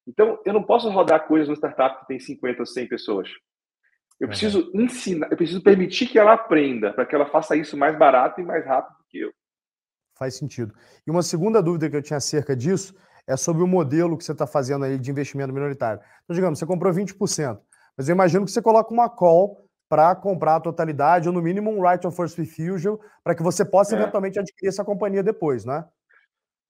Então, 0.07 0.39
eu 0.45 0.53
não 0.53 0.63
posso 0.63 0.89
rodar 0.89 1.27
coisas 1.27 1.47
no 1.47 1.55
startup 1.55 1.99
que 1.99 2.07
tem 2.07 2.19
50 2.19 2.61
ou 2.61 2.65
100 2.65 2.87
pessoas. 2.87 3.29
Eu 4.19 4.27
preciso 4.27 4.71
uhum. 4.73 4.81
ensinar, 4.81 5.27
eu 5.29 5.37
preciso 5.37 5.61
permitir 5.61 6.07
que 6.07 6.17
ela 6.17 6.33
aprenda, 6.33 6.93
para 6.93 7.05
que 7.05 7.13
ela 7.13 7.25
faça 7.25 7.55
isso 7.55 7.75
mais 7.75 7.97
barato 7.97 8.39
e 8.39 8.43
mais 8.43 8.65
rápido 8.65 8.95
que 9.09 9.19
eu. 9.19 9.31
Faz 10.17 10.35
sentido. 10.35 10.73
E 11.05 11.11
uma 11.11 11.21
segunda 11.21 11.61
dúvida 11.61 11.89
que 11.89 11.97
eu 11.97 12.01
tinha 12.01 12.17
acerca 12.17 12.55
disso 12.55 12.95
é 13.27 13.35
sobre 13.35 13.61
o 13.63 13.67
modelo 13.67 14.17
que 14.17 14.23
você 14.23 14.31
está 14.31 14.47
fazendo 14.47 14.85
aí 14.85 14.97
de 14.97 15.11
investimento 15.11 15.53
minoritário. 15.53 15.99
Então, 16.23 16.33
digamos, 16.33 16.59
você 16.59 16.65
comprou 16.65 16.93
20%, 16.93 17.59
mas 17.97 18.07
eu 18.07 18.13
imagino 18.13 18.45
que 18.45 18.51
você 18.51 18.61
coloca 18.61 18.93
uma 18.93 19.09
call 19.09 19.65
para 19.89 20.15
comprar 20.15 20.55
a 20.55 20.59
totalidade, 20.61 21.27
ou 21.27 21.33
no 21.33 21.41
mínimo 21.41 21.69
um 21.69 21.81
right 21.81 22.05
of 22.07 22.15
first 22.15 22.37
refusal, 22.37 22.99
para 23.23 23.35
que 23.35 23.43
você 23.43 23.63
possa 23.65 23.95
é. 23.95 23.99
eventualmente 23.99 24.39
adquirir 24.39 24.69
essa 24.69 24.83
companhia 24.83 25.21
depois, 25.21 25.65
né? 25.65 25.85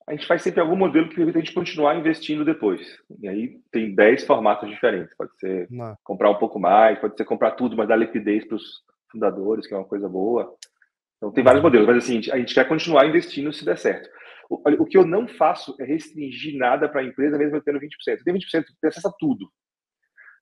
A 0.08 0.12
gente 0.14 0.28
faz 0.28 0.44
sempre 0.44 0.62
algum 0.62 0.76
modelo 0.76 1.10
que 1.10 1.16
permita 1.16 1.40
a 1.40 1.42
gente 1.42 1.54
continuar 1.54 1.98
investindo 1.98 2.46
depois. 2.46 3.00
E 3.22 3.28
aí 3.28 3.60
tem 3.72 3.96
10 3.96 4.24
formatos 4.26 4.70
diferentes. 4.70 5.16
Pode 5.18 5.32
ser 5.40 5.68
Não. 5.70 5.98
comprar 6.04 6.30
um 6.30 6.38
pouco 6.38 6.60
mais, 6.60 7.00
pode 7.00 7.18
ser 7.18 7.26
comprar 7.26 7.52
tudo, 7.52 7.76
mas 7.76 7.88
dar 7.88 7.96
liquidez 7.96 8.46
para 8.46 8.56
os 8.56 8.84
fundadores, 9.12 9.66
que 9.66 9.74
é 9.74 9.78
uma 9.78 9.88
coisa 9.88 10.08
boa. 10.08 10.56
Então 11.18 11.32
tem 11.32 11.44
vários 11.44 11.64
modelos, 11.64 11.88
mas 11.88 11.98
assim, 11.98 12.22
a 12.32 12.38
gente 12.38 12.54
quer 12.54 12.68
continuar 12.68 13.08
investindo 13.08 13.52
se 13.52 13.66
der 13.66 13.78
certo. 13.78 14.08
O, 14.48 14.84
o 14.84 14.86
que 14.86 14.98
eu 14.98 15.08
não 15.08 15.28
faço 15.28 15.76
é 15.80 15.84
restringir 15.84 16.56
nada 16.56 16.88
para 16.88 17.02
a 17.02 17.04
empresa, 17.04 17.38
mesmo 17.38 17.56
eu 17.56 17.64
tendo 17.64 17.80
20%. 17.80 17.90
Eu 18.08 18.24
tenho 18.24 18.38
20%, 18.38 18.64
tem 18.80 18.88
acesso 18.90 19.08
a 19.08 19.14
tudo. 19.18 19.50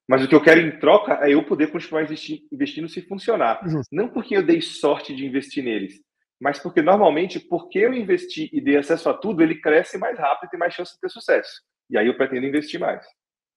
Mas 0.06 0.22
o 0.22 0.28
que 0.28 0.34
eu 0.34 0.42
quero 0.42 0.60
em 0.60 0.78
troca 0.78 1.14
é 1.26 1.32
eu 1.32 1.42
poder 1.46 1.68
continuar 1.68 2.02
investindo, 2.02 2.88
se 2.88 3.00
funcionar. 3.02 3.60
Não 3.90 4.08
porque 4.08 4.36
eu 4.36 4.42
dei 4.42 4.60
sorte 4.60 5.16
de 5.16 5.24
investir 5.24 5.64
neles, 5.64 6.02
mas 6.40 6.58
porque 6.58 6.82
normalmente, 6.82 7.38
porque 7.40 7.78
eu 7.78 7.92
investi 7.92 8.50
e 8.52 8.60
dei 8.60 8.76
acesso 8.76 9.08
a 9.08 9.14
tudo, 9.14 9.42
ele 9.42 9.60
cresce 9.60 9.96
mais 9.96 10.18
rápido 10.18 10.48
e 10.48 10.50
tem 10.50 10.58
mais 10.58 10.74
chance 10.74 10.94
de 10.94 11.00
ter 11.00 11.08
sucesso. 11.08 11.62
E 11.88 11.96
aí 11.96 12.06
eu 12.06 12.16
pretendo 12.16 12.46
investir 12.46 12.80
mais. 12.80 13.04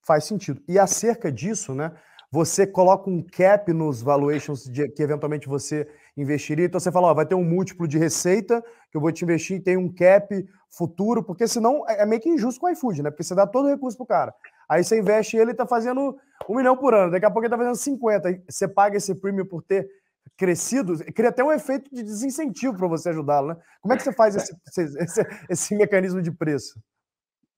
Faz 0.06 0.26
sentido. 0.26 0.62
E 0.68 0.78
acerca 0.78 1.32
disso, 1.32 1.74
né? 1.74 1.92
Você 2.32 2.68
coloca 2.68 3.10
um 3.10 3.22
cap 3.22 3.72
nos 3.72 4.02
valuations 4.02 4.66
de, 4.66 4.90
que 4.90 5.02
eventualmente 5.02 5.48
você 5.48 5.88
investiria. 6.16 6.66
Então 6.66 6.80
você 6.80 6.92
fala, 6.92 7.08
ó, 7.08 7.14
vai 7.14 7.26
ter 7.26 7.36
um 7.36 7.44
múltiplo 7.44 7.88
de 7.88 7.98
receita 7.98 8.62
que 8.92 8.98
eu 8.98 9.02
vou 9.02 9.12
te 9.12 9.24
investir, 9.24 9.64
tem 9.64 9.78
um 9.78 9.94
cap 9.94 10.46
futuro, 10.70 11.24
porque 11.24 11.48
senão 11.48 11.86
é, 11.88 12.02
é 12.02 12.06
meio 12.06 12.22
que 12.22 12.30
injusto 12.30 12.60
com 12.60 12.68
o 12.68 12.70
iFood, 12.70 13.02
né? 13.02 13.10
Porque 13.10 13.24
você 13.24 13.34
dá 13.34 13.48
todo 13.48 13.66
o 13.66 13.70
recurso 13.70 13.98
pro 13.98 14.06
cara. 14.06 14.34
Aí 14.70 14.84
você 14.84 15.00
investe 15.00 15.38
ele, 15.38 15.54
tá 15.54 15.66
fazendo 15.66 16.18
um 16.50 16.56
milhão 16.56 16.76
por 16.76 16.94
ano, 16.94 17.12
daqui 17.12 17.26
a 17.26 17.32
pouco 17.32 17.46
ele 17.46 17.52
tá 17.52 17.58
fazendo 17.58 17.76
50. 17.76 18.28
Aí 18.28 18.42
você 18.48 18.68
paga 18.68 18.98
esse 18.98 19.16
premium 19.16 19.46
por 19.46 19.64
ter 19.64 19.90
crescido, 20.38 20.98
cria 21.14 21.30
até 21.30 21.44
um 21.44 21.52
efeito 21.52 21.90
de 21.94 22.04
desincentivo 22.04 22.78
para 22.78 22.88
você 22.88 23.10
ajudá-lo, 23.10 23.50
né? 23.50 23.58
Como 23.82 23.94
é 23.94 23.98
que 23.98 24.04
você 24.04 24.14
faz 24.14 24.36
esse, 24.38 24.54
esse, 25.02 25.22
esse, 25.50 25.76
mecanismo 25.76 26.22
de 26.22 26.32
preço? 26.32 26.80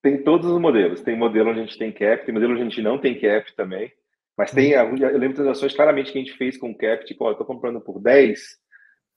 Tem 0.02 0.24
todos 0.24 0.50
os 0.50 0.60
modelos. 0.60 1.02
Tem 1.02 1.18
modelo 1.18 1.50
onde 1.50 1.60
a 1.60 1.64
gente 1.64 1.78
tem 1.78 1.92
cap, 1.92 2.26
tem 2.26 2.34
modelo 2.34 2.54
onde 2.54 2.62
a 2.62 2.66
gente 2.66 2.82
não 2.82 2.98
tem 2.98 3.20
cap 3.20 3.54
também. 3.56 3.92
Mas 4.38 4.52
tem, 4.52 4.74
uhum. 4.78 4.96
eu 4.96 5.18
lembro 5.18 5.30
de 5.30 5.36
transações 5.36 5.76
claramente 5.76 6.14
que 6.14 6.18
a 6.18 6.22
gente 6.22 6.38
fez 6.38 6.58
com 6.58 6.74
cap, 6.74 7.04
tipo, 7.06 7.26
ó, 7.26 7.32
eu 7.32 7.36
tô 7.36 7.44
comprando 7.44 7.82
por 7.82 8.00
10, 8.00 8.40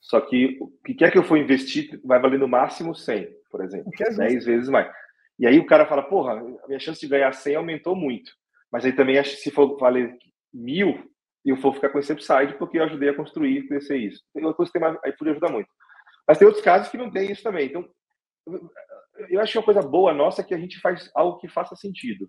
só 0.01 0.21
que 0.21 0.59
o 0.61 0.67
que 0.85 0.95
quer 0.95 1.13
que 1.13 1.19
eu 1.19 1.23
for 1.23 1.37
investir 1.37 2.01
vai 2.05 2.21
valer 2.21 2.41
no 2.41 2.49
máximo 2.49 2.93
100, 2.93 3.29
por 3.49 3.63
exemplo. 3.63 3.91
É 4.01 4.11
10 4.13 4.45
vezes 4.45 4.69
mais. 4.69 4.93
E 5.39 5.47
aí 5.47 5.61
o 5.61 5.67
cara 5.67 5.87
fala, 5.87 6.03
porra, 6.03 6.33
a 6.33 6.67
minha 6.67 6.81
chance 6.81 7.01
de 7.01 7.07
ganhar 7.07 7.33
100 7.33 7.55
aumentou 7.55 7.95
muito. 7.95 8.33
Mas 8.71 8.85
aí 8.85 8.93
também, 8.93 9.23
se 9.23 9.51
for 9.53 9.79
valer 9.79 10.17
mil, 10.53 11.09
e 11.45 11.51
eu 11.51 11.57
vou 11.57 11.73
ficar 11.73 11.89
com 11.89 11.99
esse 11.99 12.13
upside 12.13 12.55
porque 12.59 12.79
eu 12.79 12.85
ajudei 12.85 13.09
a 13.09 13.15
construir 13.15 13.59
e 13.59 13.69
crescer 13.69 13.97
isso. 13.97 14.23
Tem 14.33 14.45
outro 14.45 14.65
sistema 14.65 14.99
iFood 15.07 15.31
ajuda 15.31 15.49
muito. 15.49 15.69
Mas 16.27 16.39
tem 16.39 16.47
outros 16.47 16.65
casos 16.65 16.89
que 16.89 16.97
não 16.97 17.11
tem 17.11 17.31
isso 17.31 17.43
também. 17.43 17.67
Então, 17.67 17.89
eu 19.29 19.41
acho 19.41 19.53
que 19.53 19.59
uma 19.59 19.65
coisa 19.65 19.83
boa 19.83 20.13
nossa 20.13 20.41
é 20.41 20.45
que 20.45 20.55
a 20.55 20.59
gente 20.59 20.81
faz 20.81 21.11
algo 21.15 21.39
que 21.39 21.49
faça 21.49 21.75
sentido. 21.75 22.29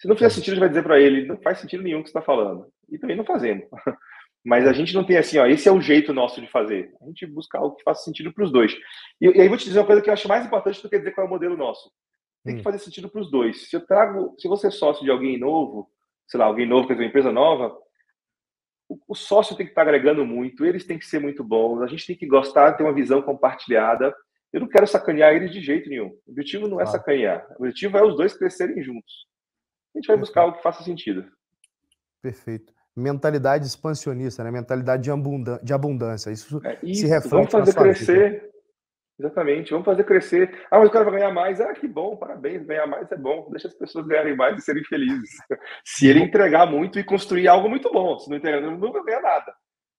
Se 0.00 0.06
não 0.06 0.14
fizer 0.14 0.30
sentido, 0.30 0.52
a 0.52 0.54
gente 0.54 0.60
vai 0.60 0.68
dizer 0.68 0.82
para 0.82 1.00
ele, 1.00 1.26
não 1.26 1.40
faz 1.40 1.58
sentido 1.58 1.82
nenhum 1.82 2.02
que 2.02 2.08
você 2.08 2.18
está 2.18 2.22
falando. 2.22 2.66
E 2.88 2.98
também 2.98 3.16
não 3.16 3.24
fazemos. 3.24 3.64
Mas 4.44 4.66
a 4.66 4.72
gente 4.72 4.94
não 4.94 5.04
tem 5.04 5.16
assim, 5.16 5.38
ó, 5.38 5.46
esse 5.46 5.68
é 5.68 5.72
o 5.72 5.80
jeito 5.80 6.14
nosso 6.14 6.40
de 6.40 6.46
fazer. 6.46 6.94
A 7.02 7.06
gente 7.06 7.26
busca 7.26 7.58
algo 7.58 7.74
que 7.74 7.82
faça 7.82 8.04
sentido 8.04 8.32
para 8.32 8.44
os 8.44 8.52
dois. 8.52 8.72
E, 9.20 9.26
e, 9.26 9.40
aí 9.40 9.48
vou 9.48 9.58
te 9.58 9.64
dizer 9.64 9.80
uma 9.80 9.86
coisa 9.86 10.00
que 10.00 10.08
eu 10.08 10.14
acho 10.14 10.28
mais 10.28 10.46
importante 10.46 10.80
do 10.80 10.88
que 10.88 10.98
dizer 10.98 11.12
qual 11.12 11.26
é 11.26 11.28
o 11.28 11.30
modelo 11.30 11.56
nosso. 11.56 11.90
Tem 12.44 12.54
que 12.54 12.60
hum. 12.60 12.64
fazer 12.64 12.78
sentido 12.78 13.10
para 13.10 13.20
os 13.20 13.30
dois. 13.30 13.68
Se 13.68 13.76
eu 13.76 13.84
trago, 13.84 14.34
se 14.38 14.48
você 14.48 14.68
é 14.68 14.70
sócio 14.70 15.04
de 15.04 15.10
alguém 15.10 15.38
novo, 15.38 15.90
sei 16.28 16.38
lá, 16.38 16.46
alguém 16.46 16.66
novo 16.66 16.86
que 16.86 16.94
tem 16.94 17.04
uma 17.04 17.08
empresa 17.08 17.32
nova, 17.32 17.76
o 19.06 19.14
sócio 19.14 19.56
tem 19.56 19.66
que 19.66 19.72
estar 19.72 19.82
agregando 19.82 20.24
muito, 20.24 20.64
eles 20.64 20.84
têm 20.84 20.98
que 20.98 21.06
ser 21.06 21.18
muito 21.18 21.44
bons, 21.44 21.82
a 21.82 21.86
gente 21.86 22.06
tem 22.06 22.16
que 22.16 22.26
gostar, 22.26 22.72
ter 22.72 22.82
uma 22.82 22.94
visão 22.94 23.20
compartilhada. 23.20 24.14
Eu 24.52 24.60
não 24.60 24.68
quero 24.68 24.86
sacanear 24.86 25.34
eles 25.34 25.52
de 25.52 25.60
jeito 25.60 25.90
nenhum. 25.90 26.08
O 26.26 26.30
objetivo 26.30 26.66
não 26.66 26.80
é 26.80 26.86
sacanear. 26.86 27.46
O 27.58 27.64
objetivo 27.64 27.98
é 27.98 28.02
os 28.02 28.16
dois 28.16 28.32
crescerem 28.34 28.82
juntos. 28.82 29.26
A 29.94 29.98
gente 29.98 30.06
vai 30.06 30.16
buscar 30.16 30.42
algo 30.42 30.56
que 30.56 30.62
faça 30.62 30.82
sentido. 30.82 31.26
Perfeito. 32.22 32.72
Mentalidade 32.96 33.66
expansionista, 33.66 34.42
né? 34.42 34.50
Mentalidade 34.50 35.02
de, 35.02 35.72
abundância. 35.72 36.30
Isso, 36.30 36.60
é, 36.64 36.78
isso. 36.82 37.02
se 37.02 37.06
reflete 37.06 37.30
Vamos 37.30 37.52
fazer 37.52 37.74
crescer. 37.74 38.30
Vida. 38.32 38.47
Exatamente, 39.18 39.72
vamos 39.72 39.84
fazer 39.84 40.04
crescer. 40.04 40.66
Ah, 40.70 40.78
mas 40.78 40.88
o 40.88 40.92
cara 40.92 41.04
vai 41.04 41.18
ganhar 41.18 41.32
mais. 41.32 41.60
Ah, 41.60 41.74
que 41.74 41.88
bom, 41.88 42.16
parabéns, 42.16 42.64
ganhar 42.64 42.86
mais 42.86 43.10
é 43.10 43.16
bom. 43.16 43.48
Deixa 43.50 43.66
as 43.66 43.74
pessoas 43.74 44.06
ganharem 44.06 44.36
mais 44.36 44.56
e 44.56 44.60
serem 44.60 44.84
felizes. 44.84 45.30
Se 45.84 46.06
ele 46.06 46.20
entregar 46.20 46.66
muito 46.66 46.98
e 47.00 47.04
construir 47.04 47.48
algo 47.48 47.68
muito 47.68 47.90
bom, 47.90 48.18
se 48.18 48.30
não 48.30 48.36
entregar, 48.36 48.60
não 48.60 48.92
vai 48.92 49.02
ganhar 49.02 49.20
nada. 49.20 49.52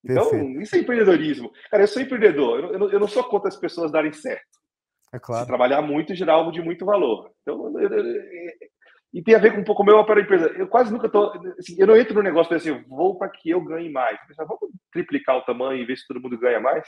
Então, 0.03 0.29
Perfeito. 0.29 0.61
isso 0.61 0.75
é 0.75 0.79
empreendedorismo. 0.79 1.51
Cara, 1.69 1.83
eu 1.83 1.87
sou 1.87 2.01
empreendedor, 2.01 2.59
eu 2.71 2.79
não, 2.79 2.89
eu 2.89 2.99
não 2.99 3.07
sou 3.07 3.21
contra 3.25 3.49
as 3.49 3.57
pessoas 3.57 3.91
darem 3.91 4.13
certo. 4.13 4.47
É 5.13 5.19
claro. 5.19 5.41
Se 5.41 5.47
trabalhar 5.47 5.81
muito 5.81 6.13
e 6.13 6.15
gerar 6.15 6.33
algo 6.33 6.51
de 6.51 6.61
muito 6.61 6.85
valor. 6.85 7.29
Então, 7.41 7.77
eu, 7.77 7.89
eu, 7.89 8.05
e 9.13 9.23
tem 9.23 9.35
a 9.35 9.39
ver 9.39 9.53
com 9.53 9.61
um 9.61 9.63
pouco 9.63 9.83
meu 9.83 10.05
para 10.05 10.19
a 10.19 10.23
empresa. 10.23 10.49
Eu 10.55 10.67
quase 10.67 10.93
nunca 10.93 11.09
tô, 11.09 11.31
assim, 11.57 11.75
eu 11.77 11.87
não 11.87 11.97
entro 11.97 12.13
no 12.13 12.21
negócio 12.21 12.55
assim, 12.55 12.83
vou 12.87 13.17
para 13.17 13.29
que 13.29 13.49
eu 13.49 13.59
ganhe 13.61 13.91
mais. 13.91 14.17
Vamos 14.37 14.59
triplicar 14.93 15.37
o 15.37 15.41
tamanho 15.41 15.81
e 15.81 15.85
ver 15.85 15.97
se 15.97 16.07
todo 16.07 16.21
mundo 16.21 16.37
ganha 16.37 16.59
mais? 16.59 16.87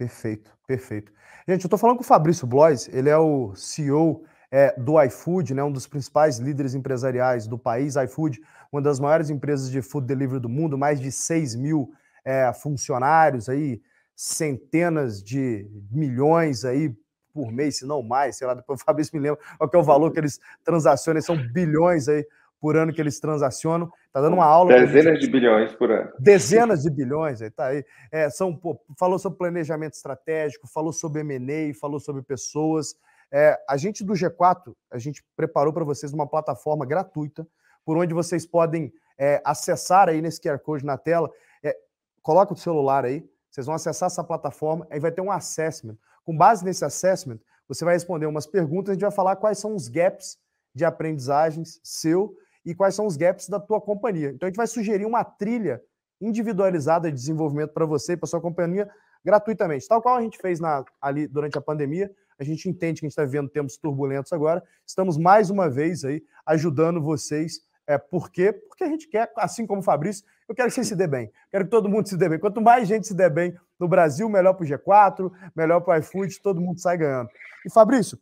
Perfeito, 0.00 0.50
perfeito. 0.66 1.12
Gente, 1.46 1.64
eu 1.64 1.66
estou 1.66 1.78
falando 1.78 1.98
com 1.98 2.02
o 2.02 2.06
Fabrício 2.06 2.46
Blois, 2.46 2.88
ele 2.90 3.10
é 3.10 3.18
o 3.18 3.54
CEO 3.54 4.24
é, 4.50 4.74
do 4.80 4.98
iFood, 5.02 5.52
né, 5.52 5.62
um 5.62 5.70
dos 5.70 5.86
principais 5.86 6.38
líderes 6.38 6.74
empresariais 6.74 7.46
do 7.46 7.58
país. 7.58 7.96
iFood, 7.96 8.40
uma 8.72 8.80
das 8.80 8.98
maiores 8.98 9.28
empresas 9.28 9.70
de 9.70 9.82
food 9.82 10.06
delivery 10.06 10.40
do 10.40 10.48
mundo, 10.48 10.78
mais 10.78 10.98
de 10.98 11.12
6 11.12 11.54
mil 11.54 11.92
é, 12.24 12.50
funcionários, 12.50 13.50
aí, 13.50 13.82
centenas 14.16 15.22
de 15.22 15.70
milhões 15.90 16.64
aí 16.64 16.96
por 17.34 17.52
mês, 17.52 17.76
se 17.76 17.84
não 17.84 18.02
mais, 18.02 18.36
sei 18.38 18.46
lá, 18.46 18.54
depois 18.54 18.80
o 18.80 18.84
Fabrício 18.84 19.14
me 19.14 19.20
lembra 19.20 19.38
qual 19.58 19.68
que 19.68 19.76
é 19.76 19.78
o 19.78 19.84
valor 19.84 20.12
que 20.12 20.18
eles 20.18 20.40
transacionam, 20.64 21.20
são 21.20 21.36
bilhões 21.52 22.08
aí 22.08 22.26
por 22.60 22.76
ano 22.76 22.92
que 22.92 23.00
eles 23.00 23.18
transacionam. 23.18 23.90
Está 24.06 24.20
dando 24.20 24.34
uma 24.34 24.44
aula. 24.44 24.72
Dezenas 24.72 25.18
de 25.18 25.30
bilhões 25.30 25.72
por 25.72 25.90
ano. 25.90 26.12
Dezenas 26.18 26.82
de 26.82 26.90
bilhões, 26.90 27.40
aí 27.40 27.50
tá 27.50 27.66
aí. 27.66 27.84
É, 28.12 28.28
são, 28.28 28.54
pô, 28.54 28.78
falou 28.98 29.18
sobre 29.18 29.38
planejamento 29.38 29.94
estratégico, 29.94 30.68
falou 30.68 30.92
sobre 30.92 31.20
M&A, 31.20 31.74
falou 31.74 31.98
sobre 31.98 32.22
pessoas. 32.22 32.94
É, 33.32 33.58
a 33.68 33.76
gente 33.76 34.04
do 34.04 34.12
G4, 34.12 34.74
a 34.90 34.98
gente 34.98 35.24
preparou 35.34 35.72
para 35.72 35.84
vocês 35.84 36.12
uma 36.12 36.26
plataforma 36.26 36.84
gratuita 36.84 37.46
por 37.84 37.96
onde 37.96 38.12
vocês 38.12 38.44
podem 38.44 38.92
é, 39.16 39.40
acessar 39.44 40.08
aí 40.08 40.20
nesse 40.20 40.40
QR 40.40 40.58
Code 40.58 40.84
na 40.84 40.98
tela. 40.98 41.30
É, 41.62 41.76
coloca 42.22 42.52
o 42.52 42.56
celular 42.56 43.04
aí, 43.04 43.24
vocês 43.50 43.66
vão 43.66 43.74
acessar 43.74 44.08
essa 44.08 44.24
plataforma, 44.24 44.86
aí 44.90 45.00
vai 45.00 45.10
ter 45.10 45.20
um 45.20 45.30
assessment. 45.30 45.96
Com 46.24 46.36
base 46.36 46.64
nesse 46.64 46.84
assessment, 46.84 47.38
você 47.68 47.84
vai 47.84 47.94
responder 47.94 48.26
umas 48.26 48.46
perguntas, 48.46 48.90
a 48.90 48.94
gente 48.94 49.02
vai 49.02 49.10
falar 49.10 49.36
quais 49.36 49.58
são 49.58 49.74
os 49.74 49.88
gaps 49.88 50.38
de 50.74 50.84
aprendizagens 50.84 51.80
seu 51.82 52.36
e 52.64 52.74
quais 52.74 52.94
são 52.94 53.06
os 53.06 53.16
gaps 53.16 53.48
da 53.48 53.58
tua 53.58 53.80
companhia. 53.80 54.30
Então 54.30 54.46
a 54.46 54.50
gente 54.50 54.56
vai 54.56 54.66
sugerir 54.66 55.06
uma 55.06 55.24
trilha 55.24 55.82
individualizada 56.20 57.10
de 57.10 57.16
desenvolvimento 57.16 57.72
para 57.72 57.86
você 57.86 58.12
e 58.12 58.16
para 58.16 58.26
sua 58.26 58.40
companhia 58.40 58.88
gratuitamente, 59.24 59.86
tal 59.86 60.02
qual 60.02 60.16
a 60.16 60.22
gente 60.22 60.38
fez 60.38 60.60
na, 60.60 60.84
ali 61.00 61.26
durante 61.26 61.56
a 61.56 61.60
pandemia. 61.60 62.10
A 62.38 62.44
gente 62.44 62.68
entende 62.68 63.00
que 63.00 63.06
a 63.06 63.08
gente 63.08 63.12
está 63.12 63.24
vivendo 63.24 63.50
tempos 63.50 63.76
turbulentos 63.76 64.32
agora. 64.32 64.62
Estamos 64.86 65.18
mais 65.18 65.50
uma 65.50 65.68
vez 65.68 66.04
aí 66.04 66.22
ajudando 66.46 67.00
vocês. 67.00 67.60
É, 67.86 67.98
por 67.98 68.30
quê? 68.30 68.52
Porque 68.52 68.84
a 68.84 68.88
gente 68.88 69.08
quer, 69.08 69.30
assim 69.36 69.66
como 69.66 69.80
o 69.80 69.84
Fabrício, 69.84 70.24
eu 70.48 70.54
quero 70.54 70.68
que 70.68 70.74
você 70.74 70.84
se 70.84 70.96
dê 70.96 71.06
bem. 71.06 71.30
Quero 71.50 71.64
que 71.64 71.70
todo 71.70 71.88
mundo 71.88 72.08
se 72.08 72.16
dê 72.16 72.28
bem. 72.28 72.38
Quanto 72.38 72.60
mais 72.60 72.88
gente 72.88 73.06
se 73.06 73.14
dê 73.14 73.28
bem 73.28 73.54
no 73.78 73.86
Brasil, 73.86 74.28
melhor 74.28 74.54
para 74.54 74.64
o 74.64 74.68
G4, 74.68 75.30
melhor 75.54 75.80
para 75.80 75.96
o 75.96 76.00
iFood, 76.00 76.40
todo 76.40 76.60
mundo 76.60 76.80
sai 76.80 76.96
ganhando. 76.96 77.28
E 77.64 77.70
Fabrício, 77.70 78.18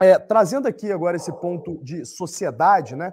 é, 0.00 0.18
trazendo 0.18 0.68
aqui 0.68 0.92
agora 0.92 1.16
esse 1.16 1.32
ponto 1.32 1.82
de 1.82 2.04
sociedade, 2.04 2.94
né? 2.94 3.12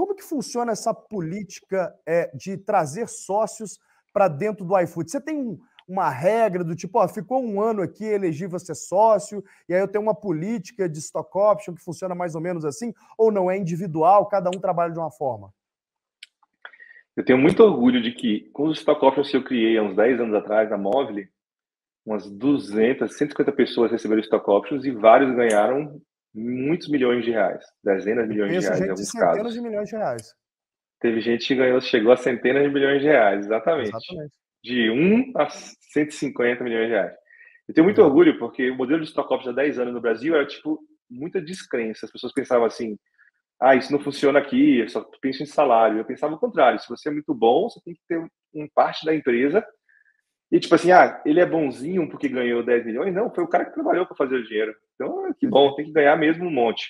Como 0.00 0.14
que 0.14 0.24
funciona 0.24 0.72
essa 0.72 0.94
política 0.94 1.94
é, 2.06 2.34
de 2.34 2.56
trazer 2.56 3.06
sócios 3.06 3.78
para 4.14 4.28
dentro 4.28 4.64
do 4.64 4.78
iFood? 4.80 5.10
Você 5.10 5.20
tem 5.20 5.36
um, 5.36 5.58
uma 5.86 6.08
regra 6.08 6.64
do 6.64 6.74
tipo, 6.74 6.98
ó, 6.98 7.06
ficou 7.06 7.44
um 7.44 7.60
ano 7.60 7.82
aqui, 7.82 8.06
elegi 8.06 8.46
você 8.46 8.74
sócio, 8.74 9.44
e 9.68 9.74
aí 9.74 9.80
eu 9.82 9.86
tenho 9.86 10.02
uma 10.02 10.14
política 10.14 10.88
de 10.88 10.98
stock 11.00 11.28
option 11.36 11.74
que 11.74 11.84
funciona 11.84 12.14
mais 12.14 12.34
ou 12.34 12.40
menos 12.40 12.64
assim, 12.64 12.94
ou 13.18 13.30
não 13.30 13.50
é 13.50 13.58
individual, 13.58 14.24
cada 14.24 14.48
um 14.48 14.58
trabalha 14.58 14.90
de 14.90 14.98
uma 14.98 15.10
forma? 15.10 15.52
Eu 17.14 17.22
tenho 17.22 17.38
muito 17.38 17.62
orgulho 17.62 18.00
de 18.00 18.12
que, 18.12 18.48
com 18.54 18.68
os 18.68 18.78
stock 18.78 19.04
options 19.04 19.30
que 19.30 19.36
eu 19.36 19.44
criei 19.44 19.76
há 19.76 19.82
uns 19.82 19.94
10 19.94 20.18
anos 20.18 20.34
atrás 20.34 20.70
na 20.70 20.78
Móvel, 20.78 21.26
umas 22.06 22.26
200, 22.26 23.14
150 23.18 23.52
pessoas 23.52 23.92
receberam 23.92 24.22
stock 24.22 24.50
options 24.50 24.82
e 24.86 24.92
vários 24.92 25.36
ganharam 25.36 26.00
muitos 26.34 26.88
milhões 26.88 27.24
de 27.24 27.30
reais, 27.30 27.64
dezenas 27.82 28.28
de 28.28 28.34
milhões 28.34 28.52
de 28.52 28.60
reais 28.60 28.80
em 28.80 28.90
alguns 28.90 29.08
centenas 29.08 29.36
casos. 29.36 29.54
de 29.54 29.60
milhões 29.60 29.88
de 29.88 29.96
reais. 29.96 30.34
Teve 31.00 31.20
gente 31.20 31.46
que 31.46 31.54
ganhou, 31.54 31.80
chegou 31.80 32.12
a 32.12 32.16
centenas 32.16 32.62
de 32.62 32.68
milhões 32.68 33.00
de 33.00 33.08
reais, 33.08 33.46
exatamente. 33.46 33.88
exatamente. 33.88 34.34
De 34.62 34.90
1 34.90 35.32
a 35.36 35.48
150 35.48 36.62
milhões 36.62 36.86
de 36.86 36.92
reais. 36.92 37.14
Eu 37.66 37.74
tenho 37.74 37.84
muito 37.84 38.02
orgulho 38.02 38.38
porque 38.38 38.70
o 38.70 38.76
modelo 38.76 39.00
de 39.00 39.08
stock 39.08 39.32
options 39.32 39.52
há 39.52 39.56
10 39.56 39.78
anos 39.78 39.94
no 39.94 40.00
Brasil 40.00 40.34
era 40.34 40.46
tipo 40.46 40.78
muita 41.08 41.40
descrença. 41.40 42.04
As 42.04 42.12
pessoas 42.12 42.32
pensavam 42.32 42.66
assim: 42.66 42.98
ah, 43.60 43.74
isso 43.74 43.92
não 43.92 44.00
funciona 44.00 44.38
aqui, 44.38 44.80
eu 44.80 44.88
só 44.88 45.02
penso 45.20 45.42
em 45.42 45.46
salário. 45.46 45.98
Eu 45.98 46.04
pensava 46.04 46.34
o 46.34 46.38
contrário: 46.38 46.80
se 46.80 46.88
você 46.88 47.08
é 47.08 47.12
muito 47.12 47.34
bom, 47.34 47.68
você 47.68 47.80
tem 47.84 47.94
que 47.94 48.00
ter 48.08 48.18
um 48.54 48.68
parte 48.74 49.04
da 49.04 49.14
empresa. 49.14 49.64
E 50.50 50.58
tipo 50.58 50.74
assim, 50.74 50.90
ah, 50.90 51.20
ele 51.24 51.40
é 51.40 51.46
bonzinho 51.46 52.08
porque 52.08 52.28
ganhou 52.28 52.62
10 52.62 52.86
milhões? 52.86 53.14
Não, 53.14 53.32
foi 53.32 53.44
o 53.44 53.48
cara 53.48 53.64
que 53.64 53.74
trabalhou 53.74 54.04
para 54.04 54.16
fazer 54.16 54.36
o 54.36 54.44
dinheiro. 54.44 54.74
Então, 54.94 55.32
que 55.38 55.46
bom, 55.46 55.74
tem 55.74 55.86
que 55.86 55.92
ganhar 55.92 56.16
mesmo 56.16 56.46
um 56.46 56.50
monte. 56.50 56.88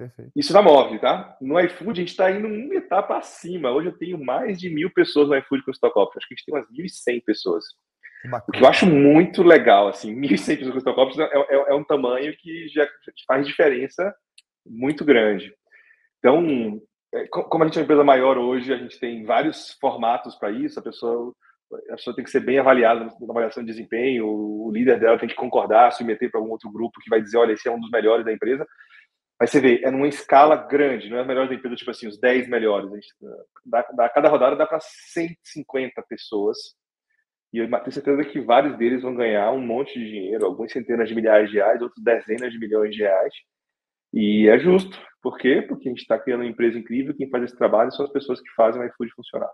Perfeito. 0.00 0.32
Isso 0.34 0.52
na 0.54 0.62
Move, 0.62 0.98
tá? 0.98 1.36
No 1.42 1.60
iFood, 1.60 2.00
a 2.00 2.02
gente 2.02 2.08
está 2.08 2.30
indo 2.30 2.48
uma 2.48 2.74
etapa 2.74 3.18
acima. 3.18 3.70
Hoje 3.70 3.88
eu 3.88 3.98
tenho 3.98 4.18
mais 4.18 4.58
de 4.58 4.70
mil 4.70 4.90
pessoas 4.90 5.28
no 5.28 5.36
iFood 5.36 5.62
com 5.62 5.70
Stock 5.70 5.96
Options. 5.98 6.16
Acho 6.16 6.28
que 6.28 6.34
a 6.34 6.36
gente 6.36 6.46
tem 6.46 6.54
umas 6.54 6.66
1.100 6.70 7.24
pessoas. 7.24 7.64
O 8.48 8.52
que 8.52 8.62
eu 8.62 8.68
acho 8.68 8.86
muito 8.86 9.42
legal, 9.42 9.88
assim, 9.88 10.14
1.100 10.14 10.56
pessoas 10.56 10.72
com 10.72 10.78
Stock 10.78 11.00
Options 11.00 11.30
é, 11.30 11.38
é, 11.38 11.70
é, 11.70 11.74
um 11.74 11.84
tamanho 11.84 12.34
que 12.38 12.68
já 12.68 12.88
faz 13.26 13.46
diferença 13.46 14.14
muito 14.66 15.04
grande. 15.04 15.54
Então, 16.18 16.80
é, 17.14 17.26
como 17.28 17.62
a 17.62 17.66
gente 17.66 17.76
é 17.76 17.80
uma 17.80 17.84
empresa 17.84 18.04
maior 18.04 18.38
hoje, 18.38 18.72
a 18.72 18.78
gente 18.78 18.98
tem 18.98 19.24
vários 19.24 19.72
formatos 19.80 20.34
para 20.34 20.50
isso. 20.50 20.78
A 20.78 20.82
pessoa, 20.82 21.34
a 21.90 21.96
pessoa 21.96 22.14
tem 22.14 22.24
que 22.24 22.30
ser 22.30 22.40
bem 22.40 22.58
avaliada 22.58 23.04
na 23.04 23.12
avaliação 23.28 23.62
de 23.62 23.70
desempenho. 23.70 24.26
O 24.26 24.70
líder 24.72 24.98
dela 24.98 25.18
tem 25.18 25.28
que 25.28 25.34
concordar, 25.34 25.92
se 25.92 26.04
meter 26.04 26.30
para 26.30 26.40
algum 26.40 26.50
outro 26.50 26.70
grupo 26.70 27.00
que 27.00 27.10
vai 27.10 27.20
dizer, 27.20 27.38
olha, 27.38 27.52
esse 27.52 27.68
é 27.68 27.70
um 27.70 27.80
dos 27.80 27.90
melhores 27.90 28.24
da 28.24 28.32
empresa. 28.32 28.66
Mas 29.38 29.50
você 29.50 29.60
vê, 29.60 29.80
é 29.82 29.90
numa 29.90 30.08
escala 30.08 30.54
grande, 30.54 31.08
não 31.08 31.18
é 31.18 31.24
melhor 31.24 31.48
da 31.48 31.54
empresa, 31.54 31.76
tipo 31.76 31.90
assim, 31.90 32.06
os 32.06 32.18
10 32.20 32.48
melhores. 32.48 32.92
A 32.92 32.94
gente, 32.94 33.08
dá, 33.64 33.86
dá, 33.96 34.08
cada 34.08 34.28
rodada 34.28 34.54
dá 34.54 34.66
para 34.66 34.80
150 34.80 36.02
pessoas. 36.08 36.58
E 37.52 37.58
eu 37.58 37.68
tenho 37.68 37.92
certeza 37.92 38.24
que 38.24 38.40
vários 38.40 38.76
deles 38.76 39.02
vão 39.02 39.14
ganhar 39.14 39.50
um 39.52 39.60
monte 39.60 39.98
de 39.98 40.04
dinheiro, 40.04 40.44
algumas 40.44 40.70
centenas 40.70 41.08
de 41.08 41.14
milhares 41.14 41.50
de 41.50 41.56
reais, 41.56 41.80
outros 41.80 42.02
dezenas 42.02 42.52
de 42.52 42.58
milhões 42.58 42.94
de 42.94 43.02
reais. 43.02 43.32
E 44.12 44.48
é 44.48 44.58
justo. 44.58 44.96
Por 45.22 45.38
quê? 45.38 45.62
Porque 45.62 45.88
a 45.88 45.90
gente 45.90 46.02
está 46.02 46.18
criando 46.18 46.40
uma 46.40 46.50
empresa 46.50 46.78
incrível, 46.78 47.14
quem 47.14 47.28
faz 47.30 47.44
esse 47.44 47.56
trabalho 47.56 47.92
são 47.92 48.04
as 48.04 48.12
pessoas 48.12 48.40
que 48.40 48.50
fazem 48.54 48.80
o 48.80 48.84
iFood 48.84 49.12
funcionar. 49.14 49.50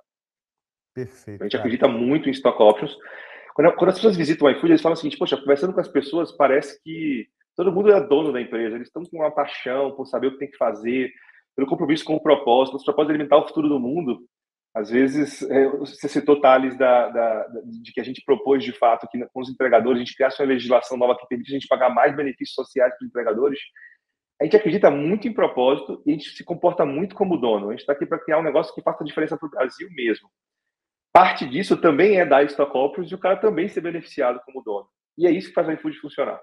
Perfeito. 0.97 1.43
A 1.43 1.44
gente 1.44 1.52
cara. 1.52 1.62
acredita 1.62 1.89
muito 1.89 2.27
em 2.27 2.32
stock 2.32 2.60
options. 2.62 2.97
Quando, 3.55 3.74
quando, 3.74 3.90
as 3.90 3.97
pessoas 3.97 4.16
visitam 4.16 4.48
o 4.48 4.51
iFood, 4.51 4.73
eles 4.73 4.81
falam 4.81 4.94
o 4.94 4.97
seguinte, 4.97 5.18
poxa, 5.18 5.36
conversando 5.36 5.74
com 5.74 5.81
as 5.81 5.89
pessoas, 5.89 6.32
parece 6.32 6.82
que 6.82 7.27
todo 7.55 7.70
mundo 7.70 7.93
é 7.93 8.01
dono 8.01 8.32
da 8.32 8.40
empresa, 8.40 8.77
eles 8.77 8.89
estão 8.89 9.05
com 9.05 9.18
uma 9.18 9.31
paixão 9.31 9.93
por 9.93 10.06
saber 10.06 10.28
o 10.28 10.32
que 10.32 10.39
tem 10.39 10.51
que 10.51 10.56
fazer, 10.56 11.12
pelo 11.55 11.68
compromisso 11.68 12.05
com 12.05 12.14
o 12.14 12.23
propósito, 12.23 12.74
nosso 12.74 12.85
propósito 12.85 13.10
é 13.10 13.14
alimentar 13.14 13.36
o 13.36 13.47
futuro 13.47 13.68
do 13.68 13.78
mundo. 13.78 14.27
Às 14.74 14.90
vezes, 14.90 15.43
é, 15.43 15.68
você 15.68 16.09
citou, 16.09 16.40
Thales, 16.40 16.77
da, 16.77 17.09
da, 17.09 17.47
de 17.82 17.93
que 17.93 18.01
a 18.01 18.05
gente 18.05 18.23
propôs, 18.24 18.62
de 18.64 18.73
fato, 18.73 19.09
que 19.10 19.18
com 19.32 19.40
os 19.40 19.51
entregadores, 19.51 19.97
a 19.97 20.05
gente 20.05 20.14
criasse 20.14 20.40
uma 20.43 20.48
legislação 20.48 20.97
nova 20.97 21.16
que 21.16 21.27
permite 21.27 21.51
a 21.51 21.55
gente 21.55 21.68
pagar 21.68 21.89
mais 21.89 22.14
benefícios 22.14 22.55
sociais 22.55 22.93
para 22.94 23.05
os 23.05 23.09
entregadores. 23.09 23.59
A 24.40 24.44
gente 24.44 24.56
acredita 24.56 24.90
muito 24.90 25.27
em 25.27 25.32
propósito 25.32 26.02
e 26.05 26.10
a 26.10 26.12
gente 26.12 26.28
se 26.31 26.44
comporta 26.44 26.85
muito 26.85 27.14
como 27.14 27.39
dono. 27.39 27.68
A 27.68 27.70
gente 27.70 27.81
está 27.81 27.94
aqui 27.94 28.05
para 28.05 28.18
criar 28.18 28.39
um 28.39 28.43
negócio 28.43 28.74
que 28.74 28.82
faça 28.82 29.02
diferença 29.02 29.36
para 29.39 29.47
o 29.47 29.51
Brasil 29.51 29.89
mesmo. 29.93 30.28
Parte 31.16 31.48
disso 31.48 31.78
também 31.78 32.20
é 32.20 32.26
dar 32.26 32.44
stock 32.44 32.76
options 32.76 33.10
e 33.10 33.14
o 33.14 33.18
cara 33.18 33.38
também 33.38 33.66
ser 33.70 33.80
beneficiado 33.80 34.38
como 34.44 34.62
dono. 34.62 34.86
E 35.16 35.26
é 35.26 35.30
isso 35.30 35.48
que 35.48 35.55
faz 35.55 35.66
o 35.66 35.72
iFood 35.72 35.98
funcionar. 35.98 36.43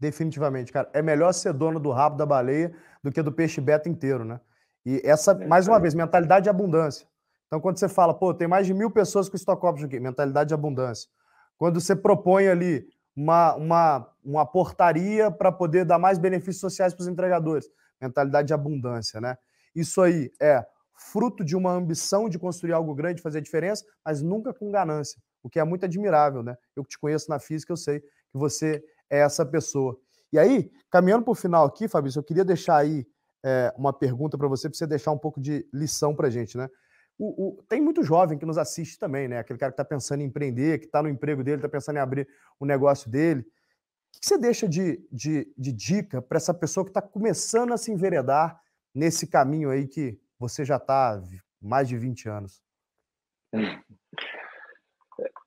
Definitivamente, 0.00 0.72
cara. 0.72 0.88
É 0.94 1.02
melhor 1.02 1.34
ser 1.34 1.52
dono 1.52 1.78
do 1.78 1.90
rabo 1.90 2.16
da 2.16 2.24
baleia 2.24 2.74
do 3.02 3.12
que 3.12 3.20
do 3.20 3.30
peixe 3.30 3.60
beta 3.60 3.86
inteiro, 3.86 4.24
né? 4.24 4.40
E 4.86 5.02
essa, 5.04 5.32
é, 5.32 5.46
mais 5.46 5.68
uma 5.68 5.78
vez, 5.78 5.92
mentalidade 5.94 6.44
de 6.44 6.48
abundância. 6.48 7.06
Então, 7.46 7.60
quando 7.60 7.78
você 7.78 7.86
fala, 7.86 8.14
pô, 8.14 8.32
tem 8.32 8.48
mais 8.48 8.66
de 8.66 8.72
mil 8.72 8.90
pessoas 8.90 9.28
com 9.28 9.36
stock 9.36 9.66
options 9.66 9.86
aqui, 9.86 10.00
mentalidade 10.00 10.48
de 10.48 10.54
abundância. 10.54 11.10
Quando 11.58 11.78
você 11.78 11.94
propõe 11.94 12.48
ali 12.48 12.88
uma, 13.14 13.54
uma, 13.54 14.10
uma 14.24 14.46
portaria 14.46 15.30
para 15.30 15.52
poder 15.52 15.84
dar 15.84 15.98
mais 15.98 16.16
benefícios 16.18 16.60
sociais 16.60 16.94
para 16.94 17.02
os 17.02 17.08
entregadores, 17.08 17.68
mentalidade 18.00 18.48
de 18.48 18.54
abundância, 18.54 19.20
né? 19.20 19.36
Isso 19.76 20.00
aí 20.00 20.30
é 20.40 20.64
fruto 20.94 21.44
de 21.44 21.56
uma 21.56 21.72
ambição 21.72 22.28
de 22.28 22.38
construir 22.38 22.72
algo 22.72 22.94
grande, 22.94 23.22
fazer 23.22 23.40
diferença, 23.40 23.84
mas 24.04 24.22
nunca 24.22 24.54
com 24.54 24.70
ganância, 24.70 25.20
o 25.42 25.50
que 25.50 25.58
é 25.58 25.64
muito 25.64 25.84
admirável, 25.84 26.42
né? 26.42 26.56
Eu 26.74 26.84
que 26.84 26.90
te 26.90 26.98
conheço 26.98 27.28
na 27.28 27.38
física, 27.38 27.72
eu 27.72 27.76
sei 27.76 28.00
que 28.00 28.38
você 28.38 28.82
é 29.10 29.18
essa 29.18 29.44
pessoa. 29.44 29.98
E 30.32 30.38
aí, 30.38 30.70
caminhando 30.90 31.24
para 31.24 31.32
o 31.32 31.34
final 31.34 31.66
aqui, 31.66 31.86
Fabrício, 31.88 32.18
eu 32.18 32.24
queria 32.24 32.44
deixar 32.44 32.76
aí 32.78 33.06
é, 33.44 33.72
uma 33.76 33.92
pergunta 33.92 34.38
para 34.38 34.48
você, 34.48 34.68
para 34.68 34.78
você 34.78 34.86
deixar 34.86 35.12
um 35.12 35.18
pouco 35.18 35.40
de 35.40 35.68
lição 35.72 36.14
para 36.14 36.30
gente, 36.30 36.56
né? 36.56 36.68
O, 37.16 37.58
o, 37.58 37.62
tem 37.68 37.80
muito 37.80 38.02
jovem 38.02 38.36
que 38.36 38.46
nos 38.46 38.58
assiste 38.58 38.98
também, 38.98 39.28
né? 39.28 39.38
Aquele 39.38 39.58
cara 39.58 39.70
que 39.70 39.74
está 39.74 39.84
pensando 39.84 40.22
em 40.22 40.24
empreender, 40.24 40.80
que 40.80 40.86
está 40.86 41.02
no 41.02 41.08
emprego 41.08 41.44
dele, 41.44 41.56
está 41.56 41.68
pensando 41.68 41.96
em 41.96 42.00
abrir 42.00 42.26
o 42.58 42.66
negócio 42.66 43.08
dele. 43.08 43.42
O 43.42 44.20
que 44.20 44.26
você 44.26 44.38
deixa 44.38 44.68
de, 44.68 45.06
de, 45.12 45.52
de 45.56 45.72
dica 45.72 46.20
para 46.20 46.38
essa 46.38 46.52
pessoa 46.52 46.84
que 46.84 46.90
está 46.90 47.02
começando 47.02 47.72
a 47.72 47.76
se 47.76 47.92
enveredar 47.92 48.60
nesse 48.94 49.26
caminho 49.26 49.70
aí 49.70 49.86
que 49.86 50.18
você 50.48 50.64
já 50.64 50.76
está 50.76 51.20
mais 51.60 51.88
de 51.88 51.96
20 51.96 52.28
anos? 52.28 52.62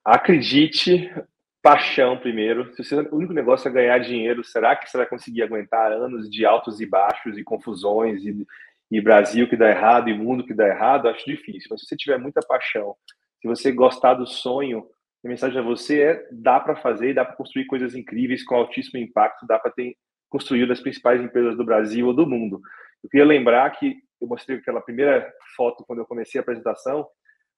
Acredite, 0.03 1.13
paixão 1.61 2.17
primeiro. 2.17 2.73
Se 2.75 2.95
o 2.95 3.15
único 3.15 3.33
negócio 3.33 3.67
é 3.67 3.71
ganhar 3.71 3.99
dinheiro, 3.99 4.43
será 4.43 4.75
que 4.75 4.89
você 4.89 4.97
vai 4.97 5.05
conseguir 5.05 5.43
aguentar 5.43 5.91
anos 5.91 6.29
de 6.29 6.45
altos 6.45 6.81
e 6.81 6.85
baixos 6.85 7.37
e 7.37 7.43
confusões 7.43 8.23
e, 8.25 8.47
e 8.89 9.01
Brasil 9.01 9.47
que 9.47 9.57
dá 9.57 9.69
errado 9.69 10.09
e 10.09 10.17
mundo 10.17 10.45
que 10.45 10.53
dá 10.53 10.67
errado? 10.67 11.07
Acho 11.07 11.25
difícil. 11.25 11.67
Mas 11.69 11.81
se 11.81 11.87
você 11.87 11.95
tiver 11.95 12.17
muita 12.17 12.41
paixão, 12.41 12.95
se 13.41 13.47
você 13.47 13.71
gostar 13.71 14.15
do 14.15 14.25
sonho, 14.25 14.87
a 15.23 15.27
mensagem 15.27 15.59
a 15.59 15.63
você 15.63 16.01
é: 16.01 16.27
dá 16.31 16.59
para 16.59 16.75
fazer, 16.75 17.13
dá 17.13 17.25
para 17.25 17.35
construir 17.35 17.65
coisas 17.65 17.93
incríveis 17.93 18.43
com 18.43 18.55
altíssimo 18.55 18.99
impacto, 18.99 19.45
dá 19.45 19.59
para 19.59 19.71
ter 19.71 19.95
construído 20.29 20.71
as 20.71 20.79
principais 20.79 21.21
empresas 21.21 21.55
do 21.55 21.65
Brasil 21.65 22.07
ou 22.07 22.13
do 22.13 22.25
mundo. 22.25 22.61
Eu 23.07 23.09
queria 23.09 23.25
lembrar 23.25 23.69
que 23.71 23.95
eu 24.19 24.27
mostrei 24.27 24.57
aquela 24.57 24.81
primeira 24.81 25.33
foto 25.55 25.85
quando 25.87 25.99
eu 25.99 26.05
comecei 26.05 26.39
a 26.39 26.41
apresentação. 26.41 27.07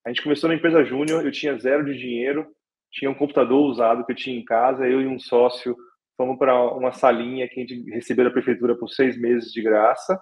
A 0.05 0.09
gente 0.09 0.21
começou 0.21 0.47
na 0.47 0.53
empresa 0.53 0.83
júnior, 0.83 1.25
eu 1.25 1.31
tinha 1.31 1.57
zero 1.57 1.83
de 1.83 1.97
dinheiro, 1.97 2.47
tinha 2.91 3.09
um 3.09 3.15
computador 3.15 3.59
usado 3.67 4.05
que 4.05 4.11
eu 4.11 4.15
tinha 4.15 4.39
em 4.39 4.45
casa, 4.45 4.87
eu 4.87 5.01
e 5.01 5.07
um 5.07 5.19
sócio 5.19 5.75
fomos 6.15 6.37
para 6.37 6.71
uma 6.75 6.91
salinha 6.91 7.47
que 7.47 7.61
a 7.61 7.65
gente 7.65 7.89
recebeu 7.89 8.25
da 8.25 8.31
prefeitura 8.31 8.77
por 8.77 8.89
seis 8.89 9.19
meses 9.19 9.51
de 9.51 9.61
graça 9.63 10.21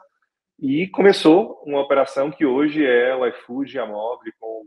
e 0.59 0.87
começou 0.87 1.61
uma 1.65 1.81
operação 1.81 2.31
que 2.31 2.45
hoje 2.45 2.85
é 2.85 3.13
o 3.13 3.27
iFood, 3.27 3.79
a 3.79 3.85
Mobile, 3.85 4.33
com 4.39 4.65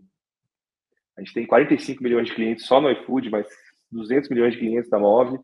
a 1.16 1.22
gente 1.22 1.32
tem 1.32 1.46
45 1.46 2.02
milhões 2.02 2.28
de 2.28 2.34
clientes 2.34 2.66
só 2.66 2.80
no 2.80 2.90
iFood, 2.90 3.30
mas 3.30 3.46
200 3.90 4.28
milhões 4.28 4.52
de 4.52 4.58
clientes 4.58 4.90
da 4.90 4.98
Move. 4.98 5.38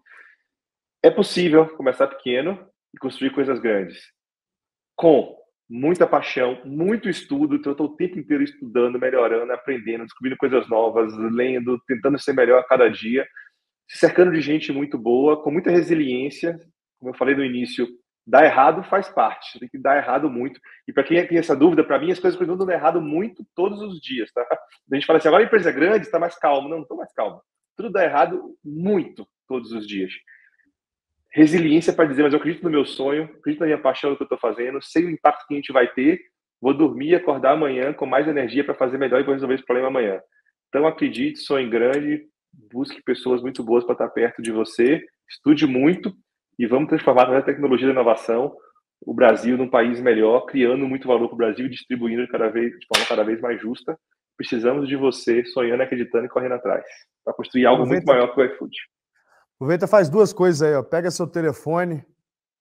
É 1.03 1.11
possível 1.11 1.69
começar 1.77 2.07
pequeno 2.07 2.69
e 2.95 2.99
construir 2.99 3.31
coisas 3.31 3.61
grandes. 3.61 4.16
Com 4.97 5.37
muita 5.69 6.07
paixão, 6.07 6.61
muito 6.65 7.09
estudo, 7.09 7.57
então 7.57 7.71
eu 7.71 7.75
estou 7.75 7.87
o 7.87 7.97
tempo 7.97 8.19
inteiro 8.19 8.43
estudando, 8.43 8.99
melhorando, 8.99 9.53
aprendendo, 9.53 10.05
descobrindo 10.05 10.37
coisas 10.37 10.69
novas, 10.69 11.13
lendo, 11.17 11.81
tentando 11.87 12.19
ser 12.19 12.33
melhor 12.33 12.61
a 12.61 12.67
cada 12.67 12.89
dia, 12.89 13.27
se 13.89 13.99
cercando 13.99 14.33
de 14.33 14.41
gente 14.41 14.73
muito 14.73 14.97
boa, 14.97 15.43
com 15.43 15.51
muita 15.51 15.71
resiliência, 15.71 16.59
como 16.99 17.11
eu 17.13 17.17
falei 17.17 17.35
no 17.35 17.45
início, 17.45 17.87
Dar 18.29 18.45
errado 18.45 18.83
faz 18.83 19.09
parte, 19.09 19.57
tem 19.61 19.69
que 19.69 19.79
dar 19.79 19.99
errado 19.99 20.29
muito. 20.29 20.61
E 20.89 20.93
para 20.93 21.05
quem 21.05 21.25
tem 21.29 21.39
essa 21.39 21.55
dúvida, 21.55 21.85
para 21.85 21.99
mim 22.01 22.11
as 22.11 22.19
coisas 22.19 22.37
continuam 22.37 22.59
dando 22.59 22.73
errado 22.73 23.01
muito 23.01 23.47
todos 23.55 23.81
os 23.81 24.01
dias, 24.01 24.33
tá? 24.33 24.45
A 24.51 24.95
gente 24.97 25.07
fala 25.07 25.19
assim, 25.21 25.29
agora 25.29 25.45
a 25.45 25.47
empresa 25.47 25.71
é 25.71 25.73
grande, 25.73 26.07
está 26.07 26.19
mais 26.19 26.37
calmo. 26.37 26.69
Não, 26.69 26.79
não 26.79 26.83
estou 26.83 26.97
mais 26.97 27.13
calmo. 27.13 27.41
Tudo 27.77 27.93
dá 27.93 28.03
errado 28.03 28.57
muito 28.65 29.29
todos 29.47 29.71
os 29.71 29.87
dias. 29.87 30.13
Resiliência 31.37 31.93
para 31.93 32.07
dizer, 32.07 32.23
mas 32.23 32.33
eu 32.33 32.39
acredito 32.39 32.65
no 32.65 32.71
meu 32.71 32.87
sonho, 32.87 33.25
acredito 33.25 33.61
na 33.61 33.67
minha 33.67 33.79
paixão 33.79 34.09
do 34.09 34.17
que 34.17 34.23
eu 34.23 34.25
estou 34.25 34.39
fazendo, 34.39 34.81
sei 34.81 35.05
o 35.05 35.11
impacto 35.11 35.47
que 35.47 35.53
a 35.53 35.57
gente 35.59 35.71
vai 35.71 35.87
ter, 35.87 36.19
vou 36.59 36.73
dormir 36.73 37.11
e 37.11 37.15
acordar 37.15 37.53
amanhã 37.53 37.93
com 37.93 38.07
mais 38.07 38.27
energia 38.27 38.65
para 38.65 38.75
fazer 38.75 38.97
melhor 38.97 39.21
e 39.21 39.23
vou 39.23 39.35
resolver 39.35 39.55
esse 39.55 39.65
problema 39.67 39.89
amanhã. 39.89 40.19
Então 40.71 40.87
acredite, 40.87 41.41
sonhe 41.41 41.69
grande, 41.69 42.25
busque 42.73 43.03
pessoas 43.03 43.43
muito 43.43 43.63
boas 43.63 43.85
para 43.85 43.93
estar 43.93 44.09
perto 44.09 44.41
de 44.41 44.51
você, 44.51 45.05
estude 45.29 45.67
muito 45.67 46.11
e 46.59 46.67
vamos 46.67 46.89
transformar 46.89 47.31
a 47.37 47.43
tecnologia 47.43 47.87
da 47.87 47.93
inovação 47.93 48.57
o 49.03 49.13
Brasil 49.13 49.59
num 49.59 49.69
país 49.69 50.01
melhor, 50.01 50.47
criando 50.47 50.89
muito 50.89 51.07
valor 51.07 51.29
para 51.29 51.35
o 51.35 51.37
Brasil 51.37 51.67
e 51.67 51.71
distribuindo 51.71 52.27
cada 52.29 52.49
vez, 52.49 52.71
de 52.79 52.87
forma 52.87 53.07
cada 53.07 53.23
vez 53.23 53.43
mais 53.43 53.61
justa. 53.61 53.95
Precisamos 54.39 54.89
de 54.89 54.97
você 54.97 55.45
sonhando, 55.45 55.83
acreditando 55.83 56.25
e 56.25 56.31
correndo 56.31 56.55
atrás 56.55 56.87
para 57.23 57.35
construir 57.35 57.67
algo 57.67 57.85
muito 57.85 58.07
maior 58.07 58.33
que 58.33 58.41
o 58.41 58.45
iFood. 58.45 58.75
Aproveita 59.57 59.87
faz 59.87 60.09
duas 60.09 60.33
coisas 60.33 60.63
aí, 60.63 60.75
ó. 60.75 60.83
Pega 60.83 61.11
seu 61.11 61.27
telefone, 61.27 62.05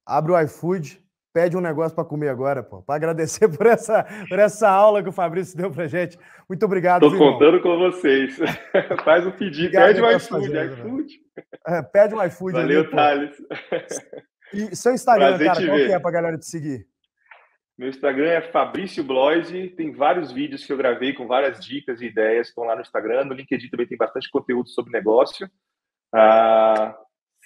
abre 0.05 0.31
o 0.31 0.39
iFood, 0.41 1.01
pede 1.33 1.57
um 1.57 1.61
negócio 1.61 1.93
para 1.93 2.05
comer 2.05 2.29
agora, 2.29 2.63
pô. 2.63 2.81
Para 2.81 2.95
agradecer 2.95 3.49
por 3.55 3.65
essa, 3.67 4.05
por 4.29 4.39
essa 4.39 4.69
aula 4.69 5.03
que 5.03 5.09
o 5.09 5.11
Fabrício 5.11 5.57
deu 5.57 5.69
pra 5.69 5.87
gente. 5.87 6.17
Muito 6.47 6.65
obrigado. 6.65 7.05
Estou 7.05 7.19
contando 7.19 7.61
com 7.61 7.77
vocês. 7.77 8.37
Faz 9.03 9.27
um 9.27 9.31
pedido, 9.31 9.71
pede 9.71 10.01
um 10.01 10.09
iFood, 10.09 10.47
fazendo, 10.47 10.73
iFood. 10.73 11.19
É, 11.67 11.81
pede 11.81 12.15
um 12.15 12.23
iFood. 12.23 12.53
Valeu, 12.53 12.81
ali, 12.81 12.89
Thales. 12.89 13.37
E 14.53 14.75
seu 14.75 14.93
Instagram, 14.93 15.37
Prazer 15.37 15.47
cara, 15.47 15.65
qual 15.65 15.77
que 15.77 15.91
é 15.91 15.99
pra 15.99 16.11
galera 16.11 16.37
te 16.37 16.45
seguir? 16.45 16.87
Meu 17.77 17.89
Instagram 17.89 18.29
é 18.29 18.41
Fabrício 18.53 19.03
Bloise, 19.03 19.67
tem 19.71 19.91
vários 19.91 20.31
vídeos 20.31 20.65
que 20.65 20.71
eu 20.71 20.77
gravei 20.77 21.13
com 21.13 21.27
várias 21.27 21.59
dicas 21.59 21.99
e 21.99 22.05
ideias, 22.05 22.47
estão 22.47 22.63
lá 22.63 22.73
no 22.73 22.81
Instagram, 22.81 23.25
no 23.25 23.33
LinkedIn 23.33 23.67
também 23.67 23.85
tem 23.85 23.97
bastante 23.97 24.29
conteúdo 24.31 24.69
sobre 24.69 24.93
negócio. 24.93 25.49
Ah, 26.15 26.97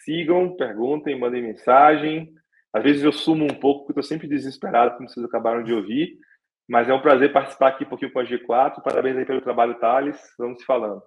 sigam, 0.03 0.55
perguntem, 0.55 1.19
mandem 1.19 1.41
mensagem. 1.41 2.31
Às 2.71 2.83
vezes 2.83 3.03
eu 3.03 3.11
sumo 3.11 3.45
um 3.45 3.59
pouco, 3.59 3.85
porque 3.85 3.99
estou 3.99 4.03
sempre 4.03 4.27
desesperado, 4.27 4.95
como 4.95 5.09
vocês 5.09 5.25
acabaram 5.25 5.63
de 5.63 5.73
ouvir. 5.73 6.19
Mas 6.69 6.87
é 6.87 6.93
um 6.93 7.01
prazer 7.01 7.33
participar 7.33 7.69
aqui 7.69 7.83
um 7.83 7.89
pouquinho 7.89 8.13
com 8.13 8.19
a 8.19 8.23
G4. 8.23 8.83
Parabéns 8.83 9.17
aí 9.17 9.25
pelo 9.25 9.41
trabalho, 9.41 9.79
Thales. 9.79 10.19
Vamos 10.37 10.59
se 10.59 10.65
falando. 10.65 11.01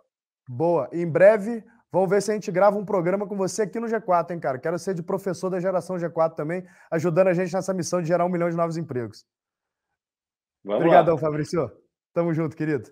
Boa. 0.48 0.88
Em 0.92 1.08
breve, 1.08 1.62
vamos 1.92 2.10
ver 2.10 2.20
se 2.20 2.32
a 2.32 2.34
gente 2.34 2.50
grava 2.50 2.76
um 2.76 2.84
programa 2.84 3.28
com 3.28 3.36
você 3.36 3.62
aqui 3.62 3.78
no 3.78 3.86
G4, 3.86 4.32
hein, 4.32 4.40
cara? 4.40 4.58
Quero 4.58 4.76
ser 4.76 4.92
de 4.92 5.04
professor 5.04 5.50
da 5.50 5.60
geração 5.60 5.96
G4 5.96 6.34
também, 6.34 6.66
ajudando 6.90 7.28
a 7.28 7.32
gente 7.32 7.54
nessa 7.54 7.72
missão 7.72 8.02
de 8.02 8.08
gerar 8.08 8.24
um 8.24 8.28
milhão 8.28 8.50
de 8.50 8.56
novos 8.56 8.76
empregos. 8.76 9.24
Vamos 10.64 10.80
Obrigadão, 10.80 11.14
lá. 11.14 11.20
Fabrício. 11.20 11.70
Tamo 12.12 12.34
junto, 12.34 12.56
querido. 12.56 12.90